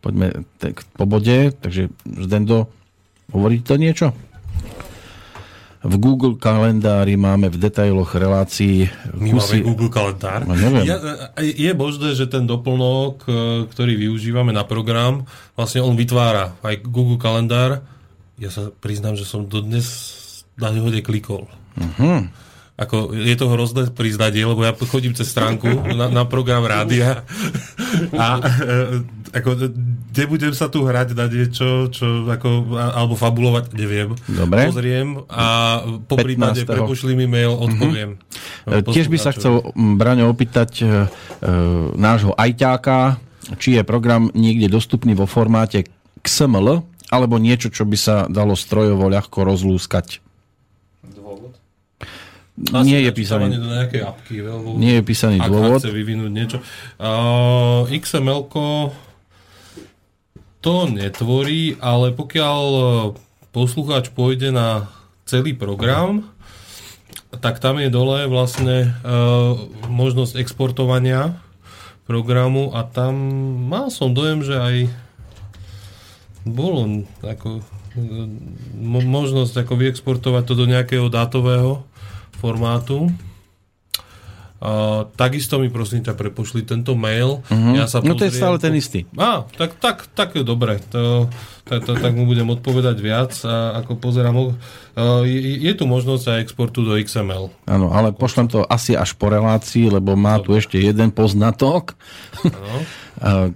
Poďme 0.00 0.46
po 0.94 1.04
bode, 1.04 1.50
takže 1.58 1.90
Zdendo, 2.06 2.70
hovorí 3.34 3.58
to 3.60 3.74
niečo? 3.74 4.14
V 5.86 5.96
Google 6.02 6.34
kalendári 6.34 7.14
máme 7.14 7.46
v 7.46 7.56
detailoch 7.62 8.18
relácií 8.18 8.90
My 9.14 9.30
kusy... 9.30 9.62
máme 9.62 9.70
Google 9.70 9.90
kalendár. 9.94 10.40
No, 10.42 10.58
neviem. 10.58 10.84
Ja, 10.90 10.98
je 11.38 11.72
možné, 11.78 12.18
že 12.18 12.26
ten 12.26 12.44
doplnok, 12.44 13.22
e, 13.22 13.30
ktorý 13.70 13.94
využívame 13.94 14.50
na 14.50 14.66
program, 14.66 15.24
vlastne 15.54 15.86
on 15.86 15.94
vytvára 15.94 16.58
aj 16.66 16.82
Google 16.82 17.22
kalendár. 17.22 17.86
Ja 18.36 18.50
sa 18.50 18.74
priznám, 18.74 19.14
že 19.14 19.24
som 19.24 19.46
dodnes 19.46 19.86
na 20.58 20.74
neho 20.74 20.90
neklikol. 20.90 21.46
Uh-huh. 21.78 22.26
Ako, 22.76 23.16
je 23.16 23.32
to 23.40 23.48
hrozné 23.48 23.88
priznanie, 23.88 24.44
lebo 24.44 24.60
ja 24.60 24.76
chodím 24.76 25.16
cez 25.16 25.32
stránku 25.32 25.96
na, 25.96 26.12
na 26.12 26.28
program 26.28 26.60
rádia 26.60 27.24
a 28.12 28.26
e, 28.36 28.42
ako, 29.36 29.68
nebudem 30.16 30.56
sa 30.56 30.72
tu 30.72 30.80
hrať 30.88 31.12
na 31.12 31.28
niečo, 31.28 31.92
čo, 31.92 32.24
ako, 32.24 32.72
alebo 32.72 33.12
fabulovať, 33.12 33.76
neviem. 33.76 34.16
Dobre. 34.24 34.72
Pozriem 34.72 35.20
a 35.28 35.46
po 36.08 36.16
prípade 36.16 36.64
15.. 36.64 36.72
prepošli 36.72 37.12
mi 37.12 37.28
mail, 37.28 37.52
odpoviem. 37.52 38.16
E, 38.64 38.80
Tiež 38.80 39.12
by 39.12 39.18
sa 39.20 39.36
chcel 39.36 39.60
Braňo 39.76 40.32
opýtať 40.32 40.70
e, 40.80 40.84
e, 40.84 40.88
nášho 42.00 42.32
ajťáka, 42.32 43.20
či 43.60 43.76
je 43.76 43.82
program 43.84 44.32
niekde 44.32 44.72
dostupný 44.72 45.12
vo 45.12 45.28
formáte 45.28 45.84
XML, 46.24 46.82
alebo 47.12 47.36
niečo, 47.36 47.68
čo 47.68 47.84
by 47.84 47.96
sa 48.00 48.16
dalo 48.26 48.56
strojovo 48.56 49.06
ľahko 49.06 49.46
rozlúskať. 49.46 50.24
Asi 52.56 52.88
Nie 52.88 53.04
je 53.04 53.12
písaný, 53.12 53.52
do 53.60 53.68
nejakej 53.68 54.00
apky, 54.00 54.40
veľmi, 54.40 54.80
nie 54.80 54.96
je 54.96 55.02
písaný 55.04 55.44
ak 55.44 55.52
dôvod. 55.52 55.76
chce 55.76 55.92
vyvinúť 55.92 56.32
niečo. 56.32 56.58
Uh, 56.96 57.84
XML 57.92 58.48
to 60.60 60.90
netvorí, 60.90 61.76
ale 61.78 62.12
pokiaľ 62.12 62.62
e, 62.66 62.82
poslucháč 63.50 64.12
pôjde 64.12 64.52
na 64.52 64.90
celý 65.26 65.56
program, 65.56 66.28
tak 67.40 67.58
tam 67.60 67.76
je 67.82 67.90
dole 67.92 68.30
vlastne 68.30 68.96
uh, 69.04 69.52
možnosť 69.90 70.40
exportovania 70.40 71.36
programu 72.06 72.70
a 72.72 72.86
tam 72.86 73.18
mal 73.66 73.90
som 73.90 74.14
dojem, 74.14 74.46
že 74.46 74.56
aj 74.56 74.76
bolo 76.46 77.02
ako, 77.26 77.66
e, 77.98 78.02
mo- 78.78 79.02
možnosť 79.02 79.66
ako 79.66 79.74
vyexportovať 79.74 80.42
to 80.46 80.54
do 80.54 80.64
nejakého 80.70 81.10
dátového 81.10 81.82
formátu. 82.38 83.10
Uh, 84.56 85.04
takisto 85.20 85.60
mi 85.60 85.68
prosím 85.68 86.00
ťa 86.00 86.16
prepošli 86.16 86.64
tento 86.64 86.96
mail. 86.96 87.44
Ja 87.50 87.84
sa 87.84 88.00
No 88.00 88.16
to 88.16 88.24
je 88.24 88.32
pozriem. 88.32 88.40
stále 88.40 88.56
ten 88.56 88.72
istý. 88.72 89.04
Á, 89.12 89.44
tak, 89.52 89.76
tak, 89.76 90.08
tak 90.16 90.32
je 90.32 90.42
dobre. 90.42 90.80
To, 90.96 91.28
tak, 91.68 91.84
to, 91.84 91.92
tak 91.92 92.16
mu 92.16 92.24
budem 92.24 92.48
odpovedať 92.48 92.96
viac. 92.96 93.36
A 93.44 93.84
ako 93.84 94.00
pozerám, 94.00 94.32
uh, 94.32 94.52
je, 95.28 95.60
je 95.60 95.72
tu 95.76 95.84
možnosť 95.84 96.24
aj 96.32 96.38
exportu 96.40 96.80
do 96.88 96.96
XML. 96.96 97.52
Áno, 97.68 97.92
ale 97.92 98.16
pošlem 98.16 98.48
to 98.48 98.64
asi 98.64 98.96
až 98.96 99.12
po 99.20 99.28
relácii, 99.28 99.92
lebo 99.92 100.16
má 100.16 100.40
tu 100.40 100.56
ešte 100.56 100.80
jeden 100.80 101.12
poznatok 101.12 101.92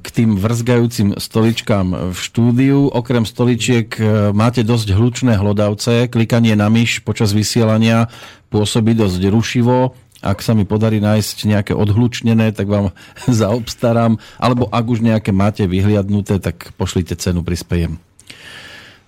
k 0.01 0.07
tým 0.09 0.41
vrzgajúcim 0.41 1.21
stoličkám 1.21 2.13
v 2.13 2.19
štúdiu. 2.19 2.89
Okrem 2.89 3.29
stoličiek 3.29 3.93
e, 4.01 4.33
máte 4.33 4.65
dosť 4.65 4.97
hlučné 4.97 5.37
hlodavce. 5.37 6.09
Klikanie 6.09 6.57
na 6.57 6.73
myš 6.73 7.05
počas 7.05 7.37
vysielania 7.37 8.09
pôsobí 8.49 8.97
dosť 8.97 9.21
rušivo. 9.29 9.93
Ak 10.21 10.45
sa 10.45 10.53
mi 10.53 10.69
podarí 10.69 11.01
nájsť 11.01 11.49
nejaké 11.49 11.73
odhlučnené, 11.73 12.53
tak 12.53 12.69
vám 12.69 12.93
zaobstarám. 13.41 14.21
Alebo 14.37 14.69
ak 14.69 14.85
už 14.85 15.01
nejaké 15.01 15.33
máte 15.33 15.65
vyhliadnuté, 15.65 16.39
tak 16.39 16.77
pošlite 16.77 17.17
cenu, 17.17 17.41
prispejem. 17.41 17.97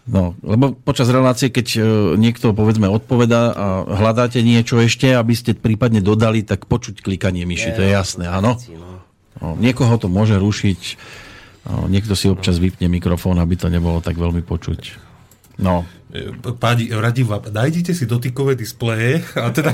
No, 0.02 0.34
lebo 0.42 0.74
počas 0.74 1.06
relácie, 1.14 1.46
keď 1.46 1.66
e, 1.78 1.80
niekto 2.18 2.50
povedzme 2.58 2.90
odpoveda 2.90 3.54
a 3.54 3.66
hľadáte 3.86 4.42
niečo 4.42 4.82
ešte, 4.82 5.14
aby 5.14 5.30
ste 5.30 5.54
prípadne 5.54 6.02
dodali, 6.02 6.42
tak 6.42 6.66
počuť 6.66 7.06
klikanie 7.06 7.46
myši, 7.46 7.70
to 7.70 7.86
je 7.86 7.94
jasné, 7.94 8.26
áno. 8.26 8.58
No, 9.38 9.54
niekoho 9.54 9.94
to 10.02 10.10
môže 10.10 10.42
rušiť, 10.42 10.80
no, 11.70 11.86
niekto 11.86 12.18
si 12.18 12.26
občas 12.26 12.58
vypne 12.58 12.90
mikrofón, 12.90 13.38
aby 13.38 13.54
to 13.54 13.70
nebolo 13.70 14.02
tak 14.02 14.18
veľmi 14.18 14.42
počuť. 14.42 14.98
No, 15.62 15.86
Páni, 16.60 16.92
radím 16.92 17.24
vám, 17.24 17.40
nájdite 17.48 17.96
si 17.96 18.04
dotykové 18.04 18.52
displeje 18.52 19.24
a 19.32 19.48
teda, 19.48 19.72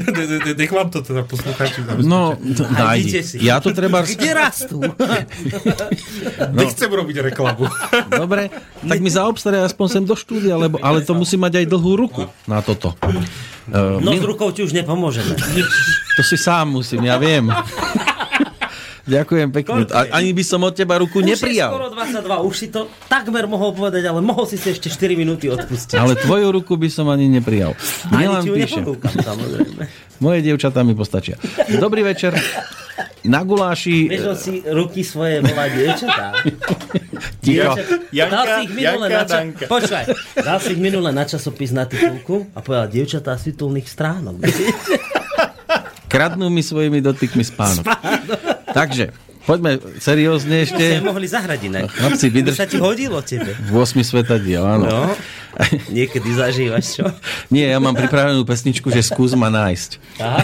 nech 0.56 0.72
vám 0.72 0.88
to 0.88 1.04
teda 1.04 1.28
poslucháči 1.28 1.84
no. 2.00 2.40
Nájdite 2.72 3.20
si. 3.20 3.44
Ja 3.44 3.60
to 3.60 3.68
treba... 3.76 4.00
Kde 4.00 4.32
rastú? 4.32 4.80
Nechcem 6.56 6.88
robiť 6.88 7.28
reklamu. 7.28 7.68
Dobre, 8.24 8.48
tak 8.80 8.98
mi 9.04 9.12
zaobstaraj 9.12 9.68
aspoň 9.68 9.86
sem 9.92 10.04
do 10.08 10.16
štúdia, 10.16 10.56
lebo, 10.56 10.80
ale 10.80 11.04
to 11.04 11.12
musí 11.12 11.36
mať 11.36 11.60
aj 11.60 11.66
dlhú 11.68 11.92
ruku 12.00 12.32
na 12.48 12.64
toto. 12.64 12.96
Uh, 13.68 14.00
No 14.00 14.16
s 14.16 14.24
rukou 14.24 14.48
ti 14.56 14.64
už 14.64 14.72
nepomôžeme. 14.72 15.36
To 16.16 16.22
si 16.24 16.40
sám 16.40 16.80
musím, 16.80 17.04
ja 17.04 17.20
viem. 17.20 17.52
Ďakujem 19.04 19.48
pekne. 19.52 19.84
A, 19.92 20.16
ani 20.16 20.32
by 20.32 20.40
som 20.40 20.64
od 20.64 20.72
teba 20.72 20.96
ruku 20.96 21.20
Už 21.20 21.36
neprijal. 21.36 21.70
skoro 21.70 21.92
22, 21.92 22.24
už 22.40 22.54
si 22.56 22.66
to 22.68 22.88
takmer 23.04 23.44
mohol 23.44 23.76
povedať, 23.76 24.00
ale 24.02 24.24
mohol 24.24 24.48
si 24.48 24.56
si 24.56 24.72
ešte 24.72 24.88
4 24.88 25.12
minúty 25.12 25.46
odpustiť. 25.46 25.96
Ale 25.96 26.16
tvoju 26.16 26.48
ruku 26.50 26.74
by 26.74 26.88
som 26.88 27.06
ani 27.06 27.28
neprijal. 27.28 27.76
Ani 28.08 28.24
Milan 28.24 28.42
píše, 28.42 28.80
samozrejme. 29.20 29.82
moje 30.18 30.38
dievčatá 30.40 30.80
mi 30.80 30.96
postačia. 30.96 31.36
Dobrý 31.76 32.00
večer. 32.00 32.32
Na 33.24 33.40
guláši... 33.40 34.04
Vieš, 34.06 34.24
on 34.26 34.36
si 34.36 34.52
ruky 34.62 35.00
svoje 35.00 35.40
volá 35.40 35.64
dievčatá. 35.66 36.36
Ticho. 37.44 37.72
Janka, 38.08 38.30
dal 38.30 38.44
si 38.46 38.60
ich 38.62 38.72
minule 38.72 39.06
Janka, 39.06 39.08
na 39.10 39.24
ča- 39.24 39.32
Danka. 39.34 39.64
Počkaj, 39.64 40.04
dal 40.38 40.58
si 40.60 40.68
ich 40.72 40.80
minule 40.80 41.08
na 41.08 41.24
časopis 41.24 41.72
na 41.72 41.84
titulku 41.84 42.52
a 42.52 42.60
povedal, 42.60 42.86
dievčatá 42.86 43.32
z 43.34 43.52
titulných 43.52 43.88
stránok. 43.88 44.44
Kradnú 46.06 46.46
mi 46.46 46.60
svojimi 46.60 47.00
dotykmi 47.00 47.42
spánok. 47.42 47.84
Takže, 48.74 49.14
poďme 49.42 49.70
seriózne 49.96 50.66
Ste 50.66 50.74
ešte. 50.74 50.84
mohli 51.00 51.24
zahrať 51.24 51.60
inak. 51.64 51.86
Chlapci, 51.88 52.26
To 52.26 52.34
vydrž... 52.34 52.56
sa 52.56 52.66
ti 52.66 52.76
hodilo 52.76 53.22
tebe. 53.22 53.54
8 53.64 53.78
svetadiel, 54.02 54.60
áno. 54.60 54.84
No, 54.84 55.00
niekedy 55.88 56.26
zažívaš 56.28 56.98
čo? 56.98 57.06
Nie, 57.48 57.70
ja 57.70 57.78
mám 57.78 57.94
pripravenú 57.94 58.42
pesničku, 58.42 58.90
že 58.90 59.00
skús 59.00 59.32
ma 59.32 59.46
nájsť. 59.46 59.90
Aha. 60.18 60.42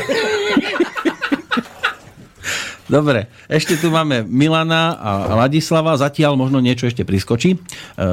Dobre, 2.90 3.30
ešte 3.46 3.78
tu 3.78 3.86
máme 3.86 4.26
Milana 4.26 4.98
a 4.98 5.10
Ladislava, 5.46 5.94
zatiaľ 5.94 6.34
možno 6.34 6.58
niečo 6.58 6.90
ešte 6.90 7.06
priskočí. 7.06 7.54
E, 7.54 7.58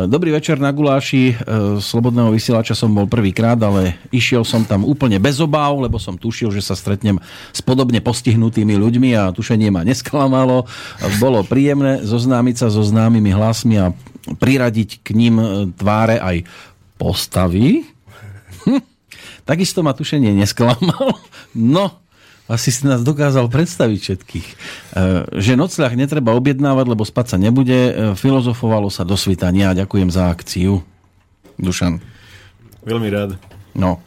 Dobrý 0.06 0.30
večer 0.30 0.62
na 0.62 0.70
guláši, 0.70 1.34
e, 1.34 1.82
Slobodného 1.82 2.30
vysielača 2.30 2.78
som 2.78 2.94
bol 2.94 3.10
prvýkrát, 3.10 3.58
ale 3.58 3.98
išiel 4.14 4.46
som 4.46 4.62
tam 4.70 4.86
úplne 4.86 5.18
bez 5.18 5.42
obáv, 5.42 5.82
lebo 5.82 5.98
som 5.98 6.14
tušil, 6.14 6.54
že 6.54 6.62
sa 6.62 6.78
stretnem 6.78 7.18
s 7.50 7.66
podobne 7.66 8.06
postihnutými 8.06 8.78
ľuďmi 8.78 9.18
a 9.18 9.34
tušenie 9.34 9.74
ma 9.74 9.82
nesklamalo. 9.82 10.70
Bolo 11.18 11.42
príjemné 11.42 12.06
zoznámiť 12.06 12.62
sa 12.62 12.68
so 12.70 12.86
známymi 12.86 13.34
hlasmi 13.34 13.82
a 13.82 13.98
priradiť 14.38 15.02
k 15.02 15.18
ním 15.18 15.42
e, 15.42 15.46
tváre 15.74 16.22
aj 16.22 16.46
postavy. 17.02 17.82
Hm. 18.70 18.86
Takisto 19.42 19.82
ma 19.82 19.98
tušenie 19.98 20.38
nesklamal. 20.38 21.18
No, 21.58 22.06
asi 22.48 22.72
si 22.72 22.88
nás 22.88 23.04
dokázal 23.04 23.52
predstaviť 23.52 24.00
všetkých. 24.00 24.48
E, 24.48 24.56
Že 25.36 25.60
nocľah 25.60 25.94
netreba 26.00 26.32
objednávať, 26.32 26.86
lebo 26.88 27.04
spať 27.04 27.36
sa 27.36 27.38
nebude. 27.38 27.76
E, 27.76 27.92
Filozofovalo 28.16 28.88
sa 28.88 29.04
do 29.04 29.20
svitania. 29.20 29.76
Ďakujem 29.76 30.08
za 30.08 30.32
akciu. 30.32 30.80
Dušan. 31.60 32.00
Veľmi 32.88 33.12
rád. 33.12 33.36
No. 33.76 34.00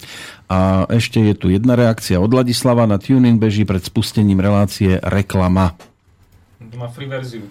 A 0.51 0.89
ešte 0.91 1.21
je 1.23 1.37
tu 1.37 1.53
jedna 1.53 1.77
reakcia 1.77 2.19
od 2.19 2.33
Ladislava. 2.33 2.89
Na 2.89 2.97
TuneIn 2.97 3.37
beží 3.37 3.69
pred 3.69 3.85
spustením 3.85 4.41
relácie 4.41 4.99
reklama. 5.05 5.77
To 6.59 6.77
má 6.81 6.89
free 6.89 7.07
verziu. 7.07 7.45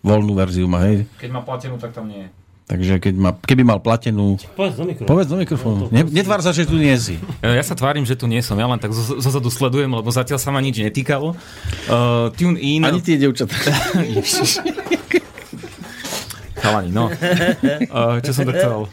Voľnú 0.00 0.32
verziu 0.32 0.64
má, 0.64 0.80
hej. 0.88 1.04
Keď 1.20 1.30
má 1.30 1.44
platenú, 1.44 1.76
tak 1.76 1.92
tam 1.92 2.08
nie 2.08 2.24
je. 2.24 2.28
Takže 2.70 3.02
keď 3.02 3.14
má, 3.18 3.34
keby 3.34 3.66
mal 3.66 3.82
platenú... 3.82 4.38
Povedz 4.54 4.78
do 4.78 4.86
mikrofónu. 4.86 5.10
Povedz 5.10 5.26
do 5.26 5.36
mikrofónu. 5.42 5.84
Ne, 5.90 6.06
netvár 6.06 6.38
sa, 6.38 6.54
že 6.54 6.62
tu 6.70 6.78
nie 6.78 6.94
si. 6.94 7.18
Ja 7.42 7.66
sa 7.66 7.74
tvárim, 7.74 8.06
že 8.06 8.14
tu 8.14 8.30
nie 8.30 8.38
som, 8.46 8.54
ja 8.54 8.70
len 8.70 8.78
tak 8.78 8.94
zo- 8.94 9.18
zozadu 9.18 9.50
sledujem, 9.50 9.90
lebo 9.90 10.06
zatiaľ 10.06 10.38
sa 10.38 10.54
ma 10.54 10.62
nič 10.62 10.78
netýkalo. 10.78 11.34
Uh, 11.90 12.30
tune 12.38 12.54
in... 12.62 12.86
Ani 12.86 13.02
tie 13.02 13.18
devčatá. 13.18 13.58
Chalani, 16.60 16.92
no. 16.92 17.08
Uh, 17.08 18.20
čo 18.20 18.30
som 18.36 18.44
to 18.44 18.52
chcel? 18.52 18.86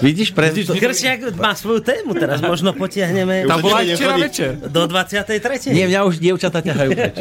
Vidíš, 0.00 0.30
pre... 0.32 0.54
Kršiak 0.54 1.34
má 1.34 1.52
svoju 1.52 1.82
tému, 1.82 2.14
teraz 2.14 2.38
možno 2.38 2.70
potiahneme 2.72 3.44
Tam 3.44 3.58
bola 3.58 3.82
aj 3.82 3.86
včera 3.98 4.16
večer. 4.16 4.50
do 4.70 4.86
23. 4.86 5.74
Nie, 5.74 5.90
mňa 5.90 6.00
už 6.06 6.22
dievčatá 6.22 6.62
ťahajú 6.62 6.90
preč. 6.94 7.16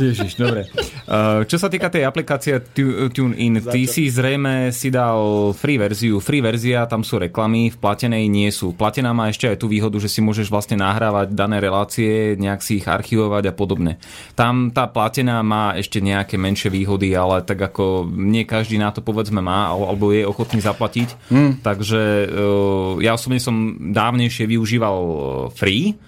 Ježiš, 0.00 0.40
dobre. 0.40 0.66
Uh, 1.04 1.44
čo 1.44 1.60
sa 1.60 1.68
týka 1.68 1.92
tej 1.92 2.08
aplikácie 2.08 2.64
Tu- 2.72 3.12
TuneIn, 3.12 3.60
ty 3.60 3.84
si 3.84 4.08
zrejme 4.08 4.72
si 4.72 4.88
dal 4.88 5.52
free 5.52 5.76
verziu. 5.76 6.16
Free 6.16 6.40
verzia, 6.40 6.88
tam 6.88 7.04
sú 7.04 7.20
reklamy, 7.20 7.68
v 7.68 7.76
platenej 7.76 8.24
nie 8.32 8.48
sú. 8.48 8.72
Platená 8.72 9.12
má 9.12 9.28
ešte 9.28 9.52
aj 9.52 9.60
tú 9.60 9.68
výhodu, 9.68 10.00
že 10.00 10.08
si 10.08 10.24
môžeš 10.24 10.48
vlastne 10.48 10.80
nahrávať 10.80 11.36
dané 11.36 11.60
relácie, 11.60 12.40
nejak 12.40 12.64
si 12.64 12.80
ich 12.80 12.88
archivovať 12.88 13.52
a 13.52 13.56
podobne. 13.56 14.00
Tam 14.32 14.72
tá 14.72 14.88
platená 14.88 15.44
má 15.44 15.76
ešte 15.76 16.00
nejaké 16.00 16.40
menšie 16.40 16.72
výhody, 16.72 17.12
ale 17.12 17.44
tak 17.44 17.60
ako 17.60 18.08
nie 18.08 18.48
každý 18.48 18.80
na 18.80 18.88
to 18.88 19.04
povedzme 19.04 19.44
má, 19.44 19.68
al- 19.68 19.92
alebo 19.92 20.08
je 20.08 20.24
ochotný 20.24 20.64
zaplatiť. 20.64 21.28
Hmm. 21.28 21.60
Takže 21.60 22.00
uh, 22.32 22.98
ja 23.04 23.12
osobne 23.12 23.38
som 23.44 23.76
dávnejšie 23.76 24.48
využíval 24.48 24.96
uh, 24.96 25.16
free, 25.52 26.00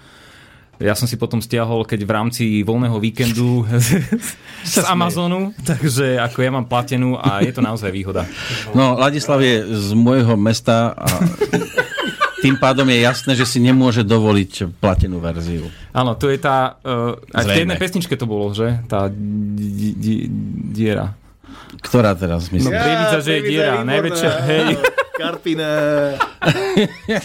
ja 0.79 0.93
som 0.93 1.03
si 1.03 1.15
potom 1.15 1.37
stiahol, 1.37 1.81
keď 1.81 1.99
v 1.99 2.11
rámci 2.11 2.43
voľného 2.61 2.97
víkendu 2.97 3.65
z 4.63 4.75
Amazonu, 4.83 5.53
takže 5.59 6.17
ako 6.17 6.37
ja 6.37 6.51
mám 6.51 6.65
platenú 6.65 7.15
a 7.15 7.39
je 7.39 7.49
to 7.49 7.59
naozaj 7.59 7.89
výhoda. 7.89 8.29
No, 8.71 8.93
Ladislav 8.93 9.39
je 9.39 9.65
z 9.65 9.89
môjho 9.93 10.33
mesta 10.33 10.91
a 10.91 11.07
tým 12.37 12.55
pádom 12.55 12.85
je 12.85 12.99
jasné, 12.99 13.33
že 13.33 13.43
si 13.43 13.57
nemôže 13.57 14.01
dovoliť 14.01 14.77
platenú 14.77 15.17
verziu. 15.17 15.65
Áno, 15.89 16.13
to 16.13 16.29
je 16.29 16.37
tá, 16.37 16.77
uh, 16.77 17.17
aj 17.33 17.41
v 17.41 17.43
Zrejme. 17.43 17.49
tej 17.49 17.61
jednej 17.65 17.79
pesničke 17.79 18.13
to 18.13 18.25
bolo, 18.25 18.53
že? 18.53 18.77
Tá 18.85 19.09
di- 19.09 19.97
di- 19.97 20.29
diera. 20.71 21.17
Ktorá 21.81 22.13
teraz 22.13 22.47
No, 22.47 22.61
myslíš? 22.61 22.69
prievidza, 22.71 23.17
že 23.19 23.31
je 23.33 23.41
diera, 23.43 23.81
najväčšia, 23.81 24.31
hej. 24.45 24.65
Karpina. 25.17 26.13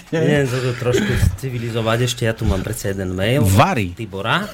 Neviem 0.09 0.49
sa 0.49 0.59
to 0.65 0.73
trošku 0.81 1.13
civilizovať 1.37 2.09
ešte, 2.09 2.23
ja 2.25 2.33
tu 2.33 2.49
mám 2.49 2.65
predsa 2.65 2.97
jeden 2.97 3.13
mail. 3.13 3.45
Vary. 3.45 3.93
Tibora. 3.93 4.49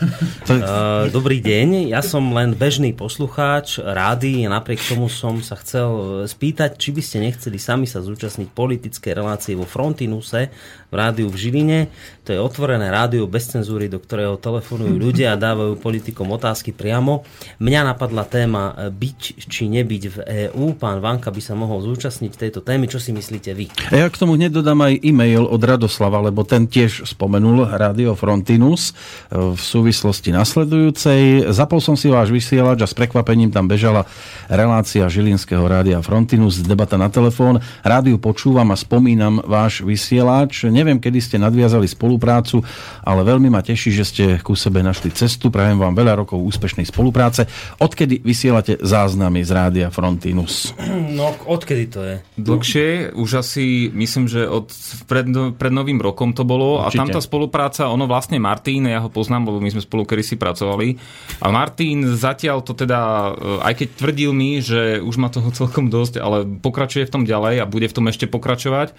To 0.50 0.58
Uh, 0.58 1.06
dobrý 1.14 1.38
deň, 1.38 1.94
ja 1.94 2.02
som 2.02 2.34
len 2.34 2.50
bežný 2.50 2.90
poslucháč 2.90 3.78
rády, 3.78 4.42
napriek 4.50 4.82
tomu 4.82 5.06
som 5.06 5.38
sa 5.38 5.54
chcel 5.54 5.88
eh, 5.88 6.02
spýtať, 6.26 6.74
či 6.74 6.90
by 6.90 7.02
ste 7.04 7.16
nechceli 7.22 7.62
sami 7.62 7.86
sa 7.86 8.02
zúčastniť 8.02 8.50
politickej 8.50 9.12
relácie 9.14 9.54
vo 9.54 9.62
Frontinuse 9.62 10.50
v 10.88 10.94
rádiu 10.96 11.28
v 11.28 11.36
Žiline. 11.36 11.80
To 12.24 12.32
je 12.32 12.40
otvorené 12.40 12.88
rádio 12.88 13.28
bez 13.28 13.52
cenzúry, 13.52 13.92
do 13.92 14.00
ktorého 14.00 14.40
telefonujú 14.40 14.96
ľudia 15.06 15.36
a 15.36 15.40
dávajú 15.40 15.76
politikom 15.76 16.32
otázky 16.32 16.72
priamo. 16.72 17.28
Mňa 17.60 17.80
napadla 17.92 18.24
téma 18.24 18.72
eh, 18.72 18.88
byť 18.88 19.20
či 19.44 19.68
nebyť 19.68 20.02
v 20.08 20.16
EÚ. 20.48 20.80
Pán 20.80 21.04
Vanka 21.04 21.28
by 21.28 21.40
sa 21.44 21.52
mohol 21.52 21.84
zúčastniť 21.84 22.32
tejto 22.32 22.64
témy. 22.64 22.88
Čo 22.88 22.96
si 22.96 23.12
myslíte? 23.12 23.58
vy. 23.58 23.66
A 23.90 23.94
ja 23.98 24.06
k 24.06 24.14
tomu 24.14 24.38
hneď 24.38 24.62
dodám 24.62 24.78
aj 24.86 25.02
e-mail 25.02 25.42
od 25.42 25.58
Radoslava, 25.58 26.22
lebo 26.22 26.46
ten 26.46 26.70
tiež 26.70 27.02
spomenul 27.02 27.66
Radio 27.66 28.14
Frontinus 28.14 28.92
e, 28.92 29.34
v 29.34 29.58
súvislosti 29.58 30.30
nasledujúcej. 30.30 31.50
Zapol 31.50 31.82
som 31.82 31.98
si 31.98 32.06
váš 32.06 32.30
vysielač 32.30 32.78
a 32.84 32.86
s 32.86 32.94
prekvapením 32.94 33.50
tam 33.50 33.66
bežala 33.66 34.06
relácia 34.46 35.10
Žilinského 35.10 35.66
Rádia 35.66 35.98
Frontinus, 35.98 36.62
debata 36.62 36.94
na 36.94 37.10
telefón. 37.10 37.58
Rádiu 37.82 38.22
počúvam 38.22 38.70
a 38.70 38.76
spomínam 38.78 39.42
váš 39.42 39.82
vysielač. 39.82 40.70
Neviem, 40.78 41.02
kedy 41.02 41.18
ste 41.18 41.36
nadviazali 41.42 41.90
spoluprácu, 41.90 42.62
ale 43.02 43.26
veľmi 43.26 43.50
ma 43.50 43.66
teší, 43.66 43.90
že 43.90 44.04
ste 44.06 44.24
ku 44.38 44.54
sebe 44.54 44.78
našli 44.78 45.10
cestu. 45.10 45.50
Prajem 45.50 45.82
vám 45.82 45.98
veľa 45.98 46.22
rokov 46.22 46.38
úspešnej 46.38 46.86
spolupráce. 46.86 47.50
Odkedy 47.82 48.22
vysielate 48.22 48.78
záznamy 48.78 49.42
z 49.42 49.50
Rádia 49.50 49.88
Frontinus? 49.90 50.70
No, 51.18 51.34
odkedy 51.34 51.84
to 51.90 52.00
je? 52.06 52.14
Dlhšie, 52.38 53.16
už 53.18 53.42
asi 53.42 53.90
myslím, 53.90 54.30
že 54.30 54.46
od 54.46 54.70
pred, 55.10 55.26
pred 55.58 55.72
novým 55.74 55.98
rokom 55.98 56.30
to 56.30 56.46
bolo 56.46 56.78
Určite. 56.78 56.94
a 56.94 56.98
tam 57.02 57.08
tá 57.10 57.18
spolupráca, 57.18 57.90
ono 57.90 58.06
vlastne 58.06 58.38
Martin, 58.38 58.86
ja 58.86 59.02
ho 59.02 59.10
poznám, 59.10 59.50
lebo 59.50 59.58
my 59.58 59.74
sme 59.74 59.82
spolu 59.82 60.06
kedysi 60.06 60.38
pracovali 60.38 60.94
a 61.42 61.50
Martin 61.50 62.06
zatiaľ 62.14 62.62
to 62.62 62.76
teda, 62.78 63.00
eh, 63.34 63.66
aj 63.66 63.74
keď 63.82 63.88
tvrdil 63.98 64.30
mi, 64.30 64.62
že 64.62 65.02
už 65.02 65.16
má 65.18 65.26
toho 65.32 65.50
celkom 65.50 65.90
dosť, 65.90 66.22
ale 66.22 66.46
pokračuje 66.46 67.08
v 67.08 67.12
tom 67.12 67.24
ďalej 67.26 67.64
a 67.64 67.70
bude 67.70 67.90
v 67.90 67.96
tom 67.96 68.06
ešte 68.06 68.30
pokračovať. 68.30 68.94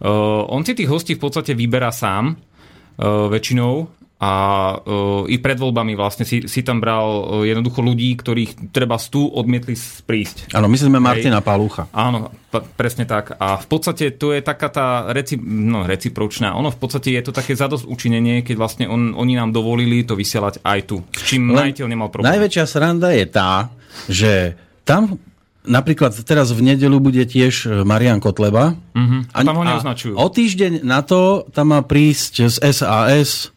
Eh, 0.00 0.08
On 0.50 0.62
si 0.66 0.74
tých 0.74 0.90
hostí 0.90 1.14
v 1.14 1.22
podstate 1.22 1.54
vyberá 1.54 1.94
sám, 1.94 2.34
eh, 2.34 3.04
väčšinou 3.04 4.04
a 4.24 4.32
uh, 4.78 5.26
i 5.26 5.36
pred 5.42 5.58
voľbami 5.58 5.98
vlastne 5.98 6.22
si, 6.22 6.46
si 6.46 6.62
tam 6.64 6.78
bral 6.78 7.42
jednoducho 7.44 7.82
ľudí, 7.82 8.14
ktorých 8.14 8.72
treba 8.72 8.96
tu 8.96 9.26
odmietli 9.26 9.74
prísť. 9.76 10.54
Áno, 10.54 10.70
my 10.70 10.76
sme 10.78 11.02
Martina 11.02 11.44
Palúcha. 11.44 11.90
Áno, 11.92 12.32
p- 12.48 12.64
presne 12.78 13.04
tak. 13.04 13.36
A 13.36 13.58
v 13.58 13.66
podstate 13.68 14.14
to 14.16 14.32
je 14.32 14.40
taká 14.40 14.70
tá 14.72 14.86
reci, 15.12 15.36
no, 15.36 15.84
recipročná. 15.84 16.56
Ono 16.56 16.72
v 16.72 16.78
podstate 16.78 17.12
je 17.12 17.26
to 17.26 17.36
také 17.36 17.58
zadosť 17.58 17.84
učinenie, 17.84 18.46
keď 18.46 18.56
vlastne 18.56 18.84
on, 18.88 19.12
oni 19.12 19.34
nám 19.36 19.52
dovolili 19.52 20.06
to 20.06 20.16
vysielať 20.16 20.62
aj 20.62 20.80
tu. 20.88 21.02
S 21.10 21.34
čím 21.34 21.50
majiteľ 21.50 21.84
nemal 21.84 22.08
problém. 22.08 22.32
Najväčšia 22.38 22.64
sranda 22.64 23.12
je 23.12 23.26
tá, 23.28 23.68
že 24.08 24.56
tam 24.88 25.20
napríklad 25.64 26.12
teraz 26.22 26.52
v 26.52 26.60
nedelu 26.60 27.00
bude 27.00 27.24
tiež 27.24 27.54
e, 27.66 27.68
Marian 27.82 28.20
Kotleba. 28.20 28.76
Mhm. 28.94 29.32
A 29.32 29.38
tam 29.42 29.56
ho 29.58 29.64
neoznačujú. 29.64 30.14
O 30.14 30.26
týždeň 30.28 30.84
na 30.84 31.00
to 31.00 31.48
tam 31.50 31.72
má 31.72 31.80
prísť 31.80 32.48
z 32.52 32.56
SAS. 32.70 33.50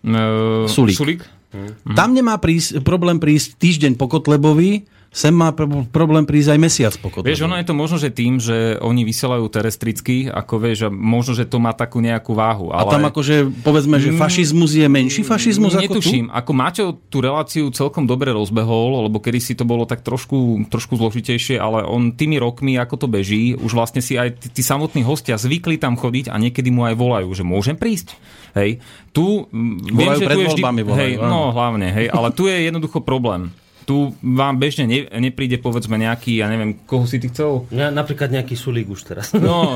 Uh, 0.00 0.64
Sulík. 0.64 0.96
Sulík? 0.96 1.20
Mhm. 1.50 1.96
Tam 1.98 2.14
nemá 2.14 2.38
prísť, 2.38 2.84
problém 2.86 3.18
prísť 3.18 3.58
týždeň 3.58 3.98
po 3.98 4.06
Kotlebovi, 4.06 4.86
sem 5.10 5.34
má 5.34 5.50
pr- 5.50 5.90
problém 5.90 6.22
prísť 6.22 6.54
aj 6.54 6.58
mesiac 6.62 6.94
po 7.02 7.10
Kotlebovi. 7.10 7.34
Vieš, 7.34 7.42
ono 7.50 7.58
je 7.58 7.66
to 7.66 7.74
možno, 7.74 7.96
že 7.98 8.14
tým, 8.14 8.38
že 8.38 8.78
oni 8.78 9.02
vysielajú 9.02 9.42
terestricky, 9.50 10.30
ako 10.30 10.54
vieš, 10.62 10.86
a 10.86 10.90
možno, 10.90 11.34
že 11.34 11.50
to 11.50 11.58
má 11.58 11.74
takú 11.74 11.98
nejakú 11.98 12.30
váhu. 12.30 12.70
A 12.70 12.86
Ale... 12.86 12.94
tam 12.94 13.02
akože, 13.10 13.50
povedzme, 13.66 13.98
že 13.98 14.14
fašizmus 14.14 14.70
je 14.78 14.86
menší 14.86 15.26
fašizmus 15.26 15.74
ako 15.74 15.98
tu? 15.98 16.00
Netuším. 16.00 16.26
Ako 16.30 16.50
Maťo 16.54 16.84
tú 17.10 17.18
reláciu 17.18 17.74
celkom 17.74 18.06
dobre 18.06 18.30
rozbehol, 18.30 19.10
lebo 19.10 19.18
kedy 19.18 19.42
si 19.42 19.58
to 19.58 19.66
bolo 19.66 19.82
tak 19.82 20.06
trošku, 20.06 20.70
trošku 20.70 20.94
zložitejšie, 20.94 21.58
ale 21.58 21.82
on 21.82 22.14
tými 22.14 22.38
rokmi, 22.38 22.78
ako 22.78 22.94
to 23.02 23.06
beží, 23.10 23.58
už 23.58 23.74
vlastne 23.74 23.98
si 23.98 24.14
aj 24.14 24.38
tí, 24.38 24.46
tí 24.54 24.62
samotní 24.62 25.02
hostia 25.02 25.34
zvykli 25.34 25.74
tam 25.74 25.98
chodiť 25.98 26.30
a 26.30 26.38
niekedy 26.38 26.70
mu 26.70 26.86
aj 26.86 26.94
volajú, 26.94 27.34
že 27.34 27.42
môžem 27.42 27.74
prísť. 27.74 28.14
Hej. 28.54 28.78
Tu, 29.10 29.26
mm, 29.26 29.90
viem, 29.90 30.06
Volajú 30.06 30.20
že 30.22 30.26
pred 30.26 30.34
tu 30.34 30.40
je 30.40 30.46
vždy, 30.46 30.62
voľbami, 30.62 30.80
volajú, 30.86 31.02
hej, 31.02 31.12
no 31.18 31.40
hlavne, 31.50 31.88
hej, 31.90 32.06
ale 32.14 32.28
tu 32.30 32.46
je 32.46 32.56
jednoducho 32.62 33.02
problém. 33.02 33.50
Tu 33.90 33.98
vám 34.22 34.54
bežne 34.54 34.86
ne, 34.86 35.02
nepríde 35.18 35.58
povedzme 35.58 35.98
nejaký, 35.98 36.38
ja 36.38 36.46
neviem, 36.46 36.78
koho 36.78 37.10
si 37.10 37.18
ty 37.18 37.26
chcel? 37.26 37.66
Ja, 37.74 37.90
napríklad 37.90 38.30
nejaký 38.30 38.54
sulík 38.54 38.86
už 38.86 39.02
teraz. 39.02 39.34
No, 39.42 39.74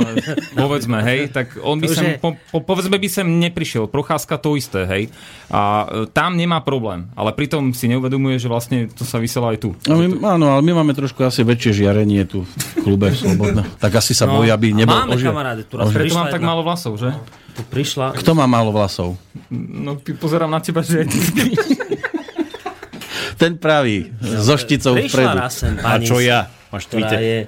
povedzme, 0.54 1.02
hej, 1.02 1.34
tak 1.34 1.58
on 1.58 1.82
by 1.82 1.90
To, 1.90 1.94
sem, 1.98 2.04
že- 2.06 2.18
po, 2.22 2.38
po, 2.38 2.62
povedzme 2.62 2.94
by 2.94 3.08
sem 3.10 3.26
neprišiel, 3.26 3.90
Procházka 3.90 4.38
to 4.38 4.54
isté, 4.54 4.86
hej, 4.86 5.10
a 5.50 5.62
e, 5.82 5.86
tam 6.06 6.38
nemá 6.38 6.62
problém, 6.62 7.10
ale 7.12 7.34
pritom 7.34 7.74
si 7.74 7.90
neuvedomuje, 7.90 8.38
že 8.38 8.46
vlastne 8.46 8.86
to 8.86 9.02
sa 9.02 9.18
vysiela 9.18 9.50
aj 9.50 9.58
tu. 9.58 9.74
No, 9.90 9.98
my, 9.98 10.06
áno, 10.22 10.54
ale 10.54 10.62
my 10.62 10.78
máme 10.78 10.94
trošku 10.94 11.18
asi 11.20 11.42
väčšie 11.42 11.82
žiarenie 11.82 12.22
tu 12.22 12.46
v 12.46 12.52
klube 12.86 13.10
Slobodná. 13.10 13.66
Tak 13.82 13.98
asi 13.98 14.14
sa 14.14 14.30
bojí, 14.30 14.46
aby 14.46 14.70
nebol 14.70 14.94
No, 14.94 15.10
Máme 15.10 15.18
ožia- 15.18 15.34
kamaráde, 15.34 15.66
tu 15.66 15.74
raz 15.74 15.90
Preto 15.90 16.14
mám 16.14 16.30
tak 16.30 16.38
málo 16.38 16.62
vlasov, 16.62 16.94
že? 16.94 17.10
Tu 17.54 17.62
prišla, 17.66 18.14
Kto 18.14 18.30
má 18.30 18.46
málo 18.46 18.70
vlasov? 18.70 19.18
No, 19.50 19.98
ty 19.98 20.14
pozerám 20.14 20.50
na 20.50 20.58
teba, 20.58 20.82
že 20.82 21.02
Ten 23.34 23.58
pravý, 23.58 24.10
so 24.22 24.54
šticou 24.54 24.94
vpredu. 24.98 25.38
sem 25.50 25.74
A 25.82 25.98
pani, 25.98 26.06
čo 26.06 26.18
ja? 26.22 26.46
Máš 26.70 26.90
ktorá 26.90 27.18
je... 27.18 27.38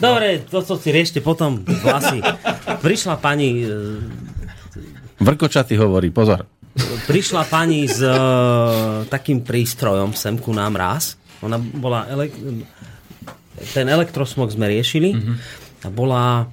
Dobre, 0.00 0.42
to, 0.48 0.58
co 0.64 0.74
si 0.80 0.88
riešte 0.90 1.22
potom, 1.22 1.62
vlasy. 1.62 2.18
Prišla 2.80 3.20
pani, 3.22 3.62
e, 3.62 3.70
Vrkočatý 5.22 5.78
hovorí, 5.78 6.10
pozor. 6.10 6.48
prišla 7.06 7.46
pani 7.46 7.86
s 7.86 8.02
e, 8.02 8.10
takým 9.06 9.44
prístrojom 9.46 10.16
sem 10.16 10.34
ku 10.40 10.50
nám 10.50 10.74
raz. 10.74 11.14
Ona 11.44 11.60
bola... 11.60 12.08
Elek- 12.10 12.34
ten 13.70 13.86
elektrosmog 13.86 14.50
sme 14.50 14.66
riešili 14.66 15.14
a 15.84 15.88
bola 15.92 16.48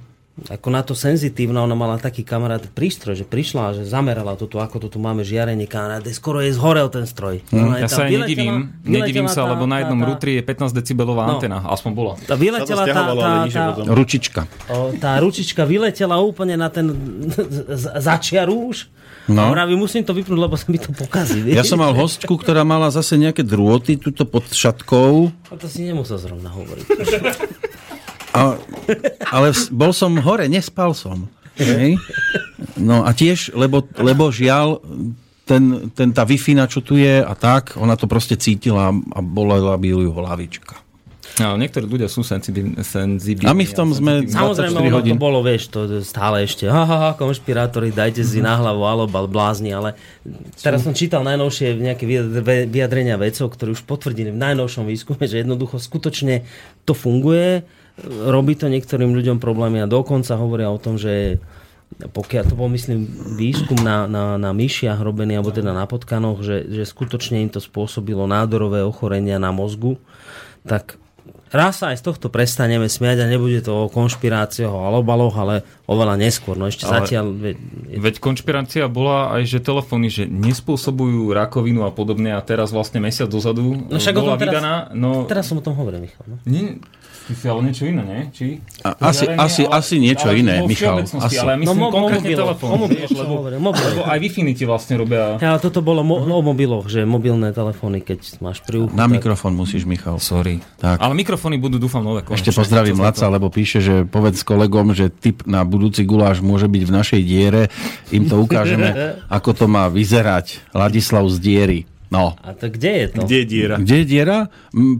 ako 0.46 0.68
na 0.68 0.80
to 0.80 0.94
senzitívna, 0.94 1.60
ona 1.60 1.74
mala 1.74 1.96
taký 1.96 2.22
kamarát 2.22 2.64
prístroj, 2.66 3.12
že 3.14 3.22
prišla 3.22 3.60
a 3.60 3.74
že 3.74 3.84
zamerala 3.84 4.32
toto, 4.32 4.56
ako 4.56 4.80
to 4.80 4.88
tu 4.88 4.96
máme 4.96 5.20
žiarenie 5.20 5.66
kamaráde, 5.66 6.08
skoro 6.10 6.38
jej 6.38 6.50
zhorel 6.50 6.88
ten 6.88 7.04
stroj. 7.04 7.44
Je 7.44 7.60
Ja 7.60 7.84
sa 7.84 8.06
aj 8.06 8.10
nedivím, 8.16 8.72
nedivím 8.80 9.26
sa, 9.26 9.44
tá- 9.44 9.50
lebo 9.50 9.64
na 9.64 9.82
jednom 9.82 9.98
tá- 9.98 10.06
rútri 10.06 10.30
je 10.34 10.42
15 10.42 10.72
decibelová 10.72 11.26
No. 11.26 11.32
antena, 11.36 11.60
aspoň 11.66 11.92
bola. 11.92 12.14
Tá 12.22 12.34
vyletela 12.34 12.84
tá, 12.84 13.02
tá. 13.12 13.64
Ručička. 13.84 14.48
o, 14.68 14.96
tá 14.96 15.18
ručička 15.18 15.66
vyletela 15.66 16.16
úplne 16.16 16.54
na 16.54 16.70
ten 16.70 16.88
začiaru 17.92 18.70
už. 18.70 18.88
No. 19.28 19.46
A 19.46 19.52
vravím, 19.52 19.78
musím 19.78 20.02
to 20.02 20.10
vypnúť, 20.10 20.38
lebo 20.40 20.56
sa 20.56 20.66
mi 20.66 20.80
to 20.80 20.90
pokazí. 20.90 21.44
Ja 21.46 21.62
som 21.62 21.78
mal 21.78 21.94
hostku, 21.94 22.34
ktorá 22.34 22.64
mala 22.64 22.90
zase 22.90 23.14
nejaké 23.14 23.46
drôty 23.46 23.94
tuto 23.94 24.24
pod 24.24 24.42
šatkou, 24.44 25.30
A 25.46 25.54
to 25.54 25.68
si 25.68 25.86
nemusel 25.86 26.18
zrovna 26.18 26.50
hovoriť. 26.50 26.86
a, 28.30 28.54
ale 29.34 29.48
bol 29.74 29.90
som 29.90 30.14
hore, 30.22 30.46
nespal 30.46 30.94
som. 30.94 31.26
Hej? 31.58 31.98
No 32.80 33.04
a 33.04 33.10
tiež, 33.12 33.52
lebo, 33.52 33.84
lebo 34.00 34.32
žiaľ, 34.32 34.80
ten, 35.44 35.90
ten, 35.92 36.14
tá 36.14 36.22
wi 36.22 36.38
čo 36.70 36.80
tu 36.80 36.94
je 36.94 37.20
a 37.20 37.34
tak, 37.34 37.74
ona 37.74 37.98
to 37.98 38.06
proste 38.06 38.38
cítila 38.38 38.94
a 38.94 39.18
bolela 39.20 39.74
by 39.74 39.88
ju 39.90 40.10
hlavička. 40.14 40.78
No, 41.40 41.56
niektorí 41.56 41.88
ľudia 41.88 42.10
sú 42.10 42.20
senzibilní. 42.20 43.48
A 43.48 43.56
my 43.56 43.64
v 43.64 43.72
tom 43.72 43.88
sme 43.96 44.28
Samozrejme, 44.28 44.76
24 44.76 44.82
ono 44.82 44.90
hodín. 45.00 45.14
to 45.16 45.24
bolo, 45.24 45.40
vieš, 45.40 45.72
to 45.72 45.88
stále 46.04 46.44
ešte, 46.44 46.68
ha, 46.68 46.84
ha, 46.84 46.96
ha, 47.00 47.10
konšpirátori, 47.16 47.94
dajte 47.94 48.20
si 48.20 48.44
na 48.44 48.60
hlavu, 48.60 48.84
alebo 48.84 49.24
blázni, 49.24 49.72
ale 49.72 49.96
teraz 50.60 50.84
som 50.84 50.92
čítal 50.92 51.24
najnovšie 51.24 51.80
nejaké 51.80 52.04
vyjadr- 52.04 52.68
vyjadrenia 52.68 53.16
vedcov, 53.16 53.56
ktorí 53.56 53.72
už 53.72 53.88
potvrdili 53.88 54.34
v 54.34 54.42
najnovšom 54.42 54.84
výskume, 54.84 55.24
že 55.24 55.40
jednoducho 55.40 55.80
skutočne 55.80 56.44
to 56.84 56.92
funguje, 56.92 57.64
robí 58.04 58.54
to 58.54 58.66
niektorým 58.66 59.10
ľuďom 59.10 59.36
problémy 59.36 59.78
a 59.78 59.86
dokonca 59.86 60.34
hovoria 60.34 60.68
o 60.68 60.76
tom, 60.76 60.94
že 60.94 61.38
pokiaľ 61.90 62.44
to 62.46 62.54
bol, 62.54 62.68
myslím, 62.68 63.04
výskum 63.34 63.76
na, 63.76 64.06
na, 64.06 64.36
na 64.36 64.50
myšiach 64.50 64.96
robený, 64.96 65.36
alebo 65.36 65.50
teda 65.50 65.70
na 65.70 65.84
potkanoch, 65.84 66.40
že, 66.40 66.64
že 66.64 66.82
skutočne 66.84 67.40
im 67.40 67.50
to 67.50 67.58
spôsobilo 67.58 68.24
nádorové 68.24 68.80
ochorenia 68.80 69.36
na 69.36 69.50
mozgu, 69.50 69.98
tak 70.62 70.96
raz 71.50 71.82
sa 71.82 71.90
aj 71.90 71.98
z 71.98 72.06
tohto 72.06 72.30
prestaneme 72.30 72.86
smiať 72.86 73.20
a 73.20 73.28
nebude 73.28 73.58
to 73.58 73.74
o 73.74 73.90
konšpiráciách, 73.90 74.70
o 74.70 74.86
alobaloch, 74.86 75.34
ale 75.34 75.54
oveľa 75.84 76.14
neskôr. 76.14 76.54
No 76.54 76.70
ešte 76.70 76.86
Ale- 76.86 77.02
zatiaľ... 77.02 77.26
ve- 77.34 77.58
Veď 77.90 78.22
konšpirácia 78.22 78.86
bola 78.86 79.34
aj, 79.34 79.50
že 79.50 79.58
telefóny, 79.58 80.06
že 80.08 80.24
nespôsobujú 80.24 81.34
rakovinu 81.34 81.82
a 81.82 81.90
podobne 81.90 82.30
a 82.30 82.40
teraz 82.40 82.70
vlastne 82.70 83.02
mesiac 83.02 83.26
dozadu 83.26 83.66
No 83.82 83.98
však 83.98 84.14
o 84.14 84.20
bola 84.22 84.30
tom 84.30 84.40
teraz- 84.40 84.54
vydaná. 84.54 84.72
No, 84.94 85.26
Teraz 85.26 85.50
som 85.50 85.58
o 85.58 85.64
tom 85.64 85.74
hovoril, 85.74 86.06
Michal. 86.06 86.22
No. 86.24 86.38
nie, 86.46 86.78
ty 87.30 87.38
si 87.38 87.46
ale 87.46 87.62
niečo 87.62 87.86
iné, 87.86 88.02
nie? 88.02 88.20
Či? 88.28 88.58
A- 88.82 88.98
asi- 89.06 89.30
asi- 89.30 89.62
asi 89.62 89.94
niečo 89.96 90.26
iné, 90.30 90.58
vo 90.58 90.66
Michal, 90.66 91.06
asi. 91.06 91.38
Ale 91.38 91.54
myslím 91.56 91.78
mo- 91.78 91.94
konkrétne 91.94 92.34
telefón. 92.34 92.90
lebo, 92.90 93.46
lebo 93.46 94.02
aj 94.02 94.18
Wi-Fi 94.18 94.42
ti 94.50 94.64
vlastne 94.66 94.98
robia... 94.98 95.38
Ja, 95.38 95.54
ale 95.54 95.60
toto 95.60 95.78
bolo 95.78 96.02
mo- 96.02 96.26
no, 96.26 96.34
o 96.34 96.42
mobiloch, 96.42 96.90
že 96.90 97.06
mobilné 97.06 97.54
telefóny, 97.54 98.02
keď 98.02 98.42
máš 98.42 98.58
pri 98.60 98.82
uchu. 98.82 98.92
Na 98.92 99.06
tak- 99.06 99.14
mikrofón 99.14 99.54
musíš, 99.54 99.86
Michal. 99.86 100.18
Sorry. 100.18 100.58
Tak. 100.76 100.98
Ale 100.98 101.14
mikrofóny 101.14 101.54
budú, 101.56 101.78
dúfam, 101.78 102.02
nové. 102.02 102.26
Ešte 102.26 102.50
konečne. 102.50 102.58
pozdravím 102.58 102.96
Čo 102.96 103.00
za 103.00 103.06
Laca, 103.06 103.26
lebo 103.30 103.46
píše, 103.46 103.78
že 103.78 103.94
povedz 104.02 104.42
kolegom, 104.42 104.90
že 104.90 105.06
tip 105.08 105.46
na 105.46 105.62
budúci 105.62 106.02
guláš 106.02 106.40
môže 106.40 106.66
byť 106.66 106.82
v 106.82 106.92
našej 106.92 107.20
diere. 107.22 107.62
Im 108.10 108.26
to 108.26 108.40
ukážeme, 108.40 108.90
ako 109.30 109.54
to 109.54 109.64
má 109.64 109.86
vyzerať. 109.86 110.72
Ladislav 110.72 111.28
z 111.28 111.36
diery. 111.38 111.80
No. 112.10 112.34
A 112.42 112.52
to 112.58 112.66
kde 112.66 112.90
je 112.90 113.06
to? 113.14 113.20
Kde 113.22 113.36
je 113.38 113.46
diera? 113.46 113.76
Kde 113.78 113.94
je 114.02 114.06
diera? 114.06 114.38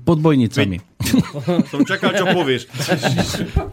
Pod 0.06 0.18
bojnicami. 0.22 0.78
Som 1.74 1.82
čakal, 1.82 2.14
čo 2.14 2.30
povieš. 2.30 2.70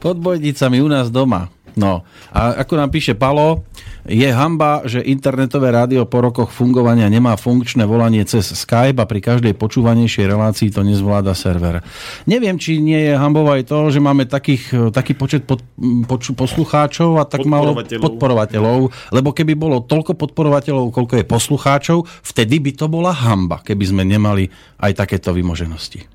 Pod 0.01 0.17
bojnicami 0.17 0.81
u 0.81 0.89
nás 0.89 1.13
doma. 1.13 1.53
No. 1.77 2.01
A 2.33 2.65
ako 2.65 2.73
nám 2.81 2.89
píše 2.89 3.13
Palo, 3.13 3.61
Je 4.07 4.31
hamba, 4.31 4.87
že 4.87 5.03
internetové 5.03 5.67
rádio 5.67 6.07
po 6.07 6.23
rokoch 6.23 6.55
fungovania 6.55 7.11
nemá 7.11 7.35
funkčné 7.35 7.83
volanie 7.83 8.23
cez 8.23 8.55
Skype 8.55 8.95
a 8.95 9.05
pri 9.05 9.19
každej 9.19 9.51
počúvanejšej 9.59 10.31
relácii 10.31 10.71
to 10.71 10.79
nezvláda 10.79 11.35
server. 11.35 11.83
Neviem, 12.23 12.55
či 12.55 12.79
nie 12.79 13.11
je 13.11 13.19
hambou 13.19 13.43
aj 13.51 13.67
to, 13.67 13.91
že 13.91 13.99
máme 13.99 14.23
takých, 14.23 14.95
taký 14.95 15.11
počet 15.11 15.43
pod, 15.43 15.59
poču, 16.07 16.31
poslucháčov 16.39 17.19
a 17.19 17.27
tak 17.27 17.43
málo 17.43 17.75
Podporovateľov. 17.75 18.03
podporovateľov, 18.07 18.77
lebo 19.11 19.29
keby 19.35 19.59
bolo 19.59 19.83
toľko 19.83 20.15
podporovateľov, 20.15 20.95
koľko 20.95 21.13
je 21.19 21.25
poslucháčov, 21.27 21.97
vtedy 22.23 22.63
by 22.63 22.71
to 22.79 22.87
bola 22.87 23.11
hamba, 23.11 23.59
keby 23.59 23.91
sme 23.91 24.07
nemali 24.07 24.47
aj 24.79 25.03
takéto 25.03 25.35
vymoženosti. 25.35 26.07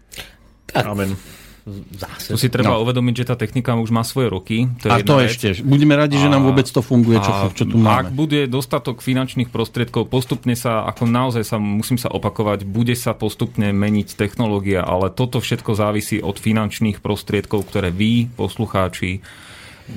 Amen. 0.73 1.42
Zase. 1.65 2.29
Tu 2.29 2.37
si 2.37 2.49
treba 2.49 2.75
No. 2.75 2.83
uvedomiť, 2.83 3.15
že 3.15 3.25
tá 3.25 3.37
technika 3.37 3.73
už 3.73 3.89
má 3.89 4.03
svoje 4.03 4.27
roky. 4.27 4.67
To 4.81 4.87
je 4.87 4.93
A 4.93 4.99
to 4.99 5.15
vec. 5.17 5.31
ešte. 5.31 5.63
Budeme 5.63 5.95
radi, 5.95 6.17
že 6.17 6.27
nám 6.27 6.43
A- 6.43 6.47
vôbec 6.49 6.67
to 6.67 6.81
funguje, 6.81 7.17
čo, 7.17 7.31
čo 7.53 7.65
tu 7.65 7.79
Ak 7.79 8.11
máme. 8.11 8.11
bude 8.11 8.45
dostatok 8.47 8.99
finančných 8.99 9.47
prostriedkov, 9.47 10.07
postupne 10.07 10.53
sa, 10.53 10.83
ako 10.85 11.07
naozaj 11.07 11.45
sa, 11.45 11.57
musím 11.57 11.97
sa 11.97 12.09
opakovať, 12.09 12.65
bude 12.65 12.95
sa 12.95 13.13
postupne 13.13 13.71
meniť 13.71 14.13
technológia, 14.13 14.83
ale 14.83 15.09
toto 15.09 15.39
všetko 15.39 15.71
závisí 15.73 16.19
od 16.19 16.35
finančných 16.35 16.99
prostriedkov, 16.99 17.63
ktoré 17.65 17.89
vy, 17.89 18.27
poslucháči, 18.29 19.23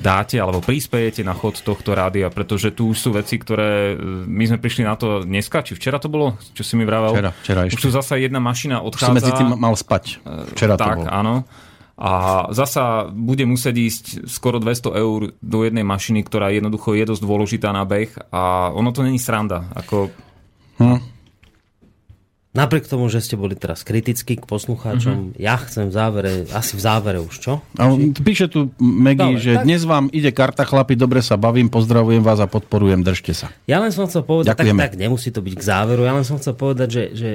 dáte 0.00 0.36
alebo 0.36 0.60
prispejete 0.60 1.24
na 1.24 1.32
chod 1.32 1.60
tohto 1.60 1.96
rádia, 1.96 2.28
pretože 2.28 2.72
tu 2.72 2.92
už 2.92 2.98
sú 2.98 3.10
veci, 3.16 3.40
ktoré 3.40 3.94
e, 3.94 4.24
my 4.24 4.44
sme 4.46 4.58
prišli 4.60 4.82
na 4.84 4.94
to 4.94 5.24
dneska, 5.24 5.64
či 5.64 5.74
včera 5.74 5.96
to 5.96 6.12
bolo, 6.12 6.36
čo 6.52 6.62
si 6.62 6.76
mi 6.76 6.84
vravel? 6.84 7.12
Včera, 7.16 7.30
včera 7.32 7.60
Už 7.66 7.74
ešte. 7.74 7.82
tu 7.82 7.88
zasa 7.90 8.14
jedna 8.20 8.38
mašina 8.38 8.84
Už 8.84 8.94
odchádza. 8.94 9.08
si 9.08 9.16
medzi 9.16 9.32
tým 9.32 9.50
mal 9.56 9.74
spať. 9.74 10.04
Včera 10.52 10.76
to 10.76 10.84
tak, 10.84 10.98
bolo. 11.02 11.08
áno. 11.08 11.34
A 11.96 12.12
zasa 12.52 13.08
bude 13.08 13.48
musieť 13.48 13.72
ísť 13.80 14.04
skoro 14.28 14.60
200 14.60 14.92
eur 15.00 15.32
do 15.40 15.58
jednej 15.64 15.80
mašiny, 15.80 16.20
ktorá 16.28 16.52
jednoducho 16.52 16.92
je 16.92 17.08
dosť 17.08 17.22
dôležitá 17.24 17.72
na 17.72 17.88
beh 17.88 18.12
a 18.36 18.68
ono 18.68 18.92
to 18.92 19.00
není 19.00 19.16
sranda. 19.16 19.72
Ako, 19.72 20.12
Napriek 22.56 22.88
tomu, 22.88 23.12
že 23.12 23.20
ste 23.20 23.36
boli 23.36 23.52
teraz 23.52 23.84
kritickí 23.84 24.40
k 24.40 24.48
poslucháčom, 24.48 25.36
mm-hmm. 25.36 25.38
ja 25.38 25.60
chcem 25.60 25.92
v 25.92 25.94
závere, 25.94 26.32
asi 26.48 26.72
v 26.74 26.82
závere 26.82 27.18
už, 27.20 27.34
čo? 27.36 27.52
A 27.76 27.92
on, 27.92 28.16
píše 28.16 28.48
tu 28.48 28.72
Megy, 28.80 29.36
že 29.36 29.60
tak- 29.60 29.68
dnes 29.68 29.84
vám 29.84 30.08
ide 30.08 30.32
karta, 30.32 30.64
chlapi, 30.64 30.96
dobre 30.96 31.20
sa 31.20 31.36
bavím, 31.36 31.68
pozdravujem 31.68 32.24
vás 32.24 32.40
a 32.40 32.48
podporujem, 32.48 33.04
držte 33.04 33.36
sa. 33.36 33.52
Ja 33.68 33.76
len 33.84 33.92
som 33.92 34.08
chcel 34.08 34.24
povedať, 34.24 34.56
tak, 34.56 34.72
tak 34.72 34.96
nemusí 34.96 35.28
to 35.28 35.44
byť 35.44 35.52
k 35.52 35.62
záveru, 35.62 36.08
ja 36.08 36.16
len 36.16 36.24
som 36.24 36.40
chcel 36.40 36.56
povedať, 36.56 36.88
že, 36.88 37.04
že 37.12 37.30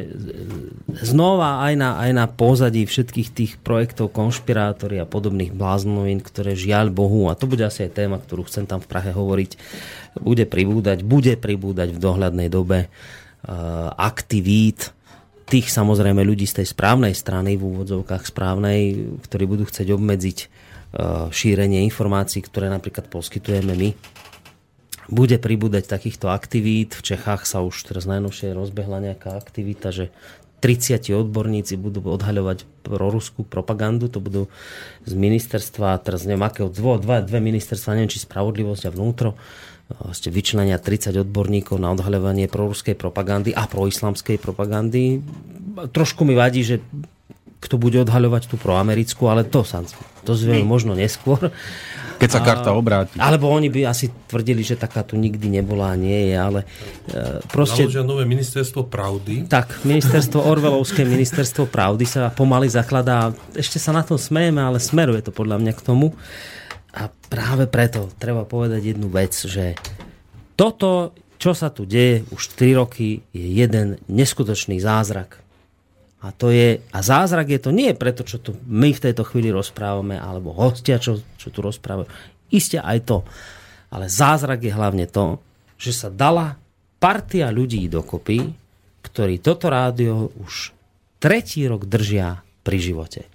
znova 1.05 1.61
aj 1.69 1.73
na, 1.77 1.89
aj 2.01 2.11
na 2.17 2.25
pozadí 2.25 2.89
všetkých 2.89 3.29
tých 3.29 3.51
projektov 3.61 4.09
konšpirátory 4.09 4.97
a 4.97 5.05
podobných 5.05 5.53
bláznovín, 5.53 6.25
ktoré 6.25 6.57
žiaľ 6.57 6.89
Bohu, 6.89 7.29
a 7.29 7.37
to 7.37 7.45
bude 7.45 7.61
asi 7.61 7.85
aj 7.85 7.93
téma, 7.93 8.17
ktorú 8.17 8.49
chcem 8.49 8.65
tam 8.65 8.81
v 8.81 8.89
Prahe 8.89 9.13
hovoriť, 9.13 9.51
bude 10.17 10.49
pribúdať, 10.49 11.05
bude 11.05 11.37
pribúdať 11.37 11.93
v 11.93 11.99
dohľadnej 12.01 12.49
dobe 12.49 12.89
uh, 12.89 13.93
aktivít, 13.95 14.91
tých 15.51 15.67
samozrejme 15.67 16.23
ľudí 16.23 16.47
z 16.47 16.63
tej 16.63 16.71
správnej 16.71 17.11
strany, 17.11 17.59
v 17.59 17.67
úvodzovkách 17.67 18.23
správnej, 18.23 19.11
ktorí 19.27 19.43
budú 19.43 19.67
chcieť 19.67 19.91
obmedziť 19.91 20.37
uh, 20.47 21.27
šírenie 21.27 21.83
informácií, 21.83 22.39
ktoré 22.39 22.71
napríklad 22.71 23.11
poskytujeme 23.11 23.75
my. 23.75 23.89
Bude 25.11 25.35
pribúdať 25.35 25.91
takýchto 25.91 26.31
aktivít. 26.31 26.95
V 26.95 27.03
Čechách 27.03 27.43
sa 27.43 27.59
už 27.59 27.83
teraz 27.83 28.07
najnovšie 28.07 28.55
rozbehla 28.55 29.03
nejaká 29.03 29.35
aktivita, 29.35 29.91
že 29.91 30.15
30 30.63 31.11
odborníci 31.17 31.73
budú 31.75 32.05
odhaľovať 32.05 32.69
proruskú 32.85 33.41
propagandu, 33.43 34.07
to 34.07 34.21
budú 34.21 34.45
z 35.03 35.13
ministerstva, 35.17 35.97
teraz 36.05 36.23
neviem 36.23 36.45
akého, 36.45 36.69
dvo, 36.69 37.01
dva, 37.01 37.25
dve 37.25 37.41
ministerstva, 37.41 37.97
neviem 37.97 38.13
či 38.13 38.21
spravodlivosť 38.21 38.87
a 38.87 38.93
vnútro, 38.93 39.33
ste 40.11 40.33
vyčlenia 40.33 40.79
30 40.79 41.23
odborníkov 41.27 41.79
na 41.79 41.91
odhaľovanie 41.93 42.47
proruskej 42.47 42.95
propagandy 42.95 43.55
a 43.55 43.67
proislamskej 43.67 44.41
propagandy. 44.41 45.21
Trošku 45.91 46.25
mi 46.27 46.35
vadí, 46.35 46.65
že 46.65 46.83
kto 47.61 47.77
bude 47.77 48.01
odhaľovať 48.01 48.49
tú 48.49 48.55
proamerickú, 48.57 49.29
ale 49.29 49.45
to 49.45 49.61
sa 49.61 49.85
dozvieme 50.25 50.65
možno 50.65 50.97
neskôr. 50.97 51.53
Keď 52.21 52.29
sa 52.29 52.45
karta 52.45 52.69
obráti. 52.77 53.17
Alebo 53.17 53.49
oni 53.49 53.73
by 53.73 53.89
asi 53.89 54.13
tvrdili, 54.29 54.61
že 54.61 54.77
taká 54.77 55.01
tu 55.01 55.17
nikdy 55.17 55.49
nebola 55.49 55.89
a 55.89 55.97
nie 55.97 56.29
je, 56.29 56.35
ale 56.37 56.59
e, 57.09 57.41
proste... 57.49 57.89
Založia 57.89 58.05
nové 58.05 58.29
ministerstvo 58.29 58.85
pravdy. 58.85 59.49
Tak, 59.49 59.81
ministerstvo 59.81 60.37
Orvelovské, 60.37 61.01
ministerstvo 61.01 61.65
pravdy 61.65 62.05
sa 62.05 62.29
pomaly 62.29 62.69
zakladá. 62.69 63.33
Ešte 63.57 63.81
sa 63.81 63.89
na 63.89 64.05
tom 64.05 64.21
smejeme, 64.21 64.61
ale 64.61 64.77
smeruje 64.77 65.25
to 65.25 65.33
podľa 65.33 65.65
mňa 65.65 65.73
k 65.73 65.81
tomu. 65.81 66.13
A 66.91 67.07
práve 67.07 67.71
preto 67.71 68.11
treba 68.19 68.43
povedať 68.43 68.95
jednu 68.95 69.07
vec, 69.07 69.31
že 69.31 69.79
toto, 70.59 71.15
čo 71.39 71.55
sa 71.55 71.71
tu 71.71 71.87
deje 71.87 72.27
už 72.29 72.41
3 72.59 72.79
roky, 72.79 73.23
je 73.31 73.47
jeden 73.47 73.95
neskutočný 74.11 74.77
zázrak. 74.83 75.39
A 76.21 76.29
to 76.29 76.53
je, 76.53 76.83
a 76.93 76.99
zázrak 77.01 77.49
je 77.49 77.59
to 77.63 77.71
nie 77.73 77.97
preto, 77.97 78.21
čo 78.21 78.37
tu 78.37 78.53
my 78.69 78.93
v 78.93 79.03
tejto 79.09 79.25
chvíli 79.25 79.49
rozprávame, 79.49 80.21
alebo 80.21 80.53
hostia, 80.53 81.01
čo, 81.01 81.17
čo 81.17 81.49
tu 81.49 81.65
rozprávajú. 81.65 82.05
Isté 82.53 82.77
aj 82.77 82.99
to. 83.09 83.17
Ale 83.89 84.05
zázrak 84.05 84.61
je 84.61 84.69
hlavne 84.69 85.09
to, 85.09 85.41
že 85.81 85.95
sa 85.95 86.13
dala 86.13 86.61
partia 87.01 87.49
ľudí 87.49 87.89
dokopy, 87.89 88.53
ktorí 89.01 89.41
toto 89.41 89.73
rádio 89.73 90.29
už 90.37 90.77
tretí 91.17 91.65
rok 91.65 91.89
držia 91.89 92.45
pri 92.61 92.77
živote. 92.77 93.25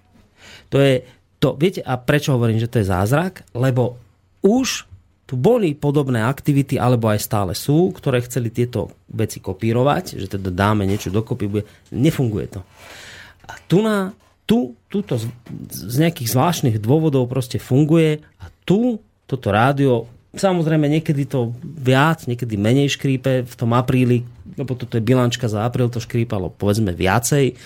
To 0.71 0.79
je, 0.79 1.03
to, 1.39 1.57
viete, 1.57 1.85
a 1.85 2.01
prečo 2.01 2.35
hovorím, 2.35 2.61
že 2.61 2.71
to 2.71 2.81
je 2.81 2.91
zázrak? 2.91 3.45
Lebo 3.53 4.01
už 4.41 4.89
tu 5.27 5.35
boli 5.35 5.75
podobné 5.75 6.23
aktivity, 6.23 6.79
alebo 6.79 7.11
aj 7.11 7.19
stále 7.19 7.53
sú, 7.53 7.91
ktoré 7.91 8.23
chceli 8.23 8.55
tieto 8.55 8.95
veci 9.11 9.43
kopírovať, 9.43 10.23
že 10.23 10.39
teda 10.39 10.55
dáme 10.55 10.87
niečo 10.87 11.11
dokopy, 11.11 11.45
bude, 11.51 11.65
nefunguje 11.91 12.47
to. 12.47 12.61
A 13.51 13.59
tu 13.67 13.83
na, 13.83 14.15
tu, 14.47 14.79
tuto 14.87 15.19
z, 15.19 15.27
z 15.75 15.97
nejakých 15.99 16.31
zvláštnych 16.31 16.77
dôvodov 16.79 17.27
proste 17.27 17.59
funguje 17.59 18.23
a 18.39 18.47
tu 18.63 19.03
toto 19.27 19.51
rádio, 19.51 20.07
samozrejme 20.39 20.87
niekedy 20.87 21.27
to 21.27 21.51
viac, 21.63 22.31
niekedy 22.31 22.55
menej 22.55 22.95
škrípe 22.95 23.43
v 23.43 23.55
tom 23.59 23.75
apríli, 23.75 24.23
lebo 24.55 24.79
toto 24.79 24.95
je 24.95 25.03
bilančka 25.03 25.51
za 25.51 25.67
apríl, 25.67 25.91
to 25.91 25.99
škrípalo 25.99 26.55
povedzme 26.55 26.95
viacej, 26.95 27.59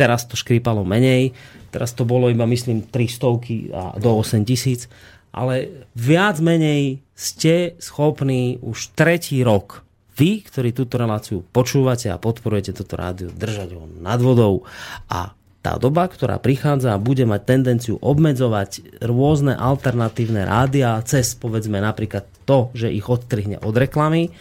teraz 0.00 0.24
to 0.24 0.32
škrípalo 0.32 0.80
menej, 0.80 1.36
teraz 1.68 1.92
to 1.92 2.08
bolo 2.08 2.32
iba 2.32 2.48
myslím 2.48 2.88
300 2.88 3.76
a 3.76 3.82
do 4.00 4.16
8 4.16 4.48
tisíc, 4.48 4.88
ale 5.28 5.84
viac 5.92 6.40
menej 6.40 7.04
ste 7.12 7.76
schopní 7.76 8.56
už 8.64 8.96
tretí 8.96 9.44
rok. 9.44 9.84
Vy, 10.16 10.44
ktorí 10.48 10.72
túto 10.72 10.96
reláciu 10.96 11.44
počúvate 11.44 12.08
a 12.08 12.16
podporujete 12.16 12.72
toto 12.72 12.96
rádio, 12.96 13.28
držať 13.32 13.76
ho 13.76 13.84
nad 14.00 14.20
vodou. 14.20 14.64
A 15.08 15.32
tá 15.60 15.76
doba, 15.76 16.08
ktorá 16.08 16.40
prichádza 16.40 16.96
a 16.96 17.00
bude 17.00 17.28
mať 17.28 17.40
tendenciu 17.44 18.00
obmedzovať 18.00 19.00
rôzne 19.04 19.52
alternatívne 19.52 20.48
rádia 20.48 20.96
cez 21.04 21.36
povedzme 21.36 21.76
napríklad 21.84 22.24
to, 22.48 22.72
že 22.72 22.88
ich 22.88 23.04
odtrihne 23.04 23.60
od 23.60 23.76
reklamy, 23.76 24.32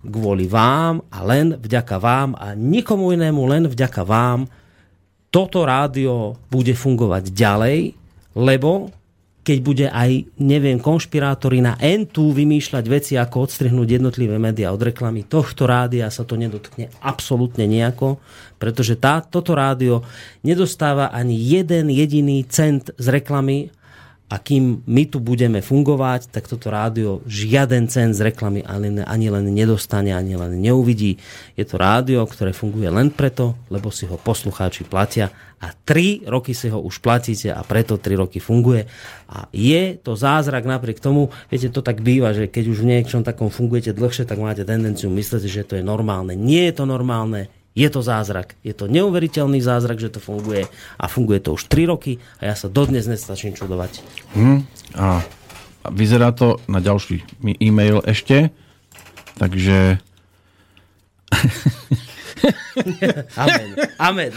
kvôli 0.00 0.48
vám 0.48 1.04
a 1.12 1.18
len 1.28 1.60
vďaka 1.60 1.96
vám 2.00 2.32
a 2.36 2.56
nikomu 2.56 3.12
inému 3.12 3.44
len 3.44 3.68
vďaka 3.68 4.02
vám 4.04 4.48
toto 5.36 5.68
rádio 5.68 6.40
bude 6.48 6.72
fungovať 6.72 7.28
ďalej, 7.28 7.92
lebo 8.32 8.88
keď 9.44 9.58
bude 9.60 9.86
aj, 9.92 10.26
neviem, 10.40 10.80
konšpirátori 10.80 11.60
na 11.60 11.76
N2 11.76 12.34
vymýšľať 12.34 12.84
veci, 12.88 13.12
ako 13.20 13.44
odstrihnúť 13.44 14.00
jednotlivé 14.00 14.40
médiá 14.40 14.72
od 14.72 14.80
reklamy, 14.80 15.28
tohto 15.28 15.68
rádia 15.68 16.08
sa 16.08 16.24
to 16.24 16.40
nedotkne 16.40 16.88
absolútne 17.04 17.68
nejako, 17.68 18.16
pretože 18.56 18.96
tá, 18.96 19.20
toto 19.20 19.52
rádio 19.52 20.02
nedostáva 20.40 21.12
ani 21.12 21.36
jeden 21.36 21.92
jediný 21.92 22.42
cent 22.48 22.96
z 22.96 23.06
reklamy 23.12 23.68
a 24.26 24.42
kým 24.42 24.82
my 24.90 25.06
tu 25.06 25.22
budeme 25.22 25.62
fungovať, 25.62 26.34
tak 26.34 26.50
toto 26.50 26.66
rádio 26.66 27.22
žiaden 27.30 27.86
cent 27.86 28.10
z 28.10 28.26
reklamy 28.26 28.66
ani, 28.66 28.98
ani 29.06 29.26
len 29.30 29.46
nedostane, 29.54 30.10
ani 30.10 30.34
len 30.34 30.58
neuvidí. 30.58 31.22
Je 31.54 31.62
to 31.62 31.78
rádio, 31.78 32.26
ktoré 32.26 32.50
funguje 32.50 32.90
len 32.90 33.14
preto, 33.14 33.54
lebo 33.70 33.94
si 33.94 34.02
ho 34.02 34.18
poslucháči 34.18 34.82
platia 34.82 35.30
a 35.62 35.70
3 35.70 36.26
roky 36.26 36.58
si 36.58 36.66
ho 36.68 36.82
už 36.82 36.98
platíte 36.98 37.54
a 37.54 37.62
preto 37.62 38.02
3 38.02 38.18
roky 38.18 38.42
funguje. 38.42 38.90
A 39.30 39.46
je 39.54 39.94
to 39.94 40.18
zázrak 40.18 40.66
napriek 40.66 40.98
tomu, 40.98 41.30
viete, 41.46 41.70
to 41.70 41.80
tak 41.80 42.02
býva, 42.02 42.34
že 42.34 42.50
keď 42.50 42.64
už 42.66 42.82
v 42.82 42.90
niečom 42.98 43.22
takom 43.22 43.46
fungujete 43.46 43.94
dlhšie, 43.94 44.26
tak 44.26 44.42
máte 44.42 44.66
tendenciu 44.66 45.06
myslieť, 45.06 45.42
že 45.46 45.62
to 45.62 45.78
je 45.78 45.86
normálne. 45.86 46.34
Nie 46.34 46.74
je 46.74 46.82
to 46.82 46.84
normálne, 46.84 47.46
je 47.76 47.88
to 47.92 48.00
zázrak. 48.00 48.56
Je 48.64 48.72
to 48.72 48.88
neuveriteľný 48.88 49.60
zázrak, 49.60 50.00
že 50.00 50.16
to 50.16 50.20
funguje 50.24 50.64
a 50.96 51.04
funguje 51.06 51.44
to 51.44 51.60
už 51.60 51.68
3 51.68 51.92
roky 51.92 52.16
a 52.40 52.48
ja 52.48 52.54
sa 52.56 52.72
dodnes 52.72 53.04
nestačím 53.04 53.52
čudovať. 53.52 54.00
Hm? 54.32 54.64
A 54.96 55.20
vyzerá 55.92 56.32
to 56.32 56.56
na 56.66 56.80
ďalší 56.80 57.22
e-mail 57.60 58.00
ešte. 58.08 58.48
Takže 59.36 60.00
Amen. 63.44 63.68
Amen. 63.96 64.32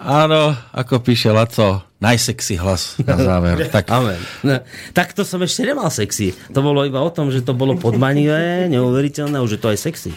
Áno, 0.00 0.56
ako 0.72 1.04
píše 1.04 1.28
Laco, 1.28 1.84
najsexy 2.00 2.56
hlas 2.58 2.96
na 3.04 3.16
záver. 3.16 3.56
Tak 3.74 3.88
Amen. 3.92 4.20
Ne. 4.44 4.64
Tak 4.92 5.12
to 5.12 5.24
som 5.24 5.40
ešte 5.44 5.64
nemal 5.64 5.88
sexy. 5.92 6.32
To 6.52 6.60
bolo 6.64 6.84
iba 6.84 7.00
o 7.00 7.10
tom, 7.12 7.30
že 7.30 7.44
to 7.44 7.52
bolo 7.56 7.76
podmanivé, 7.76 8.68
neuveriteľné, 8.68 9.40
už 9.40 9.56
je 9.56 9.60
to 9.60 9.68
aj 9.72 9.78
sexy. 9.80 10.10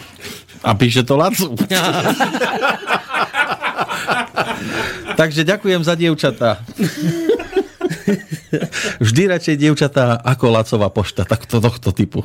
A 0.64 0.74
píše 0.74 1.04
to 1.04 1.16
Lacu. 1.16 1.54
Takže 5.20 5.48
ďakujem 5.48 5.80
za 5.80 5.94
dievčatá. 5.96 6.60
Vždy 9.00 9.22
radšej 9.32 9.56
dievčatá 9.56 10.20
ako 10.20 10.52
Lacová 10.52 10.88
pošta, 10.92 11.24
tak 11.24 11.48
to 11.48 11.60
tohto 11.60 11.92
typu. 11.92 12.24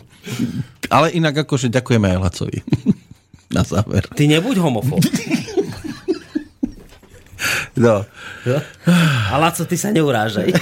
Ale 0.91 1.15
inak 1.15 1.48
akože 1.48 1.72
ďakujeme 1.72 2.11
aj 2.11 2.18
Lacovi. 2.19 2.60
Na 3.52 3.64
záver. 3.64 4.07
Ty 4.15 4.28
nebuď 4.28 4.57
homofób. 4.57 5.03
No. 7.72 8.06
A 9.32 9.36
Laco, 9.41 9.65
ty 9.65 9.80
sa 9.80 9.90
neurážaj. 9.90 10.52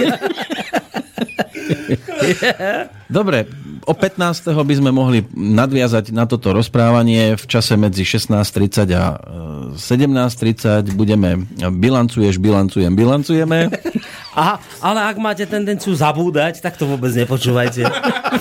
Dobre, 3.09 3.49
o 3.85 3.93
15. 3.93 4.53
by 4.53 4.75
sme 4.77 4.91
mohli 4.93 5.25
nadviazať 5.33 6.13
na 6.13 6.29
toto 6.29 6.53
rozprávanie 6.53 7.33
v 7.33 7.45
čase 7.49 7.73
medzi 7.75 8.05
16.30 8.05 8.93
a 8.93 9.17
e, 9.17 9.77
17.30 9.77 10.93
budeme 10.93 11.49
bilancuješ, 11.57 12.37
bilancujem, 12.37 12.93
bilancujeme. 12.93 13.59
Aha, 14.37 14.61
ale 14.79 14.99
ak 15.09 15.17
máte 15.17 15.43
tendenciu 15.49 15.97
zabúdať, 15.97 16.61
tak 16.61 16.77
to 16.77 16.85
vôbec 16.85 17.09
nepočúvajte. 17.17 17.81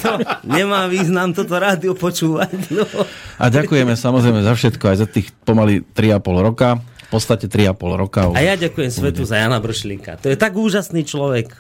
To 0.05 0.21
nemá 0.45 0.85
význam 0.87 1.33
toto 1.33 1.57
rádio 1.57 1.97
počúvať. 1.97 2.69
No. 2.69 2.85
A 3.41 3.49
ďakujeme 3.49 3.97
samozrejme 3.97 4.45
za 4.45 4.53
všetko, 4.53 4.85
aj 4.85 4.97
za 5.01 5.09
tých 5.09 5.33
pomaly 5.49 5.81
3,5 5.97 6.21
roka. 6.45 6.69
V 7.09 7.17
podstate 7.17 7.49
3,5 7.49 8.03
roka. 8.05 8.21
A 8.37 8.41
ja 8.45 8.53
ďakujem 8.61 8.93
svetu 8.93 9.25
za 9.25 9.41
Jana 9.41 9.65
Bršlinka. 9.65 10.21
To 10.21 10.29
je 10.29 10.37
tak 10.37 10.53
úžasný 10.53 11.09
človek. 11.09 11.57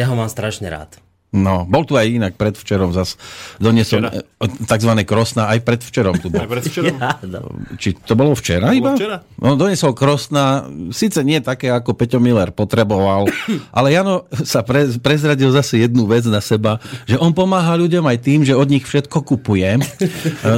Ja 0.00 0.08
ho 0.08 0.16
mám 0.16 0.32
strašne 0.32 0.72
rád. 0.72 0.96
No, 1.32 1.64
bol 1.64 1.88
tu 1.88 1.96
aj 1.96 2.12
inak 2.12 2.36
predvčerom 2.36 2.92
zas 2.92 3.16
doniesol 3.56 4.04
e, 4.04 4.20
takzvané 4.68 5.08
krosna, 5.08 5.48
aj 5.48 5.64
predvčerom 5.64 6.20
tu 6.20 6.28
bol. 6.28 6.44
Aj 6.44 6.50
predvčerom? 6.50 6.92
Ja, 7.02 7.16
no. 7.24 7.48
Či 7.80 7.96
to 8.04 8.12
bolo 8.12 8.36
včera 8.36 8.68
bolo 8.68 8.76
iba? 8.76 8.92
včera. 8.92 9.16
No, 9.40 9.56
doniesol 9.56 9.96
krosna, 9.96 10.68
síce 10.92 11.24
nie 11.24 11.40
také, 11.40 11.72
ako 11.72 11.96
Peťo 11.96 12.20
Miller 12.20 12.52
potreboval, 12.52 13.32
ale 13.76 13.96
Jano 13.96 14.28
sa 14.44 14.60
pre, 14.60 14.92
prezradil 15.00 15.48
zase 15.56 15.80
jednu 15.80 16.04
vec 16.04 16.28
na 16.28 16.44
seba, 16.44 16.76
že 17.08 17.16
on 17.16 17.32
pomáha 17.32 17.80
ľuďom 17.80 18.04
aj 18.04 18.18
tým, 18.20 18.44
že 18.44 18.52
od 18.52 18.68
nich 18.68 18.84
všetko 18.84 19.24
kupuje. 19.24 19.80
E, 19.80 19.80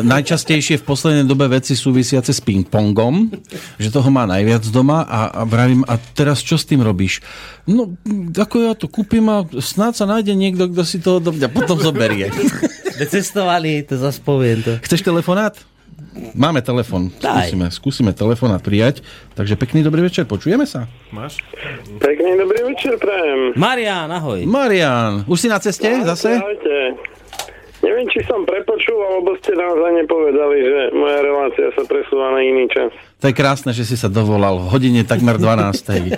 Najčastejšie 0.02 0.82
v 0.82 0.84
poslednej 0.84 1.24
dobe 1.24 1.46
veci 1.46 1.78
súvisiace 1.78 2.34
s 2.34 2.42
ping-pongom, 2.42 3.30
že 3.78 3.94
toho 3.94 4.10
má 4.10 4.26
najviac 4.26 4.66
doma 4.74 5.06
a, 5.06 5.30
a 5.30 5.40
vravím, 5.46 5.86
a 5.86 5.94
teraz 6.18 6.42
čo 6.42 6.58
s 6.58 6.66
tým 6.66 6.82
robíš? 6.82 7.22
No, 7.64 7.96
ako 8.36 8.56
ja 8.60 8.76
to 8.76 8.90
kúpim 8.92 9.24
a 9.30 9.40
snáď 9.56 9.92
sa 9.96 10.04
nájde 10.04 10.36
niekto, 10.36 10.63
kto 10.70 10.82
si 10.86 10.98
to 11.00 11.18
odo 11.18 11.30
mňa 11.34 11.48
potom 11.50 11.76
zoberie. 11.80 12.30
Sme 12.94 13.06
cestovali, 13.10 13.82
to 13.82 13.98
zase 13.98 14.22
poviem 14.22 14.62
to. 14.62 14.78
Chceš 14.84 15.02
telefonát? 15.02 15.58
Máme 16.34 16.62
telefon. 16.62 17.10
Skúsime, 17.18 17.66
skúsime 17.70 18.10
telefonát 18.14 18.62
prijať. 18.62 19.02
Takže 19.34 19.58
pekný 19.58 19.82
dobrý 19.82 20.06
večer, 20.06 20.30
počujeme 20.30 20.62
sa? 20.62 20.86
Máš? 21.10 21.42
Pekný 21.98 22.38
dobrý 22.38 22.70
večer, 22.70 22.94
prajem. 23.02 23.54
Marian, 23.58 24.06
ahoj. 24.10 24.42
Marian, 24.46 25.26
už 25.26 25.38
si 25.42 25.48
na 25.50 25.58
ceste 25.58 25.90
zase? 26.06 26.38
Ahojte. 26.38 26.98
Neviem, 27.84 28.08
či 28.08 28.24
som 28.24 28.48
prepočul, 28.48 28.96
alebo 28.96 29.36
ste 29.42 29.52
naozaj 29.58 29.90
nepovedali, 30.06 30.58
že 30.64 30.80
moja 30.96 31.20
relácia 31.20 31.68
sa 31.76 31.84
presúva 31.84 32.32
na 32.32 32.40
iný 32.40 32.64
čas. 32.72 32.94
To 33.24 33.32
je 33.32 33.40
krásne, 33.40 33.72
že 33.72 33.88
si 33.88 33.96
sa 33.96 34.12
dovolal 34.12 34.60
v 34.60 34.68
hodine 34.68 35.00
takmer 35.00 35.40
12. 35.40 36.12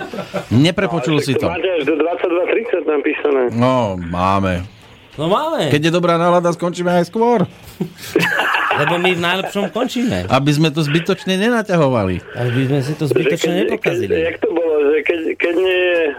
Neprepočul 0.51 1.23
si 1.23 1.31
Tak 1.33 1.39
to. 1.39 1.47
máte 1.47 1.69
až 1.71 1.87
do 1.87 1.95
22.30 1.95 2.83
napísané. 2.83 3.41
No, 3.55 3.95
máme. 3.95 4.67
No 5.15 5.31
máme, 5.31 5.71
Keď 5.71 5.87
je 5.87 5.91
dobrá 5.95 6.19
nálada, 6.19 6.51
skončíme 6.51 6.91
aj 6.91 7.07
skôr. 7.07 7.47
lebo 8.79 8.99
my 8.99 9.15
v 9.15 9.21
najlepšom 9.23 9.71
končíme. 9.71 10.27
Aby 10.27 10.51
sme 10.51 10.67
to 10.67 10.83
zbytočne 10.83 11.39
nenaťahovali. 11.39 12.15
Ale 12.35 12.49
by 12.51 12.61
sme 12.67 12.79
si 12.83 12.93
to 12.93 13.07
zbytočne 13.07 13.51
nepokazili. 13.63 14.27
jak 14.27 14.43
to 14.43 14.51
bolo, 14.51 14.66
že 14.79 14.95
keď, 15.03 15.19
keď 15.35 15.53
nie 15.55 15.79
je 15.91 16.01
e, 16.07 16.13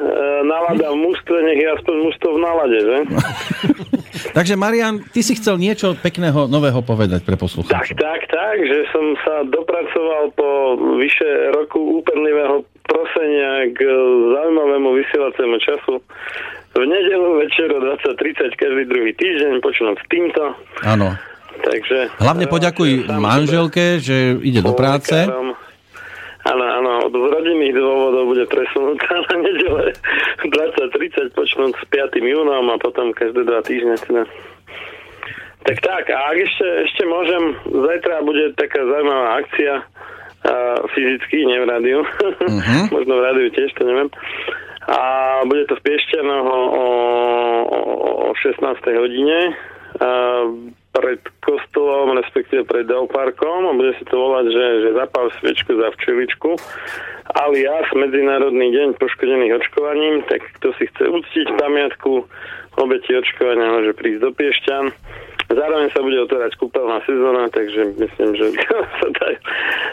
nálada 0.44 0.86
v 0.90 0.98
mústve, 0.98 1.36
nech 1.42 1.58
je 1.58 1.68
aspoň 1.72 1.94
mústvo 2.02 2.28
v 2.34 2.42
nálade, 2.42 2.78
že? 2.78 2.96
Takže 4.36 4.54
Marian, 4.54 5.02
ty 5.10 5.22
si 5.22 5.34
chcel 5.34 5.58
niečo 5.58 5.94
pekného, 5.94 6.46
nového 6.46 6.82
povedať 6.82 7.22
pre 7.22 7.34
Tak, 7.34 7.42
poslucháčov. 7.42 7.96
tak, 7.98 8.20
tak, 8.28 8.56
že 8.60 8.86
som 8.90 9.06
sa 9.22 9.34
dopracoval 9.46 10.30
po 10.34 10.48
vyše 10.98 11.54
roku 11.54 12.02
úpenlivého 12.02 12.62
prosenia 12.86 13.66
k 13.70 13.78
zaujímavému 14.34 14.88
vysielaciemu 14.94 15.56
času. 15.58 15.94
V 16.72 16.84
nedelu 16.84 17.42
večer 17.42 17.68
o 17.72 17.80
20.30 17.82 18.54
každý 18.54 18.82
druhý 18.86 19.12
týždeň 19.16 19.58
počúvam 19.58 19.96
s 19.98 20.04
týmto. 20.06 20.42
Áno. 20.84 21.14
Takže... 21.58 22.14
Hlavne 22.22 22.46
poďakuj 22.46 22.90
Sám 23.10 23.18
manželke, 23.18 23.98
že 23.98 24.38
ide 24.38 24.62
do 24.62 24.78
práce. 24.78 25.26
lekárom. 25.26 25.58
Áno, 26.48 26.64
áno, 26.64 26.92
od 27.04 27.12
rodinných 27.12 27.76
dôvodov 27.76 28.32
bude 28.32 28.44
presunutá 28.48 29.20
na 29.28 29.34
nedele 29.44 29.92
20.30 30.48 31.36
počnúť 31.36 31.72
s 31.76 31.84
5. 31.92 32.16
júnom 32.24 32.64
a 32.72 32.76
potom 32.80 33.12
každé 33.12 33.44
dva 33.44 33.60
týždne 33.60 34.00
teda. 34.00 34.24
Tak 35.68 35.76
tak, 35.84 36.04
a 36.08 36.32
ak 36.32 36.36
ešte, 36.40 36.66
ešte 36.88 37.02
môžem, 37.04 37.52
zajtra 37.68 38.24
bude 38.24 38.56
taká 38.56 38.80
zaujímavá 38.80 39.44
akcia 39.44 39.84
a 40.48 40.54
fyzicky, 40.94 41.44
nie 41.44 41.60
v 41.60 41.68
rádiu. 41.68 42.00
Uh-huh. 42.00 42.84
Možno 42.96 43.20
v 43.20 43.24
rádiu 43.26 43.48
tiež, 43.52 43.74
to 43.76 43.84
neviem. 43.84 44.08
A 44.88 45.00
bude 45.44 45.68
to 45.68 45.76
v 45.76 45.84
Piešťanoch 45.84 46.46
o, 46.48 46.60
o, 46.72 46.84
o 48.30 48.36
16. 48.40 48.64
hodine 48.96 49.52
a 50.00 50.08
pred 50.92 51.20
kostolom, 51.44 52.16
respektíve 52.16 52.64
pred 52.64 52.88
Delparkom 52.88 53.70
a 53.70 53.72
bude 53.76 53.94
si 54.00 54.04
to 54.08 54.16
volať, 54.16 54.46
že, 54.50 54.66
že 54.88 54.90
zapal 54.98 55.30
sviečku 55.38 55.76
za 55.76 55.88
včeličku 55.94 56.50
alias 57.36 57.88
Medzinárodný 57.92 58.72
deň 58.72 58.88
poškodených 58.96 59.60
očkovaním, 59.60 60.24
tak 60.24 60.40
kto 60.60 60.72
si 60.80 60.88
chce 60.88 61.04
uctiť 61.12 61.46
pamiatku 61.60 62.24
obeti 62.78 63.12
očkovania 63.12 63.74
môže 63.74 63.92
prísť 63.92 64.20
do 64.22 64.30
Piešťan. 64.32 64.84
Zároveň 65.48 65.88
sa 65.96 66.04
bude 66.04 66.20
otvárať 66.28 66.60
kúpeľná 66.60 67.00
sezóna, 67.08 67.48
takže 67.48 67.96
myslím, 67.96 68.30
že 68.36 68.46
sa 69.00 69.08
dá 69.12 69.28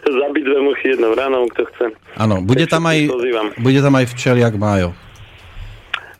zabiť 0.03 0.43
dve 0.43 0.59
muchy 0.63 0.85
jednou 0.95 1.15
ránou, 1.15 1.47
kto 1.51 1.63
chce. 1.71 1.85
Áno, 2.19 2.43
bude 2.43 2.67
tam 2.67 2.83
aj, 2.87 3.07
bude 3.59 3.79
tam 3.79 3.95
aj 3.95 4.05
včeliak 4.15 4.53
Májo. 4.55 4.91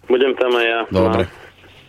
Budem 0.07 0.37
tam 0.37 0.51
aj 0.55 0.65
ja. 0.65 0.81
Dobre. 0.91 1.23
No. 1.27 1.44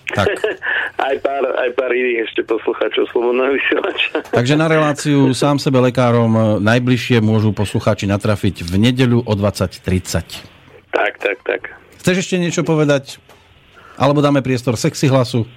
Tak. 0.07 0.29
aj, 1.09 1.17
pár, 1.19 1.45
aj 1.57 1.71
pár 1.75 1.91
iných 1.91 2.31
ešte 2.31 2.47
poslucháčov 2.47 3.11
Slobodného 3.11 3.53
vysielača. 3.59 4.23
Takže 4.39 4.55
na 4.55 4.67
reláciu 4.71 5.35
sám 5.35 5.59
sebe 5.59 5.83
lekárom 5.83 6.33
e, 6.35 6.41
najbližšie 6.63 7.19
môžu 7.19 7.51
poslucháči 7.51 8.07
natrafiť 8.07 8.63
v 8.63 8.91
nedeľu 8.91 9.27
o 9.27 9.33
20.30. 9.35 9.83
tak, 10.95 11.13
tak, 11.19 11.39
tak. 11.43 11.63
Chceš 12.03 12.23
ešte 12.23 12.37
niečo 12.39 12.63
povedať? 12.63 13.19
Alebo 13.99 14.23
dáme 14.23 14.45
priestor 14.45 14.79
sexy 14.79 15.11
hlasu? 15.11 15.49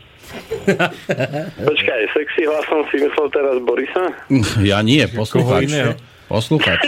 Počkaj, 1.70 2.02
sexy 2.14 2.42
hlasom 2.46 2.86
si 2.90 3.02
myslel 3.02 3.28
teraz 3.34 3.58
Borisa? 3.62 4.06
Ja 4.62 4.82
nie, 4.82 5.06
poslucháč. 5.10 5.98
Poslucháč. 6.30 6.86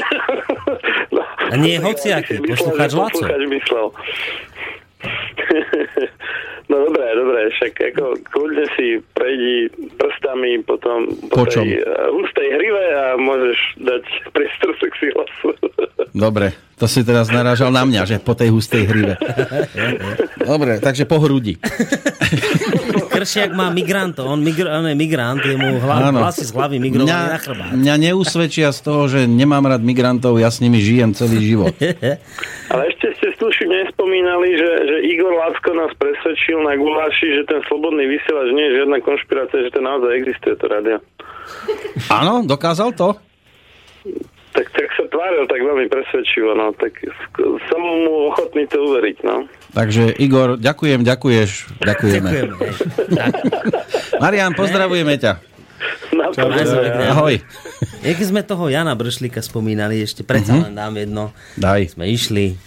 No, 1.09 1.25
A 1.25 1.57
nie 1.57 1.81
hociaký, 1.81 2.39
poslucháč 2.45 2.93
Laco. 2.93 3.17
poslucháč 3.17 3.41
myslel. 3.49 3.85
No 6.71 6.87
dobré, 6.87 7.03
dobré, 7.19 7.51
však 7.51 7.73
ako 7.91 8.15
kľudne 8.31 8.63
si 8.79 9.03
prejdi 9.11 9.67
prstami 9.99 10.63
potom 10.63 11.03
Po 11.27 11.43
po 11.43 11.43
tej 11.43 11.75
eh, 11.75 11.83
hustej 12.15 12.47
hrive 12.47 12.83
a 12.95 13.05
môžeš 13.19 13.59
dať 13.83 14.03
priestor 14.31 14.71
sexy 14.79 15.11
hlasu. 15.11 15.51
Dobre, 16.11 16.55
to 16.75 16.87
si 16.91 17.03
teraz 17.03 17.27
narážal 17.27 17.71
na 17.71 17.83
mňa, 17.83 18.01
že 18.03 18.15
po 18.19 18.35
tej 18.35 18.51
hustej 18.51 18.83
hrive. 18.83 19.15
Dobre, 20.43 20.79
takže 20.83 21.07
po 21.07 21.23
hrudi. 21.23 21.55
Kršiak 23.15 23.51
má 23.51 23.71
migrantov, 23.71 24.27
on, 24.27 24.39
migr, 24.39 24.67
on 24.67 24.87
je 24.87 24.95
migrant, 24.95 25.39
je 25.39 25.55
mu 25.55 25.79
hla, 25.79 26.11
hlasy 26.11 26.47
z 26.47 26.51
hlavy 26.51 26.79
migrovaný 26.79 27.11
Mňa, 27.11 27.19
na 27.27 27.39
chrbát. 27.39 27.71
mňa 27.75 27.95
neusvedčia 28.11 28.71
z 28.71 28.79
toho, 28.83 29.07
že 29.07 29.27
nemám 29.27 29.63
rád 29.67 29.83
migrantov, 29.83 30.39
ja 30.39 30.47
s 30.51 30.63
nimi 30.63 30.79
žijem 30.79 31.11
celý 31.11 31.43
život. 31.43 31.75
Ale 32.71 32.81
ešte 32.91 33.07
ste 33.19 33.27
tuším 33.41 33.73
nespomínali, 34.01 34.57
že, 34.57 34.71
že 34.89 34.97
Igor 35.13 35.33
Lacko 35.37 35.77
nás 35.77 35.93
presvedčil 36.01 36.57
na 36.65 36.73
guláši, 36.73 37.37
že 37.37 37.43
ten 37.45 37.61
slobodný 37.69 38.09
vysielač 38.09 38.49
nie 38.49 38.65
je 38.65 38.77
žiadna 38.81 38.97
konšpirácia, 39.05 39.61
že 39.61 39.73
to 39.77 39.81
naozaj 39.85 40.09
existuje 40.17 40.57
to 40.57 40.65
rádio. 40.65 40.97
Áno, 42.09 42.41
dokázal 42.41 42.97
to? 42.97 43.13
Tak, 44.57 44.65
tak 44.73 44.89
sa 44.97 45.05
tváril 45.05 45.45
tak 45.45 45.61
veľmi 45.61 45.85
presvedčivo, 45.85 46.57
no, 46.57 46.73
tak 46.81 46.97
som 47.69 47.79
mu 47.79 48.33
ochotný 48.33 48.65
to 48.67 48.81
uveriť, 48.89 49.17
no. 49.21 49.45
Takže 49.77 50.17
Igor, 50.17 50.57
ďakujem, 50.57 51.05
ďakuješ, 51.05 51.49
ďakujeme. 51.85 52.29
Ďakujem. 52.33 52.49
hej. 52.57 52.73
Tak. 53.21 53.31
Marian, 54.17 54.57
pozdravujeme 54.57 55.15
ťa. 55.21 55.33
Pekne. 56.11 57.05
Ahoj. 57.13 57.35
Jak 58.01 58.17
sme 58.21 58.41
toho 58.41 58.65
Jana 58.67 58.97
Bršlíka 58.97 59.45
spomínali, 59.45 60.01
ešte 60.01 60.25
predsa 60.25 60.57
len 60.57 60.73
dám 60.73 60.93
jedno. 60.97 61.33
Daj. 61.57 61.95
Sme 61.97 62.11
išli 62.11 62.57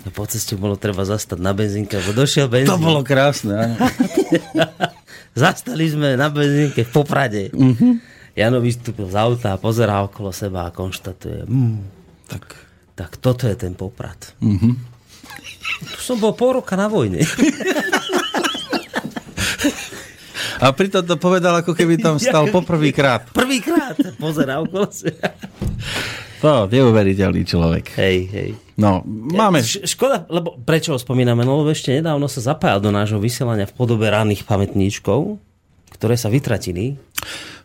a 0.00 0.08
po 0.08 0.24
ceste 0.24 0.56
bolo 0.56 0.80
treba 0.80 1.04
zastať 1.04 1.36
na 1.36 1.52
benzínke, 1.52 2.00
lebo 2.00 2.16
došiel 2.16 2.48
benzín. 2.48 2.72
To 2.72 2.80
bolo 2.80 3.04
krásne, 3.04 3.52
áno. 3.52 3.76
Zastali 5.44 5.86
sme 5.86 6.16
na 6.16 6.32
benzínke 6.32 6.88
v 6.88 6.90
Poprade. 6.90 7.52
Jano 8.32 8.58
vystúpil 8.64 9.12
z 9.12 9.16
auta 9.20 9.54
a 9.54 9.60
pozerá 9.60 10.00
okolo 10.00 10.32
seba 10.32 10.66
a 10.66 10.74
konštatuje, 10.74 11.44
mm, 11.44 11.78
tak, 12.32 12.44
tak 12.96 13.10
toto 13.20 13.44
je 13.44 13.54
ten 13.54 13.76
Poprad. 13.76 14.32
Tu 15.80 15.98
som 16.00 16.16
bol 16.16 16.32
pol 16.32 16.58
roka 16.60 16.74
na 16.74 16.88
vojne. 16.88 17.20
A 20.60 20.76
pritom 20.76 21.00
to 21.00 21.16
povedal, 21.16 21.56
ako 21.56 21.72
keby 21.72 21.96
tam 21.96 22.20
stal 22.22 22.52
poprvýkrát. 22.52 23.32
Prvýkrát 23.32 23.96
pozerá 24.20 24.60
okolo 24.60 24.92
seba. 24.92 25.32
To, 26.44 26.68
neuveriteľný 26.68 27.44
človek. 27.44 27.96
Hej, 27.96 28.18
hej. 28.32 28.50
No, 28.80 29.04
máme... 29.04 29.60
Škoda, 29.60 30.24
lebo 30.32 30.56
prečo 30.64 30.96
ho 30.96 30.98
spomíname? 30.98 31.44
No 31.44 31.60
lebo 31.60 31.68
ešte 31.68 31.92
nedávno 31.92 32.26
sa 32.32 32.40
zapájal 32.40 32.80
do 32.80 32.88
nášho 32.88 33.20
vysielania 33.20 33.68
v 33.68 33.76
podobe 33.76 34.08
ranných 34.08 34.48
pamätníčkov, 34.48 35.36
ktoré 35.92 36.16
sa 36.16 36.32
vytratili. 36.32 36.96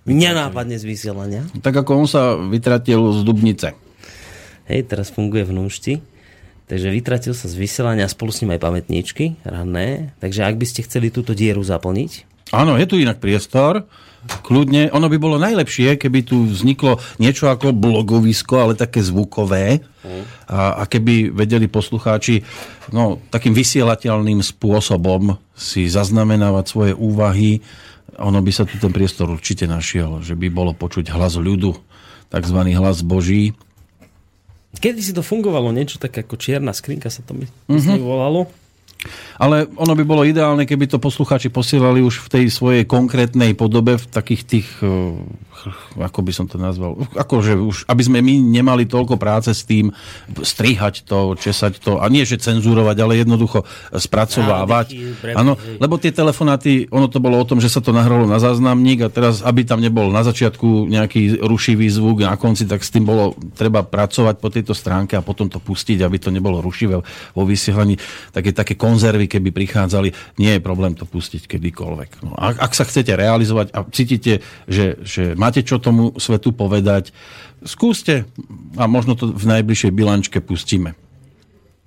Nenápadne 0.04 0.76
z 0.76 0.84
vysielania. 0.84 1.48
Tak 1.64 1.88
ako 1.88 2.04
on 2.04 2.08
sa 2.12 2.36
vytratil 2.36 3.00
z 3.16 3.20
Dubnice. 3.24 3.74
Hej, 4.68 4.92
teraz 4.92 5.08
funguje 5.10 5.48
v 5.48 5.56
Núšti. 5.56 5.94
Takže 6.68 6.92
vytratil 6.92 7.34
sa 7.38 7.48
z 7.48 7.56
vysielania 7.56 8.10
spolu 8.10 8.34
s 8.34 8.42
ním 8.44 8.58
aj 8.58 8.62
pamätníčky 8.62 9.40
ranné. 9.46 10.18
Takže 10.20 10.44
ak 10.44 10.58
by 10.58 10.66
ste 10.68 10.84
chceli 10.84 11.14
túto 11.14 11.32
dieru 11.38 11.62
zaplniť, 11.62 12.36
Áno, 12.54 12.78
je 12.78 12.86
tu 12.86 13.02
inak 13.02 13.18
priestor. 13.18 13.90
Kľudne, 14.26 14.90
ono 14.90 15.06
by 15.06 15.18
bolo 15.22 15.38
najlepšie, 15.38 16.02
keby 16.02 16.26
tu 16.26 16.50
vzniklo 16.50 16.98
niečo 17.22 17.50
ako 17.50 17.78
blogovisko, 17.78 18.58
ale 18.58 18.74
také 18.74 19.06
zvukové. 19.06 19.86
A, 20.50 20.82
a 20.82 20.84
keby 20.86 21.34
vedeli 21.34 21.66
poslucháči 21.66 22.46
no, 22.94 23.22
takým 23.34 23.54
vysielateľným 23.58 24.42
spôsobom 24.42 25.38
si 25.58 25.90
zaznamenávať 25.90 26.66
svoje 26.66 26.94
úvahy, 26.94 27.62
ono 28.18 28.40
by 28.42 28.52
sa 28.54 28.64
tu 28.64 28.78
ten 28.78 28.94
priestor 28.94 29.30
určite 29.30 29.66
našiel, 29.66 30.22
že 30.22 30.38
by 30.38 30.48
bolo 30.50 30.72
počuť 30.78 31.10
hlas 31.10 31.36
ľudu, 31.36 31.76
takzvaný 32.30 32.78
hlas 32.78 33.02
Boží. 33.02 33.54
kedy 34.78 35.00
si 35.02 35.12
to 35.14 35.26
fungovalo 35.26 35.74
niečo 35.74 35.98
také 35.98 36.22
ako 36.24 36.38
čierna 36.38 36.72
skrinka 36.74 37.10
sa 37.10 37.26
to 37.26 37.34
my, 37.34 37.46
myslím 37.70 38.02
volalo. 38.06 38.50
Ale 39.36 39.68
ono 39.76 39.94
by 39.94 40.04
bolo 40.08 40.24
ideálne, 40.24 40.64
keby 40.64 40.88
to 40.88 40.98
poslucháči 41.02 41.52
posielali 41.52 42.00
už 42.00 42.26
v 42.26 42.32
tej 42.32 42.46
svojej 42.48 42.84
konkrétnej 42.88 43.52
podobe, 43.54 44.00
v 44.00 44.06
takých 44.08 44.42
tých, 44.48 44.68
eh, 44.80 46.00
ako 46.00 46.20
by 46.24 46.32
som 46.32 46.46
to 46.48 46.56
nazval, 46.56 46.96
akože 47.16 47.58
už, 47.58 47.78
aby 47.90 48.02
sme 48.06 48.20
my 48.22 48.38
nemali 48.40 48.86
toľko 48.88 49.20
práce 49.20 49.52
s 49.52 49.66
tým 49.66 49.92
strihať 50.40 51.04
to, 51.04 51.36
česať 51.36 51.82
to, 51.82 52.00
a 52.00 52.06
nie 52.08 52.24
že 52.24 52.42
cenzurovať, 52.42 52.98
ale 53.02 53.22
jednoducho 53.22 53.66
spracovávať. 53.92 54.96
Áno, 55.34 55.58
lebo 55.82 55.98
tie 55.98 56.14
telefonáty, 56.14 56.88
ono 56.94 57.10
to 57.10 57.20
bolo 57.20 57.42
o 57.42 57.48
tom, 57.48 57.60
že 57.60 57.72
sa 57.72 57.82
to 57.82 57.96
nahralo 57.96 58.30
na 58.30 58.38
záznamník 58.38 59.06
a 59.06 59.10
teraz, 59.10 59.42
aby 59.42 59.66
tam 59.66 59.82
nebol 59.82 60.10
na 60.14 60.22
začiatku 60.22 60.88
nejaký 60.88 61.42
rušivý 61.42 61.88
zvuk 61.90 62.24
na 62.24 62.38
konci, 62.38 62.70
tak 62.70 62.86
s 62.86 62.94
tým 62.94 63.04
bolo 63.04 63.34
treba 63.58 63.82
pracovať 63.84 64.36
po 64.40 64.50
tejto 64.52 64.74
stránke 64.78 65.18
a 65.18 65.26
potom 65.26 65.50
to 65.50 65.58
pustiť, 65.58 66.02
aby 66.04 66.18
to 66.22 66.30
nebolo 66.30 66.62
rušivé 66.62 67.02
vo 67.34 67.44
vysielaní. 67.44 67.98
Také, 68.32 68.52
také 68.52 68.74
konzervy, 68.96 69.28
keby 69.28 69.52
prichádzali, 69.52 70.40
nie 70.40 70.56
je 70.56 70.64
problém 70.64 70.96
to 70.96 71.04
pustiť 71.04 71.52
kedykoľvek. 71.52 72.24
No, 72.24 72.32
ak, 72.32 72.64
ak 72.64 72.72
sa 72.72 72.88
chcete 72.88 73.12
realizovať 73.12 73.76
a 73.76 73.84
cítite, 73.92 74.40
že, 74.72 74.96
že 75.04 75.36
máte 75.36 75.68
čo 75.68 75.84
tomu 75.84 76.16
svetu 76.16 76.56
povedať, 76.56 77.12
skúste 77.68 78.24
a 78.80 78.88
možno 78.88 79.20
to 79.20 79.36
v 79.36 79.46
najbližšej 79.60 79.92
bilančke 79.92 80.40
pustíme 80.40 80.96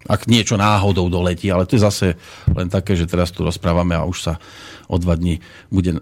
ak 0.08 0.24
niečo 0.24 0.56
náhodou 0.56 1.10
doletí, 1.12 1.52
ale 1.52 1.68
to 1.68 1.76
je 1.76 1.84
zase 1.84 2.06
len 2.54 2.70
také, 2.72 2.96
že 2.96 3.04
teraz 3.04 3.28
tu 3.28 3.44
rozprávame 3.44 3.92
a 3.92 4.08
už 4.08 4.18
sa 4.30 4.34
o 4.88 4.96
dva 4.96 5.18
dní 5.18 5.42
bude 5.68 5.98
uh, 5.98 6.00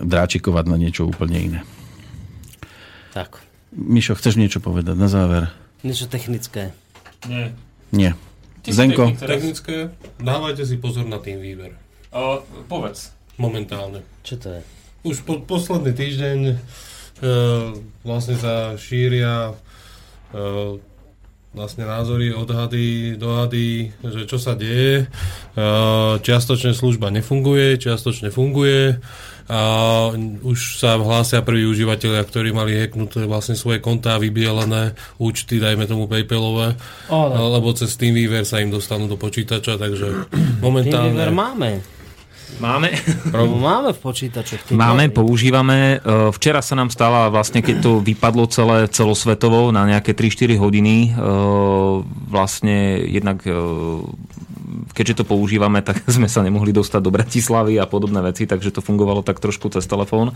dráčikovať 0.00 0.64
na 0.64 0.80
niečo 0.80 1.04
úplne 1.04 1.36
iné. 1.36 1.60
Tak, 3.12 3.42
Mišo, 3.74 4.16
chceš 4.16 4.40
niečo 4.40 4.64
povedať 4.64 4.96
na 4.96 5.10
záver? 5.12 5.52
niečo 5.82 6.10
technické. 6.10 6.74
Nie. 7.26 7.54
Nie. 7.94 8.10
Zenko? 8.66 9.14
Technické, 9.14 9.94
dávajte 10.18 10.66
si 10.66 10.76
pozor 10.80 11.06
na 11.06 11.22
tým 11.22 11.38
výber. 11.38 11.76
Uh, 12.10 12.42
povedz. 12.66 13.18
Momentálne. 13.38 14.02
Čo 14.26 14.34
to 14.42 14.48
je? 14.58 14.60
Už 15.06 15.22
po, 15.22 15.38
posledný 15.38 15.94
týždeň 15.94 16.38
e, 16.50 16.54
vlastne 18.02 18.34
sa 18.34 18.74
šíria 18.74 19.54
e, 20.34 20.82
vlastne 21.54 21.86
názory, 21.86 22.34
odhady, 22.34 23.14
dohady, 23.14 23.94
že 24.02 24.26
čo 24.26 24.42
sa 24.42 24.58
deje. 24.58 25.06
E, 25.06 25.64
čiastočne 26.18 26.74
služba 26.74 27.14
nefunguje, 27.14 27.78
čiastočne 27.78 28.34
funguje 28.34 28.98
a 29.48 29.60
už 30.44 30.76
sa 30.76 31.00
hlásia 31.00 31.40
prví 31.40 31.64
užívateľia, 31.64 32.20
ktorí 32.20 32.52
mali 32.52 32.76
hacknuté 32.76 33.24
vlastne 33.24 33.56
svoje 33.56 33.80
kontá, 33.80 34.20
vybielené 34.20 34.92
účty, 35.16 35.56
dajme 35.56 35.88
tomu 35.88 36.04
PayPalové, 36.04 36.76
no. 37.08 37.56
lebo 37.56 37.72
cez 37.72 37.96
TeamViewer 37.96 38.44
sa 38.44 38.60
im 38.60 38.68
dostanú 38.68 39.08
do 39.08 39.16
počítača, 39.16 39.80
takže 39.80 40.28
TeamViewer 40.28 40.28
momentálne... 40.64 41.32
máme. 41.32 41.80
Máme. 42.56 42.90
Máme 43.36 43.92
v 43.92 44.00
počítačoch. 44.00 44.72
Máme, 44.72 45.12
používame. 45.12 46.00
E, 46.00 46.32
Včera 46.32 46.64
sa 46.64 46.74
nám 46.74 46.88
stala 46.88 47.28
vlastne, 47.28 47.60
keď 47.60 47.76
to 47.84 47.92
vypadlo 48.00 48.48
celé 48.48 48.88
celosvetovo 48.88 49.68
na 49.68 49.84
nejaké 49.84 50.16
3-4 50.16 50.56
hodiny, 50.56 51.12
e, 51.12 51.20
vlastne 52.32 53.04
jednak 53.04 53.44
e, 53.44 53.52
keďže 54.94 55.22
to 55.22 55.24
používame, 55.28 55.82
tak 55.82 56.02
sme 56.16 56.30
sa 56.30 56.44
nemohli 56.44 56.70
dostať 56.72 57.00
do 57.02 57.14
Bratislavy 57.14 57.78
a 57.78 57.86
podobné 57.88 58.20
veci, 58.22 58.46
takže 58.46 58.74
to 58.74 58.84
fungovalo 58.84 59.22
tak 59.26 59.42
trošku 59.42 59.70
cez 59.72 59.84
telefón. 59.86 60.34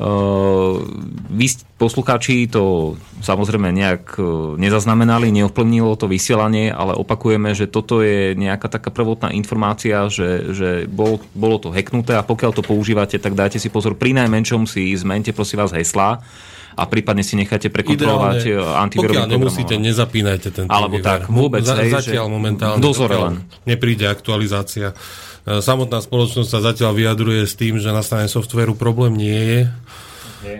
Uh, 0.00 0.82
vy 1.28 1.52
poslucháči 1.76 2.48
to 2.48 2.96
samozrejme 3.20 3.68
nejak 3.76 4.16
uh, 4.16 4.56
nezaznamenali, 4.56 5.28
neovplyvnilo 5.28 6.00
to 6.00 6.08
vysielanie, 6.08 6.72
ale 6.72 6.96
opakujeme, 6.96 7.52
že 7.52 7.68
toto 7.68 8.00
je 8.00 8.32
nejaká 8.32 8.72
taká 8.72 8.88
prvotná 8.88 9.30
informácia, 9.36 10.08
že, 10.08 10.56
že 10.56 10.68
bol, 10.88 11.20
bolo 11.36 11.60
to 11.60 11.68
hacknuté 11.68 12.16
a 12.16 12.24
pokiaľ 12.24 12.50
to 12.56 12.64
používate, 12.64 13.20
tak 13.20 13.36
dajte 13.36 13.60
si 13.60 13.68
pozor, 13.68 13.92
pri 13.92 14.16
najmenšom 14.16 14.64
si 14.64 14.96
zmente 14.96 15.30
prosím 15.36 15.60
vás 15.60 15.76
heslá 15.76 16.24
a 16.72 16.82
prípadne 16.84 17.20
si 17.20 17.34
necháte 17.34 17.68
prekontrolovať 17.68 18.38
Ideálne, 18.42 18.80
antivírovým 18.80 19.22
pokiaľ 19.22 19.28
nemusíte, 19.28 19.74
nezapínajte 19.76 20.48
ten 20.50 20.64
Alebo 20.66 20.96
TeamViewer. 20.96 21.04
tak, 21.04 21.20
vôbec, 21.28 21.62
Za, 21.62 21.76
hej, 21.78 21.92
Zatiaľ 21.92 22.26
že 22.26 22.32
momentálne. 22.32 22.80
dozore 22.80 23.16
len. 23.16 23.34
Nepríde 23.62 24.06
aktualizácia. 24.06 24.96
E, 25.42 25.58
Samotná 25.58 25.98
spoločnosť 25.98 26.48
sa 26.48 26.60
zatiaľ 26.62 26.92
vyjadruje 26.92 27.42
s 27.44 27.54
tým, 27.54 27.76
že 27.76 27.88
na 27.88 28.00
strane 28.00 28.26
softvéru 28.26 28.72
problém 28.72 29.12
nie 29.12 29.40
je. 29.40 29.60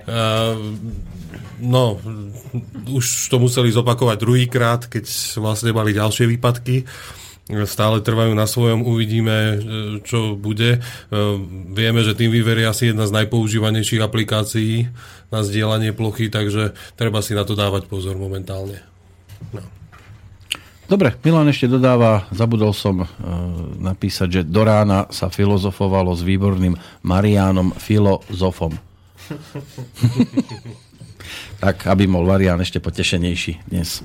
E, 0.05 0.21
No, 1.63 1.95
už 2.91 3.31
to 3.31 3.39
museli 3.39 3.71
zopakovať 3.71 4.19
druhýkrát, 4.19 4.91
keď 4.91 5.07
vlastne 5.39 5.71
mali 5.71 5.95
ďalšie 5.95 6.27
výpadky. 6.29 6.83
Stále 7.51 7.99
trvajú 7.99 8.39
na 8.39 8.47
svojom, 8.47 8.87
uvidíme, 8.87 9.35
e, 9.35 9.55
čo 10.07 10.39
bude. 10.39 10.79
E, 10.79 10.81
Vieme, 11.75 12.07
že 12.07 12.15
TeamViewer 12.15 12.63
je 12.63 12.71
asi 12.71 12.85
jedna 12.95 13.11
z 13.11 13.19
najpoužívanejších 13.19 13.99
aplikácií 13.99 14.87
na 15.35 15.43
zdieľanie 15.43 15.91
plochy, 15.91 16.31
takže 16.31 16.79
treba 16.95 17.19
si 17.19 17.35
na 17.35 17.43
to 17.43 17.59
dávať 17.59 17.91
pozor 17.91 18.15
momentálne. 18.15 18.79
No. 19.51 19.59
Dobre, 20.87 21.19
Milan 21.25 21.51
ešte 21.51 21.73
dodáva, 21.73 22.31
zabudol 22.31 22.71
som 22.77 23.03
uh, 23.03 23.09
napísať, 23.81 24.29
že 24.29 24.43
do 24.45 24.61
rána 24.61 25.09
sa 25.09 25.33
filozofovalo 25.33 26.13
s 26.13 26.21
výborným 26.21 26.77
Mariánom 27.01 27.73
filozofom. 27.81 28.77
tak, 31.65 31.89
aby 31.89 32.05
bol 32.05 32.29
Marián 32.29 32.61
ešte 32.61 32.77
potešenejší 32.77 33.73
dnes. 33.73 34.05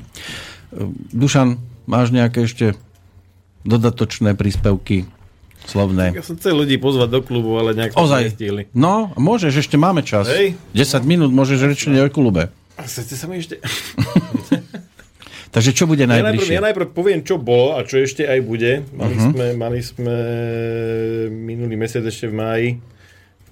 Uh, 0.71 0.95
Dušan, 1.11 1.59
máš 1.91 2.15
nejaké 2.15 2.47
ešte 2.47 2.86
dodatočné 3.67 4.33
príspevky 4.33 5.05
slovné? 5.67 6.15
Ja 6.15 6.23
som 6.23 6.39
chcel 6.39 6.55
ľudí 6.55 6.79
pozvať 6.79 7.09
do 7.11 7.21
klubu, 7.21 7.59
ale 7.59 7.75
nejak 7.75 7.99
Ozaj. 7.99 8.31
nestihli. 8.31 8.63
No, 8.71 9.11
môžeš, 9.19 9.67
ešte 9.67 9.75
máme 9.75 10.01
čas. 10.07 10.31
Hej. 10.31 10.55
10 10.71 11.03
minút 11.03 11.29
môžeš 11.35 11.59
rečiť 11.67 12.07
o 12.07 12.09
klube. 12.09 12.49
A 12.79 12.81
Chcete 12.87 13.13
sa 13.19 13.27
mi 13.27 13.43
ešte... 13.43 13.59
Takže 15.47 15.71
čo 15.73 15.87
bude 15.87 16.03
Ja 16.05 16.11
najprv, 16.11 16.27
najbližšie? 16.37 16.53
ja 16.59 16.63
najprv 16.63 16.87
poviem, 16.91 17.19
čo 17.23 17.39
bolo 17.39 17.79
a 17.79 17.81
čo 17.87 17.97
ešte 18.03 18.27
aj 18.27 18.39
bude. 18.45 18.83
Mali, 18.93 19.15
uh-huh. 19.15 19.31
sme, 19.31 19.45
mali 19.55 19.79
sme 19.81 20.15
minulý 21.31 21.79
mesiac 21.79 22.03
ešte 22.03 22.29
v 22.29 22.35
máji, 22.35 22.69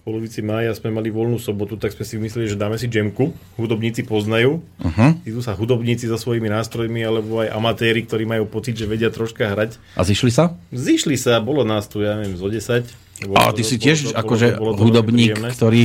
polovici 0.05 0.45
mája 0.45 0.69
sme 0.77 0.93
mali 0.93 1.09
voľnú 1.09 1.41
sobotu, 1.41 1.81
tak 1.81 1.89
sme 1.97 2.05
si 2.05 2.21
mysleli, 2.21 2.45
že 2.45 2.53
dáme 2.53 2.77
si 2.77 2.85
jamku. 2.85 3.33
Hudobníci 3.57 4.05
poznajú. 4.05 4.61
Uh-huh. 4.61 5.11
Idú 5.25 5.41
sa 5.41 5.57
hudobníci 5.57 6.05
so 6.05 6.13
svojimi 6.13 6.45
nástrojmi, 6.45 7.01
alebo 7.01 7.41
aj 7.41 7.49
amatéri, 7.49 8.05
ktorí 8.05 8.29
majú 8.29 8.45
pocit, 8.45 8.77
že 8.77 8.85
vedia 8.85 9.09
troška 9.09 9.49
hrať. 9.49 9.81
A 9.97 10.05
zišli 10.05 10.29
sa? 10.29 10.53
Zišli 10.69 11.17
sa, 11.17 11.41
bolo 11.41 11.65
nás 11.65 11.89
tu, 11.89 12.05
ja 12.05 12.21
neviem, 12.21 12.37
zo 12.37 12.45
10. 12.45 12.85
Bolo 13.25 13.33
A 13.41 13.49
to- 13.49 13.57
ty 13.57 13.63
si 13.65 13.81
bolo 13.81 13.85
tiež 13.89 13.97
to- 13.97 14.05
bolo 14.05 14.21
akože 14.21 14.47
to- 14.47 14.59
bolo 14.61 14.71
to 14.77 14.81
hudobník, 14.85 15.31
ktorý 15.57 15.83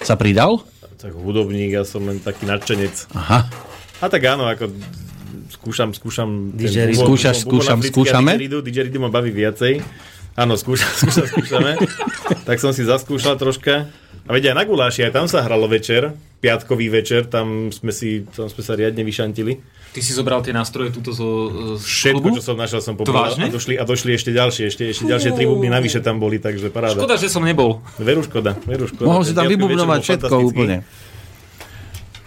sa 0.00 0.16
pridal? 0.16 0.64
tak 0.98 1.14
hudobník, 1.14 1.70
ja 1.70 1.86
som 1.86 2.02
len 2.10 2.18
taký 2.18 2.42
nadšenec. 2.42 3.14
Aha. 3.14 3.46
A 4.02 4.04
tak 4.10 4.24
áno, 4.26 4.50
ako 4.50 4.74
skúšam, 5.54 5.94
skúšam. 5.94 6.56
Skúšaš, 6.58 7.46
skúšam, 7.46 7.78
skúšame? 7.84 8.34
Didgeridoo, 8.34 8.62
didgeridoo 8.66 9.00
ma 9.06 9.10
baví 9.12 9.30
viacej. 9.30 9.78
Áno, 10.38 10.54
skúšam, 10.54 10.86
skúšam, 11.02 11.26
skúšame. 11.26 11.74
tak 12.46 12.62
som 12.62 12.70
si 12.70 12.86
zaskúšal 12.86 13.34
troška. 13.34 13.90
A 14.28 14.36
vedia, 14.36 14.52
aj 14.54 14.60
na 14.60 14.64
guláši, 14.68 15.08
aj 15.08 15.12
tam 15.16 15.26
sa 15.26 15.40
hralo 15.40 15.66
večer, 15.66 16.12
piatkový 16.44 16.92
večer, 16.92 17.26
tam 17.26 17.72
sme, 17.72 17.90
si, 17.90 18.28
tam 18.28 18.46
sme 18.46 18.62
sa 18.62 18.76
riadne 18.76 19.00
vyšantili. 19.00 19.56
Ty 19.88 20.00
si 20.04 20.12
zobral 20.12 20.44
tie 20.44 20.52
nástroje 20.52 20.92
túto 20.92 21.16
zo, 21.16 21.48
z 21.80 21.82
Všetko, 21.82 22.20
klubu? 22.20 22.36
čo 22.36 22.44
som 22.44 22.60
našiel, 22.60 22.84
som 22.84 22.92
vážne? 22.92 23.48
A 23.48 23.50
došli, 23.50 23.74
a 23.80 23.88
došli 23.88 24.12
ešte 24.12 24.30
ďalšie, 24.36 24.68
ešte, 24.68 24.84
ešte 24.92 25.08
ďalšie 25.08 25.32
tri 25.32 25.48
bubny 25.48 25.72
navyše 25.72 26.04
tam 26.04 26.20
boli, 26.20 26.36
takže 26.36 26.68
paráda. 26.68 27.00
Škoda, 27.00 27.16
že 27.16 27.32
som 27.32 27.40
nebol. 27.40 27.80
Veru 27.96 28.20
škoda, 28.20 28.52
veru 28.68 28.84
škoda. 28.84 29.08
Mohol 29.08 29.24
si 29.24 29.32
tam 29.32 29.48
vybubnovať 29.48 30.00
všetko 30.04 30.34
úplne. 30.44 30.84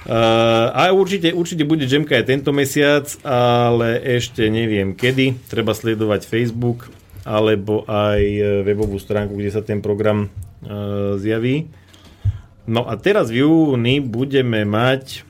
Uh, 0.01 0.73
a 0.73 0.89
určite, 0.89 1.29
určite 1.37 1.61
bude 1.61 1.85
Jamka 1.85 2.17
aj 2.17 2.25
tento 2.25 2.49
mesiac, 2.49 3.05
ale 3.21 4.01
ešte 4.01 4.49
neviem 4.49 4.97
kedy. 4.97 5.37
Treba 5.45 5.77
sledovať 5.77 6.25
Facebook 6.25 6.89
alebo 7.21 7.85
aj 7.85 8.21
e, 8.21 8.41
webovú 8.65 8.97
stránku, 8.97 9.37
kde 9.37 9.53
sa 9.53 9.61
ten 9.61 9.79
program 9.79 10.27
uh, 10.27 11.17
zjaví. 11.21 11.69
No 12.65 12.85
a 12.85 12.97
teraz 12.97 13.29
v 13.29 13.45
júni 13.45 14.01
budeme 14.01 14.65
mať 14.65 15.25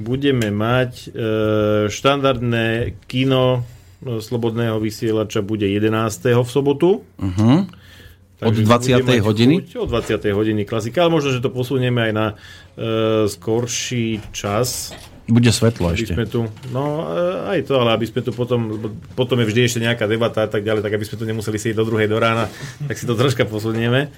budeme 0.00 0.50
mať 0.50 0.92
uh, 1.08 1.86
štandardné 1.86 2.98
kino 3.06 3.62
e, 4.02 4.18
slobodného 4.18 4.82
vysielača 4.82 5.40
bude 5.40 5.70
11. 5.70 6.42
v 6.42 6.48
sobotu. 6.50 7.06
Uh-huh. 7.14 7.62
Od 8.42 8.52
Takže 8.52 8.62
20. 8.66 8.98
bude 8.98 9.04
mať 9.06 9.22
hodiny? 9.22 9.54
Chuť, 9.62 9.86
od 9.86 9.88
20. 9.94 10.34
hodiny 10.34 10.62
klasika, 10.66 11.06
ale 11.06 11.14
možno, 11.14 11.30
že 11.30 11.40
to 11.40 11.54
posunieme 11.54 12.10
aj 12.10 12.12
na 12.12 12.26
e, 12.28 12.34
skorší 13.30 14.34
čas. 14.34 14.90
Bude 15.24 15.48
svetlo 15.48 15.88
Aby 15.88 15.96
ešte. 15.96 16.12
sme 16.12 16.28
tu, 16.28 16.44
no 16.68 17.08
e, 17.08 17.56
aj 17.56 17.60
to, 17.64 17.80
ale 17.80 17.96
aby 17.96 18.04
sme 18.04 18.20
tu 18.20 18.30
potom, 18.36 18.76
potom 19.16 19.40
je 19.40 19.48
vždy 19.48 19.60
ešte 19.64 19.80
nejaká 19.80 20.04
debata 20.04 20.44
a 20.44 20.48
tak 20.52 20.60
ďalej, 20.60 20.84
tak 20.84 20.92
aby 21.00 21.04
sme 21.08 21.16
tu 21.16 21.24
nemuseli 21.24 21.56
sedieť 21.56 21.80
do 21.80 21.88
druhej 21.88 22.12
do 22.12 22.20
rána, 22.20 22.52
tak 22.88 23.00
si 23.00 23.08
to 23.08 23.16
troška 23.16 23.48
posunieme. 23.48 24.12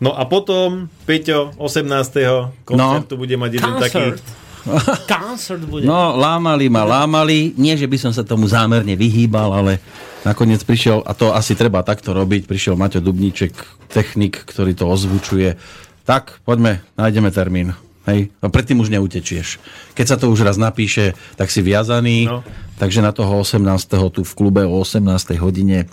No 0.00 0.16
a 0.16 0.24
potom, 0.24 0.88
Peťo, 1.04 1.52
18. 1.60 2.64
koncert 2.64 3.04
tu 3.04 3.20
bude 3.20 3.36
mať 3.36 3.50
jeden 3.60 3.74
taký... 3.76 4.16
Concert. 4.16 4.44
Concert 5.12 5.62
bude. 5.68 5.84
No, 5.84 6.16
lámali 6.16 6.72
ma, 6.72 6.88
lámali. 6.88 7.52
Nie, 7.60 7.76
že 7.76 7.84
by 7.84 8.00
som 8.00 8.12
sa 8.16 8.24
tomu 8.24 8.48
zámerne 8.48 8.96
vyhýbal, 8.96 9.52
ale 9.52 9.76
nakoniec 10.24 10.64
prišiel, 10.64 11.04
a 11.04 11.12
to 11.12 11.36
asi 11.36 11.52
treba 11.52 11.84
takto 11.84 12.16
robiť, 12.16 12.48
prišiel 12.48 12.72
Maťo 12.80 13.04
Dubníček, 13.04 13.52
technik, 13.92 14.40
ktorý 14.40 14.72
to 14.72 14.88
ozvučuje. 14.88 15.60
Tak, 16.08 16.40
poďme, 16.48 16.80
nájdeme 16.96 17.28
termín. 17.28 17.76
Hej, 18.04 18.28
no 18.44 18.52
predtým 18.52 18.84
už 18.84 18.92
neutečieš. 18.92 19.56
Keď 19.96 20.06
sa 20.06 20.16
to 20.20 20.28
už 20.28 20.44
raz 20.44 20.60
napíše, 20.60 21.16
tak 21.40 21.48
si 21.48 21.64
viazaný. 21.64 22.28
No. 22.28 22.44
Takže 22.76 23.00
na 23.00 23.16
toho 23.16 23.40
18. 23.40 23.64
tu 24.12 24.20
v 24.20 24.32
klube 24.36 24.62
o 24.68 24.76
18. 24.76 25.00
hodine 25.40 25.88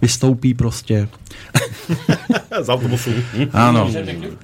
vystoupí 0.00 0.56
proste. 0.56 1.12
Z 2.64 2.68
autobusu. 2.72 3.12
Áno. 3.52 3.92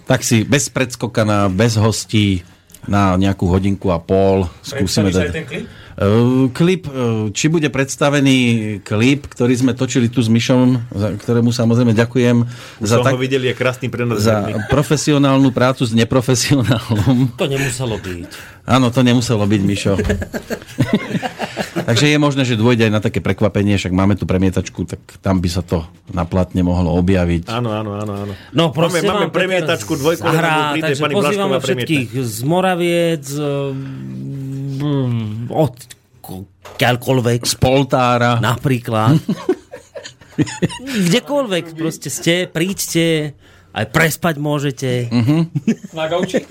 Tak 0.05 0.21
si 0.21 0.45
bez 0.45 0.69
predskokana, 0.69 1.49
bez 1.49 1.81
hostí 1.81 2.45
na 2.87 3.17
nejakú 3.19 3.49
hodinku 3.51 3.91
a 3.91 3.99
pol 3.99 4.47
skúsime 4.63 5.11
dať. 5.11 5.33
Uh, 5.33 5.43
klip, 5.49 5.67
uh, 5.97 7.33
či 7.33 7.47
bude 7.49 7.69
predstavený 7.73 8.39
klip, 8.85 9.27
ktorý 9.27 9.55
sme 9.57 9.73
točili 9.73 10.13
tu 10.13 10.21
s 10.21 10.29
Myšom, 10.29 10.93
za 10.93 11.09
ktorému 11.17 11.49
samozrejme 11.51 11.97
ďakujem 11.97 12.37
za, 12.85 13.01
Som 13.01 13.05
tak, 13.05 13.17
ho 13.17 13.21
videl, 13.21 13.43
je 13.45 13.55
krásny 13.57 13.89
pre 13.89 14.05
nás. 14.05 14.21
za 14.21 14.45
profesionálnu 14.69 15.49
prácu 15.51 15.89
s 15.89 15.97
neprofesionálom. 15.97 17.33
To 17.41 17.47
nemuselo 17.49 17.97
byť. 17.97 18.31
Áno, 18.67 18.91
to 18.91 19.01
nemuselo 19.01 19.47
byť, 19.47 19.61
Mišo. 19.63 19.95
Takže 21.87 22.11
je 22.11 22.19
možné, 22.19 22.43
že 22.43 22.59
dôjde 22.59 22.91
aj 22.91 22.93
na 22.93 22.99
také 22.99 23.23
prekvapenie, 23.23 23.79
však 23.79 23.95
máme 23.95 24.19
tu 24.19 24.27
premietačku, 24.27 24.83
tak 24.91 24.99
tam 25.23 25.39
by 25.39 25.47
sa 25.47 25.63
to 25.63 25.87
na 26.11 26.27
platne 26.27 26.67
mohlo 26.67 26.91
objaviť. 26.99 27.47
Áno, 27.47 27.71
áno, 27.71 27.95
áno, 27.95 28.13
áno. 28.27 28.33
No, 28.51 28.75
prosím 28.75 29.07
Máme- 29.07 29.31
máme 29.31 29.35
premietačku 29.35 29.95
dvojkolenovú, 29.95 30.35
zahrá, 30.35 30.75
takže 30.75 31.03
pozývame 31.07 31.57
všetkých 31.63 32.09
z 32.11 32.39
Moraviec, 32.43 33.25
od 35.51 35.75
ďalkoľvek, 36.77 37.41
Z 37.47 37.55
Poltára. 37.57 38.43
napríklad. 38.43 39.17
Kdekoľvek 41.09 41.73
proste 41.73 42.13
ste, 42.13 42.45
príďte, 42.45 43.33
aj 43.73 43.85
prespať 43.93 44.35
môžete. 44.37 44.91
Na 45.97 46.09
gauči? 46.09 46.45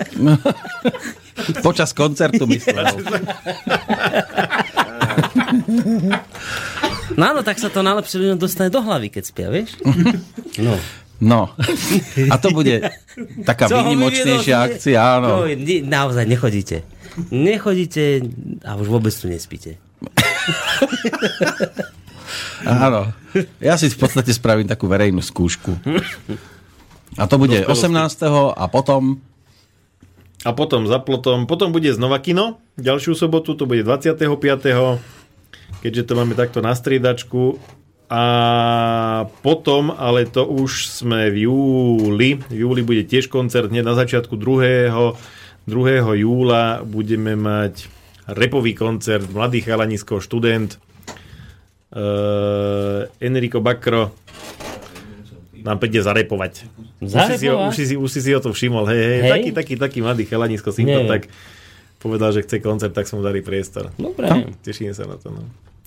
Počas 1.66 1.94
koncertu 1.94 2.46
myslel. 2.50 2.86
No 7.16 7.32
áno, 7.32 7.42
tak 7.46 7.62
sa 7.62 7.72
to 7.72 7.86
najlepšie 7.86 8.18
ľuďom 8.20 8.40
dostane 8.42 8.68
do 8.68 8.82
hlavy, 8.82 9.08
keď 9.08 9.24
spia, 9.24 9.48
vieš? 9.48 9.78
No. 10.60 10.76
No. 11.22 11.54
A 12.28 12.36
to 12.42 12.52
bude 12.52 12.84
taká 13.48 13.72
výnimočnejšia 13.72 14.56
akcia, 14.68 15.00
áno. 15.00 15.48
No, 15.48 15.48
naozaj 15.88 16.26
nechodíte. 16.28 16.84
Nechodíte 17.32 18.28
a 18.68 18.76
už 18.76 18.88
vôbec 18.92 19.14
tu 19.16 19.32
nespíte. 19.32 19.80
Áno. 22.66 23.14
Ja 23.62 23.78
si 23.80 23.88
v 23.92 23.98
podstate 24.00 24.34
spravím 24.34 24.68
takú 24.68 24.88
verejnú 24.90 25.22
skúšku. 25.22 25.78
A 27.16 27.24
to 27.30 27.40
bude 27.40 27.64
18. 27.64 27.92
a 28.52 28.66
potom... 28.68 29.22
A 30.46 30.54
potom 30.54 30.86
za 30.86 31.02
plotom, 31.02 31.50
potom 31.50 31.74
bude 31.74 31.90
znova 31.90 32.22
kino, 32.22 32.62
ďalšiu 32.78 33.18
sobotu, 33.18 33.58
to 33.58 33.66
bude 33.66 33.82
25. 33.82 34.30
Keďže 35.82 36.04
to 36.06 36.14
máme 36.14 36.38
takto 36.38 36.62
na 36.62 36.78
striedačku. 36.78 37.58
A 38.06 39.26
potom, 39.42 39.90
ale 39.90 40.30
to 40.30 40.46
už 40.46 40.86
sme 41.02 41.34
v 41.34 41.50
júli, 41.50 42.38
v 42.38 42.56
júli 42.62 42.86
bude 42.86 43.02
tiež 43.02 43.26
koncert, 43.34 43.74
hneď 43.74 43.82
na 43.82 43.98
začiatku 43.98 44.38
2. 44.38 45.02
2. 45.66 46.22
júla 46.22 46.86
budeme 46.86 47.34
mať 47.34 47.90
repový 48.30 48.74
koncert, 48.74 49.26
mladý 49.30 49.62
chalanisko, 49.62 50.22
študent, 50.22 50.78
uh, 51.94 53.06
Enrico 53.22 53.62
Bakro 53.62 54.14
nám 55.66 55.82
príde 55.82 55.98
zarepovať. 56.06 56.70
Už 57.02 57.10
si, 57.42 57.50
už, 57.50 57.74
si, 57.74 57.96
už 57.98 58.10
si 58.10 58.20
si 58.22 58.30
ho 58.30 58.38
to 58.38 58.54
všimol. 58.54 58.86
Hej, 58.86 59.02
hej, 59.02 59.20
Hej? 59.26 59.32
Taký, 59.34 59.50
taký, 59.50 59.74
taký 59.82 60.00
mladý 60.06 60.30
chalanisko 60.30 60.70
Nie. 60.86 61.10
tak 61.10 61.26
povedal, 61.98 62.30
že 62.38 62.46
chce 62.46 62.62
koncert, 62.62 62.94
tak 62.94 63.10
som 63.10 63.18
mu 63.18 63.26
dali 63.26 63.42
priestor. 63.42 63.90
Dobre. 63.98 64.30
Teším 64.62 64.94
sa 64.94 65.10
na 65.10 65.18
to. 65.18 65.34
No. 65.34 65.42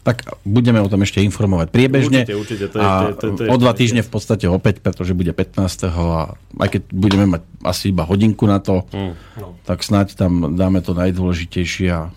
Tak 0.09 0.25
budeme 0.49 0.81
o 0.81 0.89
tom 0.89 1.05
ešte 1.05 1.21
informovať 1.21 1.69
priebežne. 1.69 2.25
Určite, 2.25 2.41
určite, 2.41 2.65
to 2.73 2.77
je- 2.81 2.85
a 2.85 2.89
to 2.89 3.05
je- 3.05 3.13
to- 3.13 3.37
to 3.37 3.43
je- 3.45 3.51
o 3.53 3.57
dva 3.61 3.77
týždne 3.77 4.01
v 4.01 4.09
podstate 4.09 4.49
opäť, 4.49 4.81
pretože 4.81 5.13
bude 5.13 5.37
15. 5.37 5.93
a 5.93 6.33
aj 6.65 6.69
keď 6.73 6.83
budeme 6.97 7.27
mať 7.29 7.43
asi 7.61 7.93
iba 7.93 8.09
hodinku 8.09 8.49
na 8.49 8.57
to, 8.57 8.89
Mm. 8.89 9.13
tak 9.69 9.85
snáď 9.85 10.17
tam 10.17 10.57
dáme 10.57 10.81
to 10.81 10.97
najdôležitejšie 10.97 11.89
a 11.93 12.09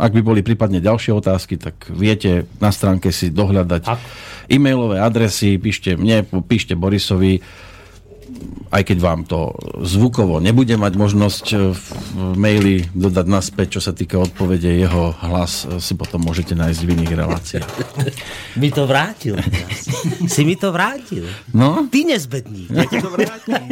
ak 0.00 0.10
by 0.16 0.22
boli 0.24 0.40
prípadne 0.40 0.80
ďalšie 0.80 1.12
otázky, 1.12 1.60
tak 1.60 1.86
viete 1.92 2.48
na 2.58 2.72
stránke 2.72 3.12
si 3.12 3.28
dohľadať 3.28 3.82
e-mailové 4.48 4.98
adresy, 4.98 5.60
píšte 5.60 6.00
mne, 6.00 6.24
píšte 6.48 6.72
Borisovi, 6.74 7.44
aj 8.74 8.82
keď 8.82 8.98
vám 8.98 9.22
to 9.22 9.54
zvukovo 9.86 10.42
nebude 10.42 10.74
mať 10.74 10.92
možnosť 10.98 11.44
e, 11.52 11.56
v 11.70 11.84
maili 12.34 12.74
dodať 12.90 13.26
naspäť, 13.30 13.78
čo 13.78 13.80
sa 13.80 13.94
týka 13.94 14.18
odpovede, 14.18 14.66
jeho 14.66 15.14
hlas 15.22 15.62
e, 15.62 15.78
si 15.78 15.94
potom 15.94 16.18
môžete 16.26 16.58
nájsť 16.58 16.80
v 16.82 16.90
iných 16.98 17.12
reláciách. 17.14 17.70
Mi 18.60 18.74
to 18.74 18.90
vrátil. 18.90 19.38
si 20.26 20.42
mi 20.42 20.58
to 20.58 20.74
vrátil. 20.74 21.26
No, 21.54 21.86
Ty 21.86 22.00
nezbedník. 22.02 22.70
Ja 22.70 22.86
to 22.90 23.10
vrátil. 23.14 23.62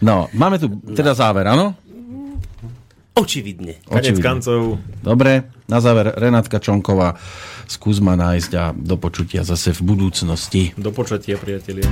no, 0.00 0.32
máme 0.32 0.56
tu 0.56 0.72
teda 0.96 1.12
záver, 1.12 1.44
áno? 1.48 1.76
Očividne. 3.20 3.84
Konec 3.84 4.16
Očividne. 4.16 4.24
kancov. 4.24 4.60
Dobre, 5.02 5.50
na 5.68 5.78
záver 5.82 6.14
Renátka 6.16 6.56
Čonková, 6.56 7.18
skús 7.68 8.00
ma 8.00 8.16
nájsť 8.16 8.50
a 8.56 8.72
do 8.72 8.96
počutia 8.96 9.44
zase 9.44 9.76
v 9.76 9.80
budúcnosti. 9.82 10.72
Do 10.78 10.88
počatia, 10.94 11.36
priatelia. 11.36 11.90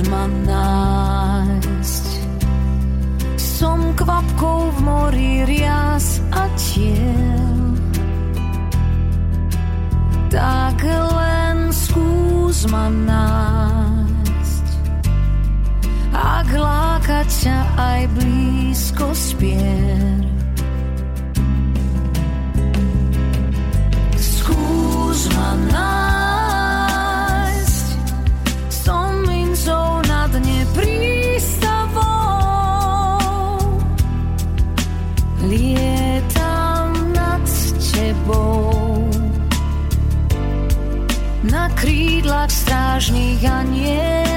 Pomôž 0.00 0.16
ma 0.16 0.24
nájsť. 0.48 2.06
Som 3.36 3.92
kvapkou 4.00 4.72
v 4.72 4.78
mori 4.80 5.32
rias 5.44 6.24
a 6.32 6.48
tiel. 6.56 7.76
Tak 10.32 10.80
len 10.88 11.68
skús 11.68 12.64
ma 12.72 12.88
nájsť. 12.88 14.66
Ak 16.16 16.48
láka 16.48 17.20
ťa 17.28 17.60
aj 17.76 18.00
blízko 18.16 19.12
spier. 19.12 20.24
Skús 24.16 25.28
ma 25.36 25.50
nájsť. 25.68 26.19
Strážnych 42.48 43.44
anielov. 43.44 44.29